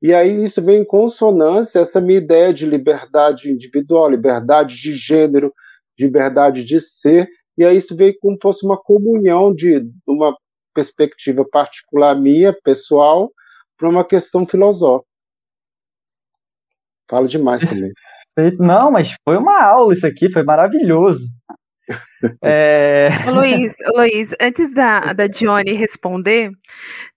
E 0.00 0.14
aí 0.14 0.44
isso 0.44 0.62
vem 0.62 0.82
em 0.82 0.84
consonância 0.84 1.80
essa 1.80 2.00
minha 2.00 2.18
ideia 2.18 2.52
de 2.52 2.66
liberdade 2.66 3.50
individual, 3.50 4.10
liberdade 4.10 4.76
de 4.76 4.92
gênero, 4.92 5.52
liberdade 5.98 6.62
de 6.62 6.78
ser, 6.78 7.28
e 7.56 7.64
aí 7.64 7.76
isso 7.76 7.96
veio 7.96 8.16
como 8.20 8.38
fosse 8.40 8.64
uma 8.64 8.76
comunhão 8.76 9.54
de 9.54 9.88
uma 10.06 10.36
perspectiva 10.74 11.44
particular 11.48 12.14
minha, 12.14 12.54
pessoal, 12.62 13.30
para 13.78 13.88
uma 13.88 14.04
questão 14.04 14.46
filosófica. 14.46 15.08
Falo 17.08 17.28
demais 17.28 17.62
também. 17.62 17.92
Não, 18.58 18.90
mas 18.90 19.14
foi 19.24 19.38
uma 19.38 19.62
aula 19.62 19.94
isso 19.94 20.06
aqui, 20.06 20.30
foi 20.30 20.42
maravilhoso. 20.42 21.24
É... 22.42 23.08
Ô, 23.28 23.30
Luiz, 23.30 23.74
ô, 23.92 23.98
Luiz, 23.98 24.34
antes 24.40 24.74
da, 24.74 25.12
da 25.12 25.26
Dione 25.26 25.72
responder, 25.72 26.50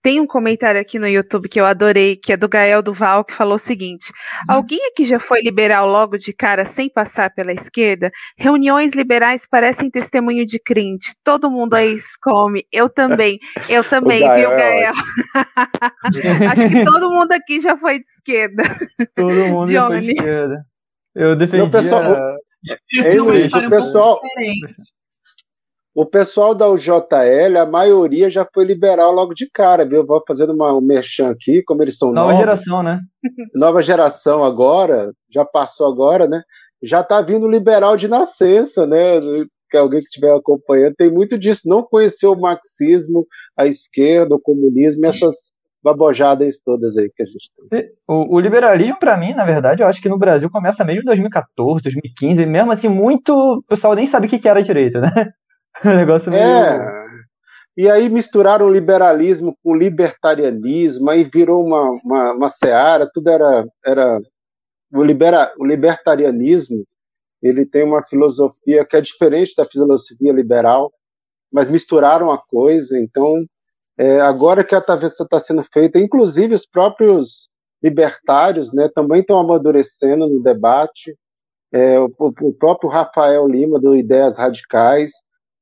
tem 0.02 0.20
um 0.20 0.26
comentário 0.26 0.80
aqui 0.80 0.98
no 0.98 1.08
YouTube 1.08 1.48
que 1.48 1.60
eu 1.60 1.66
adorei, 1.66 2.16
que 2.16 2.32
é 2.32 2.36
do 2.36 2.48
Gael 2.48 2.82
Duval, 2.82 3.24
que 3.24 3.34
falou 3.34 3.54
o 3.54 3.58
seguinte: 3.58 4.10
hum. 4.10 4.44
Alguém 4.48 4.78
aqui 4.86 5.04
já 5.04 5.18
foi 5.18 5.40
liberal 5.40 5.88
logo 5.88 6.16
de 6.16 6.32
cara 6.32 6.64
sem 6.64 6.88
passar 6.88 7.34
pela 7.34 7.52
esquerda? 7.52 8.10
Reuniões 8.36 8.92
liberais 8.92 9.46
parecem 9.46 9.90
testemunho 9.90 10.46
de 10.46 10.58
crente. 10.60 11.14
Todo 11.24 11.50
mundo 11.50 11.74
aí 11.74 11.96
come. 12.22 12.64
Eu 12.70 12.88
também. 12.88 13.38
Eu 13.68 13.82
também, 13.82 14.20
Gael, 14.20 14.48
viu, 14.48 14.56
Gael? 14.56 14.92
Acho 16.52 16.68
que 16.68 16.84
todo 16.84 17.10
mundo 17.10 17.32
aqui 17.32 17.60
já 17.60 17.76
foi 17.76 17.98
de 17.98 18.06
esquerda. 18.06 18.62
Todo 19.16 19.46
mundo 19.48 19.70
já 19.70 19.86
foi 19.86 20.00
de 20.00 20.12
esquerda. 20.12 20.64
Eu 21.14 21.36
defendi. 21.36 21.62
Não, 21.62 21.70
pessoal, 21.70 22.04
É, 22.68 23.14
é 23.16 23.20
Luiz, 23.20 23.52
o 23.52 23.70
pessoal, 23.70 24.20
o 25.94 26.06
pessoal 26.06 26.54
da 26.54 26.68
UJL, 26.68 27.58
a 27.58 27.66
maioria 27.66 28.30
já 28.30 28.46
foi 28.52 28.64
liberal 28.64 29.12
logo 29.12 29.34
de 29.34 29.48
cara, 29.50 29.84
viu? 29.84 30.06
Vou 30.06 30.22
fazendo 30.26 30.52
uma, 30.52 30.72
um 30.72 30.80
merchan 30.80 31.30
aqui, 31.30 31.62
como 31.64 31.82
eles 31.82 31.96
são 31.96 32.12
Nova 32.12 32.28
novos, 32.28 32.38
geração, 32.38 32.82
né? 32.82 33.00
Nova 33.54 33.82
geração 33.82 34.44
agora, 34.44 35.12
já 35.32 35.44
passou 35.44 35.90
agora, 35.90 36.28
né? 36.28 36.42
Já 36.82 37.02
tá 37.02 37.20
vindo 37.20 37.50
liberal 37.50 37.96
de 37.96 38.08
nascença, 38.08 38.86
né? 38.86 39.20
Que 39.70 39.76
alguém 39.76 40.00
que 40.00 40.06
estiver 40.06 40.32
acompanhando 40.32 40.94
tem 40.96 41.10
muito 41.10 41.38
disso. 41.38 41.62
Não 41.68 41.82
conheceu 41.82 42.32
o 42.32 42.40
marxismo, 42.40 43.26
a 43.56 43.66
esquerda, 43.66 44.34
o 44.34 44.40
comunismo, 44.40 45.06
essas 45.06 45.52
babojadas 45.82 46.60
todas 46.64 46.96
aí 46.96 47.10
que 47.14 47.22
a 47.22 47.26
gente 47.26 47.50
tem. 47.70 47.90
O, 48.06 48.36
o 48.36 48.40
liberalismo, 48.40 48.98
para 48.98 49.16
mim, 49.16 49.34
na 49.34 49.44
verdade, 49.44 49.82
eu 49.82 49.86
acho 49.86 50.00
que 50.00 50.08
no 50.08 50.18
Brasil 50.18 50.50
começa 50.50 50.84
mesmo 50.84 51.02
em 51.02 51.06
2014, 51.06 51.82
2015, 51.82 52.42
e 52.42 52.46
mesmo 52.46 52.72
assim, 52.72 52.88
muito. 52.88 53.32
O 53.32 53.62
pessoal 53.62 53.94
nem 53.94 54.06
sabe 54.06 54.26
o 54.26 54.30
que 54.30 54.48
era 54.48 54.62
direita, 54.62 55.00
né? 55.00 55.10
O 55.82 55.88
negócio 55.88 56.30
meio... 56.30 56.42
É. 56.42 57.00
E 57.76 57.88
aí 57.88 58.10
misturaram 58.10 58.66
o 58.66 58.72
liberalismo 58.72 59.56
com 59.62 59.70
o 59.70 59.74
libertarianismo, 59.74 61.08
aí 61.08 61.24
virou 61.24 61.64
uma, 61.64 61.90
uma, 62.04 62.32
uma 62.32 62.48
seara, 62.50 63.08
tudo 63.10 63.30
era. 63.30 63.64
era 63.86 64.18
o, 64.92 65.02
libera, 65.02 65.50
o 65.58 65.64
libertarianismo 65.64 66.84
ele 67.42 67.64
tem 67.64 67.84
uma 67.84 68.04
filosofia 68.04 68.84
que 68.84 68.96
é 68.96 69.00
diferente 69.00 69.54
da 69.56 69.64
filosofia 69.64 70.32
liberal, 70.32 70.92
mas 71.50 71.70
misturaram 71.70 72.30
a 72.30 72.36
coisa, 72.36 72.98
então 72.98 73.46
é, 74.00 74.18
agora 74.18 74.64
que 74.64 74.74
a 74.74 74.80
travessa 74.80 75.24
está 75.24 75.38
sendo 75.38 75.62
feita, 75.62 75.98
inclusive 75.98 76.54
os 76.54 76.64
próprios 76.64 77.50
libertários 77.82 78.72
né, 78.72 78.88
também 78.94 79.20
estão 79.20 79.38
amadurecendo 79.38 80.26
no 80.26 80.42
debate, 80.42 81.14
é, 81.70 82.00
o, 82.00 82.10
o, 82.18 82.52
próprio 82.54 82.88
Rafael 82.88 83.46
Lima, 83.46 83.78
do 83.78 83.94
Ideias 83.94 84.38
Radicais, 84.38 85.12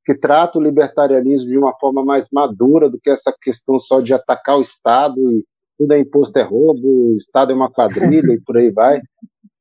que 0.05 0.15
trata 0.15 0.57
o 0.57 0.61
libertarianismo 0.61 1.49
de 1.49 1.57
uma 1.57 1.77
forma 1.77 2.03
mais 2.05 2.29
madura 2.31 2.89
do 2.89 2.97
que 2.97 3.09
essa 3.09 3.35
questão 3.41 3.77
só 3.77 3.99
de 3.99 4.13
atacar 4.13 4.57
o 4.57 4.61
Estado 4.61 5.19
e 5.33 5.43
tudo 5.77 5.93
é 5.93 5.99
imposto 5.99 6.39
é 6.39 6.41
roubo, 6.41 7.13
o 7.13 7.17
Estado 7.17 7.51
é 7.51 7.55
uma 7.55 7.69
quadrilha 7.69 8.31
e 8.31 8.39
por 8.39 8.55
aí 8.55 8.71
vai. 8.71 9.01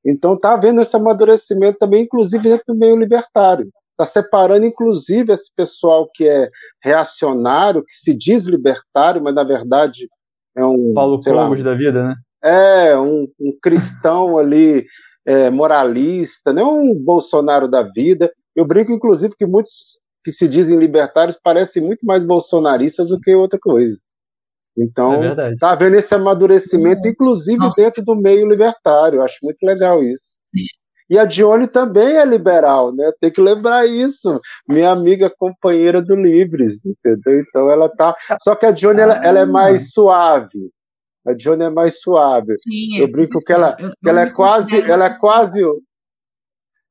Então 0.06 0.34
está 0.34 0.54
havendo 0.54 0.80
esse 0.80 0.94
amadurecimento 0.94 1.80
também, 1.80 2.04
inclusive 2.04 2.48
dentro 2.48 2.66
do 2.68 2.78
meio 2.78 2.96
libertário. 2.96 3.68
Está 3.98 4.04
separando, 4.04 4.64
inclusive, 4.64 5.32
esse 5.32 5.52
pessoal 5.54 6.08
que 6.14 6.28
é 6.28 6.48
reacionário, 6.80 7.82
que 7.84 7.94
se 7.94 8.14
diz 8.16 8.44
libertário, 8.44 9.20
mas 9.20 9.34
na 9.34 9.42
verdade 9.42 10.08
é 10.56 10.64
um. 10.64 10.92
Paulo 10.94 11.18
Cogos 11.18 11.64
da 11.64 11.74
vida, 11.74 12.04
né? 12.04 12.14
É, 12.40 12.96
um, 12.96 13.26
um 13.40 13.52
cristão 13.60 14.38
ali 14.38 14.86
é, 15.26 15.50
moralista, 15.50 16.52
não 16.52 16.78
um 16.78 16.94
Bolsonaro 16.94 17.66
da 17.66 17.82
vida. 17.82 18.32
Eu 18.54 18.64
brinco, 18.64 18.92
inclusive, 18.92 19.34
que 19.36 19.44
muitos 19.44 19.98
que 20.24 20.30
se 20.30 20.46
dizem 20.46 20.78
libertários 20.78 21.38
parecem 21.42 21.82
muito 21.82 22.06
mais 22.06 22.24
bolsonaristas 22.24 23.08
do 23.08 23.18
que 23.18 23.34
outra 23.34 23.58
coisa. 23.58 23.98
Então, 24.76 25.24
é 25.24 25.56
tá 25.56 25.74
vendo 25.74 25.96
esse 25.96 26.14
amadurecimento, 26.14 27.08
inclusive 27.08 27.58
Nossa. 27.58 27.82
dentro 27.82 28.04
do 28.04 28.14
meio 28.14 28.48
libertário. 28.48 29.18
Eu 29.18 29.22
acho 29.22 29.38
muito 29.42 29.60
legal 29.64 30.04
isso. 30.04 30.37
E 31.10 31.18
a 31.18 31.24
Dione 31.24 31.66
também 31.66 32.16
é 32.16 32.24
liberal, 32.24 32.94
né? 32.94 33.10
Tem 33.20 33.32
que 33.32 33.40
lembrar 33.40 33.86
isso. 33.86 34.40
Minha 34.68 34.90
amiga 34.90 35.32
companheira 35.38 36.02
do 36.02 36.14
Livres, 36.14 36.84
entendeu? 36.84 37.40
Então 37.40 37.70
ela 37.70 37.88
tá. 37.88 38.14
Só 38.42 38.54
que 38.54 38.66
a 38.66 38.70
Dione 38.70 39.00
ela, 39.00 39.14
ela 39.24 39.38
é 39.40 39.46
mais 39.46 39.90
suave. 39.90 40.70
A 41.26 41.32
Dione 41.32 41.64
é 41.64 41.70
mais 41.70 42.00
suave. 42.00 42.54
Sim, 42.58 42.98
eu 42.98 43.10
brinco 43.10 43.38
que 43.44 43.52
ela, 43.52 43.74
que 43.74 44.08
ela 44.08 44.22
é 44.22 44.30
quase, 44.30 44.80
ela 44.80 45.06
é 45.06 45.18
quase, 45.18 45.62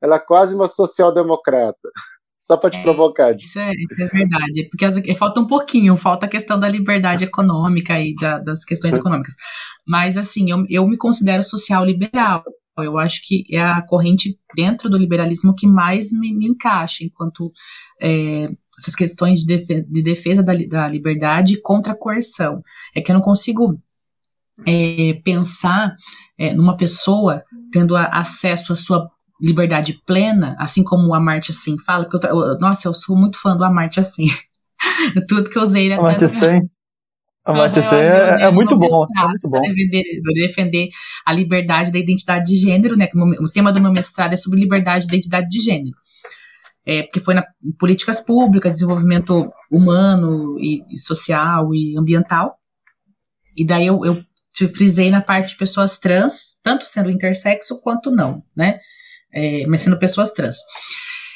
ela 0.02 0.16
é 0.16 0.20
quase 0.20 0.56
uma 0.56 0.68
social-democrata. 0.68 1.78
Só 2.40 2.56
para 2.56 2.70
te 2.70 2.78
é, 2.78 2.82
provocar. 2.82 3.36
Isso 3.36 3.60
é, 3.60 3.74
isso 3.74 4.02
é 4.02 4.08
verdade. 4.08 4.70
Porque 4.70 4.86
as, 4.86 4.96
falta 5.18 5.42
um 5.42 5.48
pouquinho, 5.48 5.98
falta 5.98 6.28
a 6.28 6.30
questão 6.30 6.58
da 6.58 6.70
liberdade 6.70 7.26
econômica 7.26 8.00
e 8.00 8.16
da, 8.16 8.40
das 8.40 8.64
questões 8.64 8.96
econômicas. 8.96 9.34
Mas, 9.86 10.16
assim, 10.16 10.50
eu, 10.50 10.64
eu 10.70 10.88
me 10.88 10.96
considero 10.96 11.44
social 11.44 11.84
liberal. 11.84 12.46
Eu 12.84 12.98
acho 12.98 13.22
que 13.24 13.46
é 13.52 13.62
a 13.62 13.82
corrente 13.82 14.38
dentro 14.56 14.90
do 14.90 14.98
liberalismo 14.98 15.56
que 15.56 15.68
mais 15.68 16.12
me, 16.12 16.34
me 16.34 16.48
encaixa, 16.48 17.04
enquanto 17.04 17.52
é, 18.02 18.50
essas 18.78 18.96
questões 18.96 19.40
de 19.40 19.46
defesa, 19.46 19.86
de 19.90 20.04
defesa 20.04 20.44
da, 20.44 20.54
da, 20.54 20.88
liberdade 20.88 21.60
contra 21.62 21.94
a 21.94 21.98
coerção. 21.98 22.62
É 22.96 23.02
que 23.02 23.12
eu 23.12 23.16
não 23.16 23.22
consigo 23.22 23.80
é, 24.66 25.20
pensar 25.24 25.96
é, 26.38 26.54
numa 26.54 26.78
pessoa 26.78 27.44
tendo 27.72 27.96
a, 27.96 28.06
acesso 28.06 28.74
à 28.74 28.76
sua 28.76 29.10
liberdade 29.42 30.02
plena, 30.06 30.56
assim 30.60 30.84
como 30.84 31.08
o 31.08 31.14
Amartya 31.14 31.54
Sen 31.54 31.78
fala, 31.78 32.08
que 32.08 32.16
eu, 32.16 32.22
eu, 32.22 32.58
nossa, 32.60 32.88
eu 32.88 32.94
sou 32.94 33.16
muito 33.16 33.40
fã 33.40 33.56
do 33.56 33.64
Amartya 33.64 34.04
Sen. 34.04 34.28
Tudo 35.28 35.50
que 35.50 35.58
eu 35.58 35.64
usei... 35.64 35.92
Amartya 35.92 36.30
Sen? 36.30 36.70
Sen 37.56 37.98
é, 37.98 38.44
é, 38.44 38.52
muito 38.52 38.76
bom, 38.78 39.06
é 39.18 39.28
muito 39.28 39.48
bom. 39.48 39.62
Defender, 39.62 40.04
defender 40.34 40.90
a 41.26 41.34
liberdade 41.34 41.92
da 41.92 42.00
identidade 42.00 42.46
de 42.46 42.56
gênero, 42.56 42.98
né? 42.98 43.08
O 43.40 43.50
tema 43.50 43.72
do 43.72 43.82
meu 43.82 43.92
mestrado 43.92 44.34
é 44.34 44.38
sobre 44.38 44.60
liberdade 44.60 45.08
da 45.08 45.14
identidade 45.14 45.50
de 45.50 45.60
gênero. 45.60 45.96
É, 46.86 47.04
porque 47.04 47.20
foi 47.20 47.34
na 47.34 47.46
políticas 47.78 48.22
públicas, 48.22 48.72
desenvolvimento 48.74 49.52
humano 49.72 50.58
e, 50.60 50.84
e 50.90 50.98
social 50.98 51.74
e 51.74 51.98
ambiental. 51.98 52.58
E 53.56 53.66
daí 53.66 53.88
eu, 53.88 54.06
eu 54.06 54.24
frisei 54.74 55.10
na 55.10 55.22
parte 55.22 55.50
de 55.50 55.58
pessoas 55.58 56.00
trans, 56.00 56.58
tanto 56.64 56.86
sendo 56.86 57.12
intersexo 57.12 57.80
quanto 57.82 58.10
não, 58.10 58.44
né? 58.56 58.80
é, 59.34 59.66
mas 59.68 59.82
sendo 59.82 60.00
pessoas 60.00 60.32
trans. 60.32 60.58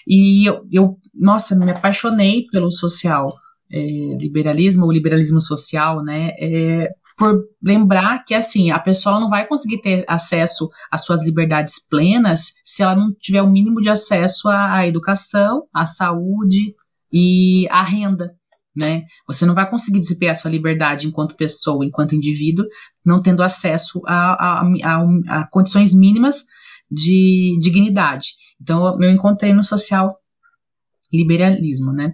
E 0.07 0.47
eu, 0.47 0.65
eu, 0.71 0.97
nossa, 1.13 1.55
me 1.55 1.69
apaixonei 1.69 2.47
pelo 2.51 2.71
social, 2.71 3.35
é, 3.71 4.17
liberalismo, 4.19 4.85
o 4.85 4.91
liberalismo 4.91 5.39
social, 5.39 6.03
né, 6.03 6.31
é, 6.39 6.89
por 7.17 7.43
lembrar 7.61 8.23
que, 8.25 8.33
assim, 8.33 8.71
a 8.71 8.79
pessoa 8.79 9.19
não 9.19 9.29
vai 9.29 9.47
conseguir 9.47 9.81
ter 9.81 10.03
acesso 10.07 10.67
às 10.91 11.03
suas 11.03 11.23
liberdades 11.23 11.75
plenas 11.87 12.53
se 12.65 12.81
ela 12.81 12.95
não 12.95 13.13
tiver 13.13 13.41
o 13.41 13.49
mínimo 13.49 13.81
de 13.81 13.89
acesso 13.89 14.49
à, 14.49 14.77
à 14.77 14.87
educação, 14.87 15.67
à 15.73 15.85
saúde 15.85 16.73
e 17.13 17.67
à 17.69 17.83
renda, 17.83 18.29
né? 18.75 19.03
Você 19.27 19.45
não 19.45 19.53
vai 19.53 19.69
conseguir 19.69 19.99
desempenhar 19.99 20.31
a 20.31 20.35
sua 20.35 20.49
liberdade 20.49 21.07
enquanto 21.07 21.35
pessoa, 21.35 21.85
enquanto 21.85 22.15
indivíduo, 22.15 22.65
não 23.05 23.21
tendo 23.21 23.43
acesso 23.43 24.01
a, 24.07 24.61
a, 24.61 24.61
a, 24.83 25.41
a 25.41 25.47
condições 25.49 25.93
mínimas 25.93 26.45
de 26.89 27.57
dignidade. 27.61 28.29
Então, 28.59 29.01
eu 29.01 29.11
encontrei 29.11 29.53
no 29.53 29.63
social 29.63 30.17
liberalismo, 31.11 31.91
né? 31.91 32.13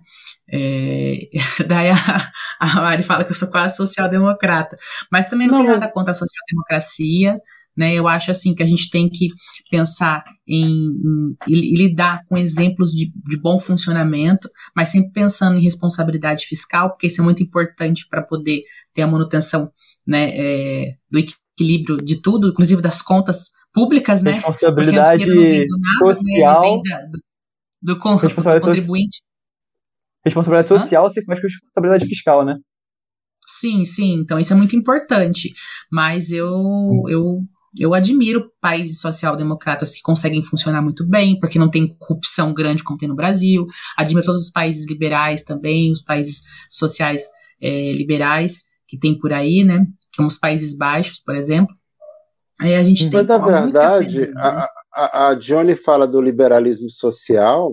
É, 0.50 1.30
daí 1.68 1.90
a, 1.90 2.32
a 2.60 2.82
Mari 2.82 3.04
fala 3.04 3.24
que 3.24 3.32
eu 3.32 3.36
sou 3.36 3.50
quase 3.50 3.76
social-democrata, 3.76 4.78
mas 5.12 5.28
também 5.28 5.48
não, 5.48 5.60
não 5.60 5.66
tem 5.66 5.74
nada 5.74 5.92
contra 5.92 6.12
a 6.12 6.16
social-democracia, 6.16 7.38
né? 7.78 7.94
Eu 7.94 8.08
acho 8.08 8.32
assim 8.32 8.56
que 8.56 8.64
a 8.64 8.66
gente 8.66 8.90
tem 8.90 9.08
que 9.08 9.30
pensar 9.70 10.20
em, 10.48 10.66
em, 10.68 11.36
em 11.48 11.76
lidar 11.76 12.24
com 12.28 12.36
exemplos 12.36 12.92
de, 12.92 13.12
de, 13.14 13.40
bom 13.40 13.60
funcionamento, 13.60 14.50
mas 14.76 14.90
sempre 14.90 15.12
pensando 15.12 15.58
em 15.58 15.64
responsabilidade 15.64 16.48
fiscal, 16.48 16.90
porque 16.90 17.06
isso 17.08 17.22
é 17.22 17.24
muito 17.24 17.44
importante 17.44 18.08
para 18.10 18.24
poder 18.24 18.64
ter 18.94 19.04
a 19.04 19.08
manutenção 19.08 19.72
né, 20.06 20.32
é, 20.34 20.96
do 21.12 21.20
equilíbrio 21.20 21.98
de 21.98 22.20
tudo, 22.20 22.50
inclusive 22.50 22.82
das 22.82 23.02
contas 23.02 23.52
públicas, 23.72 24.24
né? 24.24 24.32
Responsabilidade 24.32 25.26
nada, 25.28 26.16
social. 26.16 26.82
Né? 26.84 27.08
do, 27.12 27.20
do, 27.82 28.00
contribuinte. 28.00 29.22
Responsabilidade 30.26 30.68
social 30.68 31.10
se 31.10 31.24
faz 31.24 31.40
com 31.40 31.48
responsabilidade 31.48 32.06
fiscal, 32.06 32.46
né? 32.46 32.58
Sim, 33.46 33.86
sim. 33.86 34.16
Então 34.16 34.38
isso 34.38 34.54
é 34.54 34.56
muito 34.56 34.76
importante. 34.76 35.54
Mas 35.92 36.32
eu, 36.32 36.50
hum. 36.50 37.04
eu, 37.08 37.40
eu 37.78 37.94
admiro 37.94 38.52
países 38.60 39.00
social-democratas 39.00 39.94
que 39.94 40.02
conseguem 40.02 40.44
funcionar 40.44 40.82
muito 40.82 41.08
bem, 41.08 41.40
porque 41.40 41.58
não 41.58 41.72
tem 41.72 41.96
corrupção 41.98 42.54
grande 42.54 42.84
como 42.84 43.00
tem 43.00 43.08
no 43.08 43.16
Brasil. 43.16 43.66
Admiro 43.96 44.26
todos 44.26 44.42
os 44.42 44.52
países 44.52 44.86
liberais 44.90 45.44
também, 45.44 45.92
os 45.92 46.04
países 46.04 46.44
sociais 46.70 47.24
é, 47.62 47.92
liberais 47.94 48.68
que 48.88 48.98
tem 48.98 49.18
por 49.18 49.34
aí, 49.34 49.64
né? 49.64 49.86
Como 50.16 50.28
os 50.28 50.38
Países 50.38 50.76
Baixos, 50.76 51.20
por 51.20 51.36
exemplo. 51.36 51.76
Aí 52.60 52.76
a 52.76 52.84
gente 52.84 53.10
tem. 53.10 53.20
Mas, 53.20 53.28
na 53.28 53.38
verdade, 53.38 54.26
pena, 54.28 54.52
né? 54.52 54.68
a, 54.94 55.28
a, 55.28 55.34
Johnny 55.36 55.76
fala 55.76 56.08
do 56.08 56.22
liberalismo 56.22 56.90
social, 56.90 57.72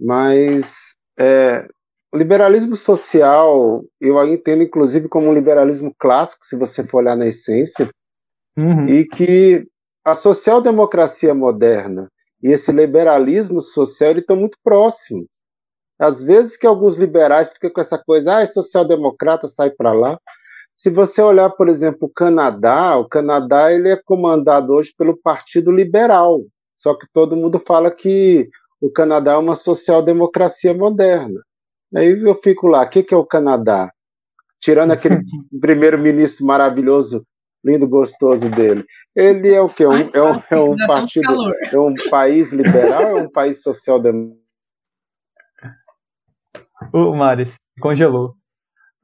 mas 0.00 0.94
é, 1.18 1.66
o 2.12 2.16
liberalismo 2.16 2.74
social 2.76 3.84
eu 4.00 4.26
entendo, 4.26 4.62
inclusive, 4.62 5.08
como 5.08 5.28
um 5.28 5.34
liberalismo 5.34 5.94
clássico, 5.98 6.44
se 6.44 6.56
você 6.56 6.84
for 6.84 6.98
olhar 6.98 7.16
na 7.16 7.26
essência, 7.26 7.90
uhum. 8.56 8.86
e 8.86 9.04
que 9.06 9.66
a 10.04 10.14
social-democracia 10.14 11.34
moderna 11.34 12.08
e 12.42 12.48
esse 12.48 12.72
liberalismo 12.72 13.60
social 13.60 14.12
estão 14.12 14.36
muito 14.36 14.58
próximos. 14.64 15.28
Às 15.98 16.24
vezes 16.24 16.56
que 16.56 16.66
alguns 16.66 16.96
liberais 16.96 17.50
ficam 17.50 17.70
com 17.70 17.80
essa 17.80 17.96
coisa, 17.96 18.36
ah, 18.36 18.42
é 18.42 18.46
social-democrata, 18.46 19.46
sai 19.46 19.70
para 19.70 19.92
lá. 19.92 20.18
Se 20.82 20.90
você 20.90 21.22
olhar, 21.22 21.48
por 21.50 21.68
exemplo, 21.68 22.08
o 22.08 22.12
Canadá, 22.12 22.96
o 22.96 23.08
Canadá 23.08 23.72
ele 23.72 23.88
é 23.88 23.96
comandado 23.96 24.72
hoje 24.72 24.92
pelo 24.98 25.16
Partido 25.16 25.70
Liberal. 25.70 26.40
Só 26.76 26.92
que 26.98 27.06
todo 27.12 27.36
mundo 27.36 27.60
fala 27.60 27.88
que 27.88 28.50
o 28.80 28.90
Canadá 28.90 29.34
é 29.34 29.36
uma 29.36 29.54
social-democracia 29.54 30.74
moderna. 30.74 31.40
Aí 31.94 32.20
eu 32.20 32.36
fico 32.42 32.66
lá, 32.66 32.82
o 32.82 32.90
que, 32.90 33.04
que 33.04 33.14
é 33.14 33.16
o 33.16 33.24
Canadá? 33.24 33.92
Tirando 34.60 34.90
aquele 34.90 35.20
primeiro-ministro 35.60 36.44
maravilhoso, 36.44 37.24
lindo, 37.64 37.86
gostoso 37.86 38.50
dele. 38.50 38.84
Ele 39.14 39.54
é 39.54 39.60
o 39.60 39.68
quê? 39.68 39.86
Um, 39.86 40.10
é, 40.12 40.20
um, 40.20 40.40
é 40.50 40.58
um 40.58 40.76
partido, 40.88 41.32
é 41.72 41.78
um 41.78 41.94
país 42.10 42.52
liberal, 42.52 43.02
é 43.02 43.22
um 43.22 43.30
país 43.30 43.62
social-democrático? 43.62 44.42
O 46.92 47.14
Maris 47.14 47.54
congelou. 47.80 48.41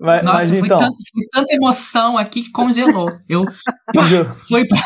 Mas, 0.00 0.24
Nossa, 0.24 0.38
mas 0.38 0.50
foi, 0.50 0.58
então... 0.58 0.78
tanto, 0.78 0.96
foi 1.12 1.24
tanta 1.32 1.54
emoção 1.54 2.16
aqui 2.16 2.42
que 2.42 2.52
congelou. 2.52 3.10
Eu 3.28 3.44
pá, 3.94 4.34
foi 4.48 4.66
pra... 4.66 4.80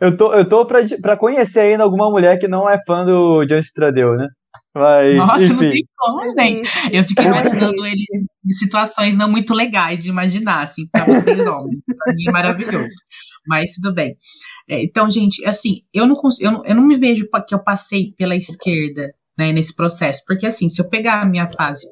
Eu 0.00 0.16
tô, 0.16 0.32
eu 0.34 0.48
tô 0.48 0.66
pra, 0.66 0.80
pra 1.00 1.16
conhecer 1.16 1.60
ainda 1.60 1.82
alguma 1.82 2.10
mulher 2.10 2.38
que 2.38 2.46
não 2.46 2.68
é 2.68 2.78
fã 2.86 3.04
do 3.04 3.44
John 3.46 3.58
Stradeu, 3.58 4.14
né? 4.14 4.28
Mas, 4.74 5.16
Nossa, 5.16 5.44
enfim. 5.44 5.52
não 5.52 5.60
tem 5.60 5.84
como, 5.96 6.30
gente. 6.30 6.62
Eu 6.92 7.04
fico 7.04 7.22
imaginando 7.22 7.86
ele 7.86 8.04
em 8.46 8.52
situações 8.52 9.16
não 9.16 9.30
muito 9.30 9.52
legais 9.52 10.02
de 10.02 10.08
imaginar, 10.08 10.62
assim, 10.62 10.86
pra 10.90 11.04
vocês 11.04 11.40
homens. 11.46 11.82
Pra 11.86 12.14
mim 12.14 12.28
é 12.28 12.32
maravilhoso. 12.32 12.94
Mas 13.46 13.72
tudo 13.72 13.92
bem. 13.92 14.16
É, 14.68 14.82
então, 14.82 15.10
gente, 15.10 15.44
assim, 15.46 15.82
eu 15.92 16.06
não, 16.06 16.14
consigo, 16.14 16.48
eu, 16.48 16.52
não, 16.52 16.64
eu 16.64 16.74
não 16.74 16.86
me 16.86 16.96
vejo 16.96 17.28
que 17.46 17.54
eu 17.54 17.62
passei 17.62 18.14
pela 18.16 18.36
esquerda 18.36 19.12
né, 19.36 19.52
nesse 19.52 19.74
processo. 19.74 20.22
Porque, 20.26 20.46
assim, 20.46 20.68
se 20.68 20.80
eu 20.80 20.88
pegar 20.88 21.20
a 21.20 21.26
minha 21.26 21.48
fase 21.48 21.86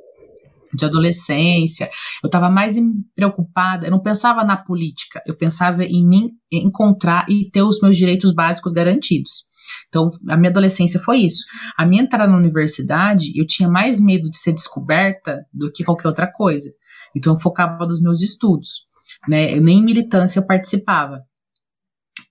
de 0.75 0.85
adolescência, 0.85 1.89
eu 2.23 2.29
estava 2.29 2.49
mais 2.49 2.77
preocupada, 3.15 3.87
eu 3.87 3.91
não 3.91 4.01
pensava 4.01 4.45
na 4.45 4.57
política, 4.57 5.23
eu 5.27 5.37
pensava 5.37 5.85
em 5.85 6.07
mim 6.07 6.31
encontrar 6.51 7.27
e 7.29 7.51
ter 7.51 7.63
os 7.63 7.81
meus 7.81 7.97
direitos 7.97 8.33
básicos 8.33 8.73
garantidos. 8.73 9.45
Então, 9.89 10.11
a 10.29 10.37
minha 10.37 10.51
adolescência 10.51 11.01
foi 11.01 11.19
isso. 11.19 11.45
A 11.77 11.87
minha 11.87 12.03
entrada 12.03 12.31
na 12.31 12.37
universidade, 12.37 13.33
eu 13.39 13.47
tinha 13.47 13.69
mais 13.69 14.01
medo 14.01 14.31
de 14.31 14.39
ser 14.39 14.53
descoberta 14.53 15.45
do 15.53 15.71
que 15.71 15.85
qualquer 15.85 16.09
outra 16.09 16.31
coisa. 16.31 16.71
Então, 17.15 17.35
eu 17.35 17.41
focava 17.41 17.87
nos 17.87 18.01
meus 18.01 18.21
estudos, 18.21 18.87
né? 19.29 19.57
Eu 19.57 19.61
nem 19.61 19.83
militância 19.83 20.41
eu 20.41 20.47
participava. 20.47 21.23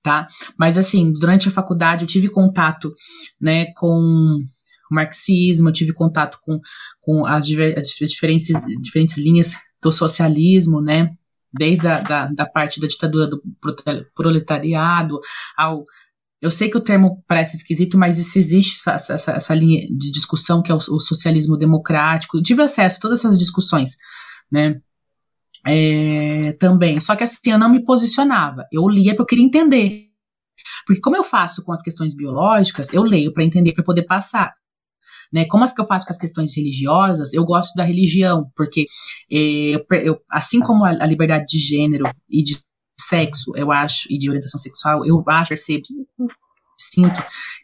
Tá? 0.04 0.28
Mas 0.58 0.78
assim, 0.78 1.12
durante 1.12 1.50
a 1.50 1.52
faculdade 1.52 2.04
eu 2.04 2.08
tive 2.08 2.30
contato, 2.30 2.94
né, 3.40 3.74
com 3.74 4.38
o 4.90 4.96
marxismo, 4.96 5.70
eu 5.70 5.74
tive 5.74 5.94
contato 5.94 6.40
com, 6.44 6.60
com 7.02 7.26
as, 7.26 7.46
as 7.78 8.10
diferentes, 8.10 8.48
diferentes 8.82 9.18
linhas 9.18 9.56
do 9.82 9.92
socialismo, 9.92 10.82
né? 10.82 11.16
Desde 11.52 11.88
a 11.88 12.02
da, 12.02 12.28
da 12.28 12.46
parte 12.46 12.80
da 12.80 12.88
ditadura 12.88 13.28
do 13.28 13.42
proletariado 14.14 15.20
ao 15.58 15.84
eu 16.42 16.50
sei 16.50 16.70
que 16.70 16.78
o 16.78 16.82
termo 16.82 17.22
parece 17.28 17.58
esquisito, 17.58 17.98
mas 17.98 18.18
existe 18.18 18.76
essa, 18.76 19.14
essa, 19.14 19.32
essa 19.32 19.54
linha 19.54 19.86
de 19.90 20.10
discussão 20.10 20.62
que 20.62 20.72
é 20.72 20.74
o, 20.76 20.78
o, 20.78 21.00
socialismo 21.00 21.58
democrático. 21.58 22.38
Eu 22.38 22.42
tive 22.42 22.64
acesso 22.64 22.98
a 22.98 23.02
todas 23.02 23.20
essas 23.20 23.38
discussões, 23.38 23.98
né? 24.50 24.82
É, 25.68 26.54
também. 26.54 27.00
Só 27.02 27.16
que 27.16 27.26
assim, 27.26 27.52
eu 27.52 27.60
não 27.60 27.70
me 27.70 27.84
posicionava. 27.84 28.66
Eu 28.72 28.88
lia 28.88 29.12
porque 29.12 29.22
eu 29.22 29.26
queria 29.26 29.46
entender. 29.46 30.06
Porque 30.86 31.02
como 31.02 31.18
eu 31.18 31.24
faço 31.24 31.64
com 31.64 31.74
as 31.74 31.82
questões 31.82 32.14
biológicas, 32.14 32.94
eu 32.94 33.04
leio 33.04 33.34
para 33.34 33.44
entender, 33.44 33.74
para 33.74 33.84
poder 33.84 34.04
passar. 34.04 34.54
Né? 35.32 35.46
Como 35.46 35.64
as 35.64 35.74
que 35.74 35.82
eu 35.82 35.86
faço 35.86 36.06
com 36.06 36.14
as 36.14 36.18
questões 36.18 36.56
religiosas, 36.56 37.34
eu 37.34 37.46
gosto 37.46 37.76
da 37.76 37.84
religião, 37.84 38.50
porque 38.56 38.88
é, 39.32 39.76
eu, 39.76 39.86
eu, 39.92 40.22
assim 40.30 40.60
como 40.60 40.84
a, 40.84 40.90
a, 40.90 41.06
liberdade 41.06 41.46
de 41.48 41.60
gênero 41.60 42.06
e 42.30 42.44
de 42.44 42.60
sexo, 43.00 43.56
eu 43.56 43.72
acho, 43.72 44.12
e 44.12 44.18
de 44.18 44.30
orientação 44.30 44.60
sexual, 44.60 45.06
eu 45.06 45.24
acho, 45.28 45.50
percebo, 45.50 45.84
sinto 46.80 47.22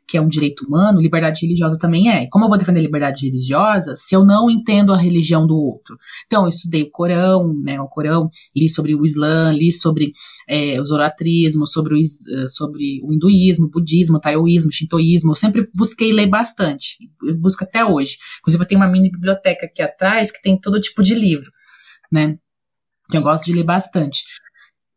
que 0.07 0.17
é 0.17 0.21
um 0.21 0.27
direito 0.27 0.65
humano, 0.65 1.01
liberdade 1.01 1.41
religiosa 1.41 1.79
também 1.79 2.09
é. 2.09 2.27
Como 2.27 2.45
eu 2.45 2.49
vou 2.49 2.57
defender 2.57 2.81
liberdade 2.81 3.25
religiosa 3.25 3.95
se 3.95 4.15
eu 4.15 4.23
não 4.23 4.49
entendo 4.49 4.93
a 4.93 4.97
religião 4.97 5.47
do 5.47 5.57
outro? 5.57 5.97
Então, 6.27 6.43
eu 6.43 6.49
estudei 6.49 6.83
o 6.83 6.91
Corão, 6.91 7.53
né, 7.63 7.79
o 7.81 7.87
Corão, 7.87 8.29
li 8.55 8.69
sobre 8.69 8.93
o 8.93 9.03
Islã, 9.03 9.51
li 9.51 9.71
sobre 9.71 10.13
é, 10.47 10.79
o 10.79 10.85
zoroatrismo, 10.85 11.65
sobre 11.65 11.95
o, 11.95 11.97
eh, 11.97 12.47
sobre 12.47 13.01
o 13.03 13.13
hinduísmo, 13.13 13.69
budismo, 13.69 14.19
taoísmo, 14.19 14.71
shintoísmo, 14.71 15.31
eu 15.31 15.35
sempre 15.35 15.67
busquei 15.73 16.11
ler 16.11 16.27
bastante, 16.27 16.97
eu 17.23 17.35
busco 17.35 17.63
até 17.63 17.83
hoje. 17.83 18.17
Inclusive, 18.39 18.63
eu 18.63 18.67
tenho 18.67 18.81
uma 18.81 18.91
mini 18.91 19.09
biblioteca 19.09 19.65
aqui 19.65 19.81
atrás 19.81 20.31
que 20.31 20.41
tem 20.41 20.59
todo 20.59 20.79
tipo 20.79 21.01
de 21.01 21.15
livro, 21.15 21.51
né, 22.11 22.37
que 23.09 23.17
eu 23.17 23.21
gosto 23.21 23.45
de 23.45 23.53
ler 23.53 23.63
bastante. 23.63 24.23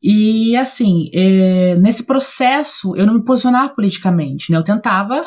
E 0.03 0.57
assim, 0.57 1.11
é, 1.13 1.75
nesse 1.77 2.05
processo 2.07 2.97
eu 2.97 3.07
não 3.07 3.15
me 3.15 3.25
posicionava 3.25 3.75
politicamente, 3.75 4.53
né? 4.53 4.59
Eu 4.59 4.65
tentava 4.65 5.25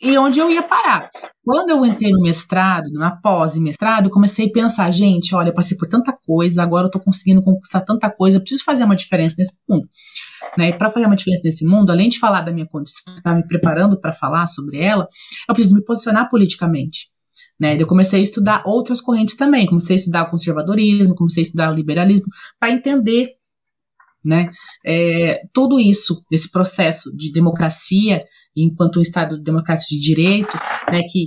e 0.00 0.16
onde 0.18 0.38
eu 0.38 0.50
ia 0.50 0.62
parar. 0.62 1.08
Quando 1.42 1.70
eu 1.70 1.84
entrei 1.84 2.10
no 2.10 2.22
mestrado, 2.22 2.90
na 2.92 3.16
pós 3.16 3.56
e 3.56 3.60
mestrado, 3.60 4.10
comecei 4.10 4.46
a 4.46 4.52
pensar, 4.52 4.90
gente, 4.90 5.34
olha, 5.34 5.54
passei 5.54 5.76
por 5.76 5.88
tanta 5.88 6.12
coisa, 6.12 6.62
agora 6.62 6.86
eu 6.86 6.90
tô 6.90 7.00
conseguindo 7.00 7.42
conquistar 7.42 7.80
tanta 7.80 8.10
coisa, 8.10 8.40
preciso 8.40 8.64
fazer 8.64 8.84
uma 8.84 8.96
diferença 8.96 9.36
nesse 9.38 9.56
mundo. 9.68 9.88
Né? 10.56 10.72
Para 10.72 10.90
fazer 10.90 11.06
uma 11.06 11.16
diferença 11.16 11.42
nesse 11.44 11.64
mundo, 11.64 11.90
além 11.90 12.08
de 12.08 12.18
falar 12.18 12.42
da 12.42 12.52
minha 12.52 12.66
condição, 12.66 13.14
estar 13.14 13.34
me 13.34 13.46
preparando 13.46 13.98
para 13.98 14.12
falar 14.12 14.46
sobre 14.46 14.78
ela, 14.78 15.08
eu 15.48 15.54
preciso 15.54 15.74
me 15.74 15.84
posicionar 15.84 16.28
politicamente. 16.28 17.08
Né? 17.58 17.80
Eu 17.80 17.86
comecei 17.86 18.20
a 18.20 18.22
estudar 18.22 18.64
outras 18.66 19.00
correntes 19.00 19.36
também, 19.36 19.66
comecei 19.66 19.94
a 19.94 19.98
estudar 19.98 20.24
o 20.24 20.30
conservadorismo, 20.30 21.14
comecei 21.14 21.42
a 21.42 21.46
estudar 21.46 21.70
o 21.70 21.74
liberalismo, 21.74 22.26
para 22.60 22.70
entender 22.70 23.30
né? 24.26 24.50
É, 24.84 25.42
tudo 25.52 25.78
isso, 25.78 26.24
esse 26.30 26.50
processo 26.50 27.16
de 27.16 27.32
democracia, 27.32 28.20
enquanto 28.54 28.98
um 28.98 29.02
Estado 29.02 29.40
democrático 29.40 29.90
de 29.90 30.00
direito, 30.00 30.56
né, 30.90 31.02
que, 31.08 31.26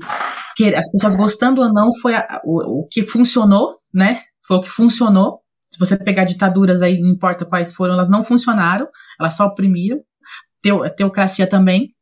que 0.56 0.76
as 0.76 0.92
pessoas 0.92 1.16
gostando 1.16 1.62
ou 1.62 1.72
não 1.72 1.94
foi 1.96 2.16
a, 2.16 2.42
o, 2.44 2.82
o 2.82 2.88
que 2.88 3.02
funcionou, 3.02 3.78
né? 3.94 4.22
Foi 4.46 4.58
o 4.58 4.62
que 4.62 4.70
funcionou. 4.70 5.40
Se 5.72 5.80
você 5.80 5.96
pegar 5.96 6.26
ditaduras 6.26 6.82
aí, 6.82 7.00
não 7.00 7.10
importa 7.10 7.46
quais 7.46 7.74
foram, 7.74 7.94
elas 7.94 8.10
não 8.10 8.24
funcionaram, 8.24 8.88
elas 9.20 9.36
só 9.36 9.46
oprimiram. 9.46 10.02
Teo, 10.62 10.90
teocracia 10.90 11.48
também. 11.48 11.94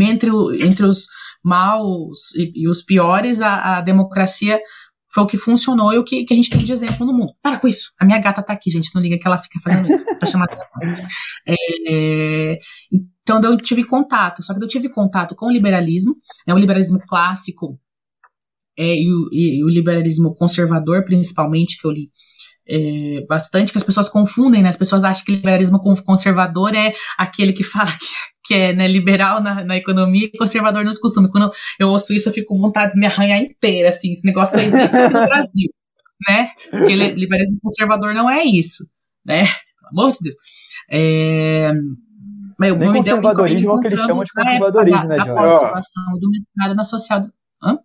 Entre, 0.00 0.30
entre 0.62 0.86
os 0.86 1.06
maus 1.42 2.34
e, 2.34 2.62
e 2.62 2.68
os 2.68 2.82
piores, 2.82 3.42
a, 3.42 3.76
a 3.76 3.80
democracia 3.82 4.58
foi 5.14 5.22
o 5.22 5.26
que 5.28 5.38
funcionou 5.38 5.92
e 5.92 5.98
o 5.98 6.04
que, 6.04 6.24
que 6.24 6.34
a 6.34 6.36
gente 6.36 6.50
tem 6.50 6.58
de 6.58 6.72
exemplo 6.72 7.06
no 7.06 7.12
mundo. 7.12 7.32
Para 7.40 7.60
com 7.60 7.68
isso. 7.68 7.92
A 8.00 8.04
minha 8.04 8.18
gata 8.18 8.42
tá 8.42 8.52
aqui, 8.52 8.68
gente. 8.68 8.92
Não 8.92 9.00
liga 9.00 9.16
que 9.16 9.26
ela 9.26 9.38
fica 9.38 9.60
fazendo 9.62 9.88
isso, 9.88 10.04
pra 10.18 10.26
chamar 10.26 10.46
atenção. 10.46 10.64
É, 11.86 12.58
então, 12.90 13.40
eu 13.42 13.56
tive 13.56 13.84
contato. 13.84 14.42
Só 14.42 14.52
que 14.54 14.64
eu 14.64 14.68
tive 14.68 14.88
contato 14.88 15.36
com 15.36 15.46
o 15.46 15.52
liberalismo, 15.52 16.16
né, 16.46 16.52
o 16.52 16.58
liberalismo 16.58 16.98
clássico 17.06 17.78
é, 18.76 18.96
e, 18.96 19.12
o, 19.12 19.28
e, 19.32 19.64
o, 19.64 19.68
liberalismo 19.68 20.34
conservador, 20.34 21.04
principalmente, 21.04 21.78
que 21.80 21.86
eu 21.86 21.92
li 21.92 22.10
é, 22.68 23.24
bastante, 23.28 23.72
que 23.72 23.78
as 23.78 23.84
pessoas 23.84 24.08
confundem, 24.08 24.62
né? 24.62 24.68
As 24.68 24.76
pessoas 24.76 25.04
acham 25.04 25.24
que 25.24 25.32
liberalismo 25.32 25.80
conservador 26.02 26.74
é 26.74 26.94
aquele 27.18 27.52
que 27.52 27.62
fala 27.62 27.90
que, 27.90 28.06
que 28.44 28.54
é 28.54 28.72
né, 28.72 28.88
liberal 28.88 29.42
na, 29.42 29.64
na, 29.64 29.76
economia 29.76 30.26
e 30.32 30.38
conservador 30.38 30.84
nos 30.84 30.98
costumes. 30.98 31.30
Quando 31.30 31.52
eu 31.78 31.88
ouço 31.88 32.12
isso, 32.12 32.28
eu 32.28 32.32
fico 32.32 32.54
com 32.54 32.60
vontade 32.60 32.94
de 32.94 33.00
me 33.00 33.06
arranhar 33.06 33.38
inteira, 33.38 33.90
assim, 33.90 34.12
esse 34.12 34.26
negócio 34.26 34.58
só 34.58 34.64
existe 34.64 34.96
aqui 34.96 35.14
no 35.14 35.26
Brasil, 35.26 35.70
né? 36.28 36.50
Porque 36.70 36.94
liberalismo 36.94 37.58
conservador 37.62 38.14
não 38.14 38.30
é 38.30 38.44
isso, 38.44 38.84
né? 39.24 39.44
Pelo 39.44 40.02
amor 40.02 40.12
de 40.12 40.18
Deus. 40.22 40.36
É, 40.90 41.72
meu, 42.58 42.76
Nem 42.76 42.92
conservadorismo 42.92 43.70
é 43.70 43.74
o 43.74 43.80
que 43.80 43.86
eles 43.88 44.00
chamam 44.00 44.24
de 44.24 44.32
conservadorismo, 44.32 45.04
né? 45.08 45.16
A 45.20 45.80
do 46.18 46.30
mestrado 46.30 46.74
na 46.74 46.84
social... 46.84 47.26
Hã? 47.62 47.78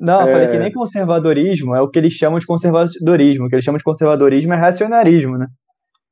Não, 0.00 0.22
eu 0.22 0.32
falei 0.32 0.48
que 0.48 0.56
é. 0.56 0.60
nem 0.60 0.72
conservadorismo 0.72 1.74
é 1.74 1.82
o 1.82 1.88
que 1.88 1.98
eles 1.98 2.14
chamam 2.14 2.38
de 2.38 2.46
conservadorismo. 2.46 3.44
O 3.44 3.48
que 3.48 3.54
eles 3.54 3.64
chamam 3.64 3.76
de 3.76 3.84
conservadorismo 3.84 4.54
é 4.54 4.56
racionarismo, 4.56 5.36
né? 5.36 5.46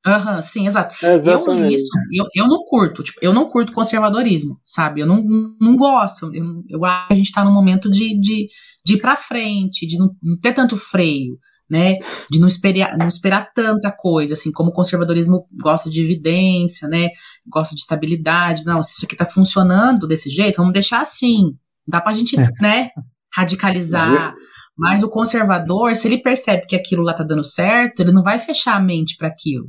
Aham, 0.07 0.37
uhum, 0.37 0.43
sim, 0.43 0.67
exato. 0.67 0.95
eu 1.03 1.69
isso, 1.69 1.91
eu, 2.13 2.27
eu 2.35 2.47
não 2.47 2.65
curto, 2.65 3.03
tipo, 3.03 3.19
eu 3.21 3.33
não 3.33 3.49
curto 3.49 3.73
conservadorismo, 3.73 4.61
sabe? 4.65 5.01
Eu 5.01 5.07
não, 5.07 5.23
não 5.61 5.77
gosto. 5.77 6.33
Eu, 6.35 6.63
eu 6.69 6.85
acho 6.85 7.09
que 7.09 7.13
a 7.15 7.17
gente 7.17 7.33
tá 7.33 7.45
num 7.45 7.53
momento 7.53 7.91
de, 7.91 8.19
de, 8.21 8.47
de 8.85 8.95
ir 8.95 9.01
pra 9.01 9.17
frente, 9.17 9.87
de 9.87 9.99
não, 9.99 10.15
não 10.23 10.39
ter 10.39 10.53
tanto 10.53 10.77
freio, 10.77 11.37
né? 11.69 11.99
De 12.31 12.39
não 12.39 12.47
esperar, 12.47 12.97
não 12.97 13.09
esperar 13.09 13.53
tanta 13.53 13.91
coisa, 13.91 14.35
assim, 14.35 14.53
como 14.53 14.71
o 14.71 14.73
conservadorismo 14.73 15.47
gosta 15.61 15.91
de 15.91 16.03
evidência, 16.03 16.87
né? 16.89 17.09
Gosta 17.47 17.75
de 17.75 17.81
estabilidade. 17.81 18.65
Não, 18.65 18.83
se 18.83 18.93
isso 18.93 19.05
aqui 19.05 19.17
tá 19.17 19.27
funcionando 19.27 20.07
desse 20.07 20.31
jeito, 20.31 20.59
vamos 20.59 20.73
deixar 20.73 21.01
assim. 21.01 21.43
Não 21.43 21.53
dá 21.89 22.01
pra 22.01 22.13
gente, 22.13 22.39
é. 22.39 22.49
né? 22.61 22.91
Radicalizar. 23.39 24.35
Mas 24.77 25.03
o 25.03 25.09
conservador, 25.11 25.97
se 25.97 26.07
ele 26.07 26.19
percebe 26.19 26.67
que 26.67 26.77
aquilo 26.77 27.03
lá 27.03 27.13
tá 27.13 27.25
dando 27.25 27.45
certo, 27.45 28.01
ele 28.01 28.13
não 28.13 28.23
vai 28.23 28.39
fechar 28.39 28.77
a 28.77 28.81
mente 28.81 29.17
para 29.17 29.27
aquilo. 29.29 29.67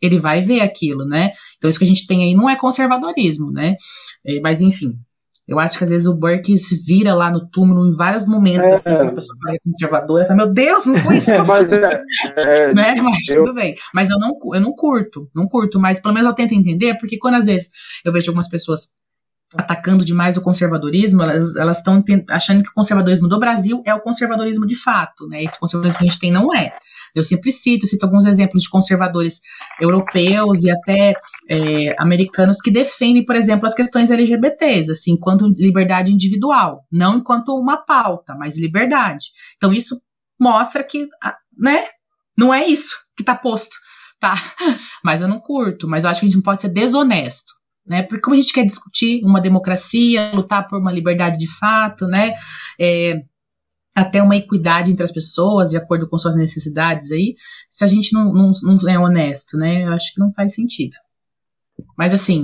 Ele 0.00 0.18
vai 0.18 0.42
ver 0.42 0.60
aquilo, 0.60 1.04
né? 1.04 1.32
Então 1.56 1.68
isso 1.68 1.78
que 1.78 1.84
a 1.84 1.88
gente 1.88 2.06
tem 2.06 2.22
aí 2.22 2.34
não 2.34 2.48
é 2.48 2.54
conservadorismo, 2.56 3.50
né? 3.50 3.74
É, 4.26 4.40
mas 4.40 4.60
enfim, 4.60 4.92
Eu 5.46 5.58
acho 5.58 5.76
que 5.76 5.84
às 5.84 5.90
vezes 5.90 6.06
o 6.06 6.16
Burke 6.16 6.58
se 6.58 6.82
vira 6.86 7.14
lá 7.14 7.30
no 7.30 7.46
túmulo 7.50 7.86
em 7.86 7.94
vários 7.94 8.26
momentos, 8.26 8.66
É. 8.66 8.72
assim, 8.74 8.96
quando 8.96 9.08
a 9.10 9.14
pessoa 9.14 9.36
fala 9.44 9.58
conservadora, 9.62 10.24
fala, 10.26 10.36
meu 10.38 10.54
Deus, 10.54 10.86
não 10.86 10.96
foi 10.96 11.16
isso 11.18 11.30
que 11.30 11.36
eu 11.36 11.44
Mas 11.46 11.70
é, 11.70 12.02
é, 12.36 12.72
né? 12.74 12.94
Mas 13.02 13.28
eu- 13.28 13.44
tudo 13.44 13.54
bem. 13.54 13.74
Mas 13.92 14.08
eu 14.08 14.18
não, 14.18 14.30
eu 14.54 14.60
não 14.62 14.72
curto, 14.72 15.28
não 15.34 15.46
curto, 15.46 15.78
mas 15.78 16.00
pelo 16.00 16.14
menos 16.14 16.28
eu 16.28 16.34
tento 16.34 16.54
entender, 16.54 16.96
porque 16.98 17.18
quando 17.18 17.34
às 17.34 17.44
vezes 17.44 17.68
eu 18.06 18.10
vejo 18.12 18.30
algumas 18.30 18.48
pessoas 18.48 18.88
atacando 19.56 20.04
demais 20.04 20.36
o 20.36 20.42
conservadorismo, 20.42 21.22
elas 21.22 21.78
estão 21.78 22.02
achando 22.30 22.62
que 22.62 22.70
o 22.70 22.74
conservadorismo 22.74 23.28
do 23.28 23.38
Brasil 23.38 23.82
é 23.86 23.94
o 23.94 24.00
conservadorismo 24.00 24.66
de 24.66 24.74
fato, 24.74 25.26
né? 25.28 25.42
Esse 25.42 25.58
conservadorismo 25.58 25.98
que 25.98 26.04
a 26.04 26.08
gente 26.08 26.20
tem 26.20 26.32
não 26.32 26.54
é. 26.54 26.76
Eu 27.14 27.22
sempre 27.22 27.52
cito, 27.52 27.86
cito 27.86 28.04
alguns 28.04 28.26
exemplos 28.26 28.64
de 28.64 28.68
conservadores 28.68 29.40
europeus 29.80 30.64
e 30.64 30.70
até 30.70 31.14
é, 31.48 31.94
americanos 31.96 32.60
que 32.60 32.72
defendem, 32.72 33.24
por 33.24 33.36
exemplo, 33.36 33.66
as 33.66 33.74
questões 33.74 34.10
LGBTs, 34.10 34.90
assim, 34.90 35.12
enquanto 35.12 35.46
liberdade 35.46 36.12
individual, 36.12 36.84
não 36.90 37.18
enquanto 37.18 37.56
uma 37.56 37.76
pauta, 37.76 38.34
mas 38.34 38.58
liberdade. 38.58 39.26
Então 39.56 39.72
isso 39.72 40.00
mostra 40.40 40.82
que, 40.82 41.06
né, 41.56 41.86
não 42.36 42.52
é 42.52 42.66
isso 42.66 42.96
que 43.16 43.22
tá 43.22 43.36
posto, 43.36 43.76
tá? 44.18 44.34
Mas 45.04 45.22
eu 45.22 45.28
não 45.28 45.38
curto, 45.38 45.86
mas 45.86 46.02
eu 46.02 46.10
acho 46.10 46.20
que 46.20 46.26
a 46.26 46.28
gente 46.28 46.36
não 46.36 46.42
pode 46.42 46.62
ser 46.62 46.70
desonesto, 46.70 47.52
né? 47.86 48.02
Porque 48.02 48.20
como 48.22 48.34
a 48.36 48.40
gente 48.40 48.52
quer 48.52 48.64
discutir 48.64 49.22
uma 49.24 49.40
democracia, 49.40 50.32
lutar 50.34 50.66
por 50.68 50.78
uma 50.78 50.92
liberdade 50.92 51.38
de 51.38 51.48
fato, 51.48 52.06
né? 52.06 52.34
É, 52.80 53.22
até 53.94 54.22
uma 54.22 54.36
equidade 54.36 54.90
entre 54.90 55.04
as 55.04 55.12
pessoas, 55.12 55.70
de 55.70 55.76
acordo 55.76 56.08
com 56.08 56.18
suas 56.18 56.34
necessidades 56.36 57.12
aí, 57.12 57.36
se 57.70 57.84
a 57.84 57.86
gente 57.86 58.12
não, 58.12 58.32
não, 58.32 58.52
não 58.62 58.88
é 58.88 58.98
honesto, 58.98 59.56
né? 59.56 59.84
Eu 59.84 59.92
acho 59.92 60.12
que 60.12 60.20
não 60.20 60.32
faz 60.32 60.54
sentido. 60.54 60.96
Mas 61.96 62.14
assim, 62.14 62.42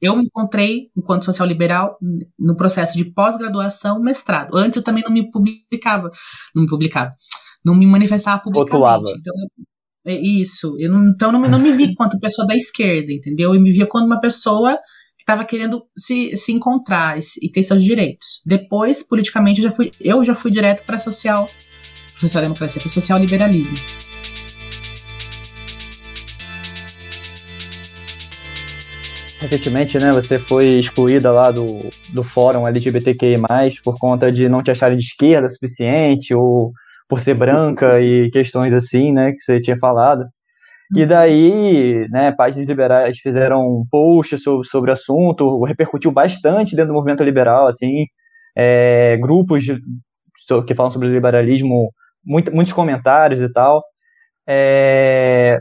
eu 0.00 0.16
me 0.16 0.24
encontrei, 0.24 0.90
enquanto 0.96 1.24
social 1.24 1.46
liberal, 1.48 1.98
no 2.38 2.56
processo 2.56 2.96
de 2.96 3.04
pós-graduação, 3.04 4.00
mestrado. 4.00 4.56
Antes 4.56 4.76
eu 4.76 4.84
também 4.84 5.02
não 5.02 5.10
me 5.12 5.30
publicava, 5.30 6.10
não 6.54 6.62
me 6.64 6.68
publicava, 6.68 7.14
não 7.64 7.74
me 7.74 7.86
manifestava 7.86 8.42
Rotulava. 8.44 8.98
publicamente. 9.02 9.20
Então, 9.20 9.34
eu- 9.36 9.64
é 9.64 9.75
isso. 10.14 10.76
Eu 10.78 10.90
não, 10.90 11.08
então 11.10 11.32
não, 11.32 11.40
me- 11.40 11.48
não 11.48 11.58
me 11.58 11.72
vi 11.72 11.94
quanto 11.96 12.18
pessoa 12.20 12.46
da 12.46 12.54
esquerda, 12.54 13.12
entendeu? 13.12 13.54
Eu 13.54 13.60
me 13.60 13.72
via 13.72 13.86
como 13.86 14.06
uma 14.06 14.20
pessoa 14.20 14.76
que 15.16 15.22
estava 15.22 15.44
querendo 15.44 15.82
se, 15.96 16.36
se 16.36 16.52
encontrar 16.52 17.18
e, 17.18 17.20
e 17.42 17.50
ter 17.50 17.62
seus 17.62 17.82
direitos. 17.82 18.40
Depois, 18.44 19.02
politicamente, 19.02 19.60
eu 19.60 19.70
já 19.70 19.74
fui, 19.74 19.90
eu 20.00 20.24
já 20.24 20.34
fui 20.34 20.50
direto 20.50 20.84
para 20.86 20.98
social, 20.98 21.48
social 22.18 22.42
democracia, 22.42 22.80
para 22.80 22.90
social 22.90 23.18
liberalismo. 23.18 23.74
Recentemente, 29.40 29.98
né, 29.98 30.10
você 30.10 30.38
foi 30.38 30.78
excluída 30.78 31.30
lá 31.30 31.50
do, 31.50 31.80
do 32.08 32.24
fórum 32.24 32.66
LGBTQI+, 32.66 33.36
por 33.84 33.98
conta 33.98 34.32
de 34.32 34.48
não 34.48 34.62
te 34.62 34.70
acharem 34.70 34.96
de 34.96 35.04
esquerda 35.04 35.46
o 35.46 35.50
suficiente, 35.50 36.34
ou 36.34 36.72
por 37.08 37.20
ser 37.20 37.34
branca 37.34 38.00
e 38.00 38.30
questões 38.30 38.74
assim, 38.74 39.12
né, 39.12 39.32
que 39.32 39.40
você 39.40 39.60
tinha 39.60 39.78
falado. 39.78 40.26
E 40.94 41.04
daí, 41.04 42.06
né, 42.10 42.30
páginas 42.32 42.68
liberais 42.68 43.18
fizeram 43.18 43.84
posts 43.90 44.42
sobre, 44.42 44.68
sobre 44.68 44.90
o 44.90 44.94
assunto, 44.94 45.64
repercutiu 45.64 46.12
bastante 46.12 46.76
dentro 46.76 46.92
do 46.92 46.94
movimento 46.94 47.24
liberal, 47.24 47.66
assim, 47.66 48.06
é, 48.56 49.16
grupos 49.20 49.64
de- 49.64 49.80
que 50.66 50.74
falam 50.74 50.92
sobre 50.92 51.08
liberalismo, 51.08 51.90
muito- 52.24 52.54
muitos 52.54 52.72
comentários 52.72 53.40
e 53.40 53.52
tal. 53.52 53.82
É, 54.48 55.58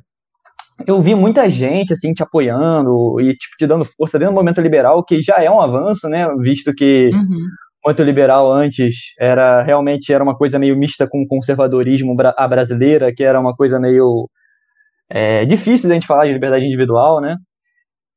eu 0.86 1.02
vi 1.02 1.16
muita 1.16 1.50
gente, 1.50 1.94
assim, 1.94 2.14
te 2.14 2.22
apoiando 2.22 3.20
e, 3.20 3.34
tipo, 3.36 3.56
te 3.58 3.66
dando 3.66 3.86
força 3.86 4.20
dentro 4.20 4.34
do 4.34 4.36
movimento 4.36 4.62
liberal, 4.62 5.04
que 5.04 5.22
já 5.22 5.38
é 5.44 5.50
um 5.50 5.60
avanço, 5.62 6.08
né, 6.08 6.28
visto 6.40 6.74
que 6.74 7.10
Uhum. 7.14 7.38
O 7.86 7.90
movimento 7.90 8.04
liberal 8.06 8.52
antes 8.52 8.96
era 9.20 9.64
realmente 9.64 10.12
era 10.14 10.24
uma 10.24 10.36
coisa 10.38 10.60
meio 10.60 10.78
mista 10.78 11.08
com 11.10 11.22
o 11.24 11.28
conservadorismo 11.28 12.16
a 12.38 12.48
brasileira, 12.48 13.14
que 13.14 13.24
era 13.24 13.40
uma 13.40 13.56
coisa 13.56 13.80
meio 13.80 14.30
é, 15.10 15.46
difícil 15.46 15.90
da 15.90 15.96
gente 15.96 16.08
falar 16.08 16.26
de 16.28 16.34
liberdade 16.34 16.66
individual, 16.66 17.22
né? 17.22 17.38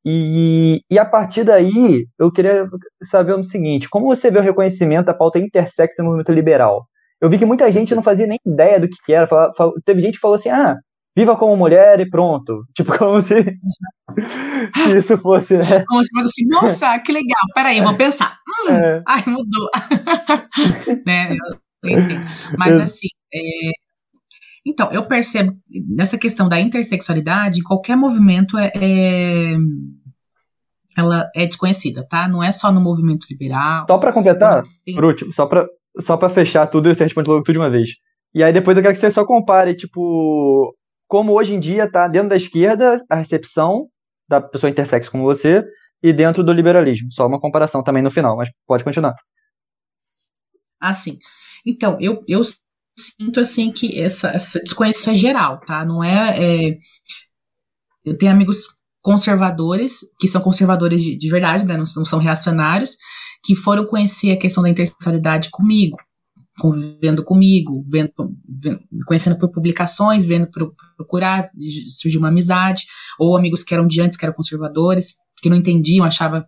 E, 0.05 0.81
e 0.89 0.97
a 0.99 1.05
partir 1.05 1.43
daí, 1.43 2.05
eu 2.19 2.31
queria 2.31 2.65
saber 3.03 3.33
o 3.33 3.43
seguinte: 3.43 3.89
como 3.89 4.07
você 4.07 4.31
vê 4.31 4.39
o 4.39 4.41
reconhecimento 4.41 5.05
da 5.07 5.13
pauta 5.13 5.39
intersexo 5.39 6.01
no 6.01 6.07
movimento 6.09 6.31
liberal? 6.33 6.87
Eu 7.21 7.29
vi 7.29 7.37
que 7.37 7.45
muita 7.45 7.71
gente 7.71 7.93
não 7.95 8.03
fazia 8.03 8.27
nem 8.27 8.39
ideia 8.45 8.79
do 8.79 8.87
que, 8.89 8.95
que 9.05 9.13
era. 9.13 9.27
Fala- 9.27 9.53
fala- 9.57 9.73
teve 9.85 10.01
gente 10.01 10.15
que 10.15 10.19
falou 10.21 10.35
assim: 10.35 10.49
ah, 10.49 10.75
viva 11.19 11.35
como 11.35 11.55
mulher 11.57 11.99
e 11.99 12.09
pronto. 12.09 12.63
Tipo, 12.75 12.97
como 12.97 13.21
se, 13.21 13.35
se 14.83 14.97
isso 14.97 15.17
fosse, 15.17 15.57
né? 15.57 15.83
Como 15.87 16.03
se 16.03 16.09
fosse 16.13 16.27
assim, 16.27 16.47
nossa, 16.47 16.99
que 16.99 17.11
legal, 17.11 17.41
peraí, 17.53 17.81
vou 17.81 17.95
pensar. 17.97 18.37
Hum, 18.67 18.71
É, 18.73 19.03
ai, 19.07 19.23
mudou. 19.27 19.69
né? 21.05 21.37
Mas 22.57 22.79
assim, 22.79 23.07
é, 23.33 23.71
então, 24.65 24.91
eu 24.91 25.07
percebo 25.07 25.53
nessa 25.95 26.17
questão 26.17 26.47
da 26.49 26.59
intersexualidade, 26.59 27.63
qualquer 27.63 27.95
movimento 27.95 28.57
é, 28.57 28.71
é- 28.75 29.57
ela 30.97 31.29
é 31.35 31.45
desconhecida, 31.45 32.05
tá? 32.09 32.27
Não 32.27 32.43
é 32.43 32.51
só 32.51 32.71
no 32.71 32.81
movimento 32.81 33.25
liberal. 33.29 33.85
só 33.87 33.97
pra 33.97 34.11
completar, 34.11 34.63
Tem- 34.85 34.95
por 34.95 35.05
último, 35.05 35.31
só 35.33 35.45
pra, 35.45 35.65
só 36.01 36.17
pra 36.17 36.29
fechar 36.29 36.67
tudo 36.67 36.89
e 36.89 36.93
você 36.95 37.03
responde 37.05 37.29
logo 37.29 37.43
tudo 37.43 37.53
de 37.53 37.59
uma 37.59 37.69
vez. 37.69 37.91
E 38.33 38.43
aí 38.43 38.51
depois 38.53 38.75
eu 38.77 38.83
quero 38.83 38.93
que 38.93 38.99
você 38.99 39.09
só 39.09 39.25
compare, 39.25 39.73
tipo, 39.75 40.75
como 41.09 41.33
hoje 41.33 41.55
em 41.55 41.59
dia 41.59 41.91
tá 41.91 42.07
dentro 42.07 42.29
da 42.29 42.35
esquerda 42.35 43.03
a 43.09 43.15
recepção 43.15 43.89
da 44.29 44.39
pessoa 44.39 44.69
intersexo 44.69 45.11
como 45.11 45.23
você 45.23 45.65
e 46.03 46.13
dentro 46.13 46.43
do 46.43 46.53
liberalismo. 46.53 47.11
Só 47.11 47.25
uma 47.25 47.41
comparação 47.41 47.83
também 47.83 48.03
no 48.03 48.11
final, 48.11 48.37
mas 48.37 48.49
pode 48.67 48.83
continuar. 48.83 49.15
Assim, 50.79 51.17
então, 51.65 51.97
eu, 51.99 52.23
eu 52.27 52.41
sinto 52.97 53.39
assim 53.39 53.71
que 53.71 53.99
essa, 53.99 54.29
essa 54.29 54.61
é 55.11 55.15
geral, 55.15 55.59
tá? 55.61 55.83
Não 55.83 56.03
é, 56.03 56.37
é, 56.37 56.77
Eu 58.05 58.17
tenho 58.17 58.31
amigos 58.31 58.67
conservadores, 59.01 60.01
que 60.19 60.27
são 60.27 60.41
conservadores 60.41 61.01
de, 61.01 61.17
de 61.17 61.29
verdade, 61.29 61.65
né? 61.65 61.75
Não 61.75 61.87
são, 61.87 62.05
são 62.05 62.19
reacionários, 62.19 62.97
que 63.43 63.55
foram 63.55 63.85
conhecer 63.87 64.31
a 64.31 64.39
questão 64.39 64.61
da 64.61 64.69
intersexualidade 64.69 65.49
comigo, 65.49 65.97
convivendo 66.59 67.23
comigo, 67.23 67.85
vendo, 67.87 68.11
vendo- 68.47 68.79
conhecendo 69.05 69.39
por 69.39 69.49
publicações, 69.51 70.25
vendo 70.25 70.47
por 70.51 70.73
procurar, 70.97 71.49
surgiu 71.99 72.19
uma 72.19 72.27
amizade, 72.29 72.85
ou 73.17 73.37
amigos 73.37 73.63
que 73.63 73.73
eram 73.73 73.87
de 73.87 74.01
antes, 74.01 74.17
que 74.17 74.25
eram 74.25 74.35
conservadores, 74.35 75.15
que 75.41 75.49
não 75.49 75.57
entendiam, 75.57 76.05
achavam 76.05 76.43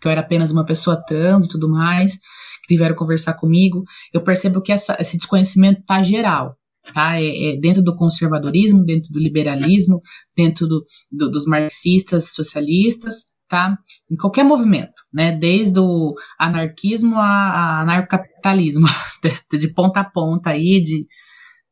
que 0.00 0.08
eu 0.08 0.10
era 0.12 0.20
apenas 0.20 0.50
uma 0.50 0.64
pessoa 0.66 1.00
trans 1.06 1.46
e 1.46 1.48
tudo 1.48 1.68
mais, 1.68 2.16
que 2.62 2.74
tiveram 2.74 2.96
conversar 2.96 3.34
comigo. 3.34 3.84
Eu 4.12 4.22
percebo 4.22 4.60
que 4.60 4.72
essa- 4.72 4.96
esse 5.00 5.16
desconhecimento 5.16 5.82
tá 5.86 6.02
geral, 6.02 6.56
tá? 6.92 7.20
É, 7.20 7.54
é 7.54 7.60
dentro 7.60 7.82
do 7.82 7.94
conservadorismo, 7.94 8.84
dentro 8.84 9.12
do 9.12 9.20
liberalismo, 9.20 10.00
dentro 10.36 10.66
do- 10.66 10.84
do- 11.12 11.30
dos 11.30 11.46
marxistas, 11.46 12.34
socialistas, 12.34 13.26
tá? 13.48 13.78
Em 14.10 14.16
qualquer 14.16 14.44
movimento, 14.44 14.94
né? 15.12 15.32
Desde 15.38 15.80
o 15.80 16.14
anarquismo 16.38 17.16
a, 17.16 17.22
a 17.26 17.80
anarcocapitalismo, 17.82 18.86
de, 19.50 19.58
de 19.58 19.74
ponta 19.74 20.00
a 20.00 20.04
ponta 20.04 20.50
aí, 20.50 20.82
de 20.82 21.06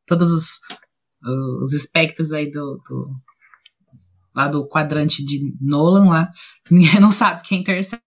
todos 0.07 0.33
os, 0.33 0.61
os 1.63 1.73
espectros 1.75 2.33
aí 2.33 2.51
do, 2.51 2.81
do- 2.89 3.11
lá 4.35 4.49
do 4.49 4.67
quadrante 4.69 5.25
de 5.25 5.55
Nolan 5.61 6.09
lá, 6.09 6.31
ninguém 6.71 7.01
não 7.01 7.11
sabe 7.11 7.43
quem 7.45 7.59
é 7.59 7.61
intersexo. 7.61 8.05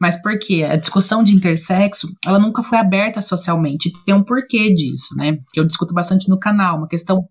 Mas 0.00 0.20
por 0.22 0.38
quê? 0.38 0.64
A 0.64 0.76
discussão 0.76 1.22
de 1.22 1.34
intersexo, 1.34 2.08
ela 2.26 2.38
nunca 2.38 2.62
foi 2.62 2.78
aberta 2.78 3.22
socialmente. 3.22 3.92
Tem 4.06 4.14
um 4.14 4.24
porquê 4.24 4.72
disso, 4.74 5.14
né? 5.16 5.38
Que 5.52 5.60
eu 5.60 5.66
discuto 5.66 5.94
bastante 5.94 6.28
no 6.28 6.38
canal, 6.38 6.78
uma 6.78 6.88
questão 6.88 7.28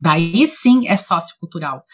daí 0.00 0.46
sim 0.46 0.88
é 0.88 0.96
sociocultural. 0.96 1.84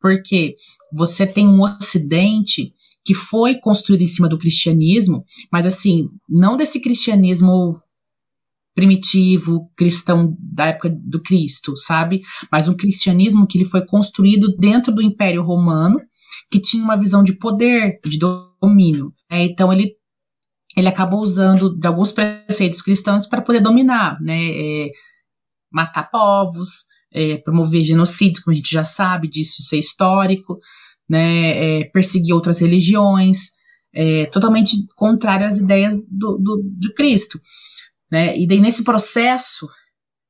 Porque 0.00 0.56
você 0.94 1.26
tem 1.26 1.48
um 1.48 1.62
ocidente 1.62 2.72
que 3.04 3.14
foi 3.14 3.56
construído 3.56 4.02
em 4.02 4.06
cima 4.06 4.28
do 4.28 4.38
cristianismo, 4.38 5.24
mas 5.52 5.66
assim, 5.66 6.08
não 6.28 6.56
desse 6.56 6.80
cristianismo 6.80 7.80
primitivo, 8.74 9.70
cristão 9.76 10.36
da 10.38 10.66
época 10.66 10.90
do 10.90 11.20
Cristo, 11.22 11.76
sabe? 11.76 12.22
Mas 12.50 12.68
um 12.68 12.76
cristianismo 12.76 13.46
que 13.46 13.58
ele 13.58 13.64
foi 13.64 13.84
construído 13.84 14.56
dentro 14.56 14.92
do 14.92 15.02
Império 15.02 15.42
Romano, 15.42 16.00
que 16.50 16.60
tinha 16.60 16.82
uma 16.82 16.96
visão 16.96 17.22
de 17.22 17.34
poder, 17.34 18.00
de 18.04 18.18
domínio. 18.18 19.12
né? 19.30 19.44
Então 19.44 19.72
ele 19.72 19.96
ele 20.76 20.88
acabou 20.88 21.20
usando 21.20 21.78
de 21.78 21.86
alguns 21.86 22.10
preceitos 22.10 22.82
cristãos 22.82 23.26
para 23.26 23.40
poder 23.40 23.60
dominar, 23.60 24.20
né? 24.20 24.50
É, 24.50 24.90
matar 25.70 26.10
povos, 26.10 26.86
é, 27.12 27.36
promover 27.36 27.84
genocídios, 27.84 28.42
como 28.42 28.52
a 28.52 28.56
gente 28.56 28.72
já 28.72 28.84
sabe 28.84 29.28
disso 29.28 29.62
ser 29.62 29.78
histórico, 29.78 30.58
né? 31.08 31.80
É, 31.80 31.84
perseguir 31.84 32.34
outras 32.34 32.58
religiões, 32.58 33.52
é, 33.94 34.26
totalmente 34.26 34.76
contrário 34.96 35.46
às 35.46 35.58
ideias 35.58 35.98
do, 36.10 36.36
do, 36.38 36.62
de 36.78 36.92
Cristo. 36.94 37.40
Né? 38.10 38.38
E 38.38 38.46
daí 38.46 38.60
nesse 38.60 38.82
processo, 38.82 39.68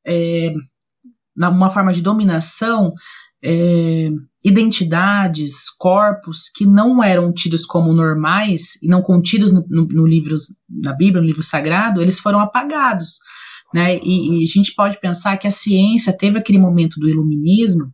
é, 0.06 0.52
uma 1.36 1.70
forma 1.70 1.92
de 1.92 2.02
dominação, 2.02 2.92
é, 3.42 4.10
identidades, 4.44 5.70
corpos 5.78 6.50
que 6.54 6.66
não 6.66 7.02
eram 7.02 7.32
tidos 7.32 7.64
como 7.64 7.92
normais 7.92 8.78
e 8.82 8.88
não 8.88 9.02
contidos 9.02 9.52
no, 9.52 9.66
no, 9.68 9.86
no 9.86 10.06
livros, 10.06 10.56
na 10.68 10.92
Bíblia, 10.92 11.20
no 11.20 11.26
livro 11.26 11.42
sagrado, 11.42 12.00
eles 12.00 12.20
foram 12.20 12.40
apagados. 12.40 13.18
Né? 13.72 13.98
E, 13.98 14.40
e, 14.40 14.44
a 14.44 14.46
gente 14.46 14.74
pode 14.74 15.00
pensar 15.00 15.36
que 15.36 15.48
a 15.48 15.50
ciência 15.50 16.16
teve 16.16 16.38
aquele 16.38 16.58
momento 16.58 17.00
do 17.00 17.08
iluminismo, 17.08 17.92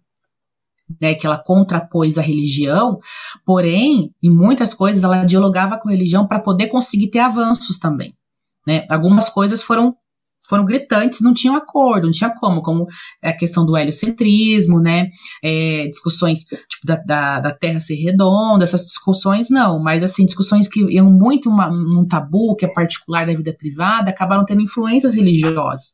né, 1.00 1.14
que 1.14 1.26
ela 1.26 1.38
contrapôs 1.38 2.16
a 2.16 2.22
religião, 2.22 2.98
porém, 3.44 4.14
em 4.22 4.30
muitas 4.30 4.72
coisas 4.72 5.04
ela 5.04 5.24
dialogava 5.24 5.78
com 5.78 5.88
a 5.88 5.92
religião 5.92 6.26
para 6.26 6.40
poder 6.40 6.68
conseguir 6.68 7.10
ter 7.10 7.18
avanços 7.18 7.78
também. 7.78 8.14
Né? 8.66 8.86
Algumas 8.88 9.28
coisas 9.28 9.62
foram 9.62 9.96
foram 10.50 10.64
gritantes, 10.64 11.20
não 11.20 11.32
tinham 11.32 11.54
acordo, 11.54 12.06
não 12.06 12.10
tinha 12.10 12.34
como, 12.34 12.60
como 12.60 12.88
a 13.22 13.32
questão 13.32 13.64
do 13.64 13.76
heliocentrismo, 13.76 14.80
né, 14.80 15.08
é, 15.44 15.86
discussões 15.86 16.40
tipo, 16.40 16.84
da, 16.84 16.96
da, 16.96 17.40
da, 17.40 17.54
Terra 17.54 17.78
ser 17.78 17.94
redonda, 17.94 18.64
essas 18.64 18.82
discussões 18.82 19.48
não, 19.48 19.80
mas 19.80 20.02
assim, 20.02 20.26
discussões 20.26 20.66
que 20.66 20.80
iam 20.92 21.08
muito 21.08 21.48
uma, 21.48 21.70
num 21.70 22.04
tabu, 22.04 22.56
que 22.56 22.64
é 22.64 22.68
particular 22.68 23.24
da 23.24 23.32
vida 23.32 23.54
privada, 23.56 24.10
acabaram 24.10 24.44
tendo 24.44 24.60
influências 24.60 25.14
religiosas, 25.14 25.92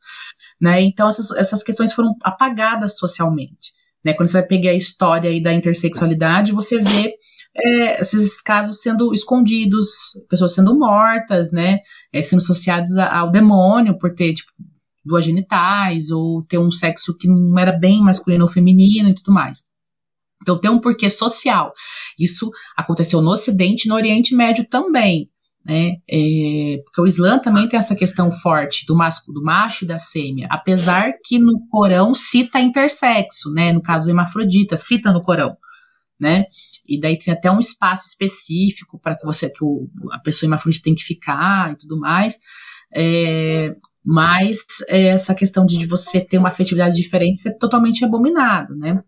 né, 0.58 0.80
então 0.80 1.10
essas, 1.10 1.30
essas 1.32 1.62
questões 1.62 1.92
foram 1.92 2.16
apagadas 2.22 2.96
socialmente, 2.96 3.74
né, 4.06 4.14
quando 4.14 4.28
você 4.28 4.38
vai 4.38 4.46
pegar 4.46 4.70
a 4.70 4.76
história 4.76 5.28
aí 5.28 5.42
da 5.42 5.52
intersexualidade, 5.52 6.52
você 6.52 6.78
vê 6.78 7.14
é, 7.56 8.00
esses 8.00 8.40
casos 8.40 8.80
sendo 8.80 9.12
escondidos, 9.12 9.88
pessoas 10.30 10.54
sendo 10.54 10.78
mortas, 10.78 11.50
né, 11.50 11.80
é, 12.12 12.22
sendo 12.22 12.38
associados 12.38 12.96
ao 12.96 13.32
demônio 13.32 13.98
por 13.98 14.14
ter, 14.14 14.32
tipo, 14.32 14.52
duas 15.04 15.24
genitais, 15.24 16.12
ou 16.12 16.44
ter 16.44 16.56
um 16.56 16.70
sexo 16.70 17.16
que 17.18 17.26
não 17.26 17.58
era 17.58 17.72
bem 17.72 18.00
masculino 18.00 18.44
ou 18.44 18.50
feminino 18.50 19.08
e 19.08 19.14
tudo 19.14 19.32
mais. 19.32 19.64
Então 20.40 20.60
tem 20.60 20.70
um 20.70 20.78
porquê 20.78 21.10
social. 21.10 21.72
Isso 22.16 22.48
aconteceu 22.76 23.20
no 23.20 23.30
Ocidente 23.30 23.86
e 23.86 23.88
no 23.88 23.96
Oriente 23.96 24.36
Médio 24.36 24.64
também. 24.68 25.28
Né? 25.66 25.96
É, 26.08 26.80
porque 26.84 27.00
o 27.00 27.06
Islã 27.08 27.40
também 27.40 27.68
tem 27.68 27.76
essa 27.76 27.96
questão 27.96 28.30
forte 28.30 28.86
do, 28.86 28.94
macho, 28.94 29.32
do 29.32 29.42
macho 29.42 29.84
e 29.84 29.88
da 29.88 29.98
fêmea, 29.98 30.46
apesar 30.48 31.14
que 31.24 31.40
no 31.40 31.66
Corão 31.66 32.14
cita 32.14 32.60
intersexo, 32.60 33.50
né? 33.52 33.72
no 33.72 33.82
caso 33.82 34.04
do 34.06 34.10
hermafrodita, 34.10 34.76
cita 34.76 35.12
no 35.12 35.20
Corão. 35.20 35.56
Né? 36.20 36.44
E 36.88 37.00
daí 37.00 37.18
tem 37.18 37.34
até 37.34 37.50
um 37.50 37.58
espaço 37.58 38.06
específico 38.06 38.96
para 38.96 39.16
que 39.16 39.26
você 39.26 39.50
que 39.50 39.64
o, 39.64 39.90
a 40.12 40.20
pessoa 40.20 40.46
hermafrodita 40.46 40.84
tem 40.84 40.94
que 40.94 41.02
ficar 41.02 41.72
e 41.72 41.76
tudo 41.76 41.98
mais. 41.98 42.38
É, 42.94 43.74
mas 44.04 44.58
é, 44.86 45.08
essa 45.08 45.34
questão 45.34 45.66
de, 45.66 45.76
de, 45.76 45.86
você 45.86 46.20
ter 46.20 46.38
uma 46.38 46.48
afetividade 46.48 46.94
diferente 46.94 47.48
é 47.48 47.50
totalmente 47.50 48.04
abominado, 48.04 48.76
né? 48.76 49.02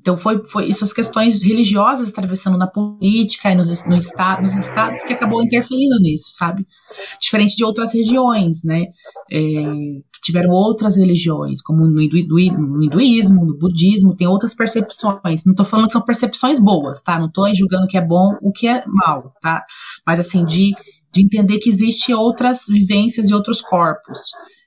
Então 0.00 0.16
foi, 0.16 0.44
foi 0.46 0.70
essas 0.70 0.92
questões 0.92 1.42
religiosas 1.42 2.08
atravessando 2.08 2.56
na 2.56 2.66
política 2.66 3.50
e 3.50 3.54
nos, 3.54 3.84
no 3.84 3.96
nos 3.96 4.56
estados 4.56 5.02
que 5.02 5.12
acabou 5.12 5.42
interferindo 5.42 5.98
nisso, 6.00 6.36
sabe? 6.36 6.66
Diferente 7.20 7.56
de 7.56 7.64
outras 7.64 7.92
regiões, 7.92 8.62
né? 8.62 8.86
É, 9.30 9.40
que 10.12 10.20
tiveram 10.22 10.50
outras 10.50 10.96
religiões, 10.96 11.60
como 11.60 11.86
no, 11.86 12.00
hindu, 12.00 12.16
no, 12.56 12.82
hinduísmo, 12.82 13.44
no 13.44 13.58
budismo, 13.58 14.14
tem 14.14 14.26
outras 14.26 14.54
percepções. 14.54 15.44
Não 15.44 15.52
estou 15.52 15.66
falando 15.66 15.86
que 15.86 15.92
são 15.92 16.02
percepções 16.02 16.60
boas, 16.60 17.02
tá? 17.02 17.18
Não 17.18 17.26
estou 17.26 17.52
julgando 17.54 17.88
que 17.88 17.98
é 17.98 18.04
bom 18.04 18.36
o 18.40 18.52
que 18.52 18.68
é 18.68 18.84
mal, 18.86 19.34
tá? 19.42 19.64
Mas 20.06 20.20
assim, 20.20 20.44
de, 20.44 20.74
de 21.12 21.22
entender 21.22 21.58
que 21.58 21.68
existe 21.68 22.14
outras 22.14 22.66
vivências 22.68 23.30
e 23.30 23.34
outros 23.34 23.60
corpos. 23.60 24.20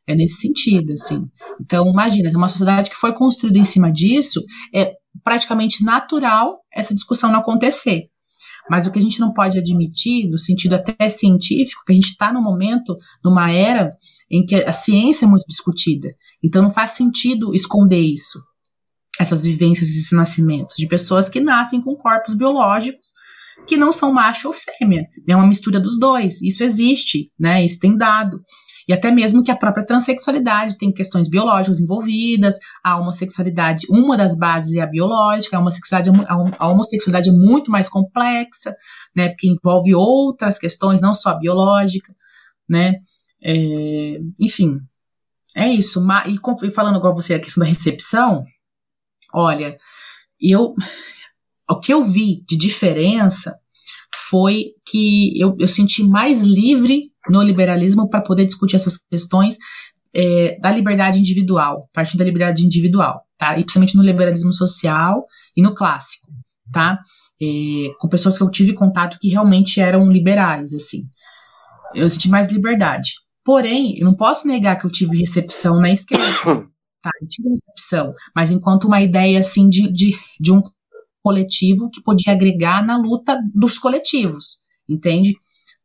É 0.07 0.15
nesse 0.15 0.41
sentido, 0.41 0.93
assim. 0.93 1.29
Então, 1.59 1.87
imagina, 1.87 2.29
uma 2.35 2.49
sociedade 2.49 2.89
que 2.89 2.95
foi 2.95 3.13
construída 3.13 3.59
em 3.59 3.63
cima 3.63 3.91
disso, 3.91 4.43
é 4.73 4.95
praticamente 5.23 5.83
natural 5.83 6.59
essa 6.73 6.93
discussão 6.93 7.31
não 7.31 7.39
acontecer. 7.39 8.09
Mas 8.69 8.85
o 8.85 8.91
que 8.91 8.99
a 8.99 9.01
gente 9.01 9.19
não 9.19 9.33
pode 9.33 9.57
admitir, 9.57 10.29
no 10.29 10.38
sentido 10.38 10.75
até 10.75 11.09
científico, 11.09 11.81
que 11.85 11.91
a 11.91 11.95
gente 11.95 12.09
está 12.09 12.31
no 12.31 12.41
momento, 12.41 12.95
numa 13.23 13.51
era 13.51 13.95
em 14.29 14.45
que 14.45 14.55
a 14.55 14.71
ciência 14.71 15.25
é 15.25 15.27
muito 15.27 15.45
discutida. 15.47 16.09
Então 16.43 16.61
não 16.61 16.69
faz 16.69 16.91
sentido 16.91 17.53
esconder 17.53 17.99
isso, 17.99 18.41
essas 19.19 19.43
vivências 19.43 19.89
esses 19.89 20.11
nascimentos, 20.11 20.75
de 20.77 20.88
pessoas 20.88 21.27
que 21.27 21.39
nascem 21.39 21.81
com 21.81 21.95
corpos 21.95 22.33
biológicos 22.33 23.09
que 23.67 23.77
não 23.77 23.91
são 23.91 24.11
macho 24.11 24.47
ou 24.47 24.53
fêmea, 24.53 25.05
é 25.27 25.35
uma 25.35 25.45
mistura 25.45 25.79
dos 25.79 25.99
dois. 25.99 26.41
Isso 26.41 26.63
existe, 26.63 27.31
né? 27.39 27.63
Isso 27.63 27.79
tem 27.79 27.95
dado 27.95 28.38
e 28.87 28.93
até 28.93 29.11
mesmo 29.11 29.43
que 29.43 29.51
a 29.51 29.55
própria 29.55 29.85
transexualidade 29.85 30.77
tem 30.77 30.91
questões 30.91 31.29
biológicas 31.29 31.79
envolvidas, 31.79 32.57
a 32.83 32.99
homossexualidade, 32.99 33.87
uma 33.89 34.17
das 34.17 34.37
bases 34.37 34.75
é 34.75 34.81
a 34.81 34.87
biológica, 34.87 35.57
a 35.57 35.59
homossexualidade, 35.59 36.17
é 36.19 36.55
a 36.57 36.67
homossexualidade 36.67 37.29
é 37.29 37.33
muito 37.33 37.71
mais 37.71 37.87
complexa, 37.87 38.75
né, 39.15 39.29
porque 39.29 39.47
envolve 39.47 39.93
outras 39.93 40.57
questões, 40.57 41.01
não 41.01 41.13
só 41.13 41.31
a 41.31 41.39
biológica, 41.39 42.15
né, 42.67 42.95
é, 43.43 44.19
enfim, 44.39 44.79
é 45.55 45.67
isso. 45.69 46.01
E 46.63 46.71
falando 46.71 46.97
igual 46.97 47.13
você 47.13 47.33
a 47.33 47.39
questão 47.39 47.63
da 47.63 47.69
recepção, 47.69 48.45
olha, 49.33 49.77
eu, 50.39 50.73
o 51.69 51.79
que 51.79 51.93
eu 51.93 52.03
vi 52.03 52.43
de 52.47 52.57
diferença 52.57 53.59
foi 54.29 54.73
que 54.85 55.39
eu, 55.39 55.55
eu 55.59 55.67
senti 55.67 56.03
mais 56.03 56.41
livre 56.41 57.10
no 57.30 57.41
liberalismo 57.41 58.10
para 58.10 58.22
poder 58.22 58.45
discutir 58.45 58.76
essas 58.76 58.98
questões 58.98 59.57
é, 60.14 60.57
da 60.60 60.72
liberdade 60.72 61.19
individual, 61.19 61.81
partindo 61.93 62.19
da 62.19 62.26
liberdade 62.26 62.65
individual, 62.65 63.22
tá? 63.38 63.57
E 63.57 63.64
principalmente 63.64 63.95
no 63.95 64.03
liberalismo 64.03 64.53
social 64.53 65.26
e 65.56 65.61
no 65.61 65.73
clássico, 65.73 66.27
tá? 66.72 66.99
É, 67.41 67.93
com 67.99 68.07
pessoas 68.07 68.38
que 68.38 68.43
eu 68.43 68.52
tive 68.52 68.73
contato 68.73 69.18
que 69.19 69.30
realmente 69.30 69.80
eram 69.80 70.11
liberais, 70.11 70.73
assim. 70.73 71.03
Eu 71.93 72.10
senti 72.10 72.30
mais 72.30 72.52
liberdade. 72.52 73.14
Porém, 73.43 73.98
eu 73.98 74.06
não 74.06 74.15
posso 74.15 74.48
negar 74.48 74.77
que 74.77 74.85
eu 74.85 74.91
tive 74.91 75.18
recepção 75.18 75.80
na 75.80 75.91
esquerda, 75.91 76.26
tá? 77.02 77.10
Eu 77.22 77.27
tive 77.27 77.49
recepção, 77.49 78.14
mas 78.35 78.52
enquanto 78.52 78.85
uma 78.85 79.02
ideia, 79.02 79.39
assim, 79.39 79.68
de, 79.69 79.91
de, 79.91 80.18
de 80.39 80.52
um 80.52 80.61
coletivo 81.23 81.89
que 81.89 82.02
podia 82.02 82.34
agregar 82.34 82.85
na 82.85 82.98
luta 82.98 83.39
dos 83.53 83.77
coletivos, 83.80 84.61
entende? 84.88 85.35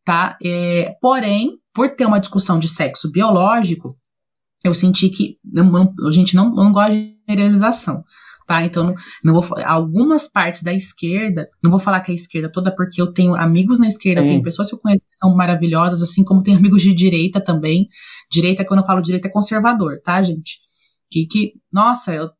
Tá? 0.06 0.38
É, 0.42 0.94
porém, 1.02 1.58
por 1.74 1.90
ter 1.96 2.06
uma 2.06 2.20
discussão 2.20 2.60
de 2.60 2.68
sexo 2.68 3.10
biológico, 3.10 3.96
eu 4.64 4.72
senti 4.72 5.10
que 5.10 5.36
não, 5.44 5.92
a 6.06 6.12
gente 6.12 6.36
não, 6.36 6.54
não 6.54 6.72
gosta 6.72 6.92
de 6.92 7.16
generalização, 7.28 8.04
tá? 8.46 8.64
Então, 8.64 8.84
não, 8.84 8.94
não 9.24 9.34
vou 9.34 9.44
algumas 9.64 10.28
partes 10.28 10.62
da 10.62 10.72
esquerda, 10.72 11.48
não 11.62 11.72
vou 11.72 11.80
falar 11.80 12.00
que 12.00 12.12
é 12.12 12.14
a 12.14 12.14
esquerda 12.14 12.50
toda, 12.50 12.74
porque 12.74 13.02
eu 13.02 13.12
tenho 13.12 13.34
amigos 13.34 13.80
na 13.80 13.88
esquerda, 13.88 14.22
Sim. 14.22 14.28
tenho 14.28 14.42
pessoas 14.42 14.70
que 14.70 14.76
eu 14.76 14.80
conheço 14.80 15.04
que 15.08 15.16
são 15.16 15.34
maravilhosas, 15.34 16.00
assim 16.00 16.24
como 16.24 16.42
tem 16.42 16.54
amigos 16.56 16.82
de 16.82 16.94
direita 16.94 17.40
também. 17.40 17.86
Direita, 18.30 18.64
quando 18.64 18.80
eu 18.80 18.86
falo 18.86 19.02
direita, 19.02 19.26
é 19.26 19.30
conservador, 19.30 20.00
tá, 20.04 20.22
gente? 20.22 20.60
Que, 21.10 21.26
que 21.26 21.54
nossa, 21.72 22.14
eu 22.14 22.30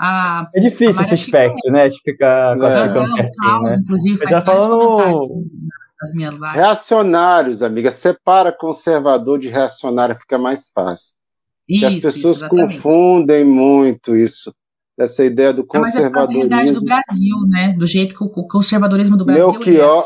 a, 0.00 0.48
é 0.54 0.60
difícil 0.60 1.02
esse 1.02 1.14
espectro, 1.14 1.70
né? 1.70 1.86
De 1.86 2.00
ficar 2.02 2.56
classificando 2.56 3.06
certinho, 3.08 3.32
caos, 3.38 3.72
né? 3.72 3.78
Inclusive, 3.80 4.18
faz 4.18 4.30
tá 4.30 4.42
falando 4.42 5.44
as 6.00 6.12
minhas 6.12 6.42
áreas. 6.42 6.56
Reacionários, 6.56 7.62
amiga. 7.62 7.90
Separa 7.90 8.52
conservador 8.52 9.38
de 9.38 9.48
reacionário, 9.48 10.16
fica 10.18 10.38
mais 10.38 10.70
fácil. 10.70 11.16
Isso, 11.68 11.86
as 11.86 11.94
pessoas 12.14 12.36
isso, 12.38 12.48
confundem 12.48 13.44
muito 13.44 14.16
isso. 14.16 14.54
Essa 14.98 15.24
ideia 15.24 15.52
do 15.52 15.64
conservadorismo. 15.64 16.42
É, 16.42 16.48
mas 16.48 16.50
é 16.50 16.54
a 16.54 16.58
realidade 16.58 16.72
do 16.72 16.84
Brasil, 16.84 17.36
né? 17.48 17.72
Do 17.78 17.86
jeito 17.86 18.16
que 18.16 18.24
o 18.24 18.46
conservadorismo 18.46 19.16
do 19.16 19.24
Brasil 19.24 19.52
Melchior, 19.52 20.04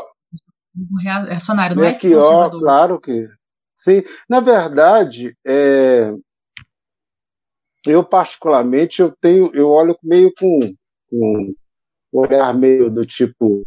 é 0.99 1.27
reacionário, 1.29 1.75
não 1.75 1.83
Melchior, 1.83 2.47
é 2.47 2.59
claro 2.59 2.99
que. 2.99 3.27
Sim, 3.75 4.03
na 4.29 4.39
verdade, 4.39 5.35
é, 5.45 6.13
eu 7.85 8.03
particularmente 8.03 9.01
eu 9.01 9.11
tenho, 9.19 9.51
eu 9.53 9.69
olho 9.69 9.97
meio 10.01 10.31
com, 10.37 10.73
com 11.09 11.53
um 12.13 12.19
olhar 12.19 12.53
meio 12.53 12.89
do 12.89 13.05
tipo 13.05 13.63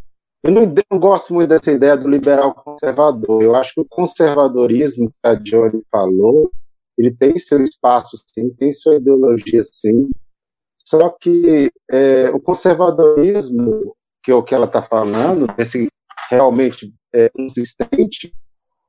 eu 0.49 0.53
não, 0.53 0.75
não, 0.91 0.99
gosto 0.99 1.35
muito 1.35 1.51
dessa 1.51 1.71
ideia 1.71 1.95
do 1.95 2.09
liberal 2.09 2.55
conservador. 2.55 3.43
Eu 3.43 3.55
acho 3.55 3.75
que 3.75 3.81
o 3.83 3.85
conservadorismo 3.85 5.11
que 5.11 5.29
a 5.29 5.35
Johnny 5.35 5.83
falou, 5.93 6.51
ele 6.97 7.11
tem 7.11 7.37
seu 7.37 7.63
espaço, 7.63 8.17
sim, 8.33 8.49
tem 8.55 8.73
sua 8.73 8.97
ideologia, 8.97 9.63
sim. 9.63 10.09
Só 10.83 11.11
que 11.11 11.71
é, 11.91 12.31
o 12.31 12.41
conservadorismo, 12.41 13.95
que 14.23 14.31
é 14.31 14.35
o 14.35 14.43
que 14.43 14.55
ela 14.55 14.65
está 14.65 14.83
falando, 14.83 15.47
esse 15.59 15.87
realmente 16.31 16.95
é, 17.15 17.29
consistente, 17.29 18.33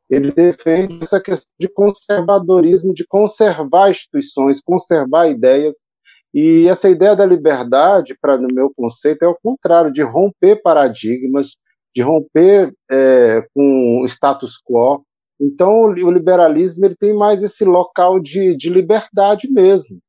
ele 0.09 0.31
defende 0.31 0.99
essa 1.03 1.19
questão 1.19 1.51
de 1.59 1.67
conservadorismo, 1.67 2.93
de 2.93 3.05
conservar 3.05 3.91
instituições, 3.91 4.61
conservar 4.61 5.27
ideias, 5.27 5.85
e 6.33 6.67
essa 6.67 6.89
ideia 6.89 7.15
da 7.15 7.25
liberdade, 7.25 8.17
para 8.19 8.37
no 8.37 8.47
meu 8.53 8.71
conceito, 8.73 9.23
é 9.23 9.27
o 9.27 9.37
contrário, 9.41 9.91
de 9.91 10.01
romper 10.01 10.61
paradigmas, 10.61 11.57
de 11.95 12.01
romper 12.01 12.73
é, 12.89 13.41
com 13.53 14.01
o 14.01 14.05
status 14.05 14.57
quo. 14.57 15.03
Então, 15.41 15.83
o 15.85 16.11
liberalismo 16.11 16.85
ele 16.85 16.95
tem 16.95 17.13
mais 17.13 17.41
esse 17.41 17.65
local 17.65 18.19
de, 18.19 18.55
de 18.55 18.69
liberdade 18.69 19.49
mesmo. 19.49 19.99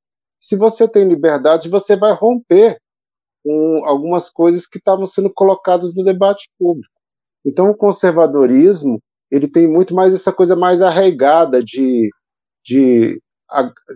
Se 0.40 0.56
você 0.56 0.88
tem 0.88 1.08
liberdade, 1.08 1.68
você 1.68 1.96
vai 1.96 2.12
romper 2.12 2.78
com 3.42 3.82
algumas 3.84 4.28
coisas 4.28 4.66
que 4.66 4.78
estavam 4.78 5.06
sendo 5.06 5.30
colocadas 5.32 5.94
no 5.94 6.04
debate 6.04 6.50
público. 6.58 6.92
Então, 7.46 7.70
o 7.70 7.76
conservadorismo 7.76 9.00
ele 9.30 9.48
tem 9.48 9.66
muito 9.66 9.94
mais 9.94 10.12
essa 10.12 10.32
coisa 10.32 10.56
mais 10.56 10.82
arraigada 10.82 11.62
de, 11.62 12.10
de 12.64 13.20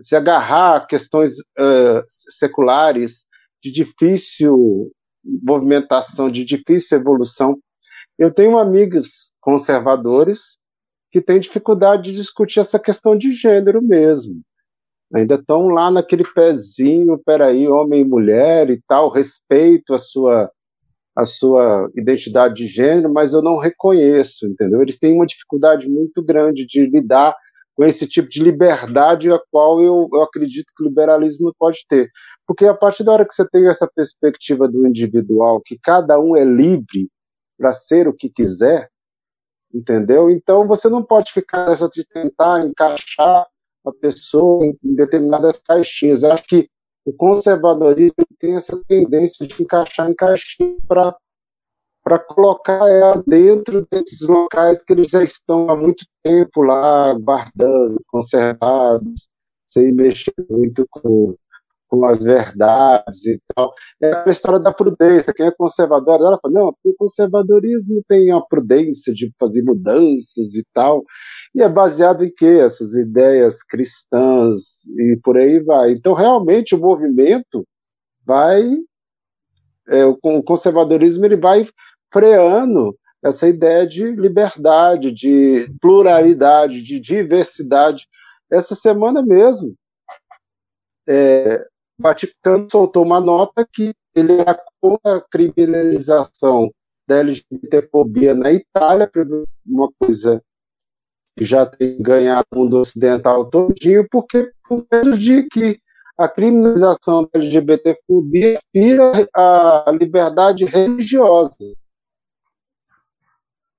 se 0.01 0.15
agarrar 0.15 0.75
a 0.77 0.85
questões 0.85 1.39
uh, 1.39 2.03
seculares, 2.07 3.25
de 3.61 3.71
difícil 3.71 4.91
movimentação, 5.23 6.29
de 6.29 6.45
difícil 6.45 6.99
evolução. 6.99 7.57
Eu 8.17 8.31
tenho 8.31 8.57
amigos 8.57 9.31
conservadores 9.41 10.57
que 11.11 11.21
têm 11.21 11.39
dificuldade 11.39 12.11
de 12.11 12.17
discutir 12.17 12.59
essa 12.59 12.77
questão 12.77 13.17
de 13.17 13.33
gênero 13.33 13.81
mesmo. 13.81 14.41
Ainda 15.13 15.35
estão 15.35 15.67
lá 15.67 15.89
naquele 15.89 16.23
pezinho, 16.23 17.17
peraí, 17.25 17.67
homem 17.67 18.01
e 18.01 18.05
mulher 18.05 18.69
e 18.69 18.81
tal, 18.87 19.09
respeito 19.09 19.93
a 19.93 19.99
sua 19.99 20.51
a 21.17 21.25
sua 21.25 21.89
identidade 21.95 22.55
de 22.55 22.67
gênero, 22.67 23.13
mas 23.13 23.31
eu 23.31 23.41
não 23.41 23.57
reconheço, 23.57 24.45
entendeu? 24.45 24.81
Eles 24.81 24.99
têm 24.99 25.13
uma 25.13 25.25
dificuldade 25.25 25.87
muito 25.87 26.21
grande 26.21 26.65
de 26.65 26.85
lidar 26.89 27.33
com 27.75 27.83
esse 27.83 28.07
tipo 28.07 28.29
de 28.29 28.41
liberdade 28.41 29.31
a 29.31 29.39
qual 29.51 29.81
eu, 29.81 30.07
eu 30.11 30.23
acredito 30.23 30.71
que 30.75 30.83
o 30.83 30.87
liberalismo 30.87 31.53
pode 31.59 31.85
ter. 31.87 32.09
Porque 32.47 32.65
a 32.65 32.73
partir 32.73 33.03
da 33.03 33.11
hora 33.11 33.25
que 33.25 33.33
você 33.33 33.47
tem 33.49 33.67
essa 33.67 33.89
perspectiva 33.93 34.67
do 34.67 34.87
individual, 34.87 35.61
que 35.63 35.77
cada 35.81 36.19
um 36.19 36.35
é 36.35 36.45
livre 36.45 37.09
para 37.57 37.73
ser 37.73 38.07
o 38.07 38.13
que 38.13 38.29
quiser, 38.29 38.89
entendeu? 39.73 40.29
Então 40.29 40.65
você 40.65 40.87
não 40.87 41.03
pode 41.03 41.31
ficar 41.31 41.69
nessa 41.69 41.89
de 41.89 42.07
tentar 42.07 42.65
encaixar 42.65 43.45
a 43.85 43.91
pessoa 44.01 44.65
em 44.65 44.95
determinadas 44.95 45.61
caixinhas. 45.61 46.23
Eu 46.23 46.31
acho 46.31 46.43
que 46.43 46.69
o 47.05 47.13
conservadorismo 47.13 48.25
tem 48.39 48.55
essa 48.55 48.79
tendência 48.87 49.45
de 49.45 49.61
encaixar 49.61 50.09
em 50.09 50.15
caixinha 50.15 50.77
para 50.87 51.15
para 52.05 52.19
colocar 52.19 52.87
ela 52.87 53.23
dentro 53.25 53.87
desses 53.91 54.21
locais 54.21 54.83
que 54.85 54.93
eles 54.93 55.09
já 55.09 55.23
estão 55.23 55.67
há 55.71 55.75
muito 55.75 56.05
tempo 56.23 56.61
lá 56.61 57.11
guardando, 57.15 57.99
conservados, 58.05 59.27
sem 59.65 59.91
mexer 59.91 60.31
muito 60.47 60.85
com, 60.91 61.35
com 61.87 62.05
as 62.05 62.23
verdades 62.23 63.25
e 63.25 63.41
tal. 63.55 63.73
É 63.99 64.13
a 64.17 64.31
história 64.31 64.59
da 64.59 64.71
prudência. 64.71 65.33
Quem 65.33 65.47
é 65.47 65.51
conservador, 65.51 66.21
ela 66.21 66.39
fala, 66.39 66.53
não, 66.53 66.75
o 66.83 66.93
conservadorismo 66.95 68.03
tem 68.07 68.31
a 68.31 68.39
prudência 68.39 69.11
de 69.11 69.33
fazer 69.39 69.63
mudanças 69.63 70.53
e 70.53 70.63
tal. 70.75 71.03
E 71.55 71.63
é 71.63 71.67
baseado 71.67 72.23
em 72.23 72.31
quê? 72.31 72.59
Essas 72.61 72.93
ideias 72.93 73.63
cristãs 73.63 74.85
e 74.95 75.19
por 75.23 75.37
aí 75.37 75.59
vai. 75.59 75.93
Então, 75.93 76.13
realmente, 76.13 76.75
o 76.75 76.79
movimento 76.79 77.65
vai. 78.23 78.63
É, 79.87 80.03
o 80.05 80.17
conservadorismo 80.43 81.25
ele 81.25 81.37
vai 81.37 81.67
freando 82.11 82.97
essa 83.23 83.47
ideia 83.47 83.87
de 83.87 84.11
liberdade, 84.11 85.11
de 85.11 85.67
pluralidade, 85.81 86.81
de 86.81 86.99
diversidade. 86.99 88.07
Essa 88.51 88.75
semana 88.75 89.23
mesmo, 89.23 89.75
é, 91.07 91.65
o 91.99 92.03
Vaticano 92.03 92.67
soltou 92.69 93.03
uma 93.03 93.19
nota 93.19 93.67
que 93.71 93.93
ele 94.15 94.33
era 94.33 94.59
contra 94.79 95.17
a 95.17 95.21
criminalização 95.21 96.71
da 97.07 97.17
LGBTfobia 97.17 98.33
na 98.33 98.51
Itália, 98.51 99.09
uma 99.65 99.89
coisa 99.99 100.41
que 101.37 101.43
já 101.43 101.65
tem 101.65 102.01
ganhado 102.01 102.45
o 102.53 102.59
mundo 102.59 102.79
ocidental 102.79 103.49
todinho, 103.49 104.07
porque 104.09 104.51
por 104.67 104.85
medo 104.91 105.17
de 105.17 105.43
que 105.49 105.79
a 106.17 106.29
criminalização 106.29 107.23
da 107.23 107.39
LGBTfobia 107.39 108.59
vira 108.73 109.11
a 109.35 109.85
liberdade 109.99 110.63
religiosa. 110.63 111.75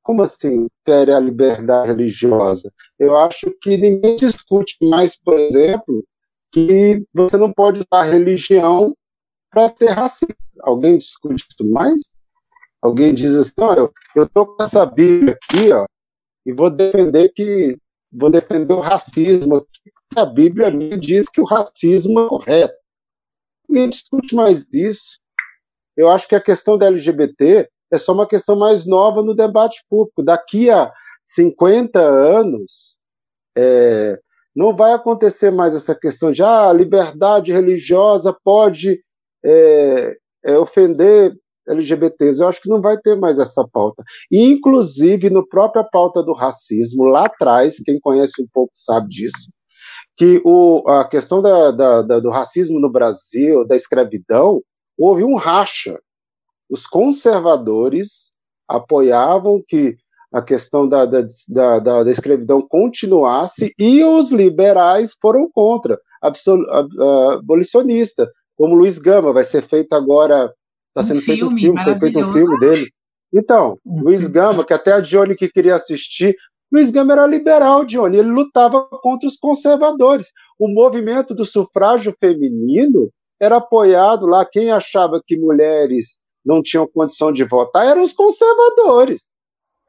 Como 0.06 0.22
assim 0.22 0.68
fere 0.84 1.12
a 1.12 1.18
liberdade 1.18 1.88
religiosa? 1.88 2.72
Eu 2.96 3.16
acho 3.16 3.50
que 3.60 3.76
ninguém 3.76 4.14
discute 4.14 4.76
mais, 4.80 5.18
por 5.18 5.36
exemplo, 5.36 6.04
que 6.52 7.04
você 7.12 7.36
não 7.36 7.52
pode 7.52 7.80
usar 7.80 8.04
religião 8.04 8.96
para 9.50 9.66
ser 9.66 9.88
racista. 9.88 10.36
Alguém 10.60 10.96
discute 10.96 11.44
isso 11.50 11.68
mais? 11.72 12.14
Alguém 12.80 13.12
diz 13.12 13.34
assim, 13.34 13.54
não, 13.58 13.90
eu 14.14 14.22
estou 14.22 14.46
com 14.46 14.62
essa 14.62 14.86
Bíblia 14.86 15.36
aqui, 15.42 15.72
ó, 15.72 15.84
e 16.46 16.52
vou 16.52 16.70
defender 16.70 17.32
que 17.34 17.76
vou 18.12 18.30
defender 18.30 18.74
o 18.74 18.78
racismo, 18.78 19.62
porque 19.62 20.20
a 20.20 20.24
Bíblia 20.24 20.70
diz 20.96 21.28
que 21.28 21.40
o 21.40 21.44
racismo 21.44 22.20
é 22.20 22.28
correto. 22.28 22.76
Ninguém 23.68 23.90
discute 23.90 24.36
mais 24.36 24.64
disso. 24.66 25.18
Eu 25.96 26.08
acho 26.08 26.28
que 26.28 26.36
a 26.36 26.40
questão 26.40 26.78
da 26.78 26.86
LGBT 26.86 27.68
é 27.92 27.98
só 27.98 28.12
uma 28.12 28.26
questão 28.26 28.56
mais 28.56 28.86
nova 28.86 29.22
no 29.22 29.34
debate 29.34 29.84
público. 29.88 30.22
Daqui 30.22 30.70
a 30.70 30.92
50 31.24 32.00
anos, 32.00 32.96
é, 33.56 34.18
não 34.54 34.74
vai 34.74 34.92
acontecer 34.92 35.50
mais 35.50 35.74
essa 35.74 35.94
questão 35.94 36.32
de 36.32 36.42
ah, 36.42 36.70
a 36.70 36.72
liberdade 36.72 37.52
religiosa 37.52 38.36
pode 38.44 39.00
é, 39.44 40.16
é, 40.44 40.58
ofender 40.58 41.34
LGBTs, 41.68 42.40
eu 42.40 42.48
acho 42.48 42.62
que 42.62 42.68
não 42.68 42.80
vai 42.80 42.96
ter 42.96 43.16
mais 43.16 43.38
essa 43.38 43.66
pauta. 43.66 44.02
E, 44.30 44.40
inclusive, 44.44 45.28
no 45.30 45.46
própria 45.46 45.82
pauta 45.82 46.22
do 46.22 46.32
racismo, 46.32 47.04
lá 47.04 47.26
atrás, 47.26 47.76
quem 47.84 47.98
conhece 48.00 48.40
um 48.40 48.46
pouco 48.52 48.70
sabe 48.72 49.08
disso, 49.08 49.50
que 50.16 50.40
o, 50.44 50.88
a 50.88 51.06
questão 51.08 51.42
da, 51.42 51.70
da, 51.72 52.02
da, 52.02 52.20
do 52.20 52.30
racismo 52.30 52.80
no 52.80 52.90
Brasil, 52.90 53.66
da 53.66 53.76
escravidão, 53.76 54.62
houve 54.96 55.24
um 55.24 55.34
racha. 55.34 55.98
Os 56.68 56.86
conservadores 56.86 58.32
apoiavam 58.68 59.62
que 59.66 59.96
a 60.32 60.42
questão 60.42 60.88
da, 60.88 61.04
da, 61.04 61.22
da, 61.48 62.02
da, 62.02 62.10
escravidão 62.10 62.60
continuasse 62.60 63.72
e 63.78 64.02
os 64.04 64.30
liberais 64.30 65.14
foram 65.20 65.48
contra, 65.50 65.98
abolicionista, 67.38 68.30
como 68.56 68.74
Luiz 68.74 68.98
Gama, 68.98 69.32
vai 69.32 69.44
ser 69.44 69.62
feito 69.62 69.92
agora 69.94 70.52
Está 70.96 71.04
sendo 71.04 71.18
um 71.18 71.22
feito 71.22 71.46
um 71.46 71.56
filme, 71.56 71.84
foi 71.84 71.98
feito 71.98 72.18
um 72.18 72.32
filme 72.32 72.58
dele. 72.58 72.90
Então, 73.34 73.78
um 73.84 74.02
Luiz 74.02 74.22
filme. 74.22 74.34
Gama, 74.34 74.64
que 74.64 74.72
até 74.72 74.92
a 74.92 75.00
Johnny 75.00 75.36
que 75.36 75.46
queria 75.46 75.74
assistir, 75.74 76.34
Luiz 76.72 76.90
Gama 76.90 77.12
era 77.12 77.26
liberal, 77.26 77.84
Johnny, 77.84 78.16
ele 78.16 78.30
lutava 78.30 78.82
contra 79.02 79.28
os 79.28 79.36
conservadores. 79.36 80.28
O 80.58 80.66
movimento 80.66 81.34
do 81.34 81.44
sufrágio 81.44 82.14
feminino 82.18 83.10
era 83.38 83.56
apoiado 83.56 84.24
lá, 84.26 84.46
quem 84.46 84.70
achava 84.70 85.20
que 85.24 85.36
mulheres 85.36 86.18
não 86.46 86.62
tinham 86.62 86.86
condição 86.86 87.32
de 87.32 87.44
votar 87.44 87.84
eram 87.84 88.02
os 88.02 88.12
conservadores. 88.12 89.36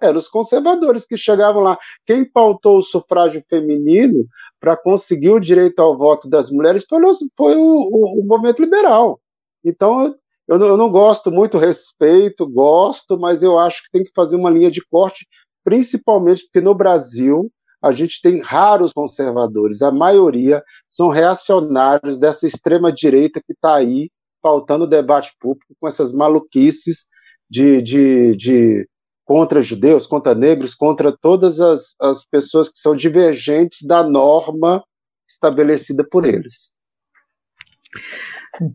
Eram 0.02 0.20
os 0.20 0.28
conservadores 0.28 1.06
que 1.06 1.16
chegavam 1.16 1.62
lá. 1.62 1.78
Quem 2.06 2.26
pautou 2.26 2.80
o 2.80 2.84
sufrágio 2.84 3.44
feminino 3.50 4.26
para 4.60 4.76
conseguir 4.76 5.30
o 5.30 5.40
direito 5.40 5.80
ao 5.80 5.98
voto 5.98 6.30
das 6.30 6.50
mulheres 6.50 6.86
foi, 6.88 7.00
foi 7.36 7.56
o, 7.56 7.62
o, 7.62 8.22
o 8.22 8.26
movimento 8.26 8.62
liberal. 8.62 9.20
Então, 9.64 10.16
eu 10.48 10.60
eu 10.62 10.78
não 10.78 10.90
gosto 10.90 11.32
muito, 11.32 11.58
respeito, 11.58 12.48
gosto, 12.48 13.20
mas 13.20 13.44
eu 13.44 13.60
acho 13.60 13.84
que 13.84 13.92
tem 13.92 14.04
que 14.04 14.12
fazer 14.16 14.36
uma 14.36 14.50
linha 14.50 14.72
de 14.72 14.82
corte, 14.86 15.28
principalmente 15.64 16.44
porque 16.44 16.62
no 16.62 16.74
Brasil 16.74 17.52
a 17.82 17.92
gente 17.92 18.22
tem 18.22 18.42
raros 18.42 18.94
conservadores, 18.94 19.82
a 19.82 19.92
maioria 19.92 20.64
são 20.90 21.10
reacionários 21.10 22.18
dessa 22.18 22.48
extrema 22.48 22.92
direita 22.92 23.42
que 23.46 23.54
está 23.54 23.76
aí 23.76 24.10
pautando 24.48 24.86
o 24.86 24.88
debate 24.88 25.36
público 25.42 25.76
com 25.78 25.90
essas 25.90 26.14
maluquices 26.14 27.06
de, 27.50 27.82
de, 27.82 28.36
de 28.38 28.90
contra 29.26 29.62
judeus, 29.62 30.08
contra 30.08 30.34
negros, 30.34 30.74
contra 30.74 31.12
todas 31.12 31.60
as, 31.60 31.94
as 32.00 32.26
pessoas 32.26 32.70
que 32.70 32.80
são 32.80 32.96
divergentes 32.96 33.86
da 33.86 34.02
norma 34.04 34.82
estabelecida 35.28 36.08
por 36.10 36.26
eles. 36.26 36.72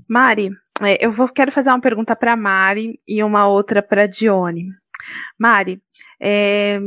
Mari, 0.06 0.50
é, 0.82 1.02
eu 1.04 1.10
vou, 1.10 1.26
quero 1.26 1.50
fazer 1.50 1.70
uma 1.70 1.80
pergunta 1.80 2.14
para 2.14 2.36
Mari 2.36 3.00
e 3.08 3.24
uma 3.24 3.48
outra 3.48 3.82
para 3.82 4.06
Dione. 4.06 4.68
Mari, 5.38 5.82
é, 6.20 6.80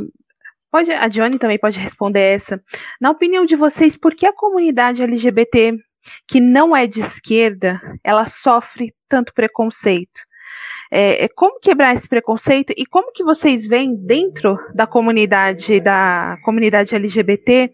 pode, 0.70 0.92
a 0.92 1.08
Dione 1.08 1.40
também 1.40 1.58
pode 1.58 1.80
responder 1.80 2.36
essa. 2.36 2.64
Na 3.02 3.10
opinião 3.10 3.46
de 3.46 3.56
vocês, 3.56 3.98
por 3.98 4.14
que 4.14 4.28
a 4.28 4.34
comunidade 4.34 5.02
LGBT 5.02 5.76
que 6.28 6.40
não 6.40 6.76
é 6.76 6.88
de 6.88 7.02
esquerda, 7.02 7.80
ela 8.04 8.26
sofre 8.26 8.94
tanto 9.08 9.34
preconceito? 9.34 10.22
É, 10.92 11.26
é 11.26 11.28
como 11.28 11.60
quebrar 11.60 11.94
esse 11.94 12.08
preconceito 12.08 12.74
e 12.78 12.86
como 12.86 13.12
que 13.12 13.24
vocês 13.24 13.66
veem 13.66 13.96
dentro 13.96 14.58
da 14.74 14.86
comunidade 14.86 15.80
da 15.80 16.38
comunidade 16.44 16.96
LGBT 16.96 17.72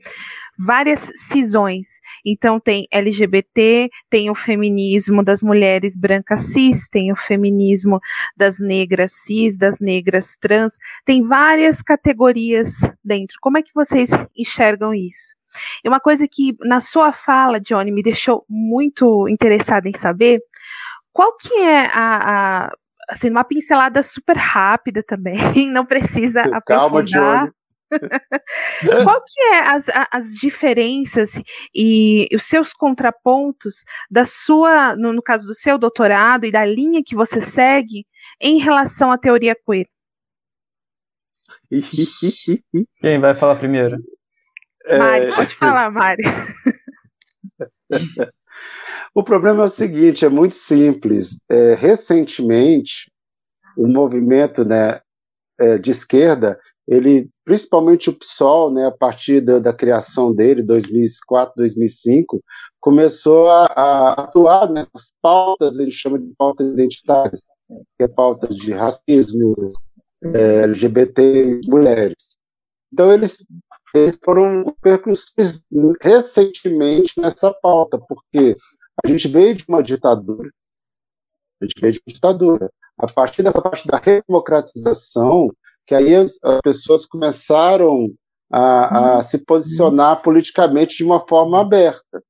várias 0.58 1.12
cisões. 1.16 2.00
Então 2.26 2.60
tem 2.60 2.88
LGBT, 2.92 3.90
tem 4.10 4.30
o 4.30 4.36
feminismo 4.36 5.24
das 5.24 5.42
mulheres 5.42 5.98
brancas 5.98 6.42
cis, 6.42 6.88
tem 6.88 7.12
o 7.12 7.16
feminismo 7.16 8.00
das 8.38 8.60
negras 8.60 9.12
cis, 9.14 9.58
das 9.58 9.80
negras 9.80 10.38
trans, 10.40 10.78
tem 11.06 11.28
várias 11.28 11.82
categorias 11.82 12.76
dentro. 13.04 13.38
Como 13.42 13.58
é 13.58 13.64
que 13.64 13.72
vocês 13.74 14.10
enxergam 14.38 14.94
isso? 14.94 15.41
E 15.84 15.88
uma 15.88 16.00
coisa 16.00 16.28
que 16.28 16.56
na 16.62 16.80
sua 16.80 17.12
fala, 17.14 17.60
Johnny, 17.60 17.92
me 17.92 18.04
deixou 18.04 18.46
muito 18.50 19.28
interessada 19.28 19.88
em 19.88 19.94
saber, 19.94 20.42
qual 21.14 21.36
que 21.38 21.54
é 21.54 21.86
a, 21.88 22.66
a 22.66 22.72
assim, 23.10 23.30
uma 23.30 23.44
pincelada 23.44 24.02
super 24.02 24.38
rápida 24.38 25.04
também, 25.04 25.36
não 25.70 25.86
precisa 25.86 26.44
Calma, 26.66 27.02
aprofundar. 27.02 27.46
Johnny. 27.46 27.52
Qual 29.04 29.22
que 29.22 29.42
é 29.52 29.60
as, 29.60 29.86
as 30.12 30.34
diferenças 30.36 31.42
e 31.76 32.28
os 32.34 32.46
seus 32.46 32.72
contrapontos 32.72 33.84
da 34.10 34.26
sua, 34.26 34.96
no, 34.96 35.12
no 35.12 35.22
caso 35.22 35.46
do 35.46 35.54
seu 35.54 35.78
doutorado 35.78 36.46
e 36.46 36.52
da 36.52 36.64
linha 36.66 37.04
que 37.06 37.16
você 37.16 37.42
segue 37.42 38.06
em 38.40 38.60
relação 38.60 39.12
à 39.12 39.18
teoria 39.18 39.56
queer? 39.56 39.88
Quem 43.02 43.20
vai 43.20 43.36
falar 43.36 43.58
primeiro? 43.58 43.98
Mari, 44.90 45.26
É, 45.26 45.36
pode 45.36 45.56
falar, 45.56 45.92
Mari. 45.92 46.24
O 49.14 49.24
problema 49.24 49.64
é 49.64 49.66
o 49.66 49.70
seguinte, 49.70 50.24
é 50.24 50.30
muito 50.30 50.56
simples. 50.56 51.38
É, 51.50 51.74
recentemente, 51.74 53.12
o 53.78 53.86
movimento 53.86 54.64
né, 54.64 55.02
é, 55.60 55.78
de 55.78 55.92
esquerda, 55.92 56.58
ele, 56.88 57.30
principalmente 57.44 58.10
o 58.10 58.18
PSOL, 58.18 58.72
né, 58.72 58.86
a 58.86 58.92
partir 58.92 59.42
da, 59.42 59.60
da 59.60 59.74
criação 59.74 60.34
dele, 60.34 60.64
2004, 60.64 61.54
2005, 61.58 62.42
começou 62.80 63.50
a, 63.50 63.66
a 63.66 64.12
atuar 64.24 64.70
nessas 64.70 65.12
pautas, 65.22 65.78
ele 65.78 65.92
chama 65.92 66.18
de 66.18 66.34
pautas 66.38 66.68
identitárias, 66.72 67.42
que 67.98 68.04
é 68.06 68.08
pautas 68.08 68.56
de 68.56 68.72
racismo, 68.72 69.74
é, 70.24 70.64
LGBT 70.64 71.22
e 71.22 71.70
mulheres. 71.70 72.16
Então, 72.92 73.12
eles, 73.12 73.46
eles 73.94 74.20
foram 74.24 74.66
percussores 74.82 75.66
recentemente 76.02 77.20
nessa 77.20 77.54
pauta, 77.54 78.00
porque 78.00 78.56
a 79.04 79.08
gente 79.08 79.28
veio 79.28 79.54
de 79.54 79.66
uma 79.68 79.82
ditadura. 79.82 80.50
A 81.62 81.66
gente 81.66 81.80
veio 81.80 81.94
de 81.94 82.02
uma 82.06 82.14
ditadura. 82.14 82.72
A 82.98 83.08
partir 83.08 83.44
dessa 83.44 83.62
parte 83.62 83.88
da 83.88 83.98
redemocratização, 83.98 85.50
que 85.86 85.96
aí 85.96 86.16
as, 86.16 86.38
as 86.44 86.60
pessoas 86.62 87.06
começaram 87.06 88.14
a, 88.52 89.18
a 89.18 89.22
se 89.22 89.38
posicionar 89.38 90.22
politicamente 90.22 90.98
de 90.98 91.04
uma 91.04 91.26
forma 91.26 91.62
aberta. 91.62 92.22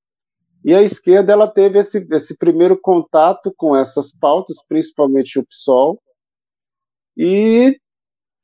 E 0.64 0.76
a 0.76 0.82
esquerda 0.84 1.34
ela 1.34 1.48
teve 1.48 1.80
esse, 1.80 2.06
esse 2.12 2.38
primeiro 2.38 2.80
contato 2.80 3.52
com 3.58 3.76
essas 3.76 4.12
pautas, 4.12 4.58
principalmente 4.68 5.40
o 5.40 5.46
PSOL, 5.46 6.00
e 7.18 7.78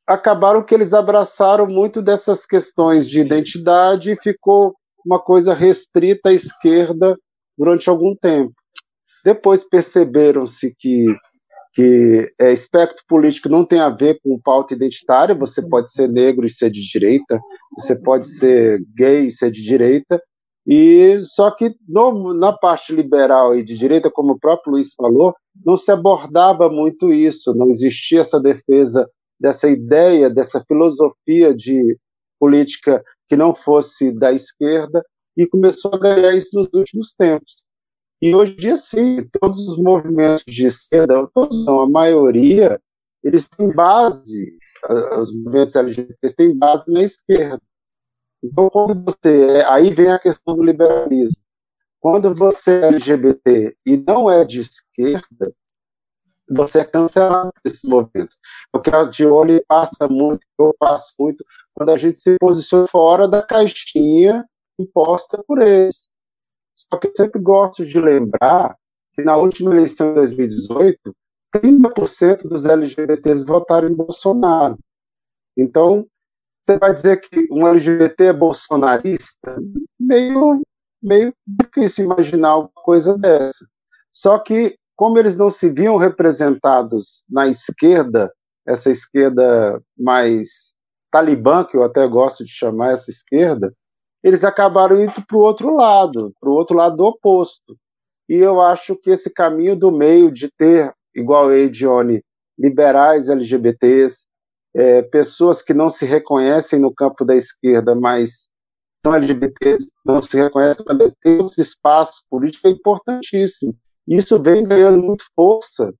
acabaram 0.08 0.64
que 0.64 0.74
eles 0.74 0.94
abraçaram 0.94 1.68
muito 1.68 2.02
dessas 2.02 2.46
questões 2.46 3.08
de 3.08 3.20
identidade 3.20 4.12
e 4.12 4.22
ficou 4.22 4.74
uma 5.06 5.20
coisa 5.20 5.54
restrita 5.54 6.30
à 6.30 6.34
esquerda 6.34 7.18
durante 7.58 7.90
algum 7.90 8.16
tempo. 8.16 8.54
Depois 9.26 9.68
perceberam-se 9.68 10.74
que, 10.80 11.06
que 11.74 12.32
é, 12.40 12.54
espectro 12.54 13.04
político 13.08 13.50
não 13.50 13.66
tem 13.66 13.80
a 13.80 13.90
ver 13.90 14.20
com 14.24 14.40
pauta 14.40 14.74
identitária, 14.74 15.36
você 15.36 15.62
pode 15.68 15.92
ser 15.92 16.08
negro 16.08 16.46
e 16.46 16.50
ser 16.50 16.70
de 16.70 16.82
direita, 16.82 17.40
você 17.78 17.94
pode 17.94 18.30
ser 18.30 18.82
gay 18.96 19.28
e 19.28 19.32
ser 19.32 19.52
de 19.52 19.62
direita, 19.62 20.22
e 20.66 21.18
só 21.20 21.52
que 21.52 21.74
no, 21.88 22.34
na 22.34 22.54
parte 22.54 22.94
liberal 22.94 23.56
e 23.56 23.64
de 23.64 23.78
direita, 23.78 24.12
como 24.12 24.34
o 24.34 24.40
próprio 24.40 24.74
Luiz 24.74 24.94
falou, 24.94 25.34
não 25.66 25.78
se 25.78 25.92
abordava 25.92 26.70
muito 26.70 27.12
isso, 27.12 27.54
não 27.56 27.70
existia 27.70 28.22
essa 28.22 28.40
defesa 28.40 29.10
dessa 29.39 29.69
ideia, 29.69 30.30
dessa 30.30 30.64
filosofia 30.68 31.53
de 31.53 31.97
política 32.39 33.03
que 33.27 33.35
não 33.35 33.53
fosse 33.53 34.11
da 34.11 34.31
esquerda, 34.31 35.03
e 35.35 35.45
começou 35.45 35.91
a 35.93 35.99
ganhar 35.99 36.35
isso 36.35 36.49
nos 36.53 36.68
últimos 36.73 37.14
tempos. 37.14 37.65
E 38.22 38.34
hoje 38.34 38.53
em 38.53 38.57
dia, 38.57 38.77
sim, 38.77 39.30
todos 39.39 39.59
os 39.68 39.77
movimentos 39.77 40.43
de 40.47 40.65
esquerda, 40.65 41.27
todos 41.34 41.65
não, 41.65 41.81
a 41.81 41.89
maioria, 41.89 42.81
eles 43.23 43.47
têm 43.47 43.72
base, 43.72 44.57
os 45.19 45.35
movimentos 45.35 45.76
LGBTs 45.76 46.35
têm 46.35 46.57
base 46.57 46.91
na 46.91 47.03
esquerda. 47.03 47.61
Então, 48.43 48.69
quando 48.69 49.03
você. 49.03 49.64
Aí 49.68 49.93
vem 49.93 50.11
a 50.11 50.19
questão 50.19 50.55
do 50.55 50.64
liberalismo. 50.64 51.41
Quando 51.99 52.34
você 52.34 52.80
é 52.80 52.88
LGBT 52.88 53.76
e 53.85 53.97
não 53.97 54.30
é 54.30 54.45
de 54.45 54.61
esquerda, 54.61 55.53
você 56.49 56.80
é 56.80 56.86
cancelado 56.86 57.52
desses 57.64 57.84
movimentos. 57.84 58.38
Porque 58.72 58.90
a 58.90 59.03
Dione 59.03 59.61
passa 59.68 60.07
muito, 60.07 60.45
eu 60.60 60.74
passo 60.80 61.14
muito, 61.19 61.44
quando 61.74 61.90
a 61.90 61.98
gente 61.98 62.19
se 62.19 62.38
posiciona 62.40 62.88
fora 62.88 63.28
da 63.28 63.41
caixinha 63.41 64.45
imposta 64.80 65.44
por 65.48 65.61
eles. 65.61 66.10
Só 66.76 66.98
que 66.98 67.07
eu 67.07 67.14
sempre 67.15 67.41
gosto 67.41 67.86
de 67.86 67.99
lembrar 67.99 68.76
que 69.14 69.24
na 69.24 69.36
última 69.36 69.72
eleição 69.72 70.10
de 70.10 70.15
2018, 70.15 71.15
30% 71.56 72.48
dos 72.48 72.65
LGBTs 72.65 73.44
votaram 73.45 73.88
em 73.88 73.95
Bolsonaro. 73.95 74.78
Então, 75.57 76.06
você 76.61 76.78
vai 76.78 76.94
dizer 76.94 77.22
que 77.22 77.48
um 77.52 77.68
LGBT 77.68 78.26
é 78.26 78.34
bolsonarista? 78.34 79.57
Meio, 79.99 80.61
meio 81.02 81.34
difícil 81.48 82.06
imaginar 82.06 82.57
uma 82.57 82.72
coisa 82.76 83.18
dessa. 83.18 83.65
Só 84.11 84.38
que, 84.38 84.78
como 84.98 85.19
eles 85.19 85.38
não 85.38 85.52
se 85.52 85.69
viam 85.69 85.95
representados 85.95 87.24
na 87.30 87.48
esquerda, 87.48 88.34
essa 88.65 88.90
esquerda 88.90 89.82
mais 89.98 90.74
talibã, 91.11 91.64
que 91.64 91.78
eu 91.78 91.84
até 91.84 92.06
gosto 92.07 92.44
de 92.44 92.52
chamar 92.52 92.94
essa 92.94 93.11
esquerda, 93.11 93.72
eles 94.24 94.44
acabaram 94.44 94.99
indo 94.99 95.24
para 95.26 95.38
o 95.38 95.41
outro 95.41 95.74
lado, 95.74 96.34
para 96.41 96.49
o 96.49 96.53
outro 96.53 96.76
lado 96.76 96.99
oposto. 97.06 97.78
E 98.28 98.36
eu 98.36 98.60
acho 98.60 98.95
que 98.95 99.11
esse 99.11 99.30
caminho 99.30 99.76
do 99.76 99.91
meio 99.91 100.32
de 100.32 100.52
ter, 100.57 100.91
igual 101.15 101.49
a 101.49 101.56
Edione, 101.56 102.22
liberais 102.57 103.30
LGBTs, 103.30 104.26
é, 104.76 105.03
pessoas 105.03 105.61
que 105.61 105.74
não 105.74 105.90
se 105.90 106.06
reconhecem 106.06 106.80
no 106.80 106.94
campo 106.94 107.24
da 107.24 107.36
esquerda, 107.36 107.95
mas 107.95 108.49
são 109.06 109.14
LGBTs, 109.14 109.90
não 110.03 110.22
se 110.22 110.36
reconhecem, 110.36 110.84
mas 110.88 111.14
tem 111.22 111.41
os 111.41 111.57
espaços 111.57 112.24
políticos, 112.30 112.69
é 112.69 112.74
importantíssimo. 112.74 113.78
Isso 114.08 114.42
vem 114.42 114.64
ganhando 114.64 115.04
muito 115.04 115.26
força 115.36 115.94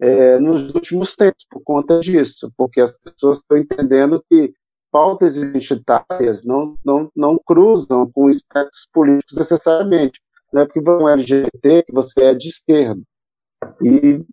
é, 0.00 0.38
nos 0.38 0.74
últimos 0.74 1.14
tempos 1.16 1.46
por 1.48 1.62
conta 1.62 2.00
disso, 2.00 2.52
porque 2.56 2.80
as 2.80 2.96
pessoas 2.98 3.38
estão 3.38 3.56
entendendo 3.56 4.22
que 4.28 4.52
pautas 4.90 5.36
identitárias 5.36 6.44
não, 6.44 6.76
não, 6.84 7.10
não 7.14 7.38
cruzam 7.38 8.10
com 8.10 8.28
espectros 8.28 8.88
políticos 8.92 9.36
necessariamente. 9.36 10.20
Não 10.52 10.62
é 10.62 10.64
porque 10.64 10.80
você 10.80 11.04
é 11.04 11.12
LGBT 11.12 11.82
que 11.84 11.92
você 11.92 12.24
é 12.24 12.34
de 12.34 12.48
esquerda. 12.48 13.00
E 13.82 14.24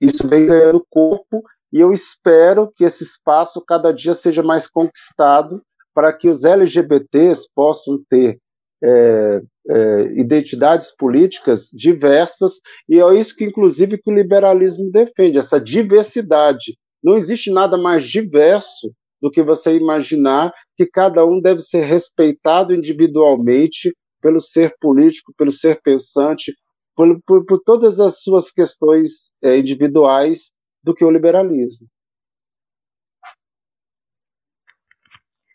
isso 0.00 0.26
vem 0.28 0.46
ganhando 0.46 0.84
corpo 0.90 1.42
e 1.72 1.80
eu 1.80 1.92
espero 1.92 2.70
que 2.70 2.84
esse 2.84 3.02
espaço 3.02 3.62
cada 3.62 3.92
dia 3.92 4.14
seja 4.14 4.42
mais 4.42 4.66
conquistado 4.66 5.62
para 5.94 6.12
que 6.12 6.28
os 6.28 6.44
LGBTs 6.44 7.48
possam 7.54 8.02
ter 8.08 8.38
é, 8.82 9.42
é, 9.68 10.02
identidades 10.14 10.94
políticas 10.94 11.68
diversas, 11.72 12.60
e 12.88 13.00
é 13.00 13.14
isso 13.14 13.36
que, 13.36 13.44
inclusive, 13.44 13.98
que 13.98 14.10
o 14.10 14.14
liberalismo 14.14 14.90
defende, 14.90 15.38
essa 15.38 15.60
diversidade. 15.60 16.76
Não 17.02 17.16
existe 17.16 17.50
nada 17.50 17.76
mais 17.76 18.04
diverso 18.04 18.92
do 19.20 19.30
que 19.30 19.42
você 19.42 19.76
imaginar 19.76 20.52
que 20.76 20.86
cada 20.86 21.24
um 21.24 21.40
deve 21.40 21.60
ser 21.60 21.84
respeitado 21.84 22.74
individualmente 22.74 23.94
pelo 24.20 24.40
ser 24.40 24.74
político, 24.80 25.32
pelo 25.36 25.50
ser 25.50 25.80
pensante, 25.80 26.52
por, 26.94 27.20
por, 27.24 27.44
por 27.44 27.58
todas 27.60 27.98
as 28.00 28.20
suas 28.20 28.50
questões 28.50 29.32
é, 29.42 29.58
individuais 29.58 30.52
do 30.82 30.94
que 30.94 31.04
o 31.04 31.10
liberalismo. 31.10 31.86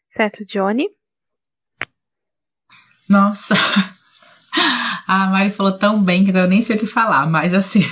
Certo, 0.10 0.46
Johnny? 0.46 0.90
Nossa, 3.08 3.54
a 5.08 5.30
Mari 5.30 5.52
falou 5.52 5.72
tão 5.72 6.04
bem 6.04 6.24
que 6.24 6.30
agora 6.30 6.46
eu 6.46 6.50
nem 6.50 6.62
sei 6.62 6.76
o 6.76 6.80
que 6.80 6.86
falar, 6.86 7.28
mas 7.30 7.54
assim. 7.54 7.82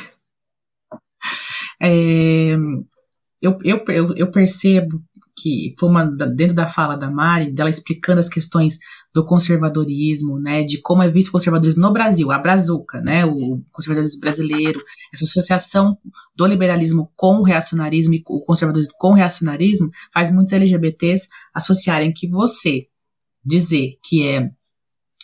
É, 1.82 2.56
eu, 3.42 3.60
eu, 3.64 4.16
eu 4.16 4.32
percebo 4.32 5.04
que 5.38 5.76
foi 5.78 5.90
uma 5.90 6.06
dentro 6.06 6.56
da 6.56 6.68
fala 6.68 6.96
da 6.96 7.12
Mari, 7.12 7.52
dela 7.52 7.70
explicando 7.70 8.20
as 8.20 8.30
questões 8.30 8.80
do 9.14 9.26
conservadorismo, 9.26 10.40
né, 10.40 10.64
de 10.64 10.82
como 10.82 11.04
é 11.04 11.10
visto 11.10 11.30
o 11.30 11.32
conservadorismo 11.34 11.82
no 11.82 11.92
Brasil, 11.92 12.32
a 12.32 12.40
Brazuca, 12.40 13.02
né, 13.02 13.26
o 13.26 13.62
conservadorismo 13.72 14.22
brasileiro, 14.22 14.82
essa 15.14 15.26
associação 15.26 15.98
do 16.36 16.48
liberalismo 16.48 17.12
com 17.16 17.40
o 17.40 17.44
reacionarismo 17.44 18.14
e 18.14 18.24
o 18.26 18.42
conservadorismo 18.42 18.94
com 18.98 19.10
o 19.10 19.14
reacionarismo 19.14 19.90
faz 20.14 20.34
muitos 20.34 20.54
LGBTs 20.54 21.28
associarem 21.54 22.14
que 22.14 22.28
você 22.28 22.88
dizer 23.44 24.00
que 24.04 24.26
é 24.26 24.50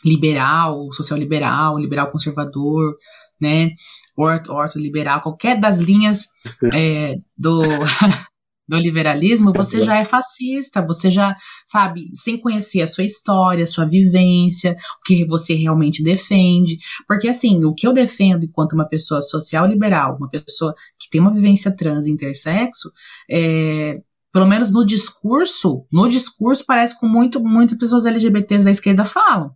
liberal, 0.04 0.92
social 0.94 1.20
liberal, 1.20 1.78
liberal 1.78 2.12
conservador, 2.12 2.96
né, 3.40 3.72
orto, 4.16 4.52
orto 4.54 4.80
liberal, 4.80 5.22
qualquer 5.22 5.60
das 5.60 5.80
linhas 5.80 6.28
é, 6.74 7.16
do 7.38 7.62
neoliberalismo, 8.70 9.52
você 9.52 9.82
já 9.82 9.98
é 9.98 10.06
fascista, 10.06 10.82
você 10.82 11.12
já, 11.12 11.36
sabe, 11.66 12.10
sem 12.14 12.40
conhecer 12.40 12.82
a 12.82 12.88
sua 12.88 13.04
história, 13.04 13.66
a 13.66 13.68
sua 13.68 13.86
vivência, 13.86 14.78
o 15.00 15.04
que 15.04 15.26
você 15.26 15.54
realmente 15.56 16.02
defende. 16.02 16.78
Porque, 17.06 17.28
assim, 17.28 17.66
o 17.66 17.74
que 17.74 17.86
eu 17.86 17.94
defendo 17.94 18.46
enquanto 18.46 18.74
uma 18.74 18.88
pessoa 18.88 19.22
social 19.22 19.66
liberal, 19.68 20.16
uma 20.16 20.30
pessoa 20.30 20.74
que 20.98 21.10
tem 21.10 21.20
uma 21.20 21.34
vivência 21.34 21.76
trans 21.76 22.08
intersexo, 22.08 22.90
é, 23.30 24.00
pelo 24.32 24.48
menos 24.48 24.72
no 24.72 24.86
discurso, 24.86 25.86
no 25.92 26.08
discurso 26.08 26.64
parece 26.66 26.98
com 26.98 27.08
muito, 27.08 27.42
muitas 27.42 27.78
pessoas 27.78 28.06
LGBTs 28.06 28.64
da 28.64 28.72
esquerda 28.72 29.04
falam 29.04 29.52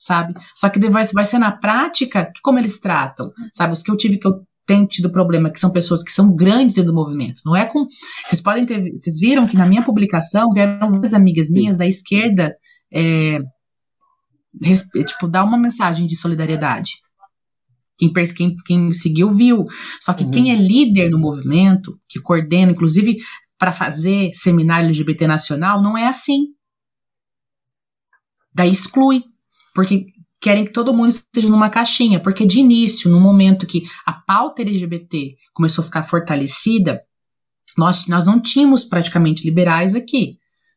sabe? 0.00 0.32
Só 0.54 0.70
que 0.70 0.80
vai, 0.88 1.04
vai 1.04 1.24
ser 1.24 1.38
na 1.38 1.52
prática 1.52 2.32
como 2.42 2.58
eles 2.58 2.80
tratam, 2.80 3.30
sabe? 3.52 3.74
Os 3.74 3.82
que 3.82 3.90
eu 3.90 3.96
tive 3.96 4.18
que 4.18 4.26
eu 4.26 4.42
tenho 4.66 4.86
tido 4.86 5.10
problema, 5.10 5.50
que 5.50 5.60
são 5.60 5.70
pessoas 5.70 6.02
que 6.02 6.10
são 6.10 6.34
grandes 6.34 6.76
dentro 6.76 6.92
do 6.92 6.96
movimento. 6.96 7.42
Não 7.44 7.54
é 7.54 7.66
com. 7.66 7.86
Vocês 8.26 8.40
podem 8.40 8.64
ter. 8.64 8.90
Vocês 8.92 9.18
viram 9.18 9.46
que 9.46 9.56
na 9.56 9.66
minha 9.66 9.82
publicação 9.82 10.50
vieram 10.52 10.90
várias 10.90 11.12
amigas 11.12 11.50
minhas 11.50 11.76
da 11.76 11.86
esquerda 11.86 12.56
é, 12.92 13.40
res, 14.62 14.88
tipo, 15.06 15.28
dar 15.28 15.44
uma 15.44 15.58
mensagem 15.58 16.06
de 16.06 16.16
solidariedade. 16.16 16.92
Quem, 17.98 18.12
quem, 18.12 18.56
quem 18.64 18.94
seguiu 18.94 19.32
viu. 19.32 19.64
Só 20.00 20.14
que 20.14 20.24
uhum. 20.24 20.30
quem 20.30 20.50
é 20.50 20.54
líder 20.54 21.10
no 21.10 21.18
movimento, 21.18 21.98
que 22.08 22.18
coordena, 22.20 22.72
inclusive 22.72 23.16
para 23.58 23.72
fazer 23.72 24.30
seminário 24.32 24.86
LGBT 24.86 25.26
nacional, 25.26 25.82
não 25.82 25.98
é 25.98 26.06
assim. 26.06 26.46
Daí 28.54 28.70
exclui 28.70 29.24
porque 29.74 30.06
querem 30.40 30.64
que 30.64 30.72
todo 30.72 30.94
mundo 30.94 31.10
esteja 31.10 31.48
numa 31.48 31.68
caixinha, 31.68 32.18
porque 32.18 32.46
de 32.46 32.58
início, 32.58 33.10
no 33.10 33.20
momento 33.20 33.66
que 33.66 33.84
a 34.06 34.12
pauta 34.12 34.62
LGBT 34.62 35.36
começou 35.52 35.82
a 35.82 35.84
ficar 35.84 36.02
fortalecida, 36.02 37.02
nós, 37.76 38.06
nós 38.06 38.24
não 38.24 38.40
tínhamos 38.40 38.84
praticamente 38.84 39.44
liberais 39.44 39.94
aqui, 39.94 40.32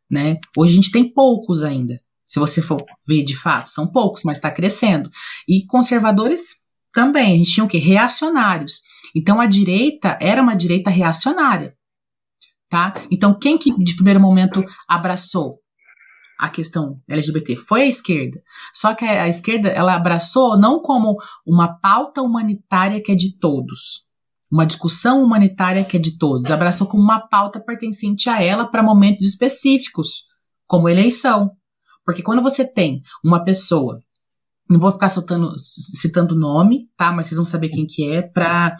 né? 0.10 0.38
Hoje 0.57 0.74
a 0.74 0.76
gente 0.76 0.91
tem 0.91 1.11
poucos 1.11 1.64
ainda. 1.64 1.99
Se 2.26 2.40
você 2.40 2.61
for 2.61 2.84
ver 3.07 3.24
de 3.24 3.36
fato, 3.36 3.70
são 3.70 3.88
poucos, 3.88 4.24
mas 4.24 4.38
está 4.38 4.52
crescendo. 4.52 5.10
E 5.48 5.65
conservadores 5.65 6.61
também, 6.91 7.34
a 7.34 7.38
gente 7.38 7.52
tinha 7.52 7.64
o 7.64 7.68
quê? 7.68 7.78
Reacionários. 7.78 8.82
Então 9.15 9.40
a 9.40 9.45
direita 9.45 10.18
era 10.22 10.41
uma 10.41 10.56
direita 10.56 10.90
reacionária. 10.90 11.76
Tá? 12.70 12.94
Então 13.11 13.38
quem 13.38 13.57
que 13.57 13.72
de 13.84 13.95
primeiro 13.95 14.20
momento 14.20 14.64
abraçou? 14.88 15.62
A 16.44 16.49
questão 16.49 17.02
LGBT 17.07 17.56
foi 17.56 17.84
a 17.84 17.88
esquerda. 17.88 18.41
Só 18.74 18.94
que 18.94 19.06
a, 19.06 19.30
esquerda 19.30 19.70
ela 19.70 19.95
abraçou 19.95 20.60
não 20.60 20.82
como 20.82 21.15
uma 21.45 21.80
pauta 21.80 22.22
humanitária 22.22 23.02
que 23.02 23.14
é 23.14 23.15
de 23.15 23.40
todos, 23.40 24.06
uma 24.52 24.65
discussão 24.65 25.24
humanitária 25.24 25.86
que 25.86 25.95
é 25.95 25.99
de 25.99 26.18
todos, 26.18 26.52
abraçou 26.52 26.86
como 26.86 27.02
uma 27.02 27.30
pauta 27.30 27.61
pertencente 27.61 28.30
a 28.30 28.44
ela 28.44 28.65
para 28.65 28.84
momentos 28.84 29.26
específicos, 29.26 30.26
como 30.68 30.90
eleição. 30.90 31.52
Porque 32.06 32.22
quando 32.22 32.41
você 32.41 32.68
tem 32.68 33.02
uma 33.24 33.45
pessoa, 33.45 34.02
não 34.70 34.82
vou 34.82 34.91
ficar 34.91 35.07
soltando, 35.07 35.53
citando 35.57 36.36
nome, 36.36 36.90
tá? 36.98 37.14
Mas 37.14 37.28
vocês 37.28 37.38
vão 37.38 37.45
saber 37.45 37.70
quem 37.70 37.88
que 37.88 38.11
é 38.11 38.22
para 38.22 38.76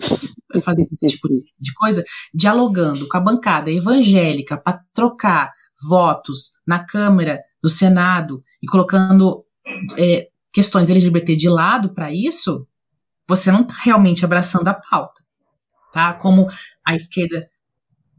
fazer 0.62 0.86
esse 0.92 1.08
tipo 1.16 1.30
de 1.30 1.74
coisa, 1.76 2.04
dialogando 2.34 3.08
com 3.08 3.16
a 3.16 3.22
bancada 3.22 3.72
evangélica 3.72 4.58
para 4.58 4.82
trocar 4.94 5.48
votos 5.88 6.52
na 6.68 6.84
Câmara 6.86 7.40
do 7.64 7.70
Senado 7.70 8.42
e 8.62 8.68
colocando 8.68 9.46
é, 9.98 10.28
questões 10.52 10.90
LGBT 10.90 11.36
de 11.38 11.48
lado 11.48 11.94
para 11.94 12.14
isso, 12.14 12.68
você 13.28 13.50
não 13.52 13.62
está 13.62 13.76
realmente 13.82 14.26
abraçando 14.26 14.68
a 14.68 14.74
pauta. 14.74 15.24
Tá? 15.94 16.14
Como 16.14 16.52
a 16.86 16.94
esquerda 16.94 17.48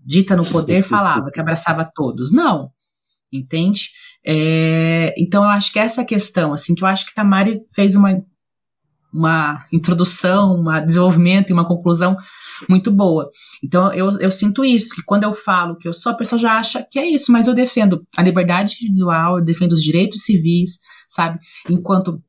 dita 0.05 0.35
no 0.35 0.47
poder 0.47 0.83
falava, 0.89 1.31
que 1.31 1.39
abraçava 1.39 1.89
todos. 1.95 2.33
Não. 2.33 2.73
Entende? 3.31 3.91
É, 4.25 5.15
então, 5.19 5.45
eu 5.45 5.51
acho 5.51 5.73
que 5.73 5.79
essa 5.79 6.05
questão, 6.05 6.55
assim, 6.55 6.75
que 6.75 6.83
eu 6.83 6.89
acho 6.89 7.12
que 7.12 7.21
a 7.21 7.25
Mari 7.25 7.62
fez 7.75 7.95
uma, 7.97 8.25
uma 9.12 9.66
introdução, 9.73 10.61
um 10.61 10.85
desenvolvimento 10.85 11.51
e 11.51 11.53
uma 11.53 11.66
conclusão 11.66 12.16
muito 12.68 12.90
boa. 12.90 13.31
Então 13.62 13.93
eu, 13.93 14.18
eu 14.20 14.31
sinto 14.31 14.64
isso, 14.64 14.94
que 14.94 15.02
quando 15.02 15.24
eu 15.24 15.32
falo 15.32 15.76
que 15.76 15.89
eu 15.89 15.93
sou, 15.93 16.12
a 16.12 16.16
pessoa 16.16 16.39
já 16.39 16.59
acha 16.59 16.86
que 16.89 16.98
é 16.98 17.06
isso, 17.06 17.32
mas 17.32 17.47
eu 17.47 17.55
defendo 17.55 18.06
a 18.16 18.22
liberdade 18.22 18.76
individual, 18.81 19.39
eu 19.39 19.44
defendo 19.44 19.72
os 19.72 19.82
direitos 19.82 20.22
civis, 20.22 20.78
sabe? 21.09 21.39
Enquanto 21.68 22.22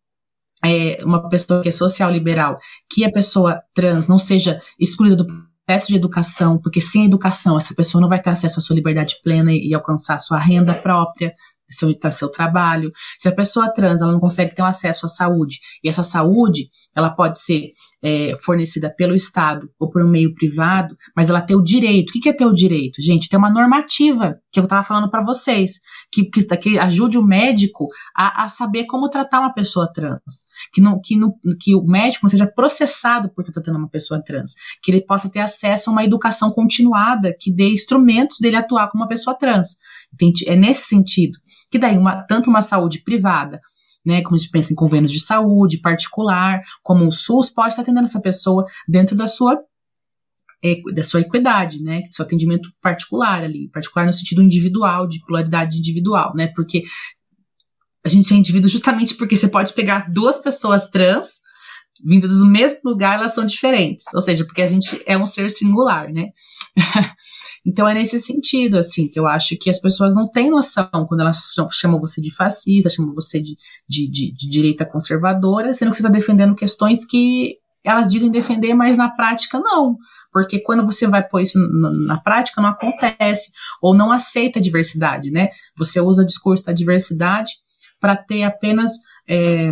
é, 0.63 0.97
uma 1.03 1.29
pessoa 1.29 1.61
que 1.61 1.69
é 1.69 1.71
social 1.71 2.11
liberal, 2.11 2.57
que 2.89 3.03
a 3.05 3.11
pessoa 3.11 3.61
trans 3.73 4.07
não 4.07 4.17
seja 4.17 4.61
excluída 4.79 5.15
do 5.15 5.27
processo 5.65 5.87
de 5.87 5.95
educação, 5.95 6.57
porque 6.57 6.79
sem 6.79 7.05
educação 7.05 7.57
essa 7.57 7.73
pessoa 7.73 8.01
não 8.01 8.09
vai 8.09 8.21
ter 8.21 8.29
acesso 8.29 8.59
à 8.59 8.61
sua 8.61 8.75
liberdade 8.75 9.17
plena 9.23 9.51
e, 9.51 9.69
e 9.69 9.73
alcançar 9.73 10.15
a 10.15 10.19
sua 10.19 10.39
renda 10.39 10.73
própria, 10.73 11.33
seu, 11.69 11.89
seu 12.11 12.29
trabalho. 12.29 12.89
Se 13.17 13.27
a 13.27 13.31
pessoa 13.31 13.73
trans 13.73 14.01
ela 14.01 14.11
não 14.11 14.19
consegue 14.19 14.55
ter 14.55 14.61
um 14.61 14.67
acesso 14.67 15.05
à 15.05 15.09
saúde, 15.09 15.59
e 15.83 15.89
essa 15.89 16.03
saúde 16.03 16.69
ela 16.95 17.09
pode 17.09 17.39
ser 17.39 17.73
é, 18.05 18.35
fornecida 18.37 18.87
pelo 18.87 19.15
Estado 19.15 19.67
ou 19.79 19.89
por 19.89 20.05
um 20.05 20.07
meio 20.07 20.31
privado, 20.35 20.95
mas 21.15 21.27
ela 21.27 21.41
tem 21.41 21.57
o 21.57 21.63
direito. 21.63 22.11
O 22.11 22.21
que 22.21 22.29
é 22.29 22.33
ter 22.33 22.45
o 22.45 22.53
direito? 22.53 23.01
Gente, 23.01 23.27
tem 23.27 23.39
uma 23.39 23.49
normativa 23.49 24.33
que 24.51 24.59
eu 24.59 24.65
estava 24.65 24.83
falando 24.83 25.09
para 25.09 25.23
vocês, 25.23 25.79
que, 26.11 26.25
que, 26.25 26.43
que, 26.57 26.77
ajude 26.77 27.17
o 27.17 27.23
médico 27.23 27.87
a, 28.15 28.45
a, 28.45 28.49
saber 28.49 28.85
como 28.85 29.09
tratar 29.09 29.39
uma 29.39 29.51
pessoa 29.51 29.91
trans. 29.91 30.45
Que, 30.71 30.83
que, 31.03 31.17
no, 31.17 31.35
que 31.59 31.73
o 31.73 31.83
médico 31.83 32.25
não 32.25 32.29
seja 32.29 32.45
processado 32.45 33.27
por 33.29 33.41
estar 33.41 33.53
tratando 33.53 33.79
uma 33.79 33.89
pessoa 33.89 34.23
trans. 34.23 34.53
Que 34.83 34.91
ele 34.91 35.01
possa 35.01 35.27
ter 35.27 35.39
acesso 35.39 35.89
a 35.89 35.93
uma 35.93 36.03
educação 36.03 36.51
continuada 36.51 37.35
que 37.39 37.51
dê 37.51 37.69
instrumentos 37.69 38.37
dele 38.39 38.55
atuar 38.55 38.91
como 38.91 39.03
uma 39.03 39.09
pessoa 39.09 39.35
trans. 39.35 39.77
É 40.45 40.55
nesse 40.55 40.83
sentido. 40.83 41.39
Que 41.71 41.79
daí, 41.79 41.97
uma, 41.97 42.21
tanto 42.21 42.51
uma 42.51 42.61
saúde 42.61 43.01
privada 43.03 43.59
né, 44.05 44.21
como 44.21 44.35
a 44.35 44.37
gente 44.37 44.51
pensa 44.51 44.71
em 44.71 44.75
convênios 44.75 45.11
de 45.11 45.19
saúde 45.19 45.79
particular, 45.79 46.61
como 46.83 47.07
o 47.07 47.11
SUS 47.11 47.49
pode 47.49 47.69
estar 47.69 47.81
atendendo 47.81 48.05
essa 48.05 48.21
pessoa 48.21 48.65
dentro 48.87 49.15
da 49.15 49.27
sua 49.27 49.59
é, 50.63 50.81
da 50.93 51.03
sua 51.03 51.21
equidade, 51.21 51.81
né, 51.81 52.01
do 52.01 52.15
seu 52.15 52.25
atendimento 52.25 52.69
particular 52.81 53.43
ali, 53.43 53.69
particular 53.69 54.05
no 54.05 54.13
sentido 54.13 54.41
individual, 54.41 55.07
de 55.07 55.23
pluralidade 55.23 55.77
individual, 55.77 56.33
né, 56.35 56.47
porque 56.55 56.83
a 58.03 58.09
gente 58.09 58.33
é 58.33 58.37
indivíduo 58.37 58.69
justamente 58.69 59.15
porque 59.15 59.35
você 59.35 59.47
pode 59.47 59.73
pegar 59.73 60.11
duas 60.11 60.37
pessoas 60.37 60.89
trans 60.89 61.41
vindas 62.03 62.39
do 62.39 62.45
mesmo 62.45 62.79
lugar, 62.83 63.17
elas 63.19 63.33
são 63.33 63.45
diferentes, 63.45 64.05
ou 64.13 64.21
seja, 64.21 64.43
porque 64.45 64.61
a 64.61 64.67
gente 64.67 65.01
é 65.05 65.17
um 65.17 65.25
ser 65.25 65.49
singular, 65.49 66.11
né. 66.11 66.29
Então 67.65 67.87
é 67.87 67.93
nesse 67.95 68.19
sentido, 68.19 68.77
assim, 68.77 69.07
que 69.07 69.19
eu 69.19 69.25
acho 69.25 69.57
que 69.57 69.69
as 69.69 69.79
pessoas 69.79 70.13
não 70.13 70.29
têm 70.29 70.51
noção 70.51 70.87
quando 71.07 71.21
elas 71.21 71.49
chamam 71.71 71.99
você 71.99 72.21
de 72.21 72.33
fascista, 72.33 72.89
chamam 72.89 73.15
você 73.15 73.41
de, 73.41 73.57
de, 73.89 74.07
de, 74.07 74.31
de 74.33 74.49
direita 74.49 74.85
conservadora, 74.85 75.73
sendo 75.73 75.89
que 75.89 75.97
você 75.97 76.03
está 76.03 76.11
defendendo 76.11 76.53
questões 76.53 77.03
que 77.05 77.57
elas 77.83 78.11
dizem 78.11 78.31
defender, 78.31 78.73
mas 78.73 78.97
na 78.97 79.09
prática 79.09 79.59
não. 79.59 79.97
Porque 80.31 80.59
quando 80.59 80.85
você 80.85 81.07
vai 81.07 81.25
pôr 81.27 81.41
isso 81.41 81.59
na 82.07 82.19
prática, 82.19 82.61
não 82.61 82.69
acontece. 82.69 83.51
Ou 83.81 83.95
não 83.95 84.11
aceita 84.11 84.59
a 84.59 84.61
diversidade, 84.61 85.31
né? 85.31 85.49
Você 85.77 86.01
usa 86.01 86.23
o 86.23 86.25
discurso 86.25 86.65
da 86.65 86.73
diversidade 86.73 87.53
para 87.99 88.15
ter 88.15 88.43
apenas 88.43 88.91
é, 89.27 89.71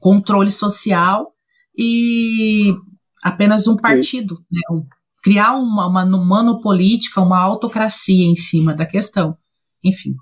controle 0.00 0.50
social 0.50 1.32
e 1.76 2.74
apenas 3.22 3.68
um 3.68 3.76
partido, 3.76 4.38
né? 4.50 4.82
Criar 5.24 5.54
uma, 5.54 5.86
uma 5.86 6.04
monopolítica, 6.04 7.20
uma 7.20 7.40
autocracia 7.40 8.26
em 8.26 8.36
cima 8.36 8.74
da 8.74 8.84
questão. 8.84 9.36
Enfim, 9.82 10.14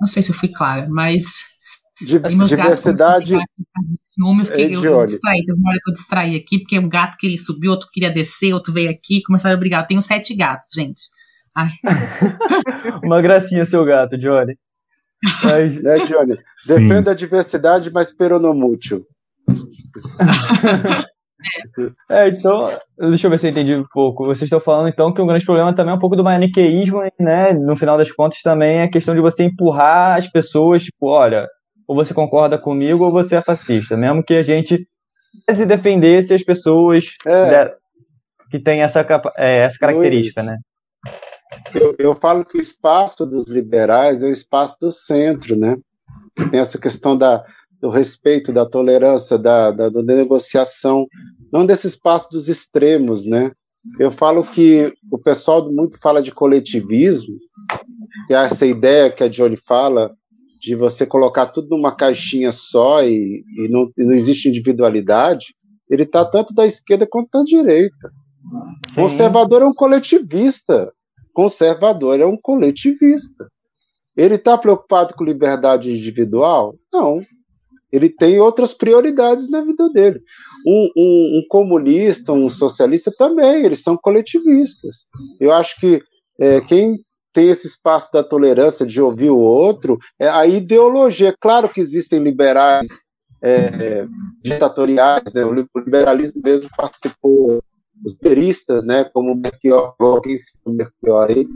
não 0.00 0.06
sei 0.06 0.22
se 0.22 0.30
eu 0.30 0.34
fui 0.34 0.48
clara, 0.48 0.88
mas 0.88 1.44
diversidade. 2.00 3.34
Ciúme, 3.96 4.40
eu 4.40 4.46
fiquei 4.46 4.76
eu, 4.76 4.84
eu 4.84 5.06
distraí. 5.06 5.44
Teve 5.44 5.58
uma 5.58 5.70
hora 5.70 5.78
que 5.82 5.90
eu 5.90 5.94
distraí 5.94 6.36
aqui, 6.36 6.58
porque 6.60 6.78
um 6.78 6.88
gato 6.88 7.16
queria 7.18 7.38
subir, 7.38 7.68
outro 7.68 7.88
queria 7.92 8.10
descer, 8.10 8.52
outro 8.52 8.72
veio 8.72 8.90
aqui, 8.90 9.22
começaram 9.22 9.56
a 9.56 9.58
brigar. 9.58 9.82
Eu 9.82 9.86
tenho 9.88 10.02
sete 10.02 10.34
gatos, 10.34 10.68
gente. 10.74 11.02
uma 13.04 13.20
gracinha 13.20 13.64
seu 13.64 13.84
gato, 13.84 14.16
Johnny. 14.16 14.56
Mas... 15.42 15.82
Né, 15.82 16.04
Johnny? 16.04 16.36
Defenda 16.66 17.10
a 17.10 17.14
diversidade, 17.14 17.90
mas 17.92 18.12
peronomútil. 18.12 19.04
É, 22.08 22.28
então, 22.28 22.70
deixa 22.98 23.26
eu 23.26 23.30
ver 23.30 23.38
se 23.38 23.46
eu 23.46 23.50
entendi 23.50 23.74
um 23.74 23.84
pouco. 23.92 24.26
Vocês 24.26 24.42
estão 24.42 24.60
falando 24.60 24.88
então 24.88 25.12
que 25.12 25.20
um 25.20 25.26
grande 25.26 25.44
problema 25.44 25.74
também 25.74 25.92
é 25.92 25.96
um 25.96 26.00
pouco 26.00 26.16
do 26.16 26.24
maniqueísmo, 26.24 27.02
né? 27.18 27.52
No 27.52 27.76
final 27.76 27.96
das 27.96 28.10
contas, 28.10 28.40
também 28.42 28.78
é 28.78 28.82
a 28.84 28.90
questão 28.90 29.14
de 29.14 29.20
você 29.20 29.44
empurrar 29.44 30.16
as 30.16 30.28
pessoas, 30.28 30.84
tipo, 30.84 31.08
olha, 31.08 31.48
ou 31.86 31.96
você 31.96 32.14
concorda 32.14 32.58
comigo 32.58 33.04
ou 33.04 33.10
você 33.10 33.36
é 33.36 33.42
fascista. 33.42 33.96
Mesmo 33.96 34.22
que 34.22 34.34
a 34.34 34.42
gente 34.42 34.86
se 35.50 35.66
defendesse 35.66 36.34
as 36.34 36.42
pessoas 36.42 37.06
é. 37.26 37.64
de, 37.64 37.72
que 38.50 38.58
têm 38.58 38.82
essa, 38.82 39.06
é, 39.36 39.58
essa 39.60 39.78
característica, 39.78 40.42
né? 40.42 40.58
Eu, 41.74 41.94
eu 41.98 42.14
falo 42.14 42.44
que 42.44 42.58
o 42.58 42.60
espaço 42.60 43.26
dos 43.26 43.46
liberais 43.46 44.22
é 44.22 44.26
o 44.26 44.32
espaço 44.32 44.78
do 44.80 44.90
centro, 44.90 45.56
né? 45.56 45.76
Tem 46.50 46.60
essa 46.60 46.78
questão 46.78 47.16
da, 47.16 47.44
do 47.82 47.90
respeito, 47.90 48.52
da 48.52 48.64
tolerância, 48.64 49.36
da, 49.36 49.72
da, 49.72 49.88
da 49.88 50.02
negociação, 50.02 51.08
não 51.52 51.66
desse 51.66 51.88
espaço 51.88 52.30
dos 52.30 52.48
extremos, 52.48 53.26
né? 53.26 53.50
Eu 53.98 54.12
falo 54.12 54.44
que 54.44 54.94
o 55.10 55.18
pessoal 55.18 55.70
muito 55.72 55.98
fala 55.98 56.22
de 56.22 56.30
coletivismo, 56.30 57.36
que 58.28 58.34
é 58.34 58.36
essa 58.36 58.64
ideia 58.64 59.10
que 59.10 59.24
a 59.24 59.28
Johnny 59.28 59.56
fala 59.56 60.14
de 60.60 60.76
você 60.76 61.04
colocar 61.04 61.46
tudo 61.46 61.76
numa 61.76 61.90
caixinha 61.90 62.52
só 62.52 63.02
e, 63.02 63.42
e, 63.58 63.68
não, 63.68 63.90
e 63.98 64.04
não, 64.04 64.12
existe 64.12 64.48
individualidade, 64.48 65.46
ele 65.90 66.04
está 66.04 66.24
tanto 66.24 66.54
da 66.54 66.64
esquerda 66.64 67.04
quanto 67.04 67.30
da 67.32 67.42
direita. 67.42 68.12
Sim. 68.90 69.02
Conservador 69.02 69.62
é 69.62 69.66
um 69.66 69.74
coletivista. 69.74 70.92
Conservador 71.34 72.20
é 72.20 72.26
um 72.26 72.36
coletivista. 72.40 73.48
Ele 74.16 74.36
está 74.36 74.56
preocupado 74.56 75.14
com 75.14 75.24
liberdade 75.24 75.90
individual? 75.90 76.76
Não. 76.92 77.20
Ele 77.92 78.08
tem 78.08 78.40
outras 78.40 78.72
prioridades 78.72 79.50
na 79.50 79.60
vida 79.60 79.88
dele. 79.90 80.20
Um, 80.66 80.88
um, 80.96 81.38
um 81.38 81.46
comunista, 81.48 82.32
um 82.32 82.48
socialista 82.48 83.12
também, 83.16 83.64
eles 83.64 83.82
são 83.82 83.96
coletivistas. 83.96 85.06
Eu 85.38 85.52
acho 85.52 85.78
que 85.78 86.02
é, 86.40 86.60
quem 86.62 86.98
tem 87.32 87.48
esse 87.48 87.66
espaço 87.66 88.10
da 88.12 88.22
tolerância 88.22 88.86
de 88.86 89.00
ouvir 89.00 89.30
o 89.30 89.38
outro 89.38 89.98
é 90.18 90.28
a 90.28 90.46
ideologia. 90.46 91.34
Claro 91.38 91.68
que 91.68 91.80
existem 91.80 92.20
liberais 92.20 92.86
é, 93.42 94.06
ditatoriais, 94.42 95.32
né? 95.34 95.44
o 95.44 95.52
liberalismo 95.52 96.40
mesmo 96.42 96.70
participou, 96.76 97.62
os 98.04 98.14
peristas, 98.14 98.84
né, 98.84 99.04
como 99.04 99.32
o 99.32 99.36
Melchior, 99.36 99.94
quem 100.22 100.36
o 100.64 100.70
Melchior 100.70 101.30
aí, 101.30 101.46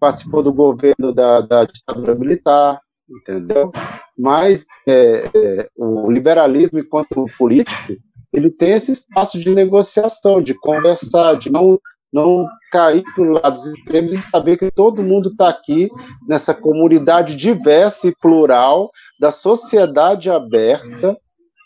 participou 0.00 0.42
do 0.42 0.52
governo 0.52 1.12
da, 1.12 1.40
da 1.40 1.64
ditadura 1.64 2.14
militar, 2.14 2.80
entendeu? 3.08 3.70
Mas 4.18 4.66
é, 4.86 5.30
é, 5.34 5.68
o 5.76 6.10
liberalismo, 6.10 6.78
enquanto 6.78 7.26
político, 7.38 7.94
ele 8.32 8.50
tem 8.50 8.72
esse 8.72 8.92
espaço 8.92 9.38
de 9.38 9.50
negociação, 9.54 10.40
de 10.40 10.54
conversar, 10.54 11.38
de 11.38 11.50
não, 11.50 11.78
não 12.12 12.46
cair 12.70 13.02
para 13.14 13.22
os 13.22 13.42
lados 13.42 13.66
extremos 13.66 14.14
e 14.14 14.22
saber 14.22 14.56
que 14.56 14.70
todo 14.70 15.02
mundo 15.02 15.28
está 15.30 15.48
aqui 15.48 15.88
nessa 16.26 16.54
comunidade 16.54 17.36
diversa 17.36 18.08
e 18.08 18.16
plural 18.16 18.90
da 19.20 19.30
sociedade 19.30 20.30
aberta, 20.30 21.16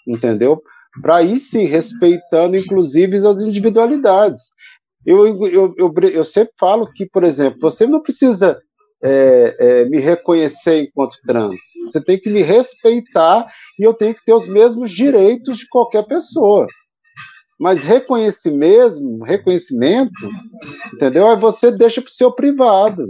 entendeu? 0.06 0.60
Para 1.00 1.22
ir 1.22 1.38
se 1.38 1.64
respeitando, 1.64 2.56
inclusive, 2.56 3.16
as 3.16 3.40
individualidades. 3.40 4.56
Eu, 5.04 5.26
eu, 5.46 5.74
eu, 5.76 5.94
eu, 6.12 6.24
sempre 6.24 6.52
falo 6.58 6.90
que, 6.92 7.06
por 7.06 7.22
exemplo, 7.22 7.60
você 7.60 7.86
não 7.86 8.02
precisa 8.02 8.60
é, 9.02 9.56
é, 9.58 9.84
me 9.86 9.98
reconhecer 9.98 10.82
enquanto 10.82 11.16
trans. 11.26 11.60
Você 11.84 12.02
tem 12.02 12.18
que 12.18 12.30
me 12.30 12.42
respeitar 12.42 13.46
e 13.78 13.84
eu 13.84 13.94
tenho 13.94 14.14
que 14.14 14.24
ter 14.24 14.32
os 14.32 14.48
mesmos 14.48 14.90
direitos 14.90 15.58
de 15.58 15.68
qualquer 15.68 16.06
pessoa. 16.06 16.66
Mas 17.58 17.82
reconhecimento, 17.84 19.22
reconhecimento, 19.24 20.28
entendeu? 20.94 21.28
Aí 21.28 21.36
você 21.38 21.70
deixa 21.70 22.02
para 22.02 22.08
o 22.08 22.12
seu 22.12 22.30
privado. 22.32 23.06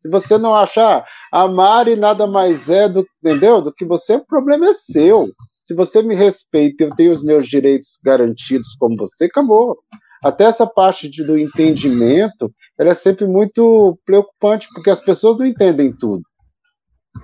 Se 0.00 0.08
você 0.08 0.38
não 0.38 0.54
achar 0.54 1.04
a 1.30 1.46
Mari 1.46 1.96
nada 1.96 2.26
mais 2.26 2.70
é 2.70 2.88
do, 2.88 3.06
entendeu? 3.22 3.60
do 3.60 3.72
que 3.72 3.84
você, 3.84 4.14
o 4.16 4.24
problema 4.24 4.70
é 4.70 4.74
seu. 4.74 5.26
Se 5.62 5.74
você 5.74 6.02
me 6.02 6.14
respeita, 6.14 6.84
eu 6.84 6.88
tenho 6.90 7.12
os 7.12 7.22
meus 7.22 7.46
direitos 7.46 7.98
garantidos 8.02 8.74
como 8.78 8.96
você, 8.96 9.26
acabou 9.26 9.76
até 10.22 10.44
essa 10.44 10.66
parte 10.66 11.08
de, 11.08 11.24
do 11.24 11.38
entendimento, 11.38 12.52
ela 12.78 12.90
é 12.90 12.94
sempre 12.94 13.26
muito 13.26 13.98
preocupante, 14.04 14.68
porque 14.74 14.90
as 14.90 15.00
pessoas 15.00 15.38
não 15.38 15.46
entendem 15.46 15.92
tudo. 15.92 16.22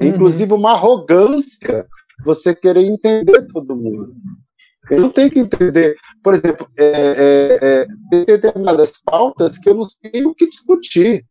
É, 0.00 0.06
inclusive 0.06 0.52
uma 0.52 0.72
arrogância 0.72 1.86
você 2.24 2.54
querer 2.54 2.84
entender 2.84 3.46
todo 3.52 3.76
mundo. 3.76 4.14
Eu 4.90 5.00
não 5.00 5.10
tenho 5.10 5.30
que 5.30 5.40
entender, 5.40 5.96
por 6.22 6.34
exemplo, 6.34 6.68
é, 6.76 6.84
é, 6.86 7.58
é, 7.60 7.86
tem 8.10 8.24
determinadas 8.24 8.92
pautas 9.04 9.58
que 9.58 9.68
eu 9.68 9.74
não 9.74 9.84
sei 9.84 10.24
o 10.24 10.34
que 10.34 10.48
discutir. 10.48 11.24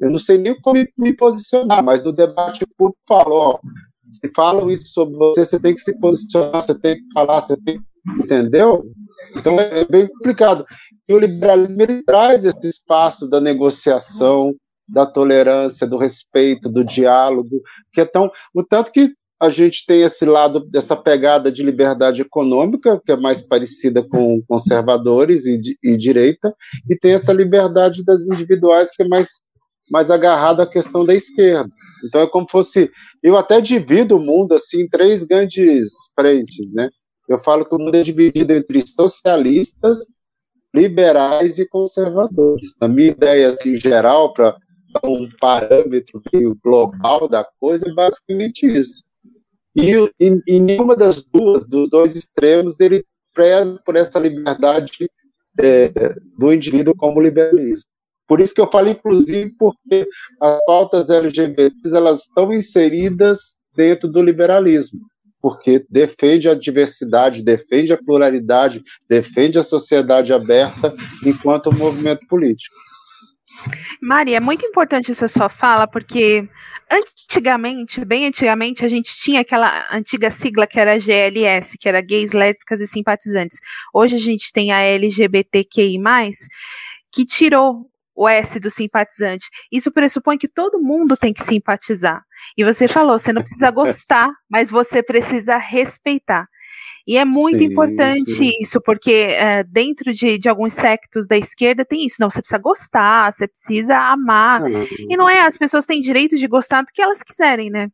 Eu 0.00 0.10
não 0.10 0.18
sei 0.18 0.38
nem 0.38 0.58
como 0.60 0.82
me 0.98 1.14
posicionar, 1.14 1.82
mas 1.82 2.02
no 2.02 2.12
debate 2.12 2.66
público 2.76 2.98
falou, 3.06 3.60
se 4.12 4.30
falam 4.34 4.70
isso 4.70 4.88
sobre 4.88 5.16
você, 5.16 5.44
você 5.44 5.60
tem 5.60 5.74
que 5.74 5.80
se 5.80 5.98
posicionar, 5.98 6.62
você 6.62 6.78
tem 6.78 6.96
que 6.96 7.12
falar, 7.12 7.40
você 7.40 7.56
tem 7.58 7.80
entendeu? 8.20 8.84
Então 9.34 9.58
é, 9.58 9.84
bem 9.84 10.06
complicado. 10.06 10.64
E 11.08 11.14
o 11.14 11.18
liberalismo 11.18 11.82
ele 11.82 12.02
traz 12.02 12.44
esse 12.44 12.68
espaço 12.68 13.28
da 13.28 13.40
negociação, 13.40 14.54
da 14.88 15.06
tolerância, 15.06 15.86
do 15.86 15.96
respeito, 15.96 16.68
do 16.68 16.84
diálogo, 16.84 17.60
que 17.92 18.00
é 18.00 18.04
tão. 18.04 18.30
O 18.54 18.62
tanto 18.62 18.92
que 18.92 19.12
a 19.40 19.50
gente 19.50 19.84
tem 19.86 20.02
esse 20.02 20.24
lado 20.24 20.60
dessa 20.60 20.96
pegada 20.96 21.52
de 21.52 21.62
liberdade 21.62 22.22
econômica, 22.22 23.00
que 23.04 23.12
é 23.12 23.16
mais 23.16 23.42
parecida 23.42 24.02
com 24.02 24.42
conservadores 24.48 25.44
e, 25.44 25.60
e 25.82 25.96
direita, 25.96 26.54
e 26.88 26.96
tem 26.96 27.12
essa 27.12 27.32
liberdade 27.32 28.02
das 28.04 28.26
individuais, 28.28 28.90
que 28.90 29.02
é 29.02 29.08
mais, 29.08 29.28
mais 29.90 30.10
agarrada 30.10 30.62
à 30.62 30.66
questão 30.66 31.04
da 31.04 31.14
esquerda. 31.14 31.70
Então 32.06 32.22
é 32.22 32.26
como 32.26 32.46
fosse. 32.50 32.90
Eu 33.22 33.36
até 33.36 33.60
divido 33.60 34.16
o 34.16 34.20
mundo 34.20 34.54
assim 34.54 34.82
em 34.82 34.88
três 34.88 35.22
grandes 35.22 35.90
frentes, 36.14 36.72
né? 36.72 36.88
Eu 37.28 37.38
falo 37.38 37.64
que 37.64 37.74
o 37.74 37.78
mundo 37.78 37.94
é 37.94 38.02
dividido 38.02 38.52
entre 38.52 38.86
socialistas, 38.86 40.06
liberais 40.74 41.58
e 41.58 41.66
conservadores. 41.66 42.74
A 42.80 42.86
minha 42.86 43.08
ideia, 43.08 43.50
assim, 43.50 43.76
geral, 43.76 44.32
para 44.32 44.56
um 45.04 45.28
parâmetro 45.40 46.22
global 46.62 47.28
da 47.28 47.44
coisa, 47.58 47.88
é 47.88 47.92
basicamente 47.92 48.66
isso. 48.66 49.02
E, 49.74 49.92
e, 50.20 50.42
e 50.46 50.60
nenhuma 50.60 50.96
das 50.96 51.22
duas, 51.22 51.66
dos 51.66 51.88
dois 51.90 52.14
extremos, 52.14 52.78
ele 52.80 53.04
preza 53.34 53.80
por 53.84 53.96
essa 53.96 54.18
liberdade 54.18 55.10
é, 55.58 55.90
do 56.38 56.52
indivíduo 56.52 56.94
como 56.96 57.20
liberalismo. 57.20 57.90
Por 58.26 58.40
isso 58.40 58.54
que 58.54 58.60
eu 58.60 58.66
falo, 58.66 58.88
inclusive, 58.88 59.54
porque 59.58 60.08
as 60.40 60.64
pautas 60.64 61.10
LGBTs 61.10 61.94
elas 61.94 62.22
estão 62.22 62.52
inseridas 62.52 63.56
dentro 63.74 64.08
do 64.08 64.22
liberalismo 64.22 65.00
porque 65.46 65.86
defende 65.88 66.48
a 66.48 66.56
diversidade, 66.56 67.40
defende 67.40 67.92
a 67.92 67.96
pluralidade, 67.96 68.82
defende 69.08 69.56
a 69.60 69.62
sociedade 69.62 70.32
aberta 70.32 70.92
enquanto 71.24 71.72
movimento 71.72 72.26
político. 72.26 72.74
Maria, 74.02 74.38
é 74.38 74.40
muito 74.40 74.66
importante 74.66 75.12
essa 75.12 75.28
sua 75.28 75.48
fala, 75.48 75.86
porque 75.86 76.48
antigamente, 76.90 78.04
bem 78.04 78.26
antigamente, 78.26 78.84
a 78.84 78.88
gente 78.88 79.16
tinha 79.22 79.42
aquela 79.42 79.86
antiga 79.92 80.32
sigla 80.32 80.66
que 80.66 80.80
era 80.80 80.98
GLS, 80.98 81.78
que 81.78 81.88
era 81.88 82.00
gays, 82.00 82.32
lésbicas 82.32 82.80
e 82.80 82.88
simpatizantes. 82.88 83.60
Hoje 83.94 84.16
a 84.16 84.18
gente 84.18 84.52
tem 84.52 84.72
a 84.72 84.80
LGBTQI+, 84.80 85.96
que 87.12 87.24
tirou 87.24 87.88
o 88.16 88.28
S 88.28 88.58
do 88.58 88.70
simpatizante. 88.70 89.46
Isso 89.70 89.92
pressupõe 89.92 90.38
que 90.38 90.48
todo 90.48 90.80
mundo 90.80 91.16
tem 91.16 91.32
que 91.32 91.44
simpatizar. 91.44 92.22
E 92.56 92.64
você 92.64 92.88
falou, 92.88 93.18
você 93.18 93.32
não 93.32 93.42
precisa 93.42 93.70
gostar, 93.70 94.30
mas 94.50 94.70
você 94.70 95.02
precisa 95.02 95.56
respeitar. 95.58 96.48
E 97.06 97.16
é 97.16 97.24
muito 97.24 97.58
sim, 97.58 97.66
importante 97.66 98.32
sim. 98.32 98.50
isso, 98.60 98.80
porque 98.80 99.28
é, 99.30 99.62
dentro 99.62 100.12
de, 100.12 100.38
de 100.38 100.48
alguns 100.48 100.72
sectos 100.72 101.28
da 101.28 101.36
esquerda 101.36 101.84
tem 101.84 102.04
isso. 102.04 102.16
Não, 102.18 102.28
você 102.28 102.40
precisa 102.40 102.58
gostar, 102.58 103.32
você 103.32 103.46
precisa 103.46 103.96
amar. 103.96 104.62
E 105.08 105.16
não 105.16 105.28
é, 105.28 105.42
as 105.42 105.56
pessoas 105.56 105.86
têm 105.86 106.00
direito 106.00 106.36
de 106.36 106.48
gostar 106.48 106.82
do 106.82 106.88
que 106.92 107.00
elas 107.00 107.22
quiserem, 107.22 107.70
né? 107.70 107.88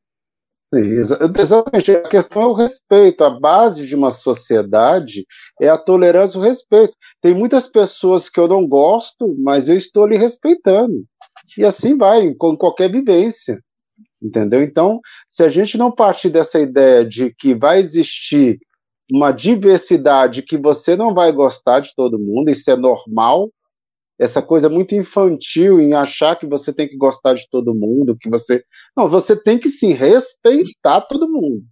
Exatamente. 0.74 1.90
A 1.93 2.09
questão 2.09 2.43
é 2.43 2.47
o 2.47 2.55
respeito. 2.55 3.23
A 3.24 3.31
base 3.31 3.86
de 3.86 3.94
uma 3.94 4.11
sociedade 4.11 5.27
é 5.61 5.69
a 5.69 5.77
tolerância 5.77 6.39
e 6.39 6.40
o 6.40 6.44
respeito. 6.44 6.94
Tem 7.20 7.35
muitas 7.35 7.66
pessoas 7.66 8.28
que 8.28 8.40
eu 8.40 8.49
não 8.49 8.66
gosto, 8.66 9.36
mas 9.39 9.69
eu 9.69 9.77
estou 9.77 10.05
ali 10.05 10.16
respeitando. 10.16 11.05
E 11.59 11.65
assim 11.65 11.97
vai, 11.97 12.32
com 12.35 12.57
qualquer 12.57 12.90
vivência. 12.90 13.61
Entendeu? 14.23 14.62
Então, 14.62 15.01
se 15.28 15.43
a 15.43 15.49
gente 15.49 15.77
não 15.77 15.90
partir 15.90 16.31
dessa 16.31 16.59
ideia 16.59 17.05
de 17.05 17.35
que 17.35 17.55
vai 17.55 17.81
existir 17.81 18.59
uma 19.11 19.32
diversidade 19.32 20.43
que 20.43 20.57
você 20.57 20.97
não 20.97 21.12
vai 21.12 21.31
gostar 21.32 21.81
de 21.81 21.94
todo 21.94 22.19
mundo, 22.19 22.51
isso 22.51 22.70
é 22.70 22.77
normal, 22.77 23.51
essa 24.23 24.40
coisa 24.40 24.69
muito 24.69 24.94
infantil 24.94 25.81
em 25.81 25.94
achar 25.94 26.36
que 26.36 26.47
você 26.47 26.73
tem 26.73 26.86
que 26.89 26.97
gostar 26.97 27.35
de 27.35 27.49
todo 27.51 27.74
mundo, 27.74 28.16
que 28.16 28.31
você. 28.31 28.62
Não, 28.97 29.09
você 29.09 29.35
tem 29.35 29.59
que 29.59 29.69
sim 29.69 29.93
respeitar 29.93 31.01
todo 31.03 31.28
mundo. 31.28 31.65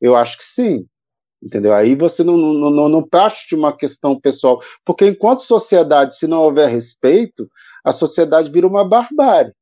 Eu 0.00 0.16
acho 0.16 0.38
que 0.38 0.44
sim. 0.44 0.86
Entendeu? 1.42 1.74
Aí 1.74 1.94
você 1.94 2.24
não, 2.24 2.36
não, 2.36 2.70
não, 2.70 2.88
não 2.88 3.06
parte 3.06 3.46
de 3.48 3.54
uma 3.54 3.76
questão 3.76 4.18
pessoal. 4.18 4.60
Porque 4.86 5.06
enquanto 5.06 5.40
sociedade, 5.40 6.16
se 6.16 6.26
não 6.26 6.42
houver 6.42 6.70
respeito, 6.70 7.46
a 7.84 7.92
sociedade 7.92 8.50
vira 8.50 8.66
uma 8.66 8.88
barbárie. 8.88 9.52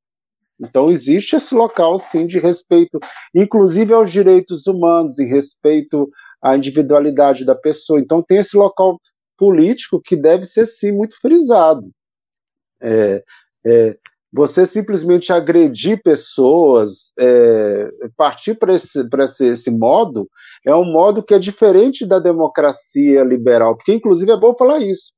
Então 0.61 0.89
existe 0.89 1.35
esse 1.35 1.53
local 1.53 1.99
sim 1.99 2.27
de 2.27 2.39
respeito, 2.39 2.99
inclusive 3.35 3.93
aos 3.93 4.11
direitos 4.11 4.69
humanos, 4.69 5.19
e 5.19 5.25
respeito 5.25 6.09
à 6.41 6.57
individualidade 6.57 7.45
da 7.45 7.57
pessoa. 7.57 8.01
Então 8.01 8.23
tem 8.23 8.39
esse 8.39 8.57
local 8.57 9.01
político 9.37 10.01
que 10.01 10.17
deve 10.17 10.45
ser 10.45 10.65
sim 10.67 10.93
muito 10.93 11.21
frisado. 11.21 11.91
É, 12.83 13.25
é, 13.67 13.99
você 14.33 14.67
simplesmente 14.67 15.33
agredir 15.33 16.03
pessoas, 16.03 17.13
é, 17.19 17.91
partir 18.17 18.55
para 18.55 18.75
esse, 18.75 19.09
esse, 19.21 19.47
esse 19.47 19.71
modo, 19.71 20.29
é 20.65 20.75
um 20.75 20.85
modo 20.85 21.23
que 21.23 21.33
é 21.33 21.39
diferente 21.39 22.05
da 22.05 22.19
democracia 22.19 23.23
liberal, 23.25 23.77
porque 23.77 23.95
inclusive 23.95 24.31
é 24.31 24.37
bom 24.37 24.55
falar 24.55 24.81
isso. 24.81 25.13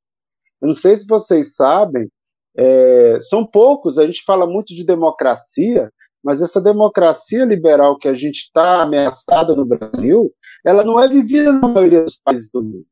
Eu 0.61 0.69
não 0.69 0.77
sei 0.77 0.95
se 0.97 1.07
vocês 1.07 1.55
sabem, 1.55 2.09
é, 2.57 3.19
são 3.21 3.47
poucos, 3.47 3.99
a 3.99 4.07
gente 4.07 4.23
fala 4.25 4.47
muito 4.47 4.75
de 4.75 4.85
democracia, 4.85 5.91
mas 6.23 6.43
essa 6.43 6.61
democracia 6.61 7.45
liberal 7.45 7.97
que 7.97 8.09
a 8.09 8.15
gente 8.15 8.39
está 8.39 8.83
ameaçada 8.83 9.55
no 9.55 9.65
Brasil, 9.65 10.33
ela 10.65 10.85
não 10.85 11.01
é 11.01 11.09
vivida 11.09 11.53
na 11.53 11.69
maioria 11.69 12.05
dos 12.05 12.21
países 12.21 12.51
do 12.51 12.63
mundo. 12.63 12.87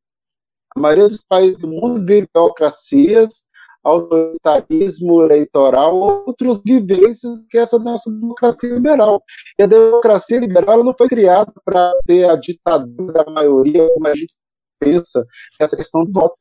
A 0.76 0.80
maioria 0.80 1.08
dos 1.08 1.22
países 1.22 1.58
do 1.58 1.68
mundo 1.68 2.04
vive 2.06 2.28
democracias, 2.32 3.44
autoritarismo 3.86 5.22
eleitoral, 5.22 5.96
outras 6.26 6.60
vivências 6.64 7.38
que 7.48 7.56
essa 7.56 7.78
nossa 7.78 8.10
democracia 8.10 8.74
liberal. 8.74 9.22
E 9.58 9.62
a 9.62 9.66
democracia 9.66 10.40
liberal 10.40 10.82
não 10.82 10.92
foi 10.96 11.08
criada 11.08 11.52
para 11.64 11.92
ter 12.04 12.28
a 12.28 12.34
ditadura 12.34 13.24
da 13.24 13.30
maioria, 13.30 13.88
como 13.94 14.08
a 14.08 14.14
gente 14.14 14.34
pensa, 14.80 15.24
essa 15.60 15.76
questão 15.76 16.04
do 16.04 16.12
voto. 16.12 16.36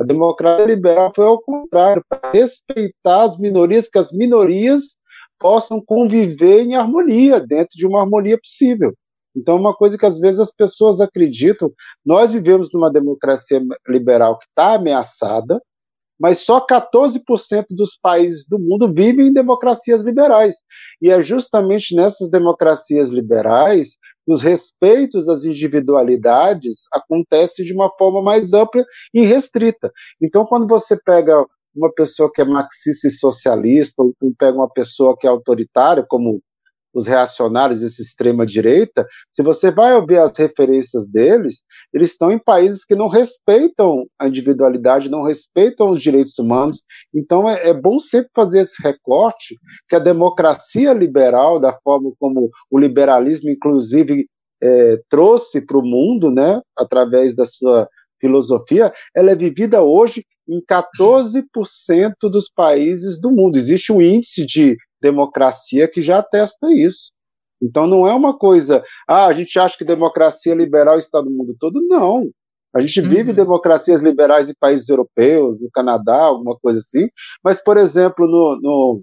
A 0.00 0.04
democracia 0.04 0.66
liberal 0.66 1.12
foi 1.14 1.24
ao 1.24 1.40
contrário, 1.40 2.02
para 2.08 2.32
respeitar 2.32 3.22
as 3.22 3.38
minorias, 3.38 3.88
que 3.88 3.98
as 3.98 4.12
minorias 4.12 4.96
possam 5.38 5.80
conviver 5.80 6.62
em 6.62 6.74
harmonia, 6.74 7.38
dentro 7.38 7.76
de 7.76 7.86
uma 7.86 8.00
harmonia 8.00 8.38
possível. 8.38 8.92
Então, 9.36 9.56
uma 9.56 9.74
coisa 9.74 9.96
que 9.96 10.06
às 10.06 10.18
vezes 10.18 10.40
as 10.40 10.52
pessoas 10.52 11.00
acreditam, 11.00 11.72
nós 12.04 12.32
vivemos 12.32 12.70
numa 12.72 12.90
democracia 12.90 13.60
liberal 13.86 14.36
que 14.36 14.46
está 14.46 14.74
ameaçada, 14.74 15.60
mas 16.18 16.40
só 16.40 16.64
14% 16.64 17.66
dos 17.70 17.96
países 18.00 18.46
do 18.46 18.58
mundo 18.58 18.92
vivem 18.92 19.28
em 19.28 19.32
democracias 19.32 20.02
liberais. 20.02 20.56
E 21.00 21.10
é 21.10 21.22
justamente 21.22 21.94
nessas 21.94 22.30
democracias 22.30 23.10
liberais 23.10 23.96
os 24.26 24.42
respeitos 24.42 25.26
às 25.26 25.44
individualidades 25.46 26.82
acontece 26.92 27.64
de 27.64 27.72
uma 27.72 27.90
forma 27.96 28.22
mais 28.22 28.52
ampla 28.52 28.84
e 29.14 29.22
restrita. 29.22 29.90
Então, 30.22 30.44
quando 30.44 30.66
você 30.66 31.00
pega 31.02 31.46
uma 31.74 31.90
pessoa 31.92 32.30
que 32.30 32.42
é 32.42 32.44
marxista 32.44 33.08
e 33.08 33.10
socialista, 33.10 34.02
ou 34.02 34.12
pega 34.38 34.58
uma 34.58 34.70
pessoa 34.70 35.16
que 35.18 35.26
é 35.26 35.30
autoritária, 35.30 36.04
como 36.06 36.42
os 36.98 37.06
reacionários 37.06 37.80
dessa 37.80 38.02
extrema 38.02 38.44
direita, 38.44 39.06
se 39.30 39.42
você 39.42 39.70
vai 39.70 39.94
ouvir 39.94 40.18
as 40.18 40.36
referências 40.36 41.06
deles, 41.06 41.62
eles 41.94 42.10
estão 42.10 42.32
em 42.32 42.38
países 42.38 42.84
que 42.84 42.96
não 42.96 43.08
respeitam 43.08 44.06
a 44.18 44.26
individualidade, 44.26 45.08
não 45.08 45.22
respeitam 45.22 45.90
os 45.90 46.02
direitos 46.02 46.36
humanos. 46.38 46.82
Então 47.14 47.48
é, 47.48 47.68
é 47.68 47.74
bom 47.74 48.00
sempre 48.00 48.30
fazer 48.34 48.60
esse 48.60 48.82
recorte 48.82 49.56
que 49.88 49.94
a 49.94 50.00
democracia 50.00 50.92
liberal, 50.92 51.60
da 51.60 51.72
forma 51.84 52.10
como 52.18 52.50
o 52.70 52.78
liberalismo, 52.78 53.48
inclusive, 53.48 54.26
é, 54.60 55.00
trouxe 55.08 55.60
para 55.60 55.78
o 55.78 55.86
mundo, 55.86 56.32
né, 56.32 56.60
através 56.76 57.34
da 57.36 57.46
sua 57.46 57.88
filosofia, 58.20 58.92
ela 59.14 59.30
é 59.30 59.36
vivida 59.36 59.82
hoje 59.82 60.24
em 60.48 60.60
14% 60.60 61.44
dos 62.22 62.50
países 62.50 63.20
do 63.20 63.30
mundo. 63.30 63.56
Existe 63.56 63.92
um 63.92 64.02
índice 64.02 64.44
de 64.44 64.76
democracia 65.00 65.88
que 65.88 66.02
já 66.02 66.18
atesta 66.18 66.68
isso. 66.72 67.12
Então 67.60 67.86
não 67.86 68.06
é 68.06 68.14
uma 68.14 68.36
coisa, 68.36 68.84
ah, 69.06 69.26
a 69.26 69.32
gente 69.32 69.58
acha 69.58 69.76
que 69.76 69.84
democracia 69.84 70.54
liberal 70.54 70.98
está 70.98 71.20
no 71.22 71.30
mundo 71.30 71.56
todo. 71.58 71.80
Não. 71.86 72.30
A 72.74 72.80
gente 72.80 73.00
uhum. 73.00 73.08
vive 73.08 73.32
democracias 73.32 74.00
liberais 74.00 74.48
em 74.48 74.54
países 74.54 74.88
europeus, 74.88 75.60
no 75.60 75.70
Canadá, 75.70 76.20
alguma 76.20 76.56
coisa 76.56 76.78
assim, 76.78 77.08
mas, 77.42 77.62
por 77.62 77.76
exemplo, 77.76 78.26
no, 78.26 79.02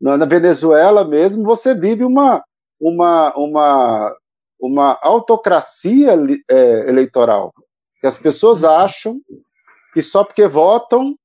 no, 0.00 0.16
na 0.16 0.26
Venezuela 0.26 1.04
mesmo, 1.04 1.42
você 1.42 1.74
vive 1.74 2.04
uma, 2.04 2.44
uma, 2.78 3.32
uma, 3.34 4.16
uma 4.60 4.98
autocracia 5.02 6.12
é, 6.50 6.88
eleitoral. 6.88 7.52
Que 8.00 8.06
as 8.06 8.18
pessoas 8.18 8.62
uhum. 8.62 8.70
acham 8.70 9.20
que 9.92 10.02
só 10.02 10.22
porque 10.22 10.46
votam 10.46 11.16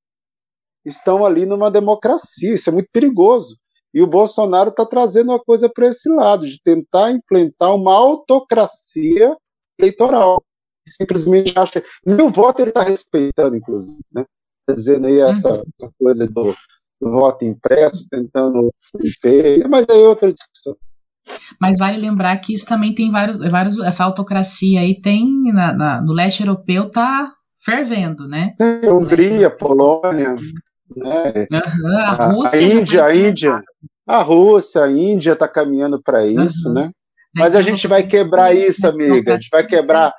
estão 0.86 1.26
ali 1.26 1.46
numa 1.46 1.70
democracia. 1.70 2.54
Isso 2.54 2.70
é 2.70 2.74
muito 2.74 2.90
perigoso. 2.92 3.58
E 3.94 4.02
o 4.02 4.08
Bolsonaro 4.08 4.70
está 4.70 4.86
trazendo 4.86 5.30
uma 5.32 5.40
coisa 5.40 5.70
para 5.70 5.88
esse 5.88 6.10
lado, 6.10 6.48
de 6.48 6.60
tentar 6.62 7.12
implantar 7.12 7.76
uma 7.76 7.94
autocracia 7.94 9.36
eleitoral. 9.80 10.44
Simplesmente 10.88 11.54
acha. 11.58 11.84
O 12.06 12.30
voto 12.30 12.62
ele 12.62 12.70
está 12.70 12.84
respeitando, 12.84 13.56
inclusive. 13.56 14.04
Né? 14.12 14.26
Tá 14.66 14.74
dizendo 14.74 15.08
aí 15.08 15.20
essa, 15.20 15.54
uhum. 15.54 15.64
essa 15.80 15.92
coisa 16.00 16.28
do, 16.28 16.56
do, 17.02 17.12
voto 17.12 17.46
impresso, 17.46 18.08
tentando 18.10 18.74
impor, 18.96 19.70
mas 19.70 19.86
aí 19.90 20.02
é 20.02 20.08
outra 20.08 20.34
discussão. 20.34 20.76
Mas 21.60 21.78
vale 21.78 21.98
lembrar 21.98 22.38
que 22.38 22.54
isso 22.54 22.66
também 22.66 22.94
tem 22.94 23.12
vários. 23.12 23.38
vários 23.38 23.80
essa 23.80 24.04
autocracia 24.04 24.82
aí 24.82 25.00
tem 25.00 25.30
na, 25.54 25.74
na 25.74 26.02
no 26.02 26.14
leste 26.14 26.42
europeu 26.42 26.90
tá 26.90 27.34
fervendo, 27.64 28.28
né? 28.28 28.56
Tem 28.58 28.90
Hungria, 28.90 29.50
Polônia. 29.50 30.36
Né? 30.96 31.46
Uhum, 31.52 31.98
a, 31.98 32.26
Rússia 32.28 32.60
a 32.60 32.62
Índia, 32.62 33.06
a 33.06 33.16
Índia, 33.16 33.64
a 34.08 34.22
Rússia, 34.22 34.84
a 34.84 34.92
Índia 34.92 35.34
está 35.34 35.48
caminhando 35.48 36.02
para 36.02 36.26
isso, 36.26 36.68
uhum. 36.68 36.74
né? 36.74 36.92
Mas 37.36 37.56
a 37.56 37.62
gente 37.62 37.88
vai 37.88 38.04
quebrar 38.06 38.56
isso, 38.56 38.88
amiga. 38.88 39.34
A 39.34 39.36
gente 39.36 39.50
vai 39.52 39.66
quebrar. 39.66 40.12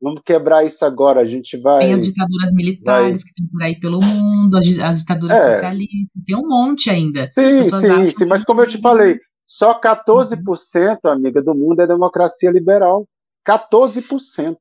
Vamos 0.00 0.22
quebrar 0.24 0.64
isso 0.64 0.84
agora. 0.84 1.20
A 1.20 1.26
gente 1.26 1.56
vai. 1.58 1.80
Tem 1.80 1.92
as 1.92 2.04
ditaduras 2.04 2.52
militares 2.54 3.22
vai... 3.22 3.28
que 3.28 3.34
tem 3.34 3.46
por 3.46 3.62
aí 3.62 3.78
pelo 3.78 4.00
mundo, 4.00 4.56
as, 4.56 4.66
as 4.78 5.00
ditaduras 5.00 5.38
é. 5.38 5.52
socialistas, 5.52 6.22
tem 6.26 6.36
um 6.36 6.48
monte 6.48 6.88
ainda. 6.90 7.26
Sim, 7.26 7.64
sim, 7.64 8.06
sim. 8.06 8.24
Mas 8.24 8.42
como 8.44 8.62
eu 8.62 8.66
te 8.66 8.80
falei, 8.80 9.18
só 9.46 9.78
14%, 9.78 10.98
uhum. 11.04 11.10
amiga, 11.10 11.42
do 11.42 11.54
mundo 11.54 11.80
é 11.80 11.86
democracia 11.86 12.50
liberal. 12.50 13.06
14%. 13.46 14.56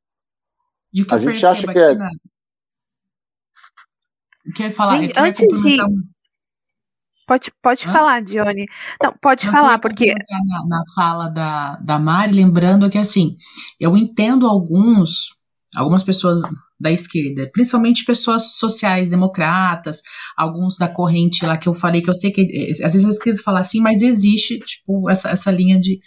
E 0.94 1.02
o 1.02 1.07
que 1.07 1.14
a 1.14 1.18
eu 1.18 1.22
gente 1.22 1.45
acha 1.45 1.68
que 1.68 1.80
é. 1.80 1.95
Na... 1.95 2.10
Quer 4.53 4.72
falar? 4.72 5.01
Gente, 5.01 5.13
antes 5.17 5.61
de. 5.63 5.77
Pode, 7.27 7.51
pode 7.61 7.85
falar, 7.85 8.22
Dione. 8.22 8.67
Não, 9.01 9.13
pode 9.19 9.47
eu 9.47 9.51
falar, 9.51 9.80
porque. 9.80 10.13
Na, 10.13 10.67
na, 10.67 10.84
fala 10.93 11.27
da, 11.27 11.76
da 11.77 11.97
Mari, 11.97 12.34
lembrando 12.34 12.89
que, 12.89 12.99
assim, 12.99 13.35
eu 13.80 13.97
entendo 13.97 14.47
alguns, 14.47 15.35
algumas 15.76 16.03
pessoas 16.03 16.41
da 16.80 16.91
esquerda, 16.91 17.49
principalmente 17.51 18.05
pessoas 18.05 18.57
sociais 18.57 19.09
democratas, 19.09 20.01
alguns 20.38 20.77
da 20.77 20.88
corrente 20.88 21.45
lá 21.45 21.57
que 21.57 21.69
eu 21.69 21.73
falei, 21.73 22.01
que 22.01 22.09
eu 22.09 22.13
sei 22.13 22.31
que 22.31 22.72
às 22.84 22.93
vezes 22.93 23.05
a 23.05 23.09
esquerda 23.09 23.41
fala 23.41 23.61
assim, 23.61 23.80
mas 23.80 24.03
existe, 24.03 24.59
tipo, 24.59 25.09
essa, 25.09 25.30
essa 25.30 25.49
linha 25.49 25.80
de, 25.80 25.99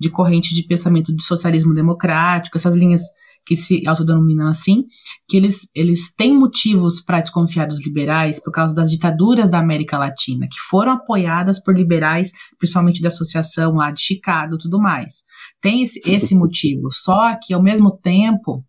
de 0.00 0.10
corrente 0.10 0.54
de 0.54 0.66
pensamento 0.66 1.14
de 1.14 1.22
socialismo 1.22 1.74
democrático, 1.74 2.56
essas 2.56 2.74
linhas 2.74 3.02
que 3.44 3.56
se 3.56 3.86
autodenominam 3.86 4.48
assim, 4.48 4.84
que 5.28 5.36
eles, 5.36 5.68
eles 5.74 6.14
têm 6.14 6.36
motivos 6.36 7.00
para 7.00 7.20
desconfiar 7.20 7.66
dos 7.66 7.84
liberais 7.84 8.42
por 8.42 8.50
causa 8.52 8.74
das 8.74 8.90
ditaduras 8.90 9.50
da 9.50 9.58
América 9.58 9.98
Latina, 9.98 10.48
que 10.48 10.58
foram 10.68 10.92
apoiadas 10.92 11.62
por 11.62 11.76
liberais, 11.76 12.32
principalmente 12.58 13.02
da 13.02 13.08
associação 13.08 13.74
lá 13.74 13.90
de 13.90 14.00
Chicago 14.00 14.54
e 14.54 14.58
tudo 14.58 14.80
mais. 14.80 15.24
Tem 15.60 15.82
esse, 15.82 16.00
esse 16.06 16.34
motivo, 16.34 16.88
só 16.90 17.36
que 17.40 17.52
ao 17.52 17.62
mesmo 17.62 17.90
tempo 17.90 18.64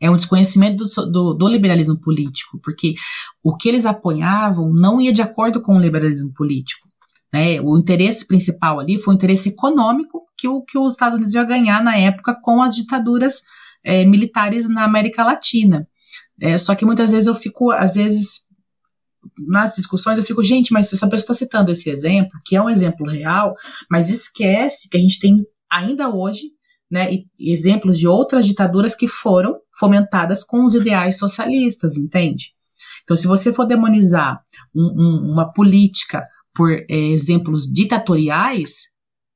é 0.00 0.10
um 0.10 0.16
desconhecimento 0.16 0.82
do, 0.84 1.10
do, 1.10 1.34
do, 1.34 1.48
liberalismo 1.48 1.98
político, 2.00 2.58
porque 2.64 2.94
o 3.42 3.54
que 3.54 3.68
eles 3.68 3.84
apoiavam 3.84 4.72
não 4.72 4.98
ia 5.00 5.12
de 5.12 5.20
acordo 5.20 5.60
com 5.60 5.76
o 5.76 5.80
liberalismo 5.80 6.32
político. 6.32 6.88
Né? 7.32 7.60
O 7.60 7.78
interesse 7.78 8.26
principal 8.26 8.80
ali 8.80 8.98
foi 8.98 9.14
o 9.14 9.16
interesse 9.16 9.50
econômico 9.50 10.22
que, 10.36 10.48
o, 10.48 10.62
que 10.62 10.78
os 10.78 10.94
Estados 10.94 11.16
Unidos 11.16 11.34
ia 11.34 11.44
ganhar 11.44 11.82
na 11.82 11.96
época 11.96 12.34
com 12.34 12.62
as 12.62 12.74
ditaduras 12.74 13.42
é, 13.84 14.04
militares 14.04 14.68
na 14.68 14.84
América 14.84 15.24
Latina. 15.24 15.86
É, 16.40 16.56
só 16.56 16.74
que 16.74 16.84
muitas 16.84 17.12
vezes 17.12 17.26
eu 17.26 17.34
fico, 17.34 17.70
às 17.70 17.94
vezes, 17.94 18.46
nas 19.46 19.74
discussões, 19.74 20.18
eu 20.18 20.24
fico, 20.24 20.42
gente, 20.42 20.72
mas 20.72 20.92
essa 20.92 21.08
pessoa 21.08 21.32
está 21.32 21.34
citando 21.34 21.70
esse 21.70 21.90
exemplo, 21.90 22.40
que 22.44 22.56
é 22.56 22.62
um 22.62 22.70
exemplo 22.70 23.06
real, 23.08 23.54
mas 23.90 24.10
esquece 24.10 24.88
que 24.88 24.96
a 24.96 25.00
gente 25.00 25.18
tem 25.18 25.44
ainda 25.70 26.08
hoje 26.08 26.52
né, 26.90 27.08
exemplos 27.38 27.98
de 27.98 28.08
outras 28.08 28.44
ditaduras 28.44 28.94
que 28.96 29.06
foram 29.06 29.60
fomentadas 29.78 30.42
com 30.42 30.64
os 30.64 30.74
ideais 30.74 31.18
socialistas, 31.18 31.96
entende? 31.96 32.52
Então, 33.04 33.16
se 33.16 33.26
você 33.26 33.52
for 33.52 33.64
demonizar 33.64 34.42
um, 34.74 34.82
um, 34.82 35.32
uma 35.32 35.52
política 35.52 36.24
por 36.54 36.70
é, 36.70 36.84
exemplos 36.88 37.70
ditatoriais, 37.70 38.88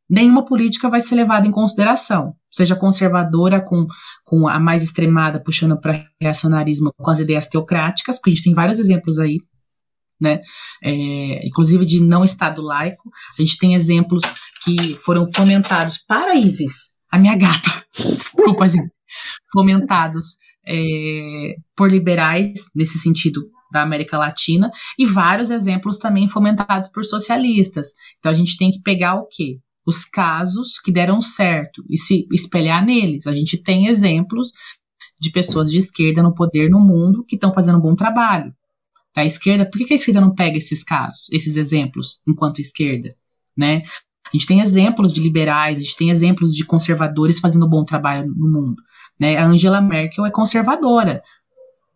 nenhuma 0.09 0.45
política 0.45 0.89
vai 0.89 1.01
ser 1.01 1.15
levada 1.15 1.47
em 1.47 1.53
consideração, 1.53 2.35
seja 2.55 2.77
conservadora 2.77 3.61
com, 3.61 3.87
com 4.25 4.47
a 4.47 4.61
mais 4.61 4.85
extremada, 4.85 5.43
puxando 5.43 5.79
para 5.79 6.07
reacionarismo 6.21 6.93
com 6.97 7.11
as 7.11 7.19
ideias 7.19 7.49
teocráticas, 7.49 8.19
porque 8.19 8.31
a 8.31 8.35
gente 8.35 8.45
tem 8.45 8.55
vários 8.55 8.79
exemplos 8.79 9.19
aí, 9.19 9.41
né? 10.21 10.41
É, 10.83 11.47
inclusive 11.47 11.85
de 11.85 12.01
não 12.01 12.25
Estado 12.25 12.63
laico, 12.63 13.11
a 13.37 13.43
gente 13.43 13.59
tem 13.59 13.75
exemplos 13.75 14.23
que 14.63 14.95
foram 14.95 15.27
fomentados 15.35 15.99
para 15.99 16.37
ISIS, 16.37 16.95
a 17.11 17.19
minha 17.19 17.37
gata, 17.37 17.85
desculpa, 18.15 18.69
gente, 18.69 18.95
fomentados 19.53 20.37
é, 20.67 21.57
por 21.77 21.91
liberais, 21.91 22.71
nesse 22.75 22.99
sentido 22.99 23.43
da 23.73 23.83
América 23.83 24.17
Latina, 24.17 24.71
e 24.97 25.05
vários 25.05 25.51
exemplos 25.51 25.99
também 25.99 26.29
fomentados 26.29 26.89
por 26.91 27.05
socialistas. 27.05 27.89
Então 28.19 28.31
a 28.31 28.35
gente 28.35 28.57
tem 28.57 28.71
que 28.71 28.81
pegar 28.81 29.17
o 29.17 29.27
quê? 29.27 29.59
Os 29.87 30.05
casos 30.05 30.79
que 30.79 30.93
deram 30.93 31.21
certo 31.21 31.85
e 31.89 31.99
se 31.99 32.27
espelhar 32.33 32.85
neles. 32.85 33.27
A 33.27 33.35
gente 33.35 33.59
tem 33.59 33.87
exemplos 33.87 34.53
de 35.21 35.31
pessoas 35.31 35.71
de 35.71 35.79
esquerda 35.79 36.23
no 36.23 36.35
poder 36.35 36.71
no 36.71 36.81
mundo 36.81 37.25
que 37.25 37.35
estão 37.35 37.53
fazendo 37.53 37.79
um 37.79 37.83
bom 37.83 37.95
trabalho. 37.95 38.55
da 39.15 39.25
esquerda, 39.25 39.65
por 39.65 39.79
que, 39.79 39.93
a 39.93 39.97
esquerda 39.97 40.21
não 40.21 40.35
pega 40.35 40.59
esses 40.59 40.83
casos, 40.83 41.31
esses 41.33 41.57
exemplos, 41.57 42.21
enquanto 42.27 42.61
esquerda? 42.61 43.15
Né? 43.57 43.83
A 44.27 44.37
gente 44.37 44.47
tem 44.47 44.61
exemplos 44.61 45.13
de 45.13 45.21
liberais, 45.21 45.79
a 45.79 45.81
gente 45.81 45.97
tem 45.97 46.11
exemplos 46.11 46.55
de 46.55 46.65
conservadores 46.65 47.39
fazendo 47.39 47.69
bom 47.69 47.85
trabalho 47.85 48.27
no 48.27 48.51
mundo. 48.51 48.83
Né? 49.19 49.37
A 49.37 49.47
Angela 49.47 49.81
Merkel 49.81 50.27
é 50.27 50.31
conservadora. 50.31 51.23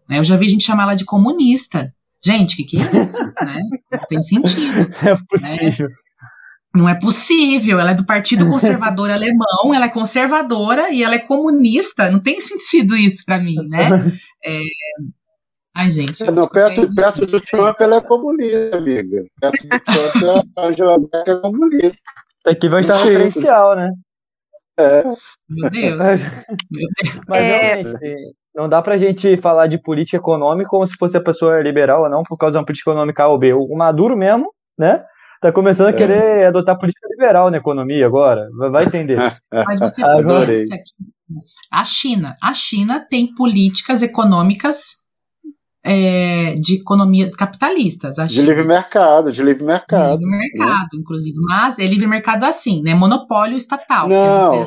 Né? 0.09 0.19
Eu 0.19 0.25
já 0.25 0.37
vi 0.37 0.49
gente 0.49 0.65
chamar 0.65 0.85
ela 0.85 0.95
de 0.95 1.05
comunista. 1.05 1.93
Gente, 2.25 2.55
o 2.55 2.57
que, 2.57 2.65
que 2.65 2.81
é 2.81 3.01
isso? 3.01 3.19
né? 3.19 3.63
Não 3.91 4.07
tem 4.09 4.23
sentido. 4.23 4.89
É 5.03 5.17
possível. 5.29 5.89
Né? 5.89 5.95
Não 6.75 6.89
é 6.89 6.95
possível. 6.99 7.81
Ela 7.81 7.93
é 7.93 7.95
do 7.95 8.05
Partido 8.07 8.47
Conservador 8.49 9.11
Alemão, 9.11 9.75
ela 9.75 9.87
é 9.87 9.91
conservadora 9.91 10.91
e 10.91 11.03
ela 11.03 11.15
é 11.15 11.19
comunista. 11.19 12.11
Não 12.11 12.21
tem 12.21 12.41
sentido 12.41 12.97
isso 12.97 13.25
para 13.25 13.39
mim, 13.39 13.57
né? 13.69 13.89
É... 14.45 14.61
Ai, 15.75 15.91
gente. 15.91 16.25
É, 16.25 16.31
não, 16.31 16.49
perto, 16.49 16.93
perto 16.93 17.25
do 17.27 17.41
Trump, 17.41 17.77
ela 17.81 17.97
é 17.97 18.01
comunista, 18.01 18.77
amiga. 18.77 19.25
Perto 19.41 19.69
do 19.69 19.81
Trump, 20.21 20.47
a 20.57 20.63
Angela 20.67 20.99
Merkel 20.99 21.37
é 21.37 21.41
comunista. 21.41 22.03
Aqui 22.47 22.69
vai 22.69 22.81
estar 22.81 22.97
referencial, 23.05 23.77
né? 23.77 23.93
É. 24.79 25.03
Meu 25.49 25.71
Deus. 25.71 25.99
Meu 25.99 26.89
Deus. 27.03 27.21
Mas 27.29 27.43
É. 27.43 27.75
realmente, 27.75 28.35
não 28.55 28.69
dá 28.69 28.83
pra 28.83 28.99
gente 28.99 29.37
falar 29.37 29.67
de 29.69 29.79
política 29.81 30.17
econômica 30.17 30.69
como 30.71 30.87
se 30.87 30.97
fosse 30.97 31.17
a 31.17 31.23
pessoa 31.23 31.61
liberal 31.61 32.03
ou 32.03 32.11
não, 32.11 32.23
por 32.25 32.37
causa 32.37 32.53
de 32.53 32.59
uma 32.59 32.65
política 32.67 32.91
econômica 32.91 33.23
A 33.25 33.29
ou 33.29 33.39
B. 33.39 33.53
O 33.53 33.77
Maduro 33.77 34.17
mesmo, 34.17 34.53
né? 34.77 35.05
Tá 35.41 35.53
começando 35.53 35.87
a 35.87 35.91
É. 35.91 35.93
querer 35.93 36.47
adotar 36.47 36.79
política 36.79 37.07
liberal 37.09 37.51
na 37.51 37.59
economia 37.59 38.05
agora. 38.07 38.49
Vai- 38.71 38.85
entender. 38.87 39.17
Mas 39.67 39.79
você 39.81 40.03
Adorei. 40.05 40.57
pensa 40.59 40.77
que 40.77 40.93
a 41.73 41.85
China, 41.85 42.37
a 42.43 42.55
China 42.55 43.07
tem 43.09 43.35
políticas 43.35 44.03
econômicas 44.03 45.03
é, 45.85 46.57
de 46.57 46.75
economias 46.81 47.35
capitalistas. 47.35 48.19
A 48.19 48.27
De 48.27 48.35
China 48.35 48.47
livre 48.49 48.65
mercado, 48.65 49.31
de 49.31 49.43
livre 49.43 49.63
mercado. 49.65 50.19
livre 50.19 50.37
mercado, 50.39 50.89
inclusive, 50.95 51.37
mas 51.47 51.79
é 51.79 51.87
livre 51.87 52.07
mercado 52.07 52.45
assim, 52.45 52.83
né? 52.83 52.95
Monopólio 52.95 53.57
estatal. 53.57 54.09
Não. 54.09 54.65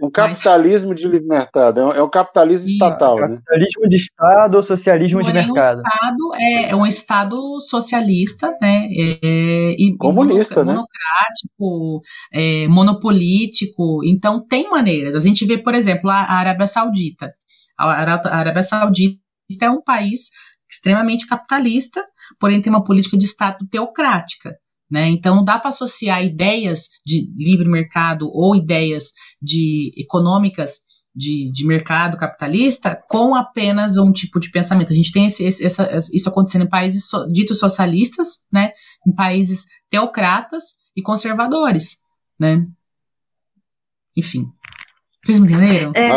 Empresas- 0.00 0.02
Um 0.02 0.10
capitalismo 0.10 0.94
de 0.94 1.08
livre 1.08 1.26
mercado. 1.26 1.80
É 1.80 1.84
um, 1.86 1.92
é 1.92 2.02
um 2.02 2.10
capitalismo 2.10 2.66
Isso. 2.66 2.74
estatal, 2.74 3.16
né? 3.16 3.28
Capitalismo 3.36 3.88
de 3.88 3.96
Estado 3.96 4.54
ou 4.56 4.62
socialismo 4.62 5.22
de 5.22 5.26
Porém, 5.30 5.50
o 5.50 5.52
mercado? 5.54 5.82
Estado 5.82 6.34
é, 6.34 6.70
é 6.70 6.76
um 6.76 6.86
Estado 6.86 7.60
socialista, 7.60 8.56
né? 8.60 8.88
é, 8.96 9.74
e 9.78 9.96
Comunista, 9.96 10.64
mono- 10.64 10.66
né? 10.66 10.74
monocrático, 10.76 12.00
é, 12.32 12.68
monopolítico. 12.68 14.04
Então, 14.04 14.44
tem 14.46 14.68
maneiras. 14.68 15.14
A 15.14 15.20
gente 15.20 15.44
vê, 15.44 15.58
por 15.58 15.74
exemplo, 15.74 16.10
a, 16.10 16.16
Arábia 16.32 16.66
Saudita. 16.66 17.28
A, 17.78 17.90
Ará- 17.90 18.22
a 18.24 18.36
Arábia 18.36 18.62
Saudita 18.62 19.18
é 19.60 19.70
um 19.70 19.82
país 19.82 20.30
extremamente 20.70 21.26
capitalista, 21.26 22.04
porém 22.40 22.60
tem 22.60 22.72
uma 22.72 22.82
política 22.84 23.16
de 23.16 23.24
Estado 23.24 23.66
teocrática. 23.70 24.54
Né? 24.90 25.08
Então, 25.08 25.34
não 25.36 25.44
dá 25.44 25.58
para 25.58 25.70
associar 25.70 26.22
ideias 26.24 26.88
de 27.06 27.26
livre 27.36 27.68
mercado 27.68 28.28
ou 28.32 28.54
ideias 28.54 29.12
de 29.40 29.92
econômicas 29.96 30.80
de, 31.14 31.50
de 31.52 31.64
mercado 31.66 32.16
capitalista 32.16 33.00
com 33.08 33.34
apenas 33.36 33.96
um 33.96 34.10
tipo 34.10 34.40
de 34.40 34.50
pensamento. 34.50 34.92
A 34.92 34.96
gente 34.96 35.12
tem 35.12 35.26
esse, 35.26 35.44
esse- 35.44 35.64
essa- 35.64 35.88
isso 36.12 36.28
acontecendo 36.28 36.64
em 36.64 36.68
países 36.68 37.08
so- 37.08 37.26
ditos 37.30 37.58
socialistas, 37.58 38.40
né? 38.52 38.72
em 39.06 39.14
países 39.14 39.66
teocratas 39.88 40.74
e 40.96 41.02
conservadores. 41.02 41.98
Né? 42.38 42.66
Enfim. 44.16 44.46
Vocês 45.24 45.40
me 45.40 45.52
entenderam? 45.52 45.92
É? 45.94 46.10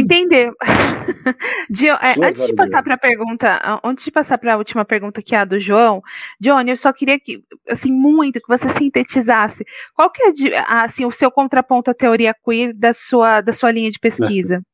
Entender. 0.00 0.50
Dio- 1.68 1.94
é, 2.00 2.14
antes 2.26 2.46
de 2.46 2.54
passar 2.54 2.82
para 2.82 2.94
a 2.94 2.98
pergunta, 2.98 3.80
antes 3.84 4.04
de 4.04 4.10
passar 4.10 4.38
para 4.38 4.54
a 4.54 4.56
última 4.56 4.84
pergunta 4.84 5.20
que 5.22 5.34
é 5.34 5.38
a 5.38 5.44
do 5.44 5.60
João, 5.60 6.00
Johnny, 6.40 6.70
eu 6.70 6.76
só 6.76 6.92
queria 6.92 7.18
que, 7.20 7.42
assim, 7.68 7.92
muito 7.92 8.40
que 8.40 8.48
você 8.48 8.68
sintetizasse. 8.68 9.64
Qual 9.94 10.10
que 10.10 10.22
é 10.22 10.32
de- 10.32 10.54
assim 10.54 11.04
o 11.04 11.12
seu 11.12 11.30
contraponto 11.30 11.90
à 11.90 11.94
teoria 11.94 12.34
queer 12.44 12.72
da 12.74 12.92
sua 12.92 13.40
da 13.40 13.52
sua 13.52 13.70
linha 13.70 13.90
de 13.90 13.98
pesquisa? 13.98 14.60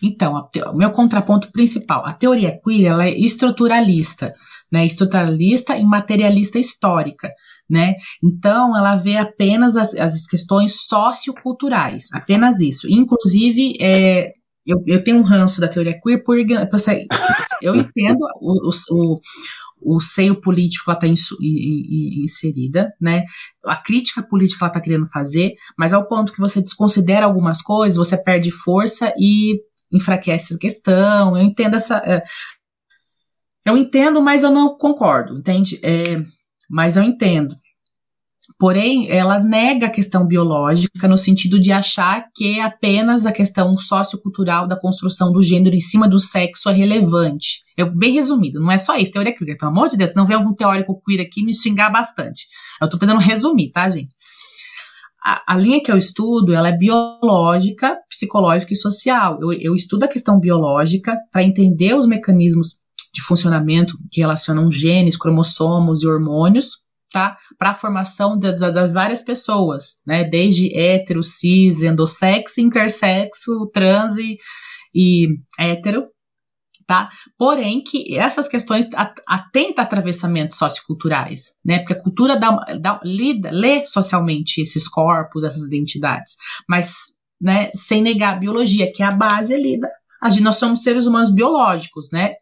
Então, 0.00 0.48
o 0.72 0.76
meu 0.76 0.92
contraponto 0.92 1.50
principal, 1.50 2.06
a 2.06 2.12
teoria 2.12 2.56
queer, 2.64 2.92
ela 2.92 3.06
é 3.06 3.10
estruturalista, 3.18 4.32
né? 4.70 4.86
Estruturalista 4.86 5.76
e 5.76 5.82
materialista 5.84 6.56
histórica, 6.56 7.32
né? 7.68 7.94
Então, 8.22 8.76
ela 8.76 8.96
vê 8.96 9.16
apenas 9.16 9.76
as, 9.76 9.94
as 9.94 10.26
questões 10.26 10.86
socioculturais, 10.86 12.06
apenas 12.12 12.60
isso. 12.60 12.88
Inclusive, 12.88 13.76
é, 13.80 14.32
eu, 14.66 14.82
eu 14.86 15.02
tenho 15.02 15.18
um 15.18 15.22
ranço 15.22 15.60
da 15.60 15.68
teoria 15.68 15.98
queer 16.00 16.22
por, 16.24 16.36
eu 17.62 17.74
entendo 17.74 18.18
o, 18.40 18.70
o, 18.90 19.20
o 19.80 20.00
seio 20.00 20.40
político 20.40 20.90
está 20.90 21.06
inserida, 21.06 22.92
né? 23.00 23.24
A 23.64 23.76
crítica 23.76 24.22
política 24.22 24.64
ela 24.64 24.70
está 24.70 24.80
querendo 24.80 25.08
fazer, 25.08 25.52
mas 25.76 25.94
ao 25.94 26.06
ponto 26.06 26.32
que 26.32 26.40
você 26.40 26.60
desconsidera 26.60 27.26
algumas 27.26 27.62
coisas, 27.62 27.96
você 27.96 28.16
perde 28.16 28.50
força 28.50 29.12
e 29.18 29.60
enfraquece 29.92 30.54
a 30.54 30.58
questão. 30.58 31.36
Eu 31.36 31.42
entendo 31.42 31.76
essa. 31.76 31.98
é, 32.04 32.22
eu 33.64 33.76
entendo, 33.76 34.20
mas 34.22 34.42
eu 34.42 34.50
não 34.50 34.76
concordo, 34.76 35.38
entende? 35.38 35.78
É, 35.82 36.22
mas 36.68 36.96
eu 36.96 37.02
entendo. 37.02 37.56
Porém, 38.58 39.10
ela 39.10 39.38
nega 39.38 39.86
a 39.86 39.90
questão 39.90 40.26
biológica 40.26 41.06
no 41.06 41.18
sentido 41.18 41.60
de 41.60 41.70
achar 41.70 42.24
que 42.34 42.58
apenas 42.58 43.26
a 43.26 43.32
questão 43.32 43.76
sociocultural 43.76 44.66
da 44.66 44.78
construção 44.78 45.30
do 45.30 45.42
gênero 45.42 45.76
em 45.76 45.80
cima 45.80 46.08
do 46.08 46.18
sexo 46.18 46.68
é 46.70 46.72
relevante. 46.72 47.60
Eu, 47.76 47.94
bem 47.94 48.12
resumido, 48.12 48.60
não 48.60 48.72
é 48.72 48.78
só 48.78 48.96
isso, 48.96 49.12
teoria 49.12 49.36
queer, 49.36 49.56
pelo 49.56 49.70
amor 49.70 49.88
de 49.88 49.96
Deus, 49.96 50.14
não 50.14 50.26
vê 50.26 50.34
algum 50.34 50.54
teórico 50.54 51.00
queer 51.04 51.20
aqui 51.20 51.44
me 51.44 51.54
xingar 51.54 51.90
bastante. 51.90 52.46
Eu 52.80 52.88
tô 52.88 52.98
tentando 52.98 53.20
resumir, 53.20 53.70
tá, 53.70 53.88
gente? 53.90 54.16
A, 55.22 55.54
a 55.54 55.56
linha 55.56 55.82
que 55.82 55.92
eu 55.92 55.98
estudo, 55.98 56.54
ela 56.54 56.68
é 56.68 56.76
biológica, 56.76 57.98
psicológica 58.08 58.72
e 58.72 58.76
social. 58.76 59.38
Eu, 59.42 59.52
eu 59.52 59.74
estudo 59.74 60.04
a 60.04 60.08
questão 60.08 60.40
biológica 60.40 61.16
para 61.30 61.44
entender 61.44 61.94
os 61.94 62.06
mecanismos 62.06 62.78
de 63.18 63.24
funcionamento 63.24 63.98
que 64.12 64.20
relacionam 64.20 64.70
genes, 64.70 65.16
cromossomos 65.16 66.04
e 66.04 66.06
hormônios, 66.06 66.84
tá? 67.12 67.36
Para 67.58 67.70
a 67.70 67.74
formação 67.74 68.38
das, 68.38 68.60
das 68.60 68.94
várias 68.94 69.22
pessoas, 69.22 69.98
né? 70.06 70.22
Desde 70.22 70.72
hétero, 70.72 71.24
cis, 71.24 71.82
endossex, 71.82 72.58
intersexo, 72.58 73.68
trans 73.72 74.16
e, 74.18 74.38
e 74.94 75.36
hétero, 75.58 76.06
tá? 76.86 77.10
Porém, 77.36 77.82
que 77.82 78.16
essas 78.16 78.46
questões 78.46 78.88
atentam 79.26 79.82
a 79.82 79.86
atravessamentos 79.86 80.56
socioculturais, 80.56 81.56
né? 81.64 81.80
Porque 81.80 81.94
a 81.94 82.02
cultura 82.02 82.38
dá, 82.38 82.52
dá, 82.80 83.00
lida, 83.02 83.50
lê 83.50 83.84
socialmente 83.84 84.62
esses 84.62 84.86
corpos, 84.86 85.42
essas 85.42 85.66
identidades, 85.66 86.36
mas, 86.68 86.94
né? 87.40 87.72
Sem 87.74 88.00
negar 88.00 88.36
a 88.36 88.38
biologia, 88.38 88.92
que 88.92 89.02
é 89.02 89.06
a 89.06 89.10
base 89.10 89.52
ali 89.52 89.76
da. 89.76 89.88
Nós 90.40 90.56
somos 90.56 90.82
seres 90.82 91.06
humanos 91.06 91.32
biológicos, 91.32 92.10
né? 92.12 92.34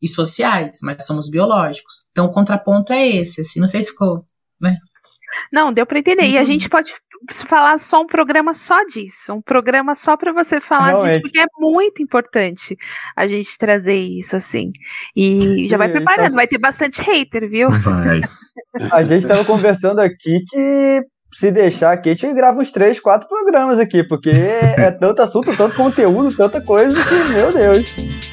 E 0.00 0.08
sociais, 0.08 0.78
mas 0.82 1.06
somos 1.06 1.28
biológicos. 1.30 2.06
Então 2.10 2.26
o 2.26 2.32
contraponto 2.32 2.92
é 2.92 3.06
esse, 3.06 3.40
assim, 3.40 3.60
não 3.60 3.66
sei 3.66 3.82
se 3.82 3.90
ficou, 3.90 4.24
né? 4.60 4.76
Não, 5.52 5.72
deu 5.72 5.84
para 5.86 5.98
entender. 5.98 6.26
E 6.26 6.38
a 6.38 6.44
gente 6.44 6.68
pode 6.68 6.94
falar 7.46 7.78
só 7.78 8.02
um 8.02 8.06
programa 8.06 8.54
só 8.54 8.84
disso, 8.84 9.34
um 9.34 9.42
programa 9.42 9.94
só 9.94 10.16
para 10.16 10.32
você 10.32 10.60
falar 10.60 10.88
Realmente. 10.88 11.08
disso, 11.08 11.20
porque 11.22 11.40
é 11.40 11.46
muito 11.58 12.02
importante 12.02 12.76
a 13.16 13.26
gente 13.26 13.58
trazer 13.58 13.96
isso 13.96 14.36
assim. 14.36 14.72
E 15.14 15.66
já 15.68 15.76
vai 15.76 15.90
preparando, 15.90 16.26
então- 16.26 16.36
vai 16.36 16.46
ter 16.46 16.58
bastante 16.58 17.02
hater, 17.02 17.48
viu? 17.48 17.70
Vai. 17.70 18.20
A 18.92 19.04
gente 19.04 19.26
tava 19.26 19.44
conversando 19.44 20.00
aqui 20.00 20.42
que 20.48 21.02
se 21.34 21.50
deixar 21.50 21.92
aqui, 21.92 22.10
a 22.10 22.14
gente 22.14 22.34
grava 22.34 22.60
uns 22.60 22.72
três, 22.72 22.98
quatro 22.98 23.28
programas 23.28 23.78
aqui, 23.78 24.02
porque 24.02 24.30
é 24.30 24.90
tanto 24.90 25.22
assunto, 25.22 25.56
tanto 25.56 25.76
conteúdo, 25.76 26.36
tanta 26.36 26.60
coisa 26.60 26.96
que, 27.04 27.32
meu 27.34 27.52
Deus. 27.52 28.27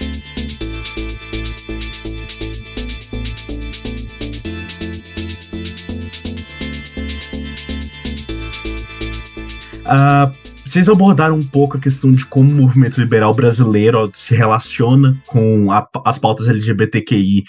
Ah, 9.88 10.32
vocês 10.66 10.90
abordaram 10.90 11.36
um 11.36 11.46
pouco 11.46 11.78
a 11.78 11.80
questão 11.80 12.12
de 12.12 12.26
como 12.26 12.50
o 12.50 12.56
movimento 12.56 13.00
liberal 13.00 13.34
brasileiro 13.36 14.12
se 14.16 14.34
relaciona 14.34 15.16
com 15.28 15.72
a- 15.72 15.88
as 16.04 16.18
pautas 16.18 16.48
LGBTQI, 16.48 17.44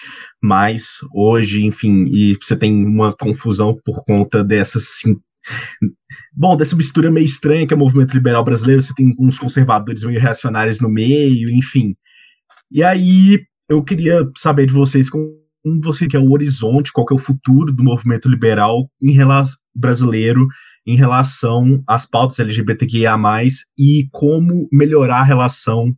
hoje, 1.14 1.64
enfim, 1.64 2.04
e 2.08 2.36
você 2.40 2.54
tem 2.54 2.84
uma 2.84 3.14
confusão 3.14 3.74
por 3.84 4.04
conta 4.04 4.44
dessa 4.44 4.78
sim- 4.80 5.16
Bom, 6.34 6.56
dessa 6.56 6.76
mistura 6.76 7.10
meio 7.10 7.24
estranha 7.24 7.66
que 7.66 7.72
é 7.72 7.76
o 7.76 7.78
movimento 7.78 8.12
liberal 8.12 8.44
brasileiro, 8.44 8.82
você 8.82 8.92
tem 8.94 9.14
uns 9.18 9.38
conservadores 9.38 10.02
meio 10.04 10.20
reacionários 10.20 10.80
no 10.80 10.88
meio, 10.88 11.48
enfim. 11.50 11.94
E 12.70 12.82
aí, 12.82 13.40
eu 13.68 13.82
queria 13.82 14.28
saber 14.36 14.66
de 14.66 14.72
vocês 14.72 15.08
como 15.08 15.30
você 15.82 16.06
quer 16.06 16.18
o 16.18 16.30
horizonte, 16.32 16.92
qual 16.92 17.06
que 17.06 17.14
é 17.14 17.16
o 17.16 17.18
futuro 17.18 17.72
do 17.72 17.82
movimento 17.82 18.28
liberal 18.28 18.90
em 19.00 19.12
relação 19.12 19.56
brasileiro 19.74 20.46
em 20.86 20.96
relação 20.96 21.82
às 21.86 22.06
pautas 22.06 22.38
LGBTQIA+, 22.38 23.16
e 23.76 24.08
como 24.12 24.68
melhorar 24.70 25.20
a 25.20 25.24
relação 25.24 25.92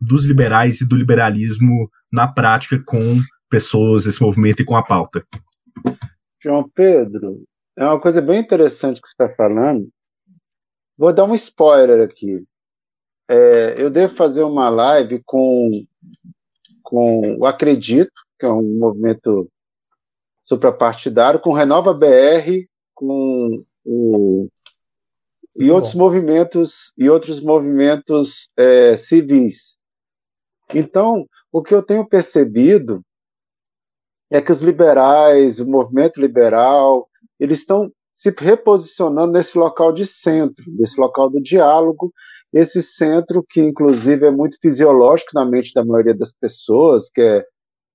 dos 0.00 0.24
liberais 0.24 0.80
e 0.80 0.88
do 0.88 0.96
liberalismo 0.96 1.88
na 2.12 2.26
prática 2.26 2.82
com 2.84 3.20
pessoas 3.48 4.04
desse 4.04 4.20
movimento 4.20 4.60
e 4.60 4.64
com 4.64 4.74
a 4.74 4.82
pauta. 4.82 5.24
João 6.42 6.68
Pedro, 6.68 7.44
é 7.76 7.84
uma 7.84 8.00
coisa 8.00 8.20
bem 8.20 8.40
interessante 8.40 9.00
que 9.00 9.08
você 9.08 9.12
está 9.12 9.34
falando. 9.34 9.88
Vou 10.98 11.12
dar 11.12 11.24
um 11.24 11.34
spoiler 11.34 12.02
aqui. 12.02 12.44
É, 13.30 13.80
eu 13.80 13.88
devo 13.88 14.14
fazer 14.14 14.42
uma 14.42 14.68
live 14.68 15.22
com, 15.24 15.70
com 16.82 17.36
o 17.38 17.46
Acredito, 17.46 18.12
que 18.38 18.44
é 18.44 18.50
um 18.50 18.78
movimento 18.78 19.48
suprapartidário, 20.44 21.40
com 21.40 21.52
Renova 21.52 21.94
BR, 21.94 22.66
com 22.92 23.64
o, 23.84 24.48
e 25.56 25.70
outros 25.70 25.94
movimentos 25.94 26.92
e 26.96 27.08
outros 27.08 27.40
movimentos 27.40 28.50
é, 28.56 28.96
civis. 28.96 29.76
Então, 30.74 31.26
o 31.50 31.62
que 31.62 31.74
eu 31.74 31.82
tenho 31.82 32.08
percebido 32.08 33.02
é 34.30 34.40
que 34.40 34.50
os 34.50 34.62
liberais, 34.62 35.60
o 35.60 35.68
movimento 35.68 36.20
liberal, 36.20 37.08
eles 37.38 37.58
estão 37.58 37.92
se 38.12 38.34
reposicionando 38.38 39.32
nesse 39.32 39.58
local 39.58 39.92
de 39.92 40.06
centro, 40.06 40.64
nesse 40.68 40.98
local 41.00 41.28
do 41.28 41.40
diálogo, 41.40 42.12
esse 42.52 42.82
centro 42.82 43.44
que 43.48 43.60
inclusive 43.60 44.26
é 44.26 44.30
muito 44.30 44.58
fisiológico 44.60 45.30
na 45.34 45.44
mente 45.44 45.72
da 45.74 45.84
maioria 45.84 46.14
das 46.14 46.32
pessoas, 46.32 47.10
que 47.10 47.20
é, 47.20 47.44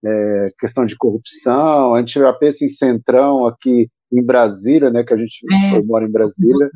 é 0.06 0.50
questão 0.60 0.86
de 0.86 0.96
corrupção, 0.96 1.94
a 1.94 2.00
gente 2.00 2.14
já 2.14 2.34
pensa 2.34 2.66
em 2.66 2.70
centrão 2.70 3.46
aqui 3.46 3.90
em 4.12 4.24
Brasília, 4.24 4.90
né, 4.90 5.04
que 5.04 5.14
a 5.14 5.18
gente 5.18 5.46
é. 5.52 5.82
mora 5.82 6.06
em 6.06 6.12
Brasília, 6.12 6.70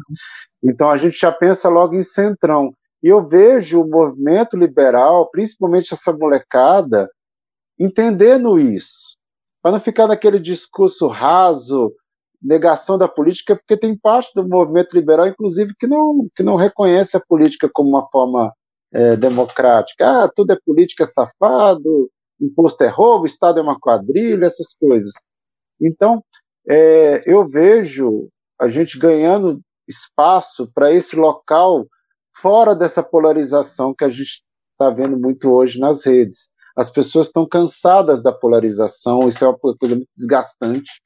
então 0.64 0.90
a 0.90 0.98
gente 0.98 1.18
já 1.20 1.32
pensa 1.32 1.70
logo 1.70 1.96
em 1.96 2.04
centrão. 2.04 2.74
E 3.04 3.08
eu 3.08 3.28
vejo 3.28 3.82
o 3.82 3.88
movimento 3.88 4.56
liberal, 4.56 5.30
principalmente 5.32 5.94
essa 5.94 6.14
molecada, 6.14 7.10
entendendo 7.80 8.60
isso, 8.60 9.18
para 9.62 9.72
não 9.72 9.80
ficar 9.80 10.08
naquele 10.08 10.40
discurso 10.40 11.08
raso, 11.08 11.92
negação 12.42 12.98
da 12.98 13.08
política, 13.08 13.56
porque 13.56 13.78
tem 13.78 13.96
parte 13.96 14.32
do 14.36 14.48
movimento 14.48 14.94
liberal, 14.94 15.28
inclusive, 15.28 15.74
que 15.80 15.88
não, 15.88 16.28
que 16.36 16.44
não 16.44 16.56
reconhece 16.56 17.16
a 17.16 17.22
política 17.22 17.70
como 17.72 17.90
uma 17.90 18.08
forma 18.10 18.52
é, 18.92 19.16
democrática. 19.16 20.24
Ah, 20.24 20.30
tudo 20.34 20.52
é 20.52 20.58
política 20.66 21.06
safado, 21.06 22.10
imposto 22.40 22.84
é 22.84 22.88
roubo, 22.88 23.26
Estado 23.26 23.60
é 23.60 23.64
uma 23.64 23.80
quadrilha, 23.80 24.46
essas 24.46 24.74
coisas. 24.80 25.14
Então, 25.80 26.24
é, 26.68 27.22
eu 27.26 27.48
vejo 27.48 28.30
a 28.60 28.68
gente 28.68 28.98
ganhando 28.98 29.62
espaço 29.88 30.72
para 30.74 30.92
esse 30.92 31.16
local 31.16 31.88
fora 32.38 32.76
dessa 32.76 33.04
polarização 33.04 33.94
que 33.94 34.04
a 34.04 34.10
gente 34.10 34.44
está 34.72 34.90
vendo 34.90 35.18
muito 35.18 35.52
hoje 35.52 35.80
nas 35.80 36.06
redes. 36.06 36.50
As 36.76 36.90
pessoas 36.90 37.28
estão 37.28 37.48
cansadas 37.48 38.24
da 38.24 38.32
polarização, 38.32 39.28
isso 39.28 39.44
é 39.44 39.48
uma 39.48 39.58
coisa 39.58 39.96
muito 39.96 40.10
desgastante. 40.16 41.02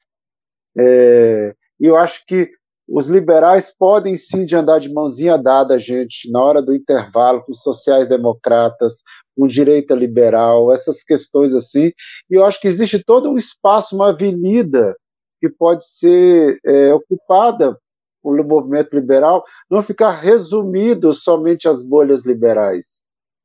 É, 0.78 1.54
e 1.80 1.86
eu 1.86 1.96
acho 1.96 2.24
que 2.26 2.50
os 2.88 3.08
liberais 3.08 3.74
podem 3.76 4.16
sim 4.16 4.44
de 4.44 4.54
andar 4.54 4.78
de 4.78 4.92
mãozinha 4.92 5.36
dada, 5.36 5.78
gente, 5.78 6.30
na 6.30 6.40
hora 6.40 6.62
do 6.62 6.74
intervalo, 6.74 7.42
com 7.42 7.50
os 7.50 7.60
sociais-democratas, 7.60 9.02
com 9.36 9.46
direita 9.48 9.94
liberal, 9.94 10.72
essas 10.72 11.02
questões 11.02 11.52
assim. 11.52 11.90
E 12.30 12.34
eu 12.34 12.44
acho 12.44 12.60
que 12.60 12.68
existe 12.68 13.02
todo 13.02 13.28
um 13.28 13.36
espaço, 13.36 13.96
uma 13.96 14.10
avenida 14.10 14.96
que 15.40 15.48
pode 15.48 15.84
ser 15.86 16.58
é, 16.64 16.92
ocupada 16.92 17.78
pelo 18.22 18.44
movimento 18.44 18.94
liberal, 18.94 19.44
não 19.70 19.82
ficar 19.82 20.10
resumido 20.10 21.14
somente 21.14 21.68
às 21.68 21.84
bolhas 21.84 22.24
liberais. 22.24 23.02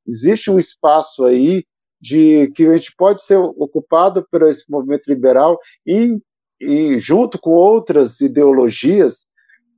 Existe 0.07 0.49
um 0.49 0.57
espaço 0.57 1.23
aí 1.23 1.63
de 2.01 2.51
que 2.55 2.65
a 2.65 2.73
gente 2.75 2.93
pode 2.97 3.23
ser 3.23 3.37
ocupado 3.37 4.25
por 4.31 4.41
esse 4.43 4.69
movimento 4.69 5.07
liberal 5.07 5.59
e, 5.85 6.17
e 6.59 6.97
junto 6.97 7.39
com 7.39 7.51
outras 7.51 8.19
ideologias 8.21 9.27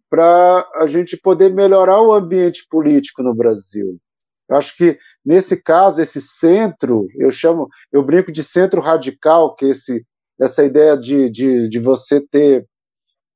para 0.10 0.66
a 0.76 0.86
gente 0.86 1.18
poder 1.18 1.54
melhorar 1.54 2.02
o 2.02 2.14
ambiente 2.14 2.66
político 2.70 3.22
no 3.22 3.34
Brasil. 3.34 3.98
Eu 4.48 4.58
acho 4.58 4.78
que 4.78 4.98
nesse 5.26 5.62
caso 5.62 6.02
esse 6.02 6.22
centro, 6.22 7.08
eu 7.18 7.32
chamo, 7.32 7.68
eu 7.92 8.04
brinco 8.04 8.32
de 8.32 8.44
centro 8.44 8.80
radical, 8.80 9.56
que 9.56 9.66
é 9.66 9.70
esse 9.70 10.06
essa 10.44 10.64
ideia 10.64 10.98
de, 10.98 11.30
de, 11.30 11.70
de 11.70 11.80
você 11.80 12.22
ter 12.22 12.68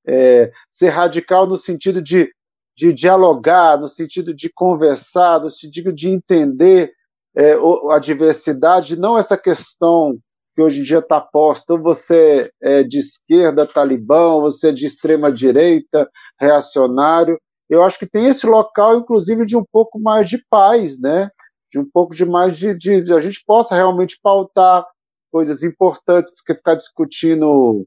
é, 0.07 0.51
ser 0.71 0.89
radical 0.89 1.45
no 1.45 1.57
sentido 1.57 2.01
de, 2.01 2.31
de 2.75 2.93
dialogar, 2.93 3.79
no 3.79 3.87
sentido 3.87 4.33
de 4.33 4.49
conversar, 4.53 5.41
no 5.41 5.49
sentido 5.49 5.91
de 5.91 6.09
entender 6.09 6.91
é, 7.35 7.55
a 7.91 7.99
diversidade, 7.99 8.97
não 8.97 9.17
essa 9.17 9.37
questão 9.37 10.17
que 10.55 10.61
hoje 10.61 10.79
em 10.79 10.83
dia 10.83 10.99
está 10.99 11.21
posta, 11.21 11.73
ou 11.73 11.81
você 11.81 12.49
é 12.61 12.81
de 12.81 12.97
esquerda, 12.97 13.67
talibã, 13.67 14.33
ou 14.33 14.41
você 14.41 14.69
é 14.69 14.71
de 14.71 14.87
extrema 14.87 15.31
direita, 15.31 16.09
reacionário. 16.39 17.39
Eu 17.69 17.83
acho 17.83 17.99
que 17.99 18.07
tem 18.07 18.25
esse 18.25 18.47
local, 18.47 18.97
inclusive, 18.97 19.45
de 19.45 19.55
um 19.55 19.63
pouco 19.71 19.99
mais 19.99 20.27
de 20.27 20.43
paz, 20.49 20.99
né? 20.99 21.29
De 21.71 21.77
um 21.77 21.87
pouco 21.87 22.15
de 22.15 22.25
mais 22.25 22.57
de, 22.57 22.73
de, 22.75 23.03
de 23.03 23.13
a 23.13 23.21
gente 23.21 23.43
possa 23.45 23.75
realmente 23.75 24.17
pautar 24.23 24.83
coisas 25.31 25.63
importantes 25.63 26.41
que 26.41 26.55
ficar 26.55 26.75
discutindo 26.75 27.85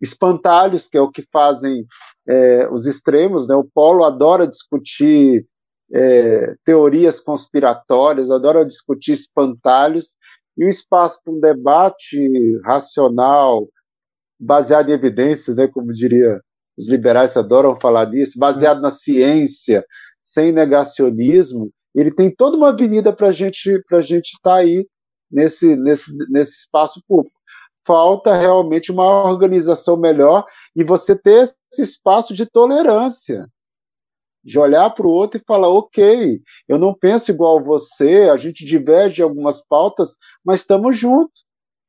espantalhos, 0.00 0.88
que 0.88 0.96
é 0.96 1.00
o 1.00 1.10
que 1.10 1.24
fazem 1.32 1.86
é, 2.28 2.68
os 2.70 2.86
extremos. 2.86 3.46
Né? 3.46 3.54
O 3.54 3.64
Polo 3.64 4.04
adora 4.04 4.46
discutir 4.46 5.46
é, 5.92 6.54
teorias 6.64 7.20
conspiratórias, 7.20 8.30
adora 8.30 8.66
discutir 8.66 9.12
espantalhos, 9.12 10.16
e 10.56 10.64
o 10.64 10.68
espaço 10.68 11.20
para 11.24 11.32
um 11.32 11.40
debate 11.40 12.28
racional, 12.64 13.68
baseado 14.38 14.90
em 14.90 14.92
evidências, 14.92 15.56
né, 15.56 15.66
como 15.66 15.92
diria 15.92 16.40
os 16.76 16.88
liberais 16.88 17.36
adoram 17.36 17.78
falar 17.80 18.06
disso, 18.06 18.38
baseado 18.38 18.80
na 18.80 18.90
ciência, 18.90 19.84
sem 20.22 20.52
negacionismo, 20.52 21.70
ele 21.94 22.10
tem 22.10 22.34
toda 22.34 22.56
uma 22.56 22.70
avenida 22.70 23.12
para 23.12 23.32
gente, 23.32 23.82
a 23.92 24.00
gente 24.00 24.28
estar 24.28 24.50
tá 24.50 24.56
aí 24.56 24.86
nesse, 25.32 25.74
nesse, 25.76 26.12
nesse 26.30 26.58
espaço 26.60 27.02
público. 27.08 27.36
Falta 27.84 28.36
realmente 28.36 28.92
uma 28.92 29.24
organização 29.24 29.96
melhor 29.96 30.44
e 30.76 30.84
você 30.84 31.16
ter 31.16 31.48
esse 31.72 31.82
espaço 31.82 32.34
de 32.34 32.46
tolerância 32.46 33.46
de 34.44 34.58
olhar 34.58 34.90
para 34.90 35.06
o 35.06 35.10
outro 35.10 35.40
e 35.40 35.44
falar, 35.46 35.68
ok, 35.68 36.40
eu 36.68 36.78
não 36.78 36.92
penso 36.94 37.30
igual 37.30 37.62
você, 37.62 38.28
a 38.32 38.36
gente 38.36 38.64
diverge 38.64 39.20
em 39.20 39.24
algumas 39.24 39.64
pautas, 39.64 40.16
mas 40.44 40.60
estamos 40.60 40.98
juntos. 40.98 41.44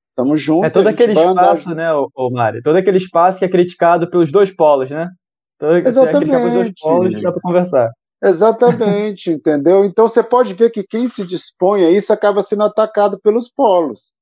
Estamos 0.10 0.40
juntos. 0.40 0.65
É 0.65 0.70
todo 0.70 0.88
aquele 0.88 1.14
espaço, 1.14 1.70
andar... 1.70 1.76
né, 1.76 1.91
ô, 2.14 2.30
Mari? 2.30 2.61
Todo 2.61 2.76
aquele 2.76 2.98
espaço 2.98 3.40
que 3.40 3.45
é 3.45 3.49
criticado 3.49 4.07
pelos 4.10 4.32
dois 4.32 4.56
polos, 4.56 4.91
né? 4.91 5.10
Todo, 5.57 5.76
Exatamente. 5.78 6.32
É 6.32 6.38
pelos 6.38 6.53
dois 6.53 6.72
polos 6.80 7.20
para 7.20 7.41
conversar. 7.41 7.91
Exatamente, 8.24 9.30
entendeu? 9.32 9.84
Então 9.84 10.08
você 10.08 10.24
pode 10.24 10.54
ver 10.54 10.70
que 10.70 10.84
quem 10.84 11.08
se 11.08 11.26
dispõe 11.26 11.84
a 11.86 11.91
isso 11.91 12.14
acaba 12.14 12.41
sendo 12.41 12.64
atacado 12.64 13.20
pelos 13.20 13.50
polos. 13.50 14.14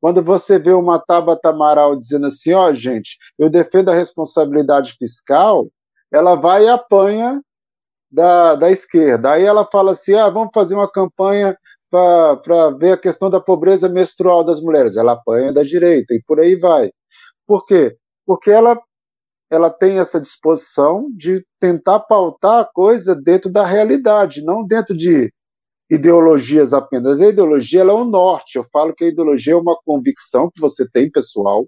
Quando 0.00 0.22
você 0.22 0.58
vê 0.58 0.72
uma 0.72 0.98
Tabata 0.98 1.50
Amaral 1.50 1.96
dizendo 1.96 2.26
assim, 2.26 2.52
ó, 2.54 2.68
oh, 2.70 2.74
gente, 2.74 3.18
eu 3.38 3.50
defendo 3.50 3.90
a 3.90 3.94
responsabilidade 3.94 4.94
fiscal, 4.98 5.66
ela 6.12 6.34
vai 6.34 6.64
e 6.64 6.68
apanha 6.68 7.40
da, 8.10 8.54
da 8.54 8.70
esquerda. 8.70 9.32
Aí 9.32 9.44
ela 9.44 9.66
fala 9.66 9.92
assim: 9.92 10.14
ah, 10.14 10.30
vamos 10.30 10.50
fazer 10.54 10.74
uma 10.74 10.90
campanha 10.90 11.56
para 11.90 12.70
ver 12.78 12.92
a 12.92 12.98
questão 12.98 13.28
da 13.30 13.40
pobreza 13.40 13.88
menstrual 13.88 14.44
das 14.44 14.60
mulheres. 14.60 14.96
Ela 14.96 15.12
apanha 15.12 15.52
da 15.52 15.62
direita 15.62 16.14
e 16.14 16.22
por 16.26 16.40
aí 16.40 16.56
vai. 16.56 16.90
Por 17.46 17.64
quê? 17.66 17.96
Porque 18.26 18.50
ela, 18.50 18.80
ela 19.50 19.70
tem 19.70 19.98
essa 19.98 20.20
disposição 20.20 21.08
de 21.14 21.44
tentar 21.60 22.00
pautar 22.00 22.60
a 22.60 22.64
coisa 22.64 23.14
dentro 23.14 23.50
da 23.50 23.64
realidade, 23.64 24.42
não 24.42 24.66
dentro 24.66 24.96
de 24.96 25.32
ideologias 25.90 26.72
apenas. 26.72 27.20
A 27.20 27.28
ideologia 27.28 27.82
é 27.82 27.84
o 27.84 28.04
norte. 28.04 28.56
Eu 28.56 28.64
falo 28.64 28.94
que 28.94 29.04
a 29.04 29.08
ideologia 29.08 29.52
é 29.52 29.56
uma 29.56 29.76
convicção 29.84 30.50
que 30.50 30.60
você 30.60 30.88
tem, 30.88 31.10
pessoal, 31.10 31.66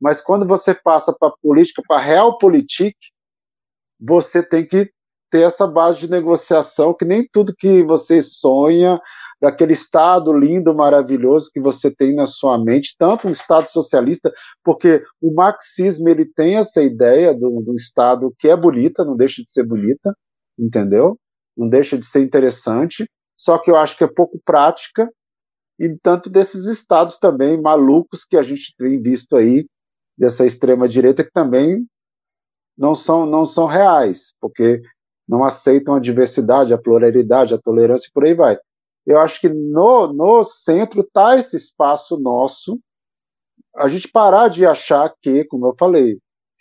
mas 0.00 0.20
quando 0.20 0.46
você 0.46 0.74
passa 0.74 1.14
para 1.16 1.32
política, 1.42 1.82
para 1.86 1.98
a 1.98 2.02
realpolitik, 2.02 2.96
você 4.00 4.42
tem 4.42 4.66
que 4.66 4.90
ter 5.30 5.42
essa 5.42 5.66
base 5.66 6.00
de 6.00 6.10
negociação, 6.10 6.92
que 6.92 7.04
nem 7.04 7.26
tudo 7.32 7.54
que 7.56 7.82
você 7.84 8.20
sonha, 8.20 9.00
daquele 9.42 9.72
Estado 9.72 10.32
lindo, 10.32 10.72
maravilhoso 10.72 11.50
que 11.52 11.60
você 11.60 11.92
tem 11.92 12.14
na 12.14 12.28
sua 12.28 12.56
mente, 12.56 12.94
tanto 12.96 13.26
um 13.26 13.32
Estado 13.32 13.66
socialista, 13.66 14.32
porque 14.62 15.02
o 15.20 15.34
marxismo 15.34 16.08
ele 16.08 16.24
tem 16.24 16.54
essa 16.54 16.80
ideia 16.80 17.34
do, 17.34 17.60
do 17.60 17.74
Estado 17.74 18.32
que 18.38 18.46
é 18.48 18.56
bonita, 18.56 19.04
não 19.04 19.16
deixa 19.16 19.42
de 19.42 19.50
ser 19.50 19.66
bonita, 19.66 20.16
entendeu? 20.56 21.18
Não 21.56 21.68
deixa 21.68 21.98
de 21.98 22.06
ser 22.06 22.22
interessante, 22.22 23.04
só 23.36 23.58
que 23.58 23.68
eu 23.68 23.76
acho 23.76 23.98
que 23.98 24.04
é 24.04 24.06
pouco 24.06 24.40
prática, 24.44 25.10
e 25.76 25.98
tanto 26.00 26.30
desses 26.30 26.66
estados 26.66 27.18
também 27.18 27.60
malucos 27.60 28.24
que 28.24 28.36
a 28.36 28.44
gente 28.44 28.72
tem 28.78 29.02
visto 29.02 29.34
aí, 29.36 29.66
dessa 30.16 30.46
extrema 30.46 30.88
direita, 30.88 31.24
que 31.24 31.32
também 31.32 31.84
não 32.78 32.94
são, 32.94 33.26
não 33.26 33.44
são 33.44 33.66
reais, 33.66 34.34
porque 34.40 34.80
não 35.28 35.42
aceitam 35.42 35.96
a 35.96 36.00
diversidade, 36.00 36.72
a 36.72 36.78
pluralidade, 36.78 37.54
a 37.54 37.58
tolerância 37.58 38.06
e 38.08 38.12
por 38.12 38.24
aí 38.24 38.34
vai. 38.34 38.56
Eu 39.06 39.20
acho 39.20 39.40
que 39.40 39.48
no, 39.48 40.12
no 40.12 40.44
centro 40.44 41.00
está 41.00 41.36
esse 41.36 41.56
espaço 41.56 42.16
nosso 42.18 42.78
a 43.76 43.88
gente 43.88 44.08
parar 44.08 44.48
de 44.48 44.66
achar 44.66 45.12
que, 45.20 45.44
como 45.44 45.66
eu 45.66 45.74
falei, 45.78 46.18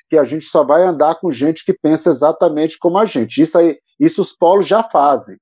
que 0.10 0.18
a 0.18 0.24
gente 0.24 0.46
só 0.46 0.64
vai 0.64 0.84
andar 0.84 1.16
com 1.20 1.32
gente 1.32 1.64
que 1.64 1.74
pensa 1.74 2.10
exatamente 2.10 2.78
como 2.80 2.98
a 2.98 3.06
gente. 3.06 3.42
Isso 3.42 3.58
aí, 3.58 3.78
isso 4.00 4.22
os 4.22 4.34
polos 4.34 4.68
já 4.68 4.84
fazem. 4.84 5.38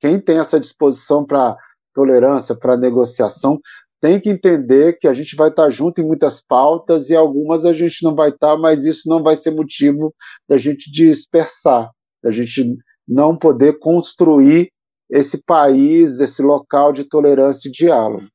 Quem 0.00 0.20
tem 0.20 0.38
essa 0.38 0.60
disposição 0.60 1.24
para 1.24 1.56
tolerância, 1.94 2.54
para 2.54 2.76
negociação, 2.76 3.60
tem 4.00 4.20
que 4.20 4.30
entender 4.30 4.98
que 4.98 5.06
a 5.06 5.14
gente 5.14 5.36
vai 5.36 5.48
estar 5.48 5.70
junto 5.70 6.00
em 6.00 6.06
muitas 6.06 6.42
pautas 6.42 7.08
e 7.08 7.14
algumas 7.14 7.64
a 7.64 7.72
gente 7.72 8.02
não 8.02 8.14
vai 8.14 8.30
estar, 8.30 8.56
mas 8.56 8.84
isso 8.84 9.08
não 9.08 9.22
vai 9.22 9.36
ser 9.36 9.52
motivo 9.52 10.12
da 10.48 10.58
gente 10.58 10.90
dispersar, 10.90 11.90
da 12.22 12.32
gente 12.32 12.76
não 13.06 13.36
poder 13.36 13.78
construir 13.78 14.72
esse 15.12 15.42
país, 15.44 16.18
esse 16.20 16.42
local 16.42 16.92
de 16.92 17.04
tolerância 17.04 17.68
e 17.68 17.72
diálogo. 17.72 18.26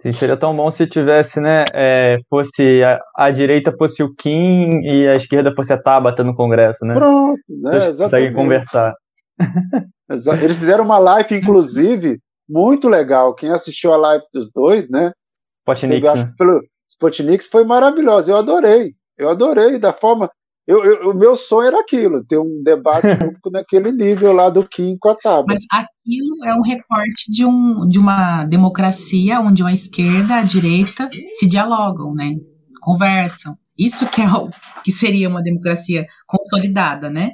Sim, 0.00 0.12
seria 0.12 0.36
tão 0.36 0.56
bom 0.56 0.68
se 0.68 0.84
tivesse, 0.86 1.38
né, 1.40 1.64
é, 1.72 2.18
fosse 2.28 2.82
a, 2.82 2.98
a, 3.14 3.30
direita 3.30 3.72
fosse 3.78 4.02
o 4.02 4.12
Kim 4.12 4.80
e 4.80 5.06
a 5.06 5.14
esquerda 5.14 5.54
fosse 5.54 5.72
a 5.72 5.80
Tabata 5.80 6.24
no 6.24 6.34
Congresso, 6.34 6.84
né? 6.84 6.94
Pronto, 6.94 7.40
né, 7.48 7.88
exatamente. 7.88 7.98
Conseguem 7.98 8.32
conversar. 8.32 8.94
Eles 10.42 10.58
fizeram 10.58 10.84
uma 10.84 10.98
live, 10.98 11.36
inclusive, 11.36 12.18
muito 12.48 12.88
legal. 12.88 13.34
Quem 13.34 13.50
assistiu 13.50 13.92
a 13.92 13.96
live 13.96 14.24
dos 14.32 14.50
dois, 14.50 14.90
né? 14.90 15.12
Spotnik. 15.60 16.04
Né? 16.04 16.32
Pelo 16.36 16.60
Spotnik 16.88 17.44
foi 17.44 17.64
maravilhoso. 17.64 18.30
Eu 18.30 18.36
adorei. 18.36 18.94
Eu 19.16 19.30
adorei 19.30 19.78
da 19.78 19.92
forma. 19.92 20.28
Eu, 20.66 20.84
eu, 20.84 21.10
o 21.10 21.14
meu 21.14 21.34
sonho 21.34 21.68
era 21.68 21.80
aquilo, 21.80 22.24
ter 22.24 22.38
um 22.38 22.62
debate 22.62 23.02
público 23.18 23.50
naquele 23.50 23.90
nível 23.90 24.32
lá 24.32 24.48
do 24.48 24.66
Kim 24.66 24.96
com 24.98 25.08
a 25.08 25.14
Tabata. 25.14 25.46
Mas 25.48 25.64
aquilo 25.70 26.44
é 26.44 26.54
um 26.54 26.62
recorte 26.62 27.30
de, 27.30 27.44
um, 27.44 27.88
de 27.88 27.98
uma 27.98 28.44
democracia 28.44 29.40
onde 29.40 29.62
a 29.62 29.72
esquerda 29.72 30.36
e 30.36 30.38
a 30.38 30.42
direita 30.42 31.10
se 31.32 31.48
dialogam, 31.48 32.14
né? 32.14 32.36
Conversam. 32.80 33.56
Isso 33.76 34.06
que, 34.08 34.20
é 34.20 34.26
o, 34.26 34.50
que 34.84 34.92
seria 34.92 35.28
uma 35.28 35.42
democracia 35.42 36.06
consolidada, 36.26 37.10
né? 37.10 37.32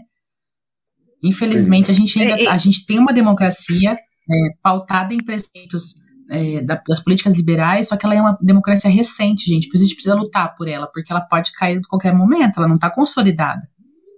Infelizmente, 1.22 1.90
a 1.90 1.94
gente 1.94 2.18
ainda 2.18 2.42
é, 2.42 2.46
a 2.46 2.56
gente 2.56 2.86
tem 2.86 2.98
uma 2.98 3.12
democracia 3.12 3.92
é, 3.92 4.36
pautada 4.62 5.12
em 5.12 5.22
preceitos 5.22 5.94
é, 6.30 6.62
das 6.62 7.00
políticas 7.00 7.34
liberais, 7.34 7.88
só 7.88 7.96
que 7.96 8.04
ela 8.04 8.14
é 8.14 8.20
uma 8.20 8.38
democracia 8.40 8.90
recente, 8.90 9.48
gente. 9.48 9.68
A 9.72 9.78
gente 9.78 9.94
precisa 9.94 10.14
lutar 10.14 10.54
por 10.56 10.68
ela, 10.68 10.86
porque 10.86 11.10
ela 11.10 11.22
pode 11.22 11.52
cair 11.52 11.78
a 11.78 11.88
qualquer 11.88 12.14
momento, 12.14 12.58
ela 12.58 12.68
não 12.68 12.74
está 12.74 12.90
consolidada. 12.90 13.62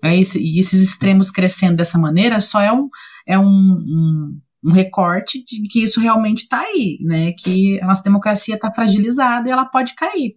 É 0.02 0.18
esse, 0.18 0.40
e 0.40 0.58
esses 0.58 0.82
extremos 0.82 1.30
crescendo 1.30 1.76
dessa 1.76 1.98
maneira 1.98 2.40
só 2.40 2.60
é 2.60 2.72
um, 2.72 2.88
é 3.26 3.38
um, 3.38 3.44
um, 3.44 4.40
um 4.64 4.72
recorte 4.72 5.44
de 5.44 5.68
que 5.68 5.84
isso 5.84 6.00
realmente 6.00 6.44
está 6.44 6.60
aí, 6.60 6.98
né? 7.02 7.32
Que 7.32 7.78
a 7.80 7.86
nossa 7.86 8.02
democracia 8.02 8.54
está 8.54 8.70
fragilizada 8.70 9.48
e 9.48 9.52
ela 9.52 9.66
pode 9.66 9.94
cair. 9.94 10.36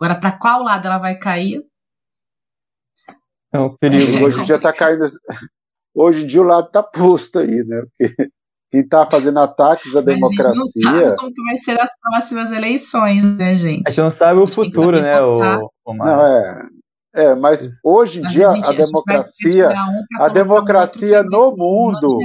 Agora, 0.00 0.18
para 0.18 0.32
qual 0.32 0.62
lado 0.62 0.86
ela 0.86 0.98
vai 0.98 1.18
cair? 1.18 1.62
É 3.52 3.58
um 3.58 3.76
perigo. 3.76 4.24
Hoje 4.24 4.40
em 4.40 4.44
dia 4.44 4.56
está 4.56 4.72
caindo. 4.72 5.04
Hoje 5.94 6.24
em 6.24 6.26
dia 6.26 6.40
o 6.40 6.44
lado 6.44 6.66
está 6.66 6.82
posto 6.82 7.38
aí, 7.38 7.62
né? 7.64 7.84
Porque 7.96 8.30
quem 8.74 8.80
está 8.80 9.06
fazendo 9.08 9.38
ataques 9.38 9.92
à 9.92 10.02
Mas 10.02 10.04
democracia. 10.04 10.50
A 10.50 10.54
gente 10.54 10.58
não 10.58 10.92
sabe 10.92 11.16
como 11.16 11.32
que 11.32 11.42
vai 11.44 11.56
ser 11.58 11.80
as 11.80 11.90
próximas 12.00 12.50
eleições, 12.50 13.22
né, 13.36 13.54
gente? 13.54 13.84
A 13.86 13.90
gente 13.90 14.00
não 14.00 14.10
sabe 14.10 14.40
o 14.40 14.48
futuro, 14.48 15.00
né, 15.00 15.22
o, 15.22 15.70
o 15.84 15.94
Não, 15.94 16.26
é. 16.26 16.68
É, 17.16 17.34
mas 17.36 17.70
hoje 17.84 18.18
em 18.18 18.22
mas 18.22 18.32
dia 18.32 18.48
a, 18.48 18.54
gente, 18.56 18.68
a 18.68 18.72
democracia, 18.72 19.70
a, 20.18 20.24
a 20.24 20.28
democracia 20.28 21.22
no 21.22 21.56
mundo, 21.56 22.18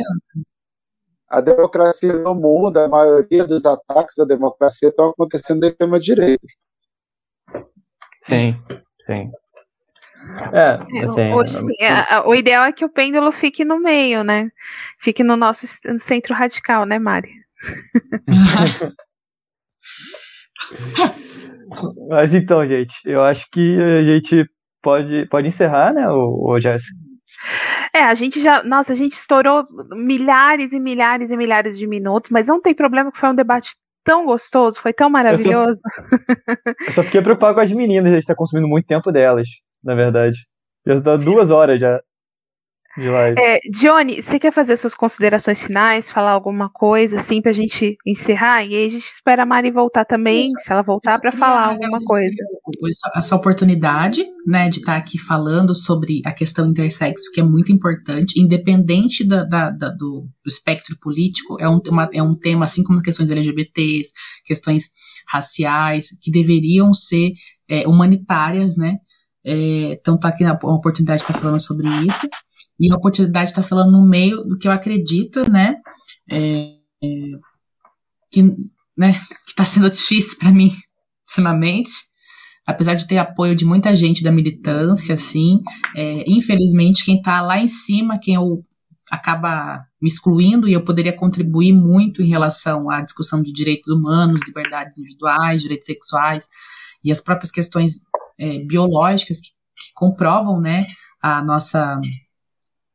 a 1.30 1.42
democracia 1.42 2.14
no 2.14 2.34
mundo, 2.34 2.76
a 2.78 2.88
maioria 2.88 3.46
dos 3.46 3.64
ataques 3.66 4.18
à 4.18 4.26
democracia 4.26 4.90
estão 4.90 5.10
acontecendo 5.10 5.64
em 5.64 5.72
tema 5.72 6.00
direito. 6.00 6.48
Sim, 8.24 8.60
sim. 9.02 9.30
É, 10.52 10.80
é, 11.00 11.04
assim, 11.04 11.34
Hoje, 11.34 11.54
sim, 11.54 11.68
é, 11.80 12.20
o 12.26 12.36
ideal 12.36 12.66
é 12.66 12.72
que 12.72 12.84
o 12.84 12.90
pêndulo 12.90 13.32
fique 13.32 13.64
no 13.64 13.80
meio, 13.80 14.24
né? 14.24 14.50
Fique 15.00 15.24
no 15.24 15.36
nosso 15.36 15.66
centro 15.98 16.34
radical, 16.36 16.86
né, 16.86 17.00
Mari? 17.00 17.32
Mas 22.10 22.34
então, 22.34 22.68
gente, 22.68 22.94
eu 23.06 23.22
acho 23.24 23.46
que 23.52 23.78
a 23.80 24.04
gente 24.04 24.46
pode, 24.82 25.26
pode 25.28 25.48
encerrar, 25.48 25.94
né, 25.94 26.10
o, 26.10 26.52
o 26.52 26.60
Jéssica? 26.60 26.94
É, 27.94 28.04
a 28.04 28.14
gente 28.14 28.41
já. 28.41 28.62
Nossa, 28.64 28.91
a 28.94 28.96
gente 28.96 29.14
estourou 29.14 29.66
milhares 29.91 30.74
e 30.74 30.80
milhares 30.80 31.32
e 31.32 31.38
milhares 31.38 31.78
de 31.78 31.88
minutos, 31.88 32.30
mas 32.30 32.48
não 32.48 32.62
tem 32.62 32.74
problema 32.74 33.12
que 33.12 33.18
foi 33.18 33.30
um 33.30 33.36
debate 33.36 33.70
tão 34.04 34.26
gostoso, 34.26 34.82
foi 34.82 34.91
tão 34.91 35.10
maravilhoso. 35.10 35.80
Eu 36.12 36.18
só, 36.18 36.74
eu 36.88 36.91
só 36.91 37.04
fiquei 37.04 37.22
preocupado 37.22 37.56
com 37.56 37.62
as 37.62 37.72
meninas, 37.72 38.12
a 38.12 38.16
gente 38.16 38.26
tá 38.26 38.36
consumindo 38.36 38.68
muito 38.68 38.86
tempo 38.86 39.12
delas 39.12 39.48
na 39.84 39.96
verdade. 39.96 40.46
Já 40.86 41.02
tá 41.02 41.18
duas 41.18 41.52
horas 41.52 41.80
já 41.80 42.02
de 42.98 43.10
live. 43.10 43.40
É, 43.40 43.60
Johnny, 43.72 44.22
você 44.22 44.40
quer 44.40 44.52
fazer 44.52 44.76
suas 44.78 44.96
considerações 44.96 45.62
finais, 45.62 46.10
falar 46.10 46.32
alguma 46.32 46.70
coisa 46.70 47.18
assim 47.18 47.42
pra 47.42 47.52
gente 47.52 47.98
encerrar? 48.06 48.64
E 48.64 48.76
aí 48.76 48.88
a 48.88 48.90
gente 48.90 49.06
espera 49.06 49.44
a 49.44 49.46
Mari 49.46 49.72
voltar 49.72 50.06
também, 50.06 50.42
isso, 50.42 50.54
se 50.60 50.72
ela 50.72 50.82
voltar, 50.82 51.20
para 51.20 51.32
falar 51.32 51.70
alguma 51.70 52.00
coisa. 52.00 52.36
Essa 53.16 53.36
oportunidade, 53.36 54.26
né, 54.46 54.70
de 54.70 54.80
estar 54.80 54.94
tá 54.94 54.98
aqui 54.98 55.18
falando 55.18 55.76
sobre 55.76 56.22
a 56.26 56.32
questão 56.32 56.70
intersexo, 56.70 57.32
que 57.34 57.40
é 57.40 57.44
muito 57.44 57.72
importante, 57.72 58.40
independente 58.40 59.26
da, 59.26 59.44
da, 59.44 59.70
da 59.70 59.90
do, 59.90 60.28
do, 60.44 60.48
espectro 60.48 60.98
político, 61.00 61.58
é 61.60 61.70
um, 61.70 61.80
uma, 61.88 62.10
é 62.14 62.22
um 62.22 62.36
tema, 62.36 62.66
assim 62.66 62.84
como 62.84 63.02
questões 63.02 63.32
LGBTs, 63.32 64.12
questões 64.46 64.92
raciais, 65.28 66.08
que 66.22 66.32
deveriam 66.32 66.94
ser 66.94 67.34
é, 67.68 67.88
humanitárias, 67.88 68.76
né? 68.78 68.98
É, 69.45 69.94
então 69.94 70.18
tá 70.18 70.30
aqui 70.30 70.44
a 70.44 70.53
oportunidade 70.53 71.20
de 71.20 71.24
estar 71.24 71.34
tá 71.34 71.40
falando 71.40 71.60
sobre 71.60 71.88
isso. 72.06 72.28
E 72.80 72.91
a 72.91 72.95
oportunidade 72.95 73.48
de 73.48 73.52
estar 73.52 73.64
tá 73.64 73.68
falando 73.68 73.91
no 73.91 74.06
meio 74.06 74.44
do 74.44 74.57
que 74.57 74.68
eu 74.68 74.72
acredito, 74.72 75.49
né? 75.49 75.76
É, 76.30 76.76
é, 77.03 77.07
que 78.32 78.44
né, 78.98 79.16
está 79.48 79.66
sendo 79.66 79.90
difícil 79.91 80.38
para 80.38 80.52
mim 80.52 80.72
ultimamente, 81.28 81.91
apesar 82.68 82.95
de 82.95 83.07
ter 83.07 83.18
apoio 83.18 83.56
de 83.56 83.66
muita 83.66 83.95
gente 83.95 84.24
da 84.24 84.32
militância, 84.32 85.16
assim, 85.16 85.61
é, 85.95 86.24
infelizmente 86.28 87.06
quem 87.06 87.18
está 87.18 87.41
lá 87.41 87.60
em 87.60 87.68
cima, 87.68 88.20
quem 88.20 88.36
eu 88.36 88.64
acaba 89.11 89.84
me 90.02 90.07
excluindo 90.07 90.68
e 90.68 90.74
eu 90.74 90.84
poderia 90.84 91.16
contribuir 91.16 91.74
muito 91.74 92.22
em 92.22 92.30
relação 92.30 92.90
à 92.90 93.02
discussão 93.02 93.41
de 93.41 93.52
direitos 93.52 93.91
humanos, 93.91 94.41
liberdades 94.45 94.98
individuais, 94.98 95.61
direitos 95.61 95.88
sexuais 95.88 96.48
e 97.03 97.11
as 97.11 97.20
próprias 97.20 97.52
questões 97.52 98.02
é, 98.40 98.60
biológicas 98.60 99.41
que, 99.41 99.49
que, 99.49 99.94
comprovam, 99.94 100.60
né, 100.60 100.86
a 101.22 101.44
nossa 101.44 101.99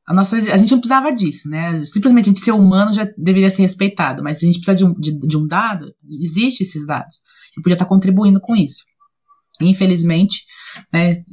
a 0.07 0.13
nossa 0.13 0.37
a 0.37 0.57
gente 0.57 0.71
não 0.71 0.81
precisava 0.81 1.13
disso, 1.13 1.49
né? 1.49 1.83
Simplesmente 1.85 2.27
gente 2.27 2.41
ser 2.41 2.53
humano 2.53 2.93
já 2.93 3.05
deveria 3.17 3.51
ser 3.51 3.63
respeitado, 3.63 4.23
mas 4.23 4.39
a 4.39 4.47
gente 4.47 4.61
precisa 4.61 4.77
de 4.77 4.85
um, 4.85 4.95
de, 5.01 5.19
de 5.19 5.37
um 5.37 5.47
dado, 5.47 5.95
existe 6.21 6.63
esses 6.63 6.87
dados. 6.87 7.23
Eu 7.57 7.63
podia 7.63 7.75
estar 7.75 7.87
contribuindo 7.87 8.41
com 8.41 8.55
isso. 8.55 8.85
Infelizmente, 9.61 10.45
né, 10.93 11.25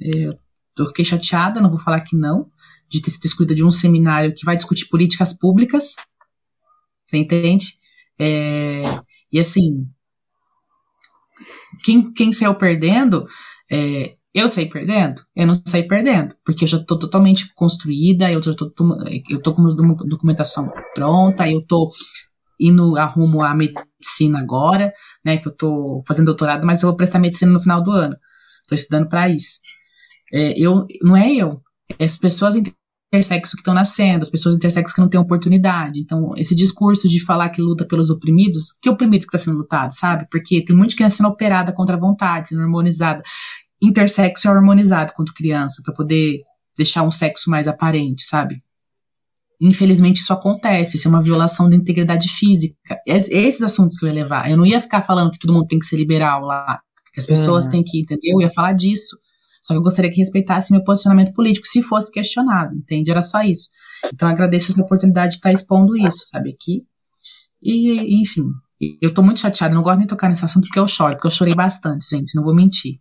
eu 0.77 0.87
fiquei 0.87 1.03
chateada, 1.03 1.59
não 1.59 1.69
vou 1.69 1.79
falar 1.79 2.01
que 2.01 2.15
não, 2.15 2.49
de 2.89 3.01
ter 3.01 3.09
sido 3.09 3.25
excluída 3.25 3.55
de 3.55 3.63
um 3.63 3.71
seminário 3.71 4.33
que 4.33 4.45
vai 4.45 4.55
discutir 4.55 4.87
políticas 4.87 5.33
públicas. 5.33 5.95
Você 7.07 7.17
entende? 7.17 7.73
É, 8.19 8.83
e 9.31 9.39
assim, 9.39 9.87
quem, 11.83 12.11
quem 12.13 12.31
saiu 12.31 12.55
perdendo 12.55 13.25
é, 13.71 14.15
eu 14.33 14.47
saí 14.47 14.69
perdendo? 14.69 15.21
Eu 15.35 15.47
não 15.47 15.55
saí 15.65 15.87
perdendo, 15.87 16.33
porque 16.45 16.63
eu 16.63 16.67
já 16.67 16.77
estou 16.77 16.97
totalmente 16.97 17.53
construída, 17.53 18.31
eu 18.31 18.39
estou 18.39 18.71
com 18.71 19.61
uma 19.61 19.95
documentação 20.05 20.71
pronta, 20.95 21.49
eu 21.49 21.59
estou 21.59 21.89
indo 22.59 22.95
a 22.97 23.55
medicina 23.55 24.39
agora, 24.39 24.93
né, 25.25 25.37
que 25.37 25.47
eu 25.47 25.51
estou 25.51 26.03
fazendo 26.07 26.27
doutorado, 26.27 26.65
mas 26.65 26.81
eu 26.81 26.89
vou 26.89 26.95
prestar 26.95 27.19
medicina 27.19 27.51
no 27.51 27.59
final 27.59 27.83
do 27.83 27.91
ano. 27.91 28.15
Estou 28.61 28.75
estudando 28.75 29.09
para 29.09 29.29
isso. 29.29 29.59
É, 30.31 30.57
eu, 30.57 30.85
não 31.01 31.17
é 31.17 31.33
eu, 31.33 31.61
é 31.99 32.05
as 32.05 32.17
pessoas 32.17 32.55
intersexo 33.11 33.57
que 33.57 33.61
estão 33.61 33.73
nascendo, 33.73 34.21
as 34.21 34.29
pessoas 34.29 34.55
intersexo 34.55 34.95
que 34.95 35.01
não 35.01 35.09
têm 35.09 35.19
oportunidade. 35.19 35.99
Então, 35.99 36.33
esse 36.37 36.55
discurso 36.55 37.09
de 37.09 37.19
falar 37.19 37.49
que 37.49 37.61
luta 37.61 37.85
pelos 37.85 38.09
oprimidos, 38.09 38.71
que 38.81 38.89
oprimidos 38.89 39.25
que 39.25 39.35
está 39.35 39.43
sendo 39.43 39.57
lutado, 39.57 39.91
sabe? 39.91 40.25
Porque 40.31 40.63
tem 40.63 40.75
muita 40.75 40.95
criança 40.95 41.17
sendo 41.17 41.29
operada 41.29 41.73
contra 41.73 41.97
a 41.97 41.99
vontade, 41.99 42.49
sendo 42.49 42.61
hormonizada 42.61 43.21
intersexo 43.81 44.47
é 44.47 44.51
hormonizado 44.51 45.13
quando 45.15 45.33
criança, 45.33 45.81
para 45.83 45.93
poder 45.93 46.41
deixar 46.77 47.03
um 47.03 47.11
sexo 47.11 47.49
mais 47.49 47.67
aparente, 47.67 48.23
sabe? 48.23 48.63
Infelizmente 49.59 50.19
isso 50.19 50.33
acontece, 50.33 50.97
isso 50.97 51.07
é 51.07 51.09
uma 51.09 51.21
violação 51.21 51.69
da 51.69 51.75
integridade 51.75 52.29
física. 52.29 52.99
Esses 53.05 53.61
assuntos 53.61 53.97
que 53.97 54.05
eu 54.05 54.09
ia 54.09 54.15
levar. 54.15 54.49
Eu 54.49 54.57
não 54.57 54.65
ia 54.65 54.81
ficar 54.81 55.03
falando 55.03 55.31
que 55.31 55.37
todo 55.37 55.53
mundo 55.53 55.67
tem 55.67 55.77
que 55.77 55.85
ser 55.85 55.97
liberal 55.97 56.41
lá, 56.41 56.79
que 57.13 57.19
as 57.19 57.25
pessoas 57.25 57.65
uhum. 57.65 57.71
têm 57.71 57.83
que, 57.83 58.01
entender, 58.01 58.31
eu 58.31 58.41
ia 58.41 58.49
falar 58.49 58.73
disso. 58.73 59.17
Só 59.61 59.73
que 59.73 59.77
eu 59.77 59.83
gostaria 59.83 60.09
que 60.09 60.17
respeitasse 60.17 60.71
meu 60.71 60.83
posicionamento 60.83 61.33
político, 61.33 61.67
se 61.67 61.83
fosse 61.83 62.11
questionado, 62.11 62.75
entende? 62.75 63.11
Era 63.11 63.21
só 63.21 63.41
isso. 63.43 63.69
Então 64.11 64.27
agradeço 64.27 64.71
essa 64.71 64.81
oportunidade 64.81 65.33
de 65.33 65.37
estar 65.37 65.51
expondo 65.51 65.95
isso, 65.95 66.25
sabe, 66.25 66.49
aqui. 66.49 66.83
E, 67.61 68.19
enfim, 68.19 68.45
Eu 68.99 69.13
tô 69.13 69.21
muito 69.21 69.39
chateada, 69.39 69.75
não 69.75 69.83
gosto 69.83 69.97
nem 69.97 70.07
de 70.07 70.09
tocar 70.09 70.27
nesse 70.27 70.43
assunto 70.43 70.63
porque 70.63 70.79
eu 70.79 70.87
choro, 70.87 71.13
porque 71.13 71.27
eu 71.27 71.31
chorei 71.31 71.53
bastante, 71.53 72.09
gente, 72.09 72.35
não 72.35 72.43
vou 72.43 72.55
mentir. 72.55 72.99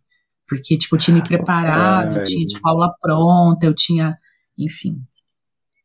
Porque, 0.51 0.77
tipo, 0.77 0.97
eu 0.97 0.99
tinha 0.99 1.15
me 1.15 1.23
preparado, 1.23 2.19
eu 2.19 2.25
tinha, 2.25 2.45
tipo, 2.45 2.69
aula 2.69 2.93
pronta, 3.01 3.65
eu 3.65 3.73
tinha, 3.73 4.11
enfim, 4.59 4.97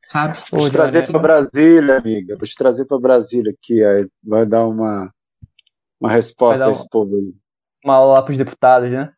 sabe? 0.03 0.39
Vou 0.51 0.65
te 0.65 0.71
trazer 0.71 1.05
para 1.05 1.19
Brasília, 1.19 1.99
amiga. 1.99 2.35
Vou 2.35 2.47
te 2.47 2.55
trazer 2.55 2.85
para 2.85 2.99
Brasília 2.99 3.53
aqui, 3.53 3.83
aí 3.83 4.07
vai 4.23 4.43
dar 4.43 4.65
uma, 4.65 5.13
uma 6.01 6.09
resposta 6.09 6.65
a 6.65 6.71
esse 6.71 6.89
povo 6.89 7.15
aí. 7.15 7.31
Uma 7.85 7.93
aula 7.93 8.13
lá 8.15 8.21
para 8.23 8.31
os 8.31 8.39
deputados, 8.39 8.89
né? 8.89 9.11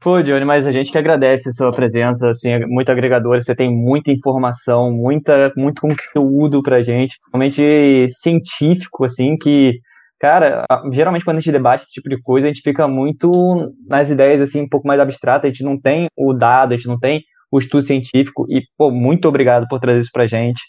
Pô, 0.00 0.22
Johnny, 0.22 0.46
mas 0.46 0.66
a 0.66 0.72
gente 0.72 0.90
que 0.90 0.96
agradece 0.96 1.50
a 1.50 1.52
sua 1.52 1.70
presença, 1.72 2.30
assim, 2.30 2.52
é 2.52 2.66
muito 2.66 2.90
agregadora, 2.90 3.38
você 3.38 3.54
tem 3.54 3.70
muita 3.70 4.10
informação, 4.10 4.90
muita, 4.90 5.52
muito 5.54 5.82
conteúdo 5.82 6.62
pra 6.62 6.82
gente, 6.82 7.18
realmente 7.30 8.06
científico, 8.08 9.04
assim, 9.04 9.36
que, 9.36 9.78
cara, 10.18 10.64
geralmente 10.92 11.24
quando 11.24 11.38
a 11.38 11.40
gente 11.40 11.52
debate 11.52 11.84
esse 11.84 11.92
tipo 11.92 12.08
de 12.08 12.20
coisa, 12.20 12.46
a 12.46 12.48
gente 12.48 12.62
fica 12.62 12.88
muito 12.88 13.72
nas 13.86 14.10
ideias, 14.10 14.40
assim, 14.40 14.62
um 14.62 14.68
pouco 14.68 14.86
mais 14.86 15.00
abstratas, 15.00 15.44
a 15.44 15.52
gente 15.52 15.64
não 15.64 15.80
tem 15.80 16.08
o 16.16 16.32
dado, 16.32 16.72
a 16.72 16.76
gente 16.76 16.88
não 16.88 16.98
tem 16.98 17.22
o 17.50 17.58
estudo 17.58 17.82
científico, 17.82 18.46
e, 18.48 18.62
pô, 18.76 18.90
muito 18.90 19.28
obrigado 19.28 19.66
por 19.68 19.80
trazer 19.80 20.00
isso 20.00 20.10
pra 20.12 20.26
gente, 20.26 20.60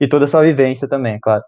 e 0.00 0.08
toda 0.08 0.24
essa 0.24 0.40
vivência 0.42 0.88
também, 0.88 1.18
claro. 1.20 1.42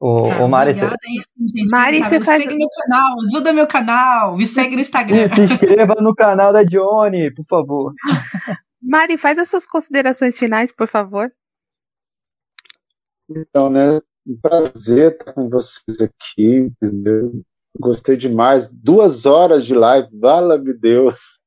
O, 0.00 0.26
ah, 0.30 0.44
o 0.44 0.48
Mari, 0.48 0.70
obrigada, 0.70 0.96
você... 1.00 1.20
assim, 1.20 1.58
gente, 1.58 1.70
Mari, 1.70 2.02
você 2.02 2.20
faz... 2.20 2.42
segue 2.42 2.56
meu 2.56 2.68
canal, 2.68 3.16
ajuda 3.22 3.52
meu 3.52 3.66
canal, 3.66 4.36
me 4.36 4.46
segue 4.46 4.74
no 4.74 4.82
Instagram. 4.82 5.24
E 5.24 5.28
se 5.28 5.40
inscreva 5.42 5.94
no 6.00 6.14
canal 6.14 6.52
da 6.52 6.62
Johnny, 6.62 7.32
por 7.32 7.44
favor. 7.46 7.92
Mari, 8.82 9.16
faz 9.16 9.38
as 9.38 9.48
suas 9.48 9.66
considerações 9.66 10.38
finais, 10.38 10.70
por 10.70 10.88
favor. 10.88 11.32
Então, 13.30 13.70
né, 13.70 13.98
um 14.26 14.38
prazer 14.40 15.12
estar 15.12 15.32
com 15.32 15.48
vocês 15.48 16.00
aqui, 16.00 16.56
entendeu? 16.56 17.42
Gostei 17.78 18.16
demais. 18.16 18.68
Duas 18.68 19.26
horas 19.26 19.66
de 19.66 19.74
live, 19.74 20.08
vala-me 20.18 20.72
Deus. 20.72 21.40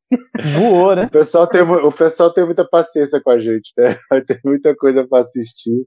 Voou, 0.55 0.95
né? 0.95 1.05
O 1.05 1.09
pessoal, 1.09 1.47
tem, 1.47 1.61
o 1.61 1.91
pessoal 1.91 2.31
tem 2.31 2.45
muita 2.45 2.67
paciência 2.67 3.21
com 3.21 3.31
a 3.31 3.39
gente, 3.39 3.71
né? 3.77 3.97
Vai 4.09 4.21
ter 4.21 4.39
muita 4.43 4.75
coisa 4.75 5.07
para 5.07 5.23
assistir. 5.23 5.85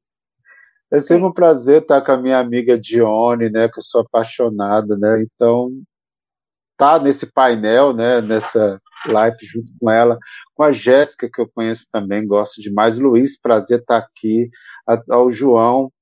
É 0.92 0.98
sempre 0.98 1.26
um 1.26 1.32
prazer 1.32 1.82
estar 1.82 2.00
com 2.00 2.12
a 2.12 2.16
minha 2.16 2.38
amiga 2.38 2.76
Dione, 2.78 3.48
né, 3.48 3.68
que 3.68 3.78
eu 3.78 3.82
sou 3.82 4.00
apaixonada, 4.00 4.96
né? 4.98 5.22
Então, 5.22 5.70
tá 6.76 6.98
nesse 6.98 7.30
painel, 7.32 7.92
né, 7.92 8.20
nessa 8.20 8.80
live 9.06 9.36
junto 9.42 9.72
com 9.78 9.88
ela, 9.88 10.18
com 10.52 10.64
a 10.64 10.72
Jéssica, 10.72 11.30
que 11.32 11.40
eu 11.40 11.48
conheço 11.54 11.86
também, 11.92 12.26
gosto 12.26 12.60
demais. 12.60 12.98
Luiz, 12.98 13.38
prazer 13.38 13.80
estar 13.80 13.98
aqui, 13.98 14.50
ao 15.08 15.30
João, 15.30 15.92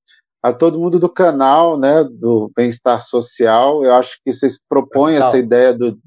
a 0.41 0.53
todo 0.53 0.79
mundo 0.79 0.99
do 0.99 1.09
canal, 1.09 1.77
né, 1.77 2.03
do 2.03 2.51
Bem-Estar 2.55 3.01
Social. 3.01 3.83
Eu 3.83 3.93
acho 3.95 4.19
que 4.23 4.31
vocês 4.31 4.57
propõem 4.69 5.15
Capital. 5.15 5.27
essa 5.27 5.37
ideia 5.37 5.73
do 5.73 5.99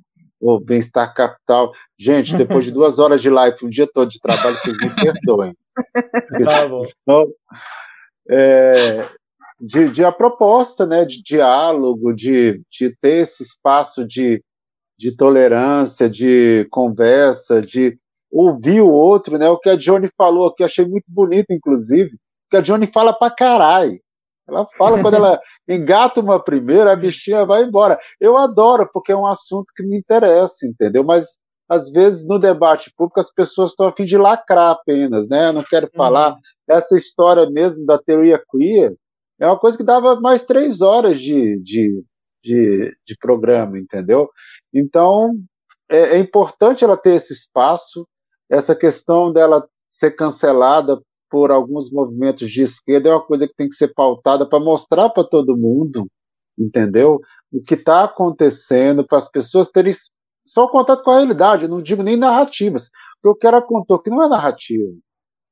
Bem-Estar 0.65 1.13
Capital. 1.15 1.73
Gente, 1.99 2.37
depois 2.37 2.65
de 2.65 2.71
duas 2.73 2.99
horas 2.99 3.21
de 3.21 3.29
live, 3.29 3.57
um 3.65 3.69
dia 3.69 3.87
todo 3.93 4.09
de 4.09 4.19
trabalho, 4.19 4.57
vocês 4.57 4.77
me 4.79 4.95
perdoem. 4.95 5.55
Tá 6.45 6.69
bom. 6.69 6.87
Então, 7.03 7.27
é, 8.31 9.09
de, 9.59 9.89
de, 9.89 10.05
a 10.05 10.13
proposta 10.13 10.85
né, 10.85 11.05
de 11.07 11.23
diálogo, 11.23 12.13
de, 12.13 12.61
de 12.71 12.95
ter 13.01 13.23
esse 13.23 13.43
espaço 13.43 14.07
de, 14.07 14.45
de 14.99 15.17
tolerância, 15.17 16.11
de 16.11 16.67
conversa, 16.71 17.63
de 17.63 17.97
ouvir 18.31 18.81
o 18.83 18.91
outro, 18.91 19.39
né? 19.39 19.49
O 19.49 19.59
que 19.59 19.71
a 19.71 19.77
Johnny 19.77 20.11
falou 20.17 20.49
aqui, 20.49 20.63
achei 20.63 20.85
muito 20.85 21.07
bonito, 21.09 21.53
inclusive, 21.53 22.19
que 22.51 22.57
a 22.57 22.61
Johnny 22.61 22.87
fala 22.87 23.13
pra 23.13 23.31
caralho. 23.31 23.99
Ela 24.53 24.67
fala 24.77 25.01
quando 25.01 25.15
ela 25.15 25.41
engata 25.69 26.21
uma 26.21 26.43
primeira, 26.43 26.93
a 26.93 26.97
bichinha 26.97 27.45
vai 27.45 27.63
embora. 27.63 27.99
Eu 28.21 28.37
adoro, 28.37 28.89
porque 28.93 29.13
é 29.13 29.17
um 29.17 29.27
assunto 29.27 29.73
que 29.75 29.83
me 29.83 29.99
interessa, 29.99 30.67
entendeu? 30.67 31.03
Mas 31.03 31.39
às 31.69 31.91
vezes 31.91 32.27
no 32.27 32.39
debate 32.39 32.93
público 32.97 33.19
as 33.19 33.33
pessoas 33.33 33.71
estão 33.71 33.87
a 33.87 33.93
fim 33.93 34.05
de 34.05 34.19
lacrar 34.19 34.73
apenas, 34.73 35.27
né? 35.27 35.49
Eu 35.49 35.53
não 35.55 35.65
quero 35.65 35.89
falar. 35.97 36.33
Uhum. 36.33 36.39
Essa 36.69 36.97
história 36.97 37.49
mesmo 37.49 37.87
da 37.87 37.99
teoria 37.99 38.43
queer 38.51 38.95
é 39.41 39.47
uma 39.47 39.59
coisa 39.59 39.79
que 39.79 39.85
dava 39.85 40.21
mais 40.21 40.45
três 40.45 40.83
horas 40.83 41.19
de, 41.19 41.59
de, 41.63 42.05
de, 42.45 42.97
de 43.07 43.17
programa, 43.19 43.79
entendeu? 43.79 44.29
Então 44.73 45.33
é, 45.91 46.17
é 46.17 46.19
importante 46.19 46.85
ela 46.85 46.97
ter 46.97 47.15
esse 47.15 47.33
espaço, 47.33 48.07
essa 48.51 48.77
questão 48.77 49.33
dela 49.33 49.67
ser 49.89 50.11
cancelada 50.13 51.01
por 51.33 51.51
alguns 51.51 51.91
movimentos 51.91 52.51
de 52.51 52.63
esquerda 52.63 53.09
é 53.09 53.13
uma 53.15 53.25
coisa 53.25 53.49
que 53.49 53.55
tem 53.55 53.67
que 53.67 53.75
ser 53.75 53.95
pautada 53.95 54.47
para 54.47 54.61
mostrar 54.61 55.09
para 55.09 55.25
todo 55.25 55.57
mundo, 55.57 56.07
entendeu? 56.59 57.23
O 57.51 57.63
que 57.63 57.73
está 57.73 58.05
acontecendo, 58.05 59.03
para 59.07 59.17
as 59.17 59.31
pessoas 59.31 59.71
terem 59.71 59.95
só 60.47 60.69
contato 60.69 61.03
com 61.03 61.11
a 61.11 61.17
realidade, 61.17 61.67
não 61.67 61.81
digo 61.81 62.03
nem 62.03 62.19
narrativas. 62.19 62.91
Porque 63.23 63.35
o 63.35 63.41
que 63.41 63.47
ela 63.47 63.63
contou 63.63 63.99
que 63.99 64.11
não 64.11 64.23
é 64.23 64.29
narrativa, 64.29 64.85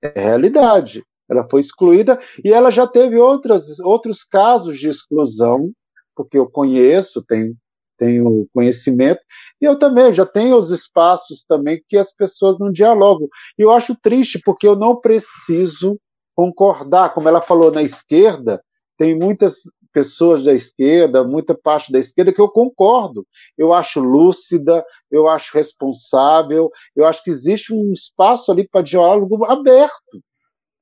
é 0.02 0.20
realidade. 0.20 1.02
Ela 1.30 1.48
foi 1.48 1.60
excluída 1.60 2.20
e 2.44 2.52
ela 2.52 2.70
já 2.70 2.86
teve 2.86 3.16
outras, 3.16 3.80
outros 3.80 4.22
casos 4.22 4.78
de 4.78 4.86
exclusão, 4.86 5.72
porque 6.14 6.36
eu 6.36 6.46
conheço, 6.46 7.24
tenho, 7.26 7.54
tenho 8.00 8.48
conhecimento, 8.54 9.20
e 9.60 9.66
eu 9.66 9.78
também 9.78 10.10
já 10.10 10.24
tenho 10.24 10.56
os 10.56 10.70
espaços 10.70 11.44
também 11.44 11.82
que 11.86 11.98
as 11.98 12.10
pessoas 12.10 12.58
não 12.58 12.72
dialogam. 12.72 13.28
E 13.58 13.62
eu 13.62 13.70
acho 13.70 13.94
triste, 13.94 14.40
porque 14.42 14.66
eu 14.66 14.74
não 14.74 14.98
preciso 14.98 16.00
concordar, 16.34 17.12
como 17.12 17.28
ela 17.28 17.42
falou 17.42 17.70
na 17.70 17.82
esquerda, 17.82 18.62
tem 18.96 19.18
muitas 19.18 19.56
pessoas 19.92 20.44
da 20.44 20.54
esquerda, 20.54 21.24
muita 21.24 21.54
parte 21.54 21.92
da 21.92 21.98
esquerda, 21.98 22.32
que 22.32 22.40
eu 22.40 22.48
concordo. 22.48 23.26
Eu 23.58 23.72
acho 23.72 24.00
lúcida, 24.00 24.84
eu 25.10 25.28
acho 25.28 25.54
responsável, 25.54 26.70
eu 26.96 27.04
acho 27.04 27.22
que 27.22 27.30
existe 27.30 27.74
um 27.74 27.92
espaço 27.92 28.50
ali 28.50 28.66
para 28.66 28.82
diálogo 28.82 29.44
aberto. 29.44 30.22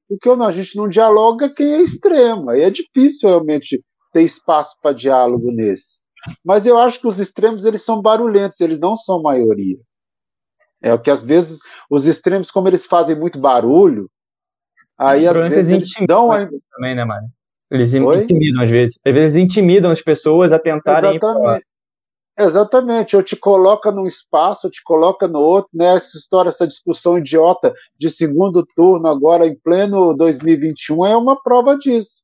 O 0.09 0.17
que 0.17 0.29
a 0.29 0.51
gente 0.53 0.77
não 0.77 0.89
dialoga 0.89 1.53
quem 1.53 1.75
é 1.75 1.83
extremo. 1.83 2.51
Aí 2.51 2.63
é 2.63 2.71
difícil 2.71 3.29
realmente 3.29 3.83
ter 4.13 4.23
espaço 4.23 4.77
para 4.81 4.95
diálogo 4.95 5.51
nesse. 5.51 6.03
Mas 6.45 6.67
eu 6.67 6.79
acho 6.79 7.01
que 7.01 7.07
os 7.07 7.19
extremos 7.19 7.65
eles 7.65 7.83
são 7.83 8.01
barulhentos, 8.01 8.61
eles 8.61 8.79
não 8.79 8.97
são 8.97 9.23
maioria. 9.23 9.79
É 10.81 10.93
o 10.93 10.99
que 10.99 11.11
às 11.11 11.23
vezes 11.23 11.59
os 11.91 12.07
extremos, 12.07 12.51
como 12.51 12.69
eles 12.69 12.87
fazem 12.87 13.19
muito 13.19 13.39
barulho, 13.39 14.09
aí 14.97 15.27
às 15.27 15.49
vezes 15.49 15.71
eles 15.71 15.91
dão 16.07 16.31
a... 16.31 16.47
também, 16.47 16.95
né, 16.95 17.05
Mário? 17.05 17.29
Eles 17.71 17.93
Oi? 17.93 18.23
intimidam 18.23 18.63
às 18.63 18.71
vezes. 18.71 19.01
Às 19.05 19.15
vezes 19.15 19.37
intimidam 19.37 19.91
as 19.91 20.01
pessoas 20.01 20.53
a 20.53 20.59
tentarem. 20.59 21.17
Exatamente. 21.17 21.67
Exatamente, 22.41 23.17
eu 23.17 23.23
te 23.23 23.35
coloca 23.35 23.91
num 23.91 24.07
espaço, 24.07 24.69
eu 24.69 24.71
te 24.71 24.81
coloca 24.85 25.27
no 25.27 25.41
outro, 25.41 25.71
né? 25.75 25.97
Essa 25.97 26.17
história, 26.17 26.51
essa 26.51 26.69
discussão 26.69 27.19
idiota 27.19 27.75
de 27.99 28.09
segundo 28.09 28.65
turno 28.77 29.09
agora 29.09 29.45
em 29.45 29.59
pleno 29.59 30.15
2021 30.15 31.05
é 31.05 31.17
uma 31.17 31.43
prova 31.43 31.77
disso. 31.77 32.23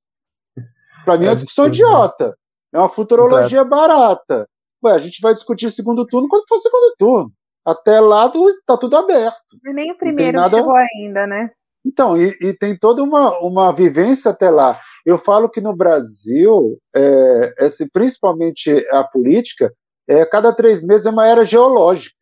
Para 1.05 1.19
mim 1.19 1.27
é 1.27 1.31
uma 1.31 1.35
discussão 1.35 1.67
idiota, 1.67 2.39
é 2.75 2.79
uma 2.79 2.89
futurologia 2.89 3.59
Exato. 3.59 3.71
barata. 3.71 4.49
Ué, 4.85 4.93
a 4.93 4.99
gente 4.99 5.21
vai 5.21 5.33
discutir 5.33 5.71
segundo 5.71 6.05
turno 6.07 6.29
quando 6.29 6.47
for 6.49 6.59
segundo 6.59 6.95
turno. 6.99 7.33
Até 7.65 8.01
lá 8.01 8.31
tá 8.67 8.77
tudo 8.77 8.97
aberto. 8.97 9.57
E 9.65 9.73
nem 9.73 9.93
o 9.93 9.97
primeiro 9.97 10.37
nada... 10.37 10.59
chegou 10.59 10.75
ainda, 10.75 11.27
né? 11.27 11.51
Então, 11.87 12.17
e, 12.17 12.37
e, 12.41 12.53
tem 12.53 12.77
toda 12.77 13.03
uma, 13.03 13.39
uma 13.39 13.73
vivência 13.73 14.31
até 14.31 14.51
lá. 14.51 14.81
Eu 15.05 15.19
falo 15.19 15.49
que 15.49 15.61
no 15.61 15.77
Brasil, 15.77 16.79
é, 16.95 17.55
esse, 17.59 17.89
principalmente 17.91 18.71
a 18.91 19.05
política, 19.05 19.73
é, 20.09 20.25
cada 20.27 20.53
três 20.53 20.83
meses 20.83 21.07
é 21.07 21.11
uma 21.11 21.27
era 21.27 21.45
geológica. 21.45 22.17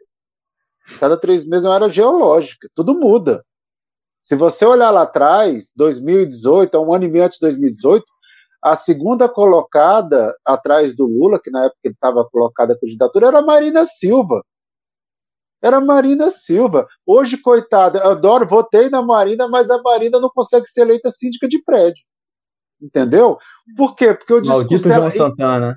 Cada 0.98 1.16
três 1.16 1.46
meses 1.46 1.64
é 1.64 1.68
uma 1.68 1.76
era 1.76 1.88
geológica. 1.88 2.68
Tudo 2.74 2.98
muda. 2.98 3.44
Se 4.22 4.36
você 4.36 4.64
olhar 4.66 4.90
lá 4.90 5.02
atrás, 5.02 5.72
2018, 5.76 6.78
um 6.78 6.92
ano 6.92 7.04
e 7.04 7.08
meio 7.08 7.24
antes 7.24 7.38
de 7.38 7.46
2018, 7.46 8.04
a 8.62 8.76
segunda 8.76 9.28
colocada 9.28 10.34
atrás 10.44 10.94
do 10.94 11.04
Lula, 11.04 11.40
que 11.42 11.50
na 11.50 11.64
época 11.64 11.80
ele 11.84 11.94
estava 11.94 12.24
colocada 12.30 12.74
a 12.74 12.78
candidatura, 12.78 13.26
era 13.26 13.38
a 13.38 13.42
Marina 13.42 13.84
Silva 13.84 14.42
era 15.62 15.80
Marina 15.80 16.28
Silva. 16.28 16.88
Hoje, 17.06 17.38
coitada, 17.38 18.00
eu 18.00 18.10
adoro, 18.10 18.46
votei 18.46 18.90
na 18.90 19.00
Marina, 19.00 19.46
mas 19.46 19.70
a 19.70 19.80
Marina 19.80 20.18
não 20.18 20.28
consegue 20.28 20.66
ser 20.66 20.80
eleita 20.80 21.08
síndica 21.10 21.46
de 21.46 21.62
prédio. 21.62 22.02
Entendeu? 22.80 23.38
Por 23.76 23.94
quê? 23.94 24.12
Porque 24.12 24.32
o 24.32 24.40
discurso 24.40 24.60
Maldito 24.60 24.88
dela. 24.88 25.08
João 25.08 25.28
Santana. 25.30 25.76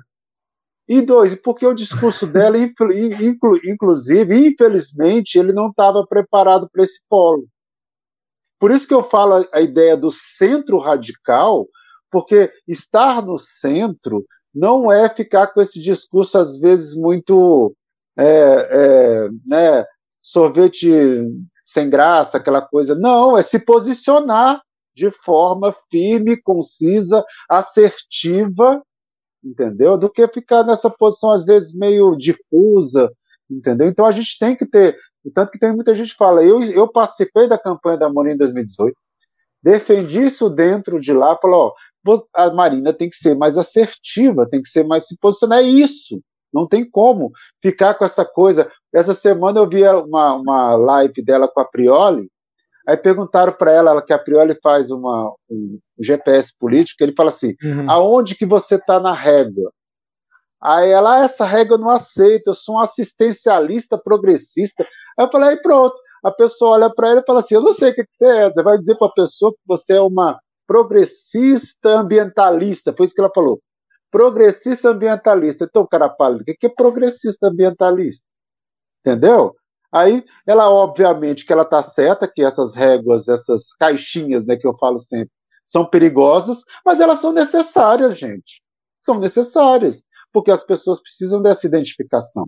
E 0.88 1.00
dois, 1.00 1.34
porque 1.36 1.64
o 1.64 1.74
discurso 1.74 2.26
dela, 2.26 2.58
inclu, 2.58 3.60
inclusive, 3.64 4.48
infelizmente, 4.48 5.38
ele 5.38 5.52
não 5.52 5.68
estava 5.68 6.04
preparado 6.06 6.68
para 6.72 6.82
esse 6.82 7.00
polo. 7.08 7.46
Por 8.58 8.70
isso 8.70 8.88
que 8.88 8.94
eu 8.94 9.02
falo 9.02 9.46
a 9.52 9.60
ideia 9.60 9.96
do 9.96 10.10
centro 10.10 10.78
radical, 10.78 11.66
porque 12.16 12.50
estar 12.66 13.20
no 13.20 13.36
centro 13.36 14.24
não 14.54 14.90
é 14.90 15.06
ficar 15.06 15.48
com 15.48 15.60
esse 15.60 15.78
discurso, 15.78 16.38
às 16.38 16.58
vezes, 16.58 16.94
muito 16.94 17.76
é, 18.16 18.24
é, 18.24 19.28
né, 19.44 19.84
sorvete 20.22 20.90
sem 21.62 21.90
graça, 21.90 22.38
aquela 22.38 22.62
coisa. 22.62 22.94
Não, 22.94 23.36
é 23.36 23.42
se 23.42 23.58
posicionar 23.58 24.62
de 24.94 25.10
forma 25.10 25.74
firme, 25.90 26.40
concisa, 26.40 27.22
assertiva, 27.50 28.82
entendeu? 29.44 29.98
Do 29.98 30.08
que 30.08 30.26
ficar 30.28 30.64
nessa 30.64 30.88
posição, 30.88 31.32
às 31.32 31.44
vezes, 31.44 31.74
meio 31.74 32.16
difusa, 32.16 33.12
entendeu? 33.50 33.88
Então 33.88 34.06
a 34.06 34.10
gente 34.10 34.38
tem 34.38 34.56
que 34.56 34.64
ter. 34.64 34.96
Tanto 35.34 35.52
que 35.52 35.58
tem 35.58 35.74
muita 35.74 35.94
gente 35.94 36.12
que 36.12 36.16
fala, 36.16 36.42
eu, 36.42 36.62
eu 36.62 36.88
participei 36.88 37.46
da 37.46 37.58
campanha 37.58 37.98
da 37.98 38.10
Marina 38.10 38.36
em 38.36 38.38
2018, 38.38 38.96
defendi 39.62 40.22
isso 40.22 40.48
dentro 40.48 40.98
de 40.98 41.12
lá, 41.12 41.36
falou, 41.36 41.66
ó, 41.66 41.72
a 42.34 42.50
Marina 42.52 42.92
tem 42.92 43.08
que 43.08 43.16
ser 43.16 43.34
mais 43.34 43.56
assertiva, 43.58 44.48
tem 44.48 44.62
que 44.62 44.68
ser 44.68 44.84
mais 44.84 45.06
se 45.06 45.16
posicionar, 45.18 45.60
é 45.60 45.62
isso. 45.62 46.20
Não 46.52 46.66
tem 46.66 46.88
como 46.88 47.30
ficar 47.60 47.94
com 47.94 48.04
essa 48.04 48.24
coisa. 48.24 48.70
Essa 48.94 49.14
semana 49.14 49.58
eu 49.58 49.68
vi 49.68 49.82
uma, 49.82 50.34
uma 50.34 50.76
live 50.76 51.22
dela 51.22 51.48
com 51.48 51.60
a 51.60 51.64
Prioli, 51.64 52.30
aí 52.86 52.96
perguntaram 52.96 53.52
para 53.52 53.72
ela, 53.72 54.00
que 54.00 54.12
a 54.12 54.18
Prioli 54.18 54.56
faz 54.62 54.90
uma, 54.90 55.34
um 55.50 55.78
GPS 56.00 56.54
político, 56.58 57.02
ele 57.02 57.14
fala 57.16 57.30
assim, 57.30 57.54
uhum. 57.62 57.90
aonde 57.90 58.34
que 58.34 58.46
você 58.46 58.76
está 58.76 59.00
na 59.00 59.12
régua? 59.12 59.72
Aí 60.62 60.90
ela, 60.90 61.20
ah, 61.20 61.24
essa 61.24 61.44
regra 61.44 61.74
eu 61.74 61.78
não 61.78 61.90
aceito, 61.90 62.48
eu 62.48 62.54
sou 62.54 62.76
um 62.76 62.80
assistencialista 62.80 63.98
progressista. 63.98 64.84
Aí 65.18 65.26
eu 65.26 65.30
falei, 65.30 65.50
aí 65.50 65.56
pronto. 65.60 65.94
A 66.24 66.30
pessoa 66.32 66.72
olha 66.72 66.92
para 66.92 67.10
ele 67.10 67.20
e 67.20 67.24
fala 67.24 67.40
assim: 67.40 67.54
eu 67.54 67.62
não 67.62 67.72
sei 67.72 67.90
o 67.90 67.94
que, 67.94 68.04
você 68.10 68.26
é. 68.26 68.50
Você 68.50 68.62
vai 68.62 68.78
dizer 68.78 68.96
para 68.96 69.06
a 69.06 69.12
pessoa 69.12 69.52
que 69.52 69.60
você 69.66 69.94
é 69.94 70.00
uma 70.00 70.40
progressista 70.66 72.00
ambientalista. 72.00 72.92
Foi 72.92 73.06
isso 73.06 73.14
que 73.14 73.20
ela 73.20 73.32
falou. 73.34 73.60
Progressista 74.10 74.90
ambientalista. 74.90 75.64
Então, 75.64 75.86
cara 75.86 76.08
pálido, 76.08 76.42
o 76.42 76.44
que 76.44 76.66
é 76.66 76.68
progressista 76.68 77.48
ambientalista? 77.48 78.26
Entendeu? 79.00 79.54
Aí, 79.92 80.24
ela, 80.46 80.70
obviamente, 80.70 81.46
que 81.46 81.52
ela 81.52 81.62
está 81.62 81.80
certa, 81.82 82.28
que 82.28 82.42
essas 82.42 82.74
réguas, 82.74 83.28
essas 83.28 83.72
caixinhas, 83.74 84.44
né, 84.44 84.56
que 84.56 84.66
eu 84.66 84.76
falo 84.78 84.98
sempre, 84.98 85.30
são 85.64 85.84
perigosas, 85.84 86.62
mas 86.84 87.00
elas 87.00 87.20
são 87.20 87.32
necessárias, 87.32 88.18
gente. 88.18 88.62
São 89.00 89.18
necessárias 89.18 90.02
porque 90.32 90.50
as 90.50 90.62
pessoas 90.62 91.00
precisam 91.00 91.40
dessa 91.40 91.66
identificação. 91.66 92.46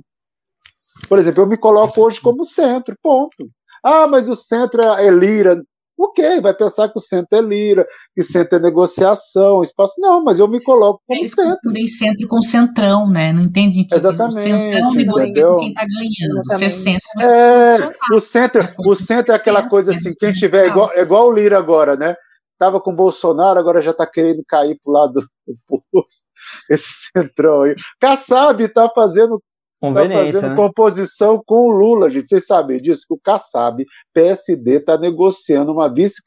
Por 1.09 1.19
exemplo, 1.19 1.43
eu 1.43 1.47
me 1.47 1.57
coloco 1.57 2.03
hoje 2.03 2.21
como 2.21 2.45
centro, 2.45 2.97
ponto. 3.03 3.49
Ah, 3.83 4.07
mas 4.07 4.29
o 4.29 4.35
centro 4.35 4.83
é 4.83 5.11
lira. 5.11 5.63
Ok, 5.99 6.41
vai 6.41 6.55
pensar 6.55 6.89
que 6.89 6.97
o 6.97 7.01
centro 7.01 7.37
é 7.37 7.41
lira, 7.41 7.87
que 8.15 8.21
o 8.21 8.25
centro 8.25 8.57
é 8.57 8.61
negociação, 8.61 9.63
espaço. 9.63 9.95
Não, 9.99 10.23
mas 10.23 10.39
eu 10.39 10.47
me 10.47 10.63
coloco 10.63 11.03
como 11.07 11.19
Eles 11.19 11.33
centro. 11.33 11.73
Eles 11.75 11.99
centro 11.99 12.29
com 12.29 12.41
centrão, 12.41 13.11
né? 13.11 13.33
Não 13.33 13.43
entende 13.43 13.85
que 13.85 13.95
Exatamente, 13.95 14.39
o 14.39 14.43
centrão 14.43 14.95
negocia 14.95 15.47
com 15.47 15.57
quem 15.57 15.69
está 15.69 15.83
ganhando. 15.85 16.43
Você 16.45 16.71
centro, 16.71 17.09
você 17.17 17.27
é, 17.27 18.15
o 18.15 18.21
centro, 18.21 18.75
o 18.87 18.95
centro 18.95 19.33
é 19.33 19.37
aquela 19.37 19.69
coisa 19.69 19.91
assim, 19.93 20.11
quem 20.19 20.33
tiver 20.33 20.69
igual, 20.69 20.91
é 20.93 21.01
igual 21.01 21.29
o 21.29 21.33
Lira 21.33 21.59
agora, 21.59 21.97
né? 21.97 22.15
Tava 22.59 22.81
com 22.81 22.93
o 22.93 22.97
Bolsonaro, 22.97 23.59
agora 23.59 23.81
já 23.81 23.93
está 23.93 24.07
querendo 24.07 24.43
cair 24.47 24.79
pro 24.83 24.93
lado 24.93 25.15
do 25.47 25.83
posto 25.93 26.27
esse 26.71 27.11
centrão 27.13 27.63
aí. 27.63 27.75
Kassab 28.01 28.63
está 28.63 28.89
fazendo, 28.89 29.43
tá 29.81 30.09
fazendo 30.09 30.49
né? 30.49 30.57
composição 30.57 31.41
com 31.45 31.69
o 31.69 31.71
Lula, 31.71 32.11
gente. 32.11 32.29
Vocês 32.29 32.47
sabem 32.47 32.81
disso? 32.81 33.05
Que 33.07 33.15
o 33.15 33.21
Kassab, 33.23 33.85
PSD, 34.13 34.77
está 34.77 34.99
negociando 34.99 35.73
uma 35.73 35.93
vice 35.93 36.23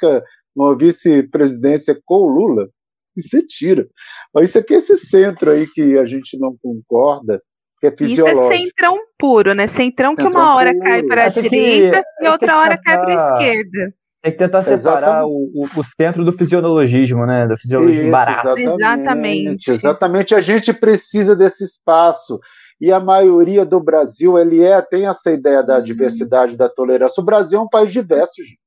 uma 0.55 0.77
vice-presidência 0.77 1.97
com 2.05 2.15
o 2.15 2.27
Lula. 2.27 2.67
Isso 3.15 3.37
é 3.37 3.41
tira. 3.47 3.87
Mas 4.33 4.49
isso 4.49 4.57
aqui 4.57 4.73
é 4.73 4.77
esse 4.77 4.97
centro 4.97 5.51
aí 5.51 5.67
que 5.67 5.97
a 5.97 6.05
gente 6.05 6.37
não 6.39 6.55
concorda, 6.61 7.41
que 7.79 7.87
é 7.87 7.91
fisiológico. 7.91 8.41
Isso 8.41 8.53
é 8.53 8.57
centrão 8.57 8.97
puro, 9.17 9.53
né? 9.53 9.67
Centrão, 9.67 10.11
centrão 10.11 10.31
que 10.31 10.37
uma 10.37 10.55
hora 10.55 10.73
puro. 10.73 10.83
cai 10.83 11.03
para 11.03 11.25
a 11.25 11.29
direita 11.29 12.03
que, 12.03 12.25
e 12.25 12.29
outra 12.29 12.57
hora 12.59 12.77
cai 12.81 12.97
para 12.97 13.13
a 13.13 13.15
esquerda. 13.15 13.93
Tem 14.21 14.31
que 14.31 14.37
tentar 14.37 14.61
separar 14.61 15.25
o, 15.25 15.51
o, 15.53 15.65
o, 15.75 15.83
centro 15.83 16.23
do 16.23 16.31
fisiologismo, 16.31 17.25
né? 17.25 17.47
Da 17.47 17.57
fisiologia 17.57 18.01
Isso. 18.01 18.07
Exatamente, 18.07 18.71
exatamente. 18.71 19.71
Exatamente. 19.71 20.35
A 20.35 20.41
gente 20.41 20.71
precisa 20.73 21.35
desse 21.35 21.63
espaço. 21.63 22.39
E 22.81 22.91
a 22.91 22.99
maioria 22.99 23.63
do 23.63 23.79
Brasil, 23.79 24.39
ele 24.39 24.63
é, 24.63 24.81
tem 24.81 25.05
essa 25.05 25.31
ideia 25.31 25.61
da 25.61 25.77
uhum. 25.77 25.83
diversidade, 25.83 26.57
da 26.57 26.67
tolerância. 26.67 27.21
O 27.21 27.25
Brasil 27.25 27.59
é 27.59 27.61
um 27.61 27.69
país 27.69 27.91
diverso, 27.91 28.43
gente. 28.43 28.59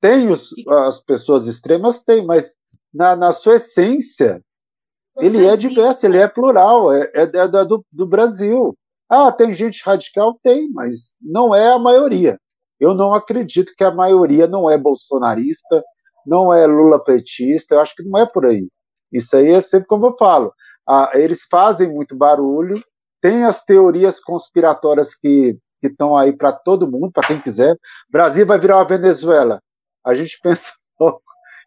Tem 0.00 0.28
os, 0.28 0.50
as 0.68 1.00
pessoas 1.00 1.46
extremas, 1.46 2.02
tem, 2.02 2.26
mas 2.26 2.56
na, 2.92 3.14
na 3.14 3.32
sua 3.32 3.56
essência, 3.56 4.42
ele 5.18 5.46
é 5.46 5.56
diverso, 5.56 6.06
ele 6.06 6.18
é 6.18 6.26
plural, 6.26 6.92
é, 6.92 7.10
é, 7.14 7.22
é 7.22 7.48
do, 7.64 7.84
do 7.92 8.06
Brasil. 8.06 8.76
Ah, 9.08 9.30
tem 9.30 9.52
gente 9.52 9.82
radical? 9.84 10.38
Tem, 10.42 10.68
mas 10.72 11.16
não 11.22 11.54
é 11.54 11.72
a 11.72 11.78
maioria. 11.78 12.36
Eu 12.80 12.94
não 12.94 13.14
acredito 13.14 13.74
que 13.76 13.84
a 13.84 13.94
maioria 13.94 14.48
não 14.48 14.68
é 14.68 14.76
bolsonarista, 14.76 15.84
não 16.26 16.52
é 16.52 16.66
Lula 16.66 17.02
petista, 17.02 17.76
eu 17.76 17.80
acho 17.80 17.94
que 17.94 18.02
não 18.02 18.18
é 18.18 18.26
por 18.26 18.44
aí. 18.44 18.68
Isso 19.12 19.36
aí 19.36 19.50
é 19.50 19.60
sempre 19.60 19.86
como 19.86 20.06
eu 20.06 20.16
falo. 20.16 20.52
Ah, 20.88 21.10
eles 21.14 21.46
fazem 21.50 21.92
muito 21.92 22.16
barulho, 22.16 22.82
tem 23.20 23.44
as 23.44 23.62
teorias 23.64 24.20
conspiratórias 24.20 25.14
que 25.14 25.58
estão 25.82 26.16
aí 26.16 26.32
para 26.32 26.52
todo 26.52 26.90
mundo, 26.90 27.12
para 27.12 27.26
quem 27.26 27.40
quiser. 27.40 27.76
Brasil 28.10 28.46
vai 28.46 28.58
virar 28.58 28.76
uma 28.76 28.86
Venezuela. 28.86 29.60
A 30.04 30.14
gente 30.14 30.38
pensa 30.42 30.72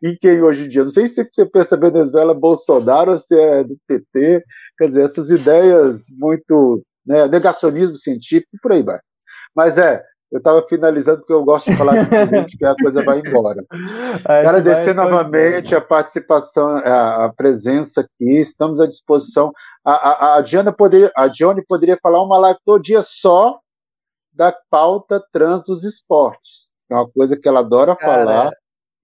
em 0.03 0.17
quem 0.19 0.41
hoje 0.41 0.65
em 0.65 0.69
dia? 0.69 0.83
Não 0.83 0.89
sei 0.89 1.05
se 1.07 1.27
você 1.31 1.45
pensa 1.45 1.77
Venezuela 1.77 2.33
Bolsonaro 2.33 3.11
ou 3.11 3.17
se 3.17 3.39
é 3.39 3.63
do 3.63 3.77
PT. 3.87 4.43
Quer 4.77 4.87
dizer, 4.87 5.03
essas 5.03 5.29
ideias 5.29 6.05
muito. 6.17 6.83
Né, 7.03 7.27
negacionismo 7.27 7.95
científico, 7.95 8.57
por 8.61 8.71
aí 8.71 8.83
vai. 8.83 8.99
Mas 9.55 9.75
é, 9.79 10.03
eu 10.31 10.37
estava 10.37 10.65
finalizando 10.67 11.19
porque 11.19 11.33
eu 11.33 11.43
gosto 11.43 11.69
de 11.69 11.77
falar 11.77 12.03
de 12.03 12.09
política 12.09 12.65
e 12.65 12.69
a 12.69 12.75
coisa 12.75 13.03
vai 13.03 13.19
embora. 13.19 13.65
Agradecer 14.23 14.93
novamente 14.93 15.75
a 15.75 15.81
participação, 15.81 16.77
a, 16.77 17.25
a, 17.25 17.33
presença 17.33 18.01
aqui, 18.01 18.39
estamos 18.39 18.79
à 18.79 18.87
disposição. 18.87 19.51
A, 19.83 19.91
a, 19.91 20.37
a, 20.37 20.41
Diana 20.41 20.71
poderia, 20.71 21.11
a 21.17 21.27
Dione 21.27 21.61
poderia 21.67 21.97
falar 22.01 22.23
uma 22.23 22.37
live 22.37 22.59
todo 22.63 22.81
dia 22.81 23.01
só 23.01 23.59
da 24.31 24.55
pauta 24.69 25.21
trans 25.33 25.63
dos 25.65 25.83
esportes, 25.83 26.71
é 26.89 26.95
uma 26.95 27.09
coisa 27.09 27.35
que 27.35 27.47
ela 27.49 27.59
adora 27.59 27.95
Cara, 27.97 28.25
falar 28.25 28.51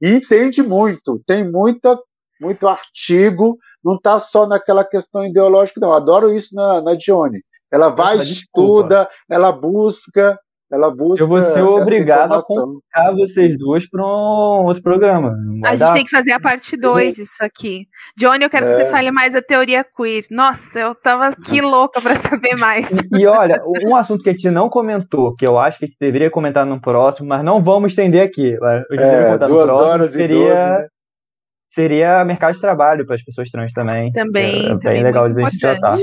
e 0.01 0.13
entende 0.13 0.61
muito, 0.61 1.21
tem 1.25 1.43
muita, 1.43 1.99
muito 2.39 2.67
artigo, 2.67 3.57
não 3.83 3.95
está 3.95 4.19
só 4.19 4.45
naquela 4.47 4.85
questão 4.85 5.25
ideológica, 5.25 5.81
não. 5.81 5.91
Adoro 5.91 6.31
isso 6.31 6.55
na, 6.55 6.81
na 6.81 6.93
Dione. 6.93 7.41
Ela 7.71 7.89
vai, 7.89 8.17
estuda, 8.19 9.09
ela 9.29 9.51
busca, 9.51 10.39
ela 10.71 10.93
busca. 10.93 11.23
Eu 11.23 11.27
vou 11.27 11.41
ser 11.41 11.61
obrigado 11.61 12.33
a 12.33 12.43
convocar 12.43 13.15
vocês 13.15 13.57
duas 13.57 13.89
para 13.89 14.03
um 14.03 14.65
outro 14.65 14.83
programa. 14.83 15.33
A 15.63 15.71
gente 15.71 15.79
dar... 15.79 15.93
tem 15.93 16.03
que 16.03 16.11
fazer 16.11 16.33
a 16.33 16.39
parte 16.39 16.75
2 16.75 17.17
isso 17.17 17.41
aqui. 17.41 17.87
Johnny, 18.17 18.43
eu 18.43 18.49
quero 18.49 18.65
é. 18.65 18.69
que 18.69 18.75
você 18.75 18.81
é. 18.83 18.91
fale 18.91 19.09
mais 19.09 19.33
a 19.33 19.41
teoria 19.41 19.83
queer. 19.83 20.25
Nossa, 20.29 20.79
eu 20.79 20.95
tava 20.95 21.27
aqui 21.27 21.61
louca 21.61 22.01
para 22.01 22.17
saber 22.17 22.55
mais. 22.55 22.91
E, 22.91 23.21
e, 23.21 23.25
olha, 23.25 23.61
um 23.87 23.95
assunto 23.95 24.23
que 24.23 24.29
a 24.29 24.33
gente 24.33 24.49
não 24.49 24.69
comentou, 24.69 25.33
que 25.35 25.47
eu 25.47 25.57
acho 25.57 25.79
que 25.79 25.85
a 25.85 25.87
gente 25.87 25.97
deveria 25.99 26.29
comentar 26.29 26.65
no 26.65 26.81
próximo, 26.81 27.29
mas 27.29 27.43
não 27.43 27.63
vamos 27.63 27.91
estender 27.91 28.21
aqui. 28.21 28.53
É, 28.91 29.37
duas 29.37 29.65
próximo, 29.65 29.73
horas 29.73 30.11
seria... 30.11 30.69
12, 30.69 30.81
né? 30.81 30.87
Seria 31.69 32.25
mercado 32.25 32.55
de 32.55 32.61
trabalho 32.61 33.05
para 33.05 33.13
as 33.13 33.23
pessoas 33.23 33.51
trans 33.51 33.71
também. 33.71 34.11
Também. 34.11 34.65
É, 34.65 34.69
também 34.69 34.79
bem 34.79 35.03
legal 35.03 35.31
de 35.31 35.39
a 35.39 35.47
gente 35.47 35.59
tratar. 35.59 35.95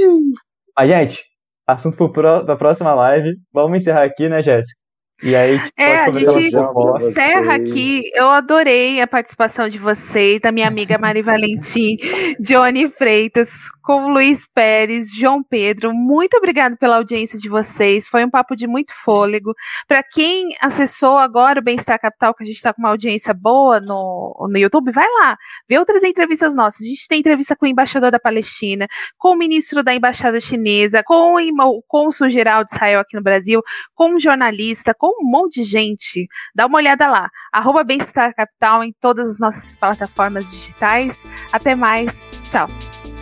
Mas, 0.76 0.88
gente, 0.88 1.24
assunto 1.66 2.10
para 2.12 2.38
a 2.52 2.56
próxima 2.56 2.94
live. 2.94 3.36
Vamos 3.52 3.80
encerrar 3.80 4.04
aqui, 4.04 4.28
né, 4.28 4.42
Jéssica? 4.42 4.83
E 5.24 5.34
aí, 5.34 5.58
tipo, 5.58 5.72
é, 5.80 6.04
a 6.04 6.10
gente 6.10 6.54
encerra 7.02 7.54
aqui. 7.54 8.10
Eu 8.14 8.28
adorei 8.28 9.00
a 9.00 9.06
participação 9.06 9.70
de 9.70 9.78
vocês, 9.78 10.38
da 10.38 10.52
minha 10.52 10.68
amiga 10.68 10.98
Mari 10.98 11.22
Valentim, 11.22 11.96
Johnny 12.38 12.90
Freitas, 12.90 13.70
com 13.82 14.12
Luiz 14.12 14.46
Pérez, 14.46 15.14
João 15.14 15.42
Pedro. 15.42 15.94
Muito 15.94 16.36
obrigado 16.36 16.76
pela 16.76 16.96
audiência 16.96 17.38
de 17.38 17.48
vocês. 17.48 18.06
Foi 18.06 18.22
um 18.22 18.28
papo 18.28 18.54
de 18.54 18.66
muito 18.66 18.92
fôlego. 18.94 19.54
Para 19.88 20.02
quem 20.02 20.54
acessou 20.60 21.16
agora 21.16 21.60
o 21.60 21.62
Bem-Estar 21.62 21.98
Capital, 21.98 22.34
que 22.34 22.42
a 22.42 22.46
gente 22.46 22.56
está 22.56 22.74
com 22.74 22.82
uma 22.82 22.90
audiência 22.90 23.32
boa 23.32 23.80
no, 23.80 24.46
no 24.50 24.58
YouTube, 24.58 24.92
vai 24.92 25.08
lá, 25.20 25.38
vê 25.66 25.78
outras 25.78 26.02
entrevistas 26.02 26.54
nossas. 26.54 26.82
A 26.82 26.88
gente 26.88 27.08
tem 27.08 27.20
entrevista 27.20 27.56
com 27.56 27.64
o 27.64 27.68
embaixador 27.68 28.10
da 28.10 28.18
Palestina, 28.18 28.86
com 29.16 29.32
o 29.32 29.36
ministro 29.36 29.82
da 29.82 29.94
Embaixada 29.94 30.38
Chinesa, 30.38 31.02
com 31.02 31.36
o 31.36 31.82
cônsul-geral 31.88 32.62
de 32.62 32.72
Israel 32.72 33.00
aqui 33.00 33.16
no 33.16 33.22
Brasil, 33.22 33.62
com 33.94 34.14
um 34.14 34.18
jornalista, 34.18 34.94
com 34.94 35.13
um 35.20 35.30
monte 35.30 35.62
de 35.62 35.64
gente. 35.64 36.26
Dá 36.54 36.66
uma 36.66 36.78
olhada 36.78 37.08
lá. 37.08 37.28
Arroba 37.52 37.84
Bem-Estar 37.84 38.34
Capital 38.34 38.84
em 38.84 38.94
todas 39.00 39.28
as 39.28 39.40
nossas 39.40 39.74
plataformas 39.76 40.50
digitais. 40.50 41.24
Até 41.52 41.74
mais. 41.74 42.28
Tchau. 42.50 42.68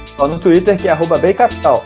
Só 0.04 0.28
no 0.28 0.38
Twitter 0.38 0.80
que 0.80 0.88
é 0.88 0.92
arroba 0.92 1.18
Bem 1.18 1.34
Capital. 1.34 1.84